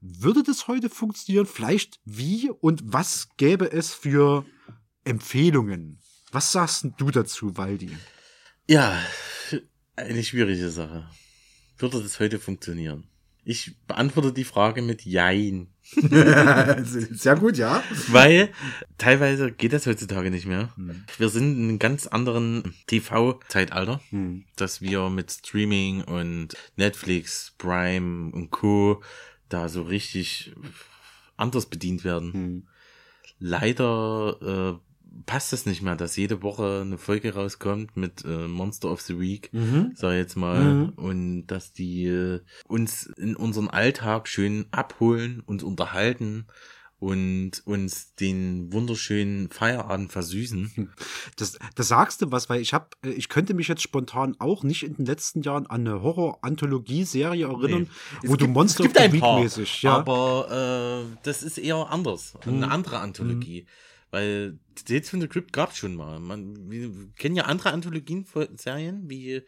würde 0.00 0.42
das 0.42 0.68
heute 0.68 0.90
funktionieren? 0.90 1.46
Vielleicht 1.46 2.00
wie 2.04 2.50
und 2.50 2.82
was 2.84 3.28
gäbe 3.36 3.70
es 3.70 3.94
für 3.94 4.44
Empfehlungen? 5.04 6.00
Was 6.32 6.52
sagst 6.52 6.86
du 6.98 7.10
dazu, 7.10 7.56
Waldi? 7.56 7.96
Ja, 8.68 9.00
eine 9.96 10.22
schwierige 10.22 10.70
Sache. 10.70 11.08
Würde 11.78 12.02
das 12.02 12.20
heute 12.20 12.38
funktionieren? 12.38 13.08
Ich 13.44 13.76
beantworte 13.86 14.32
die 14.32 14.44
Frage 14.44 14.82
mit 14.82 15.04
Jein. 15.06 15.68
Sehr 16.84 17.36
gut, 17.36 17.56
ja. 17.56 17.82
Weil 18.08 18.50
teilweise 18.98 19.52
geht 19.52 19.72
das 19.72 19.86
heutzutage 19.86 20.30
nicht 20.30 20.46
mehr. 20.46 20.70
Hm. 20.76 21.04
Wir 21.16 21.28
sind 21.28 21.56
in 21.56 21.68
einem 21.68 21.78
ganz 21.78 22.06
anderen 22.06 22.74
TV-Zeitalter, 22.86 24.00
hm. 24.10 24.44
dass 24.56 24.80
wir 24.80 25.08
mit 25.08 25.30
Streaming 25.30 26.02
und 26.04 26.56
Netflix, 26.76 27.54
Prime 27.58 28.30
und 28.32 28.50
Co. 28.50 29.02
da 29.48 29.68
so 29.68 29.82
richtig 29.82 30.52
anders 31.36 31.66
bedient 31.66 32.04
werden. 32.04 32.32
Hm. 32.32 32.66
Leider 33.38 34.78
äh, 34.80 34.87
passt 35.26 35.52
es 35.52 35.66
nicht 35.66 35.82
mehr, 35.82 35.96
dass 35.96 36.16
jede 36.16 36.42
Woche 36.42 36.82
eine 36.82 36.98
Folge 36.98 37.34
rauskommt 37.34 37.96
mit 37.96 38.24
äh, 38.24 38.48
Monster 38.48 38.90
of 38.90 39.00
the 39.02 39.18
Week, 39.18 39.50
mhm. 39.52 39.92
sag 39.94 40.12
ich 40.12 40.18
jetzt 40.18 40.36
mal, 40.36 40.62
mhm. 40.62 40.88
und 40.96 41.46
dass 41.46 41.72
die 41.72 42.06
äh, 42.06 42.40
uns 42.66 43.06
in 43.06 43.36
unseren 43.36 43.68
Alltag 43.68 44.28
schön 44.28 44.66
abholen 44.70 45.42
und 45.44 45.62
unterhalten 45.62 46.46
und 47.00 47.62
uns 47.64 48.14
den 48.16 48.72
wunderschönen 48.72 49.50
Feierabend 49.50 50.12
versüßen. 50.12 50.92
Das, 51.36 51.56
das 51.76 51.88
sagst 51.88 52.22
du 52.22 52.32
was, 52.32 52.48
weil 52.48 52.60
ich 52.60 52.74
habe, 52.74 52.88
äh, 53.04 53.10
ich 53.10 53.28
könnte 53.28 53.54
mich 53.54 53.68
jetzt 53.68 53.82
spontan 53.82 54.34
auch 54.40 54.64
nicht 54.64 54.82
in 54.82 54.96
den 54.96 55.06
letzten 55.06 55.42
Jahren 55.42 55.66
an 55.66 55.86
eine 55.86 56.02
Horror-Anthologie-Serie 56.02 57.46
erinnern, 57.46 57.88
nee. 58.22 58.28
wo 58.28 58.34
du 58.34 58.48
Monster 58.48 58.84
of 58.84 58.90
the 58.96 59.12
Week 59.12 59.22
mäßig, 59.22 59.82
ja. 59.82 59.94
Aber 59.94 61.04
äh, 61.06 61.16
das 61.22 61.44
ist 61.44 61.58
eher 61.58 61.90
anders, 61.90 62.34
eine 62.44 62.66
mhm. 62.66 62.72
andere 62.72 62.98
Anthologie. 62.98 63.62
Mhm. 63.62 63.87
Weil 64.10 64.58
Tales 64.86 65.10
from 65.10 65.20
the 65.20 65.28
Crypt 65.28 65.52
gab 65.52 65.72
es 65.72 65.78
schon 65.78 65.94
mal. 65.94 66.18
Man, 66.18 66.70
wir 66.70 66.90
kennen 67.16 67.36
ja 67.36 67.44
andere 67.44 67.72
Anthologien-Serien, 67.72 69.08
wie 69.10 69.42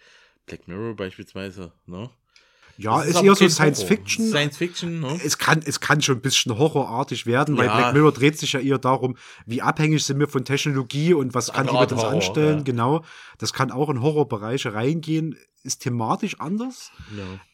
Black 0.47 0.69
Mirror 0.69 0.97
beispielsweise, 0.97 1.73
ne? 1.87 2.11
Ja, 2.77 3.03
ist, 3.03 3.17
ist 3.17 3.23
eher 3.23 3.35
so 3.35 3.49
Science 3.49 3.81
Horror. 3.81 3.89
Fiction. 3.89 4.29
Science 4.29 4.57
Fiction, 4.57 5.01
ne? 5.01 5.21
Es 5.23 5.37
kann, 5.37 5.61
es 5.65 5.81
kann 5.81 6.01
schon 6.01 6.17
ein 6.17 6.23
bisschen 6.23 6.57
horrorartig 6.57 7.27
werden, 7.27 7.59
weil 7.59 7.67
ja. 7.67 7.77
Black 7.77 7.95
Mirror 7.95 8.13
dreht 8.13 8.39
sich 8.39 8.55
ja 8.55 8.61
eher 8.61 8.79
darum, 8.79 9.17
wie 9.45 9.61
abhängig 9.61 10.05
sind 10.05 10.19
wir 10.19 10.29
von 10.29 10.45
Technologie 10.45 11.13
und 11.13 11.35
was 11.35 11.53
kann 11.53 11.67
die 11.67 11.75
mit 11.75 11.93
uns 11.93 12.01
Horror, 12.01 12.15
anstellen. 12.15 12.59
Ja. 12.59 12.65
Genau. 12.65 13.05
Das 13.39 13.53
kann 13.53 13.71
auch 13.71 13.91
in 13.91 14.01
Horrorbereiche 14.01 14.73
reingehen, 14.73 15.37
ist 15.63 15.83
thematisch 15.83 16.41
anders. 16.41 16.91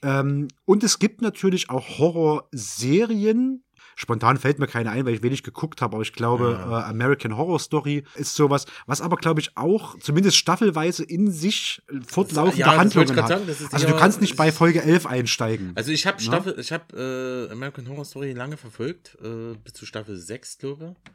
Ja. 0.02 0.20
Ähm, 0.20 0.46
und 0.64 0.84
es 0.84 1.00
gibt 1.00 1.22
natürlich 1.22 1.70
auch 1.70 1.98
Horrorserien, 1.98 3.64
Spontan 3.98 4.36
fällt 4.36 4.58
mir 4.58 4.66
keine 4.66 4.90
ein, 4.90 5.06
weil 5.06 5.14
ich 5.14 5.22
wenig 5.22 5.42
geguckt 5.42 5.80
habe, 5.80 5.94
aber 5.94 6.02
ich 6.02 6.12
glaube, 6.12 6.52
ja. 6.52 6.80
äh, 6.80 6.84
American 6.84 7.36
Horror 7.36 7.58
Story 7.58 8.04
ist 8.14 8.34
sowas, 8.34 8.66
was 8.84 9.00
aber, 9.00 9.16
glaube 9.16 9.40
ich, 9.40 9.56
auch 9.56 9.98
zumindest 9.98 10.36
staffelweise 10.36 11.02
in 11.02 11.32
sich 11.32 11.82
fortlaufende 12.06 12.60
ja, 12.60 12.76
Handlungen 12.76 13.16
hat. 13.16 13.28
Sagen, 13.28 13.48
also 13.72 13.86
du 13.86 13.96
kannst 13.96 14.20
nicht 14.20 14.36
bei 14.36 14.52
Folge 14.52 14.82
11 14.82 15.06
einsteigen. 15.06 15.72
Also 15.74 15.92
ich 15.92 16.06
habe 16.06 16.18
ne? 16.18 16.22
Staffel, 16.22 16.60
ich 16.60 16.72
habe 16.72 17.48
äh, 17.48 17.52
American 17.52 17.88
Horror 17.88 18.04
Story 18.04 18.32
lange 18.32 18.58
verfolgt, 18.58 19.16
äh, 19.22 19.54
bis 19.64 19.72
zu 19.72 19.86
Staffel 19.86 20.18
6, 20.18 20.58
glaube 20.58 20.94
ich. 20.94 21.12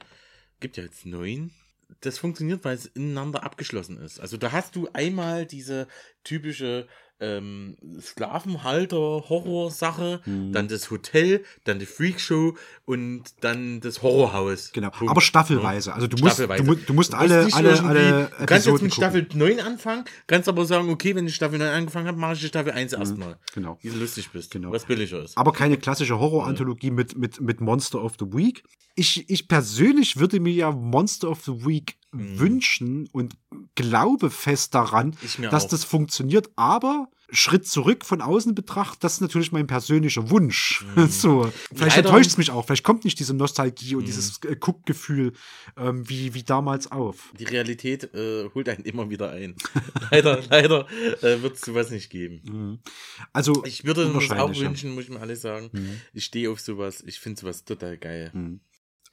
Gibt 0.60 0.78
ja 0.78 0.84
jetzt 0.84 1.06
neun 1.06 1.52
das 2.00 2.18
funktioniert, 2.18 2.64
weil 2.64 2.76
es 2.76 2.86
ineinander 2.86 3.44
abgeschlossen 3.44 4.00
ist. 4.00 4.20
Also 4.20 4.38
da 4.38 4.52
hast 4.52 4.76
du 4.76 4.88
einmal 4.94 5.46
diese 5.46 5.88
typische 6.24 6.88
ähm, 7.22 7.78
Sklavenhalter-Horror-Sache, 8.02 10.20
hm. 10.24 10.52
dann 10.52 10.68
das 10.68 10.92
Hotel, 10.92 11.46
dann 11.64 11.80
die 11.80 11.86
Freakshow 11.86 12.58
und 12.86 13.24
dann 13.42 13.80
das 13.80 14.02
Horrorhaus. 14.02 14.72
Genau, 14.74 14.90
Punkt. 14.90 15.12
aber 15.12 15.22
staffelweise. 15.22 15.94
Also 15.94 16.08
du 16.08 16.18
musst, 16.18 16.40
du, 16.40 16.76
du, 16.76 16.94
musst 16.94 17.14
alle, 17.14 17.48
du 17.48 17.56
alle, 17.56 17.84
alle 17.84 18.32
Du 18.40 18.46
kannst 18.46 18.68
jetzt 18.68 18.82
mit 18.82 18.94
Staffel 18.94 19.28
9 19.34 19.60
anfangen, 19.60 20.06
kannst 20.28 20.50
aber 20.50 20.66
sagen, 20.66 20.90
okay, 20.90 21.16
wenn 21.16 21.28
ich 21.28 21.36
Staffel 21.36 21.60
9 21.60 21.70
angefangen 21.70 22.08
habe, 22.08 22.18
mache 22.18 22.34
ich 22.34 22.42
die 22.42 22.48
Staffel 22.48 22.72
1 22.72 22.92
mhm, 22.92 23.00
erstmal. 23.00 23.38
Genau. 23.54 23.78
Wie 23.82 23.90
du 23.90 23.98
lustig 23.98 24.32
bist, 24.32 24.52
genau. 24.52 24.72
was 24.72 24.86
billiger 24.86 25.24
ist. 25.24 25.38
Aber 25.38 25.54
keine 25.54 25.78
klassische 25.78 26.20
Horror-Anthologie 26.20 26.88
ja. 26.88 26.94
mit, 26.94 27.18
mit, 27.18 27.40
mit 27.40 27.62
Monster 27.62 28.04
of 28.04 28.14
the 28.20 28.26
Week. 28.34 28.64
Ich, 28.96 29.30
ich 29.30 29.48
persönlich 29.48 30.18
würde 30.18 30.40
mir 30.40 30.54
ja 30.54 30.72
Monster 30.72 31.30
of 31.30 31.44
the 31.44 31.66
Week 31.66 31.98
mhm. 32.12 32.40
wünschen 32.40 33.10
und 33.12 33.36
glaube 33.76 34.30
fest 34.30 34.76
daran, 34.76 35.16
dass 35.50 35.66
auch. 35.66 35.70
das 35.70 35.84
funktioniert, 35.84 36.50
aber 36.56 37.10
Schritt 37.34 37.66
zurück 37.66 38.06
von 38.06 38.22
außen 38.22 38.54
betrachtet, 38.54 39.04
das 39.04 39.14
ist 39.14 39.22
natürlich 39.22 39.52
mein 39.54 39.66
persönlicher 39.66 40.30
Wunsch. 40.30 40.86
Mhm. 40.96 41.08
so, 41.10 41.52
vielleicht 41.74 41.96
Leider. 41.96 42.10
enttäuscht 42.10 42.32
es 42.32 42.38
mich 42.38 42.52
auch, 42.52 42.66
vielleicht 42.66 42.84
kommt 42.84 43.06
nicht 43.06 43.20
diese 43.20 43.34
Nostalgie 43.34 43.96
und 43.96 44.02
mhm. 44.02 44.06
dieses 44.06 44.40
äh, 44.44 44.56
Guckgefühl 44.58 45.34
ähm, 45.78 46.08
wie, 46.10 46.34
wie 46.34 46.44
damals 46.44 46.92
auf. 46.92 47.32
Die 47.40 47.46
Realität 47.46 48.14
äh, 48.14 48.50
holt 48.54 48.68
einen 48.68 48.84
immer 48.84 49.10
wieder 49.10 49.32
ein. 49.32 49.56
leider, 50.12 50.42
leider 50.50 50.88
äh, 51.22 51.42
wird 51.42 51.56
es 51.56 51.62
sowas 51.62 51.90
nicht 51.90 52.10
geben. 52.10 52.42
Mhm. 52.44 52.80
Also 53.32 53.64
ich 53.66 53.86
würde 53.86 54.08
mir 54.08 54.20
das 54.28 54.38
auch 54.38 54.54
wünschen, 54.54 54.94
muss 54.94 55.06
ich 55.06 55.10
mir 55.10 55.22
alles 55.22 55.42
sagen. 55.42 55.70
Mhm. 55.72 56.02
Ich 56.14 56.26
stehe 56.26 56.52
auf 56.52 56.60
sowas, 56.60 57.02
ich 57.06 57.20
finde 57.20 57.40
sowas 57.40 57.64
total 57.64 57.98
geil. 57.98 58.32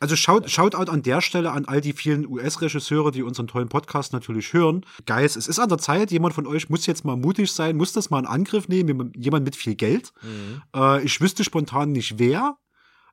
Also 0.01 0.15
schaut, 0.15 0.49
schaut 0.49 0.75
out 0.75 0.89
an 0.89 1.03
der 1.03 1.21
Stelle 1.21 1.51
an 1.51 1.65
all 1.65 1.81
die 1.81 1.93
vielen 1.93 2.27
US-Regisseure, 2.27 3.11
die 3.11 3.23
unseren 3.23 3.49
tollen 3.49 3.69
Podcast 3.69 4.13
natürlich 4.13 4.53
hören. 4.53 4.87
Guys, 5.07 5.35
es 5.35 5.49
ist 5.49 5.59
an 5.59 5.69
der 5.69 5.79
Zeit, 5.79 6.13
jemand 6.13 6.35
von 6.35 6.47
euch 6.47 6.71
muss 6.71 6.87
jetzt 6.87 7.05
mal 7.05 7.17
mutig 7.17 7.51
sein, 7.51 7.77
muss 7.77 7.93
das 7.93 8.11
mal 8.11 8.21
in 8.21 8.27
Angriff 8.27 8.69
nehmen, 8.69 9.13
jemand 9.17 9.45
mit 9.45 9.57
viel 9.57 9.75
Geld. 9.75 10.13
Mhm. 10.23 10.63
Äh, 10.75 11.03
ich 11.03 11.21
wüsste 11.21 11.43
spontan 11.43 11.91
nicht 11.91 12.19
wer. 12.19 12.57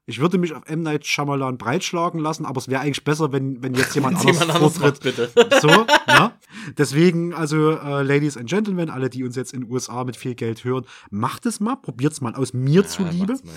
Ich 0.07 0.19
würde 0.19 0.37
mich 0.37 0.53
auf 0.53 0.63
M. 0.67 0.81
Night 0.81 1.05
Shyamalan 1.05 1.57
breitschlagen 1.57 2.19
lassen, 2.19 2.45
aber 2.45 2.59
es 2.59 2.67
wäre 2.67 2.81
eigentlich 2.81 3.03
besser, 3.03 3.31
wenn, 3.31 3.63
wenn 3.63 3.73
jetzt 3.73 3.95
jemand 3.95 4.17
anders 4.17 4.39
jemand 4.39 4.59
vortritt. 4.59 4.99
Bitte. 5.01 5.31
So, 5.61 5.69
ja. 6.07 6.37
Deswegen, 6.77 7.33
also, 7.33 7.71
äh, 7.71 8.03
Ladies 8.03 8.37
and 8.37 8.49
Gentlemen, 8.49 8.89
alle, 8.89 9.09
die 9.09 9.23
uns 9.23 9.35
jetzt 9.35 9.53
in 9.53 9.61
den 9.61 9.71
USA 9.71 10.03
mit 10.03 10.17
viel 10.17 10.35
Geld 10.35 10.63
hören, 10.63 10.85
macht 11.09 11.45
es 11.45 11.59
mal, 11.59 11.75
probiert 11.75 12.13
es 12.13 12.21
mal 12.21 12.35
aus 12.35 12.53
mir 12.53 12.81
ja, 12.81 12.87
zuliebe. 12.87 13.33
Mal, 13.33 13.53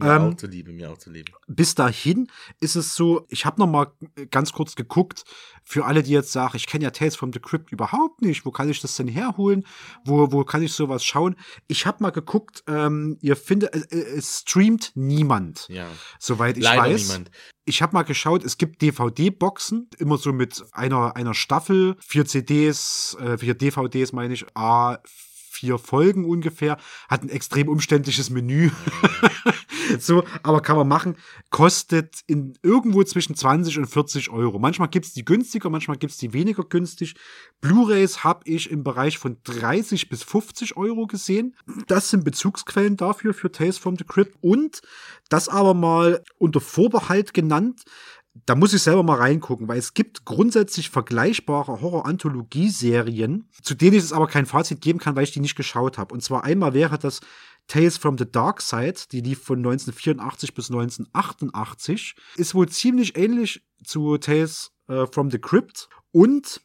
ja. 0.00 0.16
Mir 0.18 0.26
ähm, 0.26 0.32
auch 0.32 0.36
zuliebe, 0.36 0.72
mir 0.72 0.90
auch 0.90 0.98
zuliebe. 0.98 1.30
Bis 1.46 1.74
dahin 1.74 2.28
ist 2.60 2.74
es 2.74 2.94
so, 2.94 3.26
ich 3.28 3.44
habe 3.44 3.60
noch 3.60 3.66
mal 3.66 3.92
ganz 4.30 4.52
kurz 4.52 4.74
geguckt, 4.74 5.24
für 5.64 5.84
alle, 5.84 6.02
die 6.02 6.12
jetzt 6.12 6.32
sagen, 6.32 6.56
ich 6.56 6.66
kenne 6.66 6.84
ja 6.84 6.90
Tales 6.90 7.16
from 7.16 7.32
the 7.32 7.38
Crypt 7.38 7.72
überhaupt 7.72 8.22
nicht, 8.22 8.44
wo 8.44 8.50
kann 8.50 8.68
ich 8.68 8.80
das 8.80 8.96
denn 8.96 9.08
herholen? 9.08 9.64
Wo, 10.04 10.32
wo 10.32 10.44
kann 10.44 10.62
ich 10.62 10.72
sowas 10.72 11.04
schauen? 11.04 11.36
Ich 11.68 11.86
habe 11.86 12.02
mal 12.02 12.10
geguckt, 12.10 12.64
ähm, 12.66 13.18
ihr 13.20 13.36
findet, 13.36 13.74
äh, 13.92 13.98
es 14.16 14.40
streamt 14.40 14.92
niemand. 14.94 15.68
Ja. 15.68 15.86
Soweit 16.18 16.56
ich 16.56 16.64
Leider 16.64 16.82
weiß. 16.82 17.08
Niemand. 17.08 17.30
Ich 17.64 17.80
habe 17.80 17.94
mal 17.94 18.02
geschaut, 18.02 18.44
es 18.44 18.58
gibt 18.58 18.82
DVD-Boxen, 18.82 19.88
immer 19.98 20.18
so 20.18 20.32
mit 20.32 20.64
einer, 20.72 21.14
einer 21.16 21.34
Staffel, 21.34 21.96
vier 22.00 22.26
CDs, 22.26 23.16
äh, 23.20 23.38
vier 23.38 23.54
DVDs 23.54 24.12
meine 24.12 24.34
ich, 24.34 24.44
A, 24.56 24.98
vier 25.62 25.78
Folgen 25.78 26.24
ungefähr, 26.24 26.76
hat 27.08 27.22
ein 27.22 27.28
extrem 27.28 27.68
umständliches 27.68 28.30
Menü. 28.30 28.70
so, 30.00 30.24
aber 30.42 30.60
kann 30.60 30.76
man 30.76 30.88
machen. 30.88 31.14
Kostet 31.50 32.24
in 32.26 32.54
irgendwo 32.64 33.04
zwischen 33.04 33.36
20 33.36 33.78
und 33.78 33.86
40 33.86 34.30
Euro. 34.30 34.58
Manchmal 34.58 34.88
gibt's 34.88 35.12
die 35.12 35.24
günstiger, 35.24 35.70
manchmal 35.70 35.98
gibt's 35.98 36.16
die 36.16 36.32
weniger 36.32 36.64
günstig. 36.64 37.14
Blu-rays 37.60 38.24
habe 38.24 38.40
ich 38.44 38.72
im 38.72 38.82
Bereich 38.82 39.18
von 39.18 39.36
30 39.44 40.08
bis 40.08 40.24
50 40.24 40.76
Euro 40.76 41.06
gesehen. 41.06 41.54
Das 41.86 42.10
sind 42.10 42.24
Bezugsquellen 42.24 42.96
dafür, 42.96 43.32
für 43.32 43.52
Tales 43.52 43.78
from 43.78 43.96
the 43.96 44.04
Crypt. 44.04 44.36
Und 44.40 44.82
das 45.28 45.48
aber 45.48 45.74
mal 45.74 46.24
unter 46.38 46.60
Vorbehalt 46.60 47.34
genannt, 47.34 47.84
da 48.34 48.54
muss 48.54 48.72
ich 48.72 48.82
selber 48.82 49.02
mal 49.02 49.18
reingucken, 49.18 49.68
weil 49.68 49.78
es 49.78 49.94
gibt 49.94 50.24
grundsätzlich 50.24 50.88
vergleichbare 50.88 51.80
Horror-Anthologie-Serien, 51.80 53.48
zu 53.62 53.74
denen 53.74 53.96
ich 53.96 54.04
es 54.04 54.12
aber 54.12 54.26
kein 54.26 54.46
Fazit 54.46 54.80
geben 54.80 54.98
kann, 54.98 55.16
weil 55.16 55.24
ich 55.24 55.32
die 55.32 55.40
nicht 55.40 55.56
geschaut 55.56 55.98
habe. 55.98 56.14
Und 56.14 56.22
zwar 56.22 56.44
einmal 56.44 56.72
wäre 56.72 56.98
das 56.98 57.20
Tales 57.68 57.98
from 57.98 58.18
the 58.18 58.30
Dark 58.30 58.60
Side, 58.60 59.00
die 59.12 59.20
lief 59.20 59.42
von 59.42 59.58
1984 59.58 60.54
bis 60.54 60.70
1988, 60.70 62.14
ist 62.36 62.54
wohl 62.54 62.68
ziemlich 62.68 63.16
ähnlich 63.16 63.62
zu 63.84 64.16
Tales 64.18 64.72
äh, 64.88 65.06
from 65.06 65.30
the 65.30 65.38
Crypt 65.38 65.88
und 66.10 66.60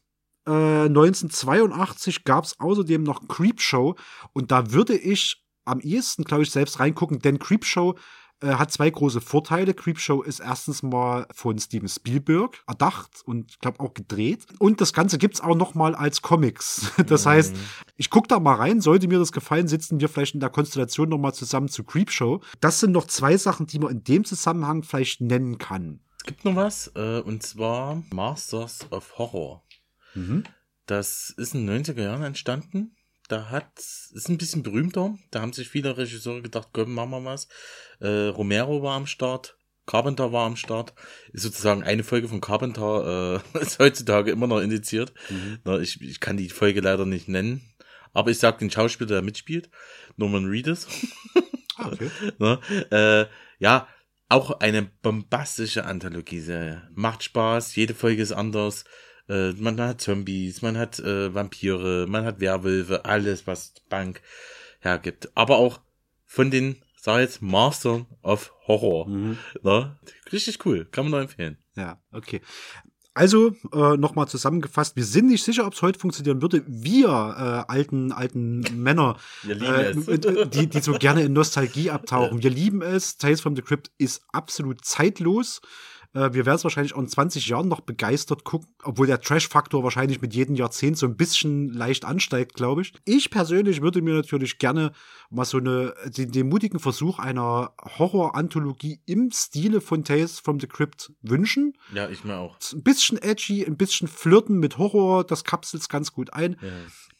äh, 0.46 0.50
1982 0.50 2.24
gab 2.24 2.44
es 2.44 2.58
außerdem 2.58 3.02
noch 3.02 3.28
Creepshow 3.28 3.96
und 4.32 4.50
da 4.50 4.72
würde 4.72 4.96
ich 4.96 5.44
am 5.64 5.80
ehesten, 5.80 6.24
glaube 6.24 6.42
ich, 6.42 6.50
selbst 6.50 6.80
reingucken, 6.80 7.20
denn 7.20 7.38
Creepshow 7.38 7.96
äh, 8.40 8.54
hat 8.54 8.70
zwei 8.70 8.88
große 8.88 9.20
Vorteile. 9.20 9.74
Creepshow 9.74 10.22
ist 10.22 10.40
erstens 10.40 10.82
mal 10.82 11.26
von 11.34 11.58
Steven 11.58 11.88
Spielberg 11.88 12.62
erdacht 12.66 13.22
und 13.24 13.58
glaube 13.60 13.80
auch 13.80 13.94
gedreht. 13.94 14.46
Und 14.58 14.80
das 14.80 14.92
Ganze 14.92 15.18
gibt's 15.18 15.40
auch 15.40 15.56
noch 15.56 15.74
mal 15.74 15.94
als 15.94 16.22
Comics. 16.22 16.92
Das 17.08 17.24
mhm. 17.24 17.30
heißt, 17.30 17.56
ich 17.96 18.10
gucke 18.10 18.28
da 18.28 18.38
mal 18.38 18.54
rein. 18.54 18.80
Sollte 18.80 19.08
mir 19.08 19.18
das 19.18 19.32
gefallen, 19.32 19.66
sitzen 19.66 20.00
wir 20.00 20.08
vielleicht 20.08 20.34
in 20.34 20.40
der 20.40 20.50
Konstellation 20.50 21.08
noch 21.08 21.18
mal 21.18 21.32
zusammen 21.32 21.68
zu 21.68 21.84
Creepshow. 21.84 22.40
Das 22.60 22.80
sind 22.80 22.92
noch 22.92 23.06
zwei 23.06 23.36
Sachen, 23.36 23.66
die 23.66 23.78
man 23.78 23.92
in 23.92 24.04
dem 24.04 24.24
Zusammenhang 24.24 24.82
vielleicht 24.82 25.20
nennen 25.20 25.58
kann. 25.58 26.00
Es 26.18 26.24
gibt 26.24 26.44
noch 26.44 26.56
was, 26.56 26.92
äh, 26.94 27.20
und 27.20 27.42
zwar 27.42 28.02
Masters 28.10 28.90
of 28.90 29.16
Horror. 29.16 29.64
Mhm. 30.14 30.44
Das 30.86 31.30
ist 31.36 31.54
in 31.54 31.66
den 31.66 31.84
90er 31.84 32.02
Jahren 32.02 32.22
entstanden 32.22 32.92
da 33.28 33.50
hat, 33.50 33.78
ist 33.78 34.28
ein 34.28 34.38
bisschen 34.38 34.62
berühmter. 34.62 35.16
Da 35.30 35.40
haben 35.40 35.52
sich 35.52 35.68
viele 35.68 35.96
Regisseure 35.96 36.42
gedacht, 36.42 36.70
komm, 36.72 36.94
machen 36.94 37.10
wir 37.10 37.24
was. 37.24 37.48
Äh, 38.00 38.28
Romero 38.28 38.82
war 38.82 38.96
am 38.96 39.06
Start. 39.06 39.56
Carpenter 39.86 40.32
war 40.32 40.46
am 40.46 40.56
Start. 40.56 40.94
Ist 41.32 41.42
sozusagen 41.42 41.82
eine 41.82 42.04
Folge 42.04 42.28
von 42.28 42.40
Carpenter, 42.40 43.42
äh, 43.54 43.58
ist 43.60 43.78
heutzutage 43.78 44.30
immer 44.30 44.46
noch 44.46 44.60
indiziert. 44.60 45.12
Mhm. 45.30 45.58
Na, 45.64 45.78
ich, 45.78 46.00
ich 46.00 46.20
kann 46.20 46.36
die 46.36 46.48
Folge 46.48 46.80
leider 46.80 47.06
nicht 47.06 47.28
nennen. 47.28 47.74
Aber 48.12 48.30
ich 48.30 48.38
sag 48.38 48.58
den 48.58 48.70
Schauspieler, 48.70 49.08
der 49.08 49.22
mitspielt. 49.22 49.70
Norman 50.16 50.46
Reedus. 50.46 50.86
Ah, 51.76 51.92
okay. 51.92 52.10
Na, 52.38 52.60
äh, 52.90 53.26
ja, 53.58 53.88
auch 54.28 54.60
eine 54.60 54.82
bombastische 54.82 55.84
Anthologie-Serie. 55.84 56.88
Macht 56.94 57.22
Spaß, 57.22 57.76
jede 57.76 57.94
Folge 57.94 58.22
ist 58.22 58.32
anders. 58.32 58.84
Äh, 59.28 59.52
man 59.52 59.80
hat 59.80 60.00
Zombies, 60.00 60.62
man 60.62 60.76
hat 60.76 60.98
äh, 60.98 61.34
Vampire, 61.34 62.06
man 62.08 62.24
hat 62.24 62.40
Werwölfe, 62.40 63.04
alles, 63.04 63.46
was 63.46 63.74
Bank 63.88 64.22
hergibt. 64.80 65.30
Aber 65.34 65.58
auch 65.58 65.80
von 66.24 66.50
den, 66.50 66.76
sag 66.96 67.20
jetzt, 67.20 67.42
Mastern 67.42 68.06
of 68.22 68.52
Horror. 68.66 69.08
Mhm. 69.08 69.38
Na, 69.62 69.98
richtig 70.32 70.64
cool, 70.66 70.86
kann 70.86 71.04
man 71.04 71.10
nur 71.12 71.20
empfehlen. 71.20 71.58
Ja, 71.76 72.00
okay. 72.12 72.40
Also, 73.18 73.56
äh, 73.72 73.96
nochmal 73.96 74.28
zusammengefasst, 74.28 74.94
wir 74.94 75.04
sind 75.04 75.26
nicht 75.26 75.42
sicher, 75.42 75.66
ob 75.66 75.72
es 75.72 75.82
heute 75.82 75.98
funktionieren 75.98 76.40
würde. 76.40 76.62
Wir 76.68 77.08
äh, 77.08 77.72
alten, 77.72 78.12
alten 78.12 78.60
Männer, 78.80 79.16
äh, 79.44 79.92
die, 80.46 80.68
die 80.68 80.80
so 80.80 80.92
gerne 80.92 81.22
in 81.22 81.32
Nostalgie 81.32 81.90
abtauchen, 81.90 82.42
wir 82.44 82.50
lieben 82.50 82.80
es. 82.80 83.16
Tales 83.16 83.40
from 83.40 83.56
the 83.56 83.62
Crypt 83.62 83.90
ist 83.98 84.22
absolut 84.32 84.84
zeitlos. 84.84 85.60
Äh, 86.14 86.32
wir 86.32 86.46
werden 86.46 86.56
es 86.56 86.64
wahrscheinlich 86.64 86.94
auch 86.94 87.00
in 87.00 87.08
20 87.08 87.46
Jahren 87.48 87.68
noch 87.68 87.80
begeistert 87.80 88.44
gucken, 88.44 88.68
obwohl 88.82 89.06
der 89.06 89.20
Trash-Faktor 89.20 89.82
wahrscheinlich 89.82 90.20
mit 90.20 90.34
jedem 90.34 90.54
Jahrzehnt 90.54 90.98
so 90.98 91.06
ein 91.06 91.16
bisschen 91.16 91.72
leicht 91.72 92.04
ansteigt, 92.04 92.54
glaube 92.54 92.82
ich. 92.82 92.94
Ich 93.04 93.30
persönlich 93.30 93.82
würde 93.82 94.02
mir 94.02 94.14
natürlich 94.14 94.58
gerne 94.58 94.92
mal 95.30 95.44
so 95.44 95.58
eine, 95.58 95.94
den, 96.06 96.32
den 96.32 96.48
mutigen 96.48 96.78
Versuch 96.78 97.18
einer 97.18 97.72
Horror-Anthologie 97.98 99.00
im 99.06 99.30
Stile 99.30 99.80
von 99.80 100.04
Tales 100.04 100.38
from 100.38 100.60
the 100.60 100.66
Crypt 100.66 101.12
wünschen. 101.22 101.74
Ja, 101.92 102.08
ich 102.08 102.24
mir 102.24 102.36
auch. 102.36 102.56
Ein 102.72 102.82
bisschen 102.82 103.18
edgy, 103.18 103.64
ein 103.64 103.76
bisschen 103.76 104.08
flirten 104.08 104.58
mit 104.58 104.78
Horror, 104.78 105.24
das 105.24 105.44
kapselt 105.44 105.82
es 105.82 105.88
ganz 105.88 106.12
gut 106.12 106.32
ein. 106.32 106.56
Ja. 106.62 106.68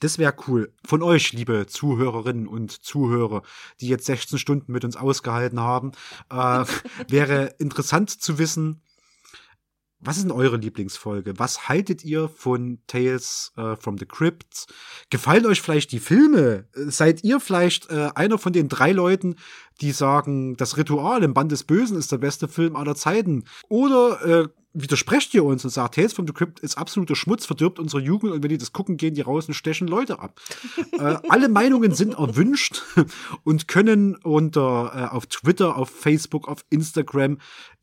Das 0.01 0.19
wäre 0.19 0.35
cool. 0.47 0.73
Von 0.85 1.03
euch, 1.03 1.33
liebe 1.33 1.67
Zuhörerinnen 1.67 2.47
und 2.47 2.71
Zuhörer, 2.71 3.43
die 3.81 3.89
jetzt 3.89 4.07
16 4.07 4.39
Stunden 4.39 4.73
mit 4.73 4.85
uns 4.85 4.97
ausgehalten 4.97 5.61
haben, 5.61 5.93
äh, 6.31 6.65
wäre 7.09 7.55
interessant 7.59 8.11
zu 8.11 8.39
wissen, 8.39 8.83
was 10.01 10.17
ist 10.17 10.23
denn 10.23 10.33
eure 10.33 10.57
Lieblingsfolge? 10.57 11.41
Was 11.41 11.69
haltet 11.69 12.05
ihr 12.05 12.29
von 12.29 12.79
Tales 12.87 13.53
äh, 13.57 13.75
from 13.75 13.99
the 13.99 14.07
Crypt? 14.07 14.67
Gefallen 15.11 15.45
euch 15.45 15.61
vielleicht 15.61 15.91
die 15.91 15.99
Filme? 15.99 16.69
Seid 16.73 17.25
ihr 17.25 17.41
vielleicht 17.41 17.91
äh, 17.91 18.11
einer 18.15 18.39
von 18.39 18.53
den 18.53 18.69
drei 18.69 18.93
Leuten, 18.93 19.35
die 19.81 19.91
sagen, 19.91 20.57
das 20.57 20.77
Ritual 20.77 21.25
im 21.25 21.35
Band 21.35 21.51
des 21.51 21.65
Bösen 21.65 21.99
ist 21.99 22.13
der 22.13 22.19
beste 22.19 22.47
Film 22.47 22.77
aller 22.77 22.95
Zeiten? 22.95 23.45
Oder 23.69 24.25
äh, 24.25 24.49
widersprecht 24.83 25.35
ihr 25.35 25.45
uns 25.45 25.65
und 25.65 25.71
sagt, 25.71 25.95
Tales 25.95 26.13
from 26.13 26.27
the 26.27 26.33
Crypt 26.33 26.61
ist 26.61 26.79
absoluter 26.79 27.17
Schmutz, 27.17 27.47
verdirbt 27.47 27.79
unsere 27.79 28.03
Jugend 28.03 28.33
und 28.33 28.43
wenn 28.43 28.51
die 28.51 28.59
das 28.59 28.73
gucken, 28.73 28.97
gehen 28.97 29.15
die 29.15 29.21
raus 29.21 29.49
und 29.49 29.55
stechen 29.55 29.89
Leute 29.89 30.21
ab. 30.21 30.41
äh, 30.93 31.17
alle 31.29 31.49
Meinungen 31.49 31.93
sind 31.93 32.15
erwünscht 32.15 32.83
und 33.45 33.69
können 33.69 34.17
unter 34.17 34.93
äh, 34.95 35.15
auf 35.15 35.27
Twitter, 35.27 35.77
auf 35.77 35.91
Facebook, 35.91 36.49
auf 36.49 36.65
Instagram, 36.71 37.39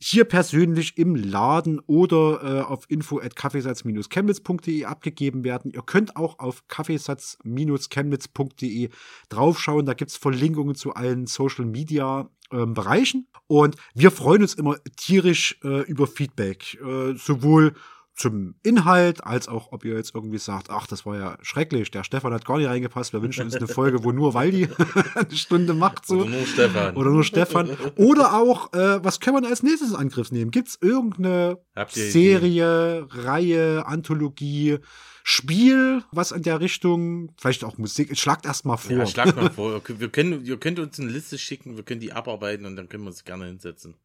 hier 0.07 0.25
persönlich 0.25 0.99
im 0.99 1.15
Laden 1.15 1.79
oder 1.87 2.43
äh, 2.43 2.61
auf 2.61 2.85
info 2.89 3.19
at 3.19 3.35
kaffeesatz-chemnitz.de 3.35 4.85
abgegeben 4.85 5.43
werden. 5.43 5.71
Ihr 5.73 5.81
könnt 5.81 6.15
auch 6.15 6.37
auf 6.37 6.67
kaffeesatz-chemnitz.de 6.67 8.89
draufschauen. 9.29 9.87
Da 9.87 9.95
gibt's 9.95 10.15
Verlinkungen 10.15 10.75
zu 10.75 10.93
allen 10.93 11.25
Social 11.25 11.65
Media 11.65 12.29
ähm, 12.51 12.75
Bereichen. 12.75 13.25
Und 13.47 13.77
wir 13.95 14.11
freuen 14.11 14.43
uns 14.43 14.53
immer 14.53 14.75
tierisch 14.95 15.57
äh, 15.63 15.81
über 15.89 16.05
Feedback, 16.05 16.75
äh, 16.75 17.15
sowohl 17.15 17.73
zum 18.15 18.55
Inhalt, 18.63 19.23
als 19.25 19.47
auch, 19.49 19.71
ob 19.71 19.83
ihr 19.83 19.95
jetzt 19.95 20.15
irgendwie 20.15 20.37
sagt, 20.37 20.69
ach, 20.69 20.87
das 20.87 21.05
war 21.05 21.17
ja 21.17 21.37
schrecklich, 21.41 21.91
der 21.91 22.05
Stefan 22.05 22.33
hat 22.33 22.45
gar 22.45 22.57
nicht 22.57 22.67
reingepasst, 22.67 23.11
wir 23.11 23.21
wünschen 23.21 23.45
uns 23.45 23.55
eine 23.55 23.67
Folge, 23.67 24.03
wo 24.03 24.11
nur 24.13 24.33
Waldi 24.33 24.69
eine 25.15 25.35
Stunde 25.35 25.73
macht. 25.73 26.05
So. 26.07 26.21
Oder 26.21 26.29
nur 26.29 26.45
Stefan. 26.45 26.95
Oder 26.95 27.09
nur 27.09 27.23
Stefan. 27.25 27.77
Oder 27.95 28.33
auch, 28.33 28.71
äh, 28.73 29.03
was 29.03 29.19
können 29.19 29.43
wir 29.43 29.49
als 29.49 29.63
nächstes 29.63 29.89
in 29.89 29.95
Angriff 29.97 30.31
nehmen? 30.31 30.51
Gibt's 30.51 30.77
irgendeine 30.81 31.59
Serie, 31.89 33.05
Ideen? 33.05 33.21
Reihe, 33.25 33.85
Anthologie, 33.85 34.79
Spiel, 35.23 36.03
was 36.11 36.31
in 36.31 36.43
der 36.43 36.61
Richtung, 36.61 37.33
vielleicht 37.37 37.63
auch 37.65 37.77
Musik, 37.77 38.17
schlagt 38.17 38.45
erst 38.45 38.63
mal 38.63 38.77
vor. 38.77 38.95
Ja, 38.95 39.05
schlagt 39.07 39.35
mal 39.35 39.49
vor. 39.49 39.81
Wir 39.87 40.09
können, 40.09 40.45
ihr 40.45 40.57
könnt 40.57 40.79
uns 40.79 40.99
eine 40.99 41.09
Liste 41.09 41.37
schicken, 41.37 41.75
wir 41.75 41.83
können 41.83 41.99
die 41.99 42.13
abarbeiten 42.13 42.65
und 42.65 42.75
dann 42.75 42.87
können 42.87 43.03
wir 43.03 43.09
uns 43.09 43.25
gerne 43.25 43.45
hinsetzen. 43.47 43.95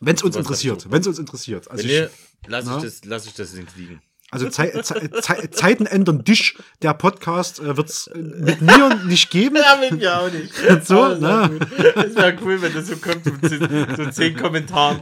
Wenn 0.00 0.16
es 0.16 0.22
uns 0.22 0.36
interessiert, 0.36 0.90
wenn 0.90 1.00
es 1.00 1.06
uns 1.06 1.18
interessiert. 1.18 1.70
Also 1.70 1.84
Wenn 1.86 2.04
ich, 2.04 2.10
lass, 2.46 2.66
ich 2.66 2.82
das, 2.82 3.04
lass 3.04 3.26
ich 3.26 3.34
das 3.34 3.52
liegen. 3.76 4.00
Also 4.30 4.48
Ze 4.48 4.80
Ze 4.82 5.10
Ze 5.20 5.50
Zeiten 5.50 5.86
ändern 5.86 6.24
dich. 6.24 6.56
Der 6.82 6.94
Podcast 6.94 7.58
äh, 7.58 7.76
wird 7.76 7.90
es 7.90 8.08
mit 8.14 8.62
mir 8.62 8.94
nicht 9.04 9.30
geben. 9.30 9.56
Ja, 9.56 9.76
mit 9.76 9.98
mir 10.00 10.20
auch 10.20 10.30
nicht. 10.30 10.54
so, 10.86 11.08
ne? 11.08 11.58
Das 11.94 12.14
wäre 12.14 12.38
cool, 12.42 12.62
wenn 12.62 12.72
das 12.72 12.86
so 12.86 12.96
kommt, 12.96 13.24
so 13.24 14.10
zehn 14.10 14.36
Kommentaren. 14.36 15.00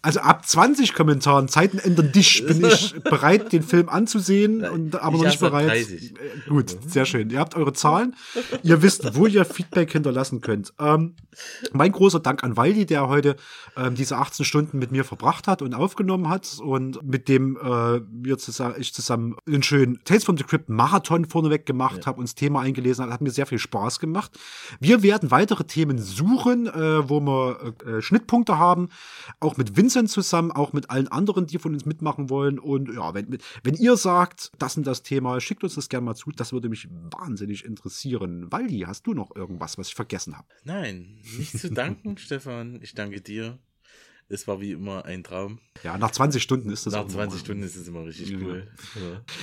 Also 0.00 0.20
ab 0.20 0.46
20 0.46 0.94
Kommentaren, 0.94 1.48
Zeiten 1.48 1.78
ändern 1.78 2.12
dich, 2.12 2.44
bin 2.46 2.64
ich 2.64 2.94
bereit, 3.02 3.52
den 3.52 3.62
Film 3.62 3.88
anzusehen, 3.88 4.64
und, 4.64 4.96
aber 4.96 5.18
noch 5.18 5.24
nicht 5.24 5.40
bereit. 5.40 5.68
30. 5.68 6.12
Äh, 6.12 6.48
gut, 6.48 6.76
sehr 6.86 7.04
schön. 7.04 7.30
Ihr 7.30 7.40
habt 7.40 7.54
eure 7.54 7.72
Zahlen. 7.72 8.14
Ihr 8.62 8.82
wisst, 8.82 9.14
wo 9.14 9.26
ihr 9.26 9.44
Feedback 9.44 9.92
hinterlassen 9.92 10.40
könnt. 10.40 10.72
Ähm, 10.78 11.14
mein 11.72 11.92
großer 11.92 12.20
Dank 12.20 12.44
an 12.44 12.56
Waldi, 12.56 12.86
der 12.86 13.08
heute 13.08 13.36
ähm, 13.76 13.94
diese 13.94 14.16
18 14.16 14.44
Stunden 14.44 14.78
mit 14.78 14.92
mir 14.92 15.04
verbracht 15.04 15.48
hat 15.48 15.62
und 15.62 15.74
aufgenommen 15.74 16.28
hat 16.28 16.58
und 16.60 17.02
mit 17.02 17.28
dem 17.28 17.56
äh, 17.56 18.00
wir 18.10 18.38
zusammen, 18.38 18.74
ich 18.78 18.94
zusammen 18.94 19.36
einen 19.46 19.62
schönen 19.62 20.02
Tales 20.04 20.24
from 20.24 20.36
the 20.36 20.44
Crypt 20.44 20.68
Marathon 20.68 21.24
vorneweg 21.24 21.66
gemacht 21.66 21.98
ja. 21.98 22.06
habe, 22.06 22.20
uns 22.20 22.34
Thema 22.34 22.60
eingelesen 22.60 23.04
hat, 23.04 23.12
hat 23.12 23.20
mir 23.20 23.30
sehr 23.30 23.46
viel 23.46 23.58
Spaß 23.58 23.98
gemacht. 23.98 24.38
Wir 24.80 25.02
werden 25.02 25.30
weitere 25.30 25.64
Themen 25.64 25.98
suchen, 25.98 26.66
äh, 26.66 27.08
wo 27.08 27.20
wir 27.20 27.74
äh, 27.86 28.02
Schnittpunkte 28.02 28.58
haben, 28.58 28.88
auch 29.42 29.56
mit 29.56 29.76
Vincent 29.76 30.10
zusammen, 30.10 30.52
auch 30.52 30.72
mit 30.72 30.90
allen 30.90 31.08
anderen, 31.08 31.46
die 31.46 31.58
von 31.58 31.74
uns 31.74 31.84
mitmachen 31.84 32.30
wollen. 32.30 32.58
Und 32.58 32.94
ja, 32.94 33.14
wenn, 33.14 33.38
wenn 33.62 33.74
ihr 33.74 33.96
sagt, 33.96 34.52
das 34.58 34.74
sind 34.74 34.86
das 34.86 35.02
Thema, 35.02 35.40
schickt 35.40 35.64
uns 35.64 35.74
das 35.74 35.88
gerne 35.88 36.06
mal 36.06 36.14
zu. 36.14 36.30
Das 36.30 36.52
würde 36.52 36.68
mich 36.68 36.88
wahnsinnig 36.90 37.64
interessieren. 37.64 38.50
Waldi, 38.50 38.80
hast 38.80 39.06
du 39.06 39.14
noch 39.14 39.34
irgendwas, 39.34 39.78
was 39.78 39.88
ich 39.88 39.94
vergessen 39.94 40.36
habe? 40.36 40.48
Nein, 40.64 41.18
nicht 41.36 41.58
zu 41.58 41.70
danken, 41.70 42.16
Stefan. 42.18 42.80
Ich 42.82 42.94
danke 42.94 43.20
dir. 43.20 43.58
Es 44.32 44.48
war 44.48 44.62
wie 44.62 44.72
immer 44.72 45.04
ein 45.04 45.22
Traum. 45.22 45.58
Ja, 45.84 45.98
nach 45.98 46.10
20 46.10 46.42
Stunden 46.42 46.70
ist 46.70 46.86
das 46.86 46.94
Nach 46.94 47.06
20 47.06 47.40
Stunden 47.40 47.62
ist 47.62 47.76
es 47.76 47.86
immer 47.86 48.06
richtig 48.06 48.30
ja. 48.30 48.38
cool. 48.40 48.66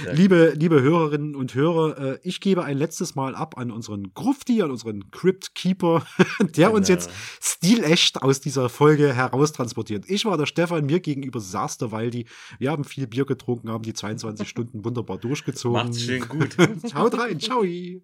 Ja. 0.04 0.12
Liebe, 0.14 0.54
liebe 0.58 0.82
Hörerinnen 0.82 1.36
und 1.36 1.54
Hörer, 1.54 2.16
äh, 2.16 2.20
ich 2.24 2.42
gebe 2.42 2.64
ein 2.64 2.76
letztes 2.76 3.14
Mal 3.14 3.36
ab 3.36 3.56
an 3.60 3.70
unseren 3.70 4.16
Grufti, 4.16 4.64
an 4.64 4.72
unseren 4.72 5.12
Crypt 5.12 5.54
Keeper, 5.54 6.08
der 6.40 6.48
genau. 6.48 6.76
uns 6.76 6.88
jetzt 6.88 7.12
stilecht 7.40 8.24
aus 8.24 8.42
dieser 8.42 8.68
Folge 8.68 9.14
heraustransportiert. 9.14 10.10
Ich 10.10 10.26
war 10.26 10.38
der 10.38 10.48
Stefan, 10.48 10.88
mir 10.88 11.00
gegenüber 11.02 11.40
saß 11.40 11.78
der 11.78 11.92
Waldi. 11.92 12.26
Wir 12.58 12.72
haben 12.72 12.84
viel 12.84 13.06
Bier 13.06 13.26
getrunken, 13.26 13.70
haben 13.70 13.84
die 13.84 13.94
22 13.94 14.50
Stunden 14.50 14.84
wunderbar 14.84 15.20
durchgezogen. 15.20 15.84
Macht's 15.84 16.02
schön 16.02 16.28
gut. 16.28 16.58
Haut 16.96 17.16
rein, 17.16 17.40
ciao. 17.40 17.64
Mm. 17.64 18.02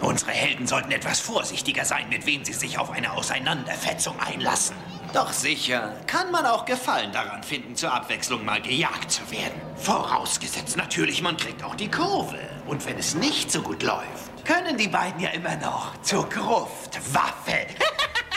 Unsere 0.00 0.32
Helden 0.32 0.66
sollten 0.66 0.90
etwas 0.90 1.20
vorsichtiger 1.20 1.84
sein, 1.84 2.08
mit 2.08 2.26
wem 2.26 2.44
sie 2.44 2.52
sich 2.52 2.78
auf 2.78 2.90
eine 2.90 3.12
Auseinanderfetzung 3.12 4.18
einlassen. 4.20 4.76
Doch 5.12 5.32
sicher 5.32 5.94
kann 6.06 6.30
man 6.30 6.46
auch 6.46 6.64
Gefallen 6.64 7.12
daran 7.12 7.42
finden, 7.42 7.76
zur 7.76 7.92
Abwechslung 7.92 8.44
mal 8.44 8.62
gejagt 8.62 9.10
zu 9.10 9.30
werden. 9.30 9.60
Vorausgesetzt 9.76 10.76
natürlich, 10.76 11.22
man 11.22 11.36
kriegt 11.36 11.62
auch 11.62 11.74
die 11.74 11.90
Kurve. 11.90 12.38
Und 12.66 12.86
wenn 12.86 12.98
es 12.98 13.14
nicht 13.14 13.52
so 13.52 13.60
gut 13.60 13.82
läuft, 13.82 14.46
können 14.46 14.78
die 14.78 14.88
beiden 14.88 15.20
ja 15.20 15.30
immer 15.30 15.56
noch 15.56 16.00
zur 16.02 16.28
Gruftwaffe. 16.28 17.66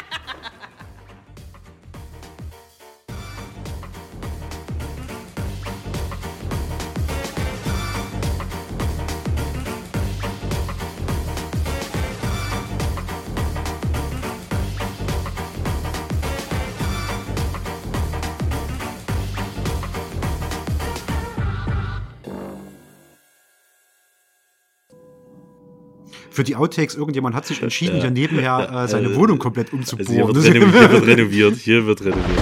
Für 26.36 26.44
die 26.44 26.58
Outtakes, 26.58 26.96
irgendjemand 26.96 27.34
hat 27.34 27.46
sich 27.46 27.64
entschieden, 27.64 27.96
Ja. 27.96 28.02
hier 28.02 28.12
nebenher 28.12 28.70
äh, 28.84 28.88
seine 28.90 29.08
Äh, 29.08 29.16
Wohnung 29.16 29.40
komplett 29.40 29.68
Also 29.72 29.78
umzubohren. 29.96 30.36
hier 30.42 30.52
hier 30.52 30.92
wird 30.92 31.08
renoviert. 31.08 31.56
Hier 31.56 31.86
wird 31.86 32.02
renoviert. 32.02 32.42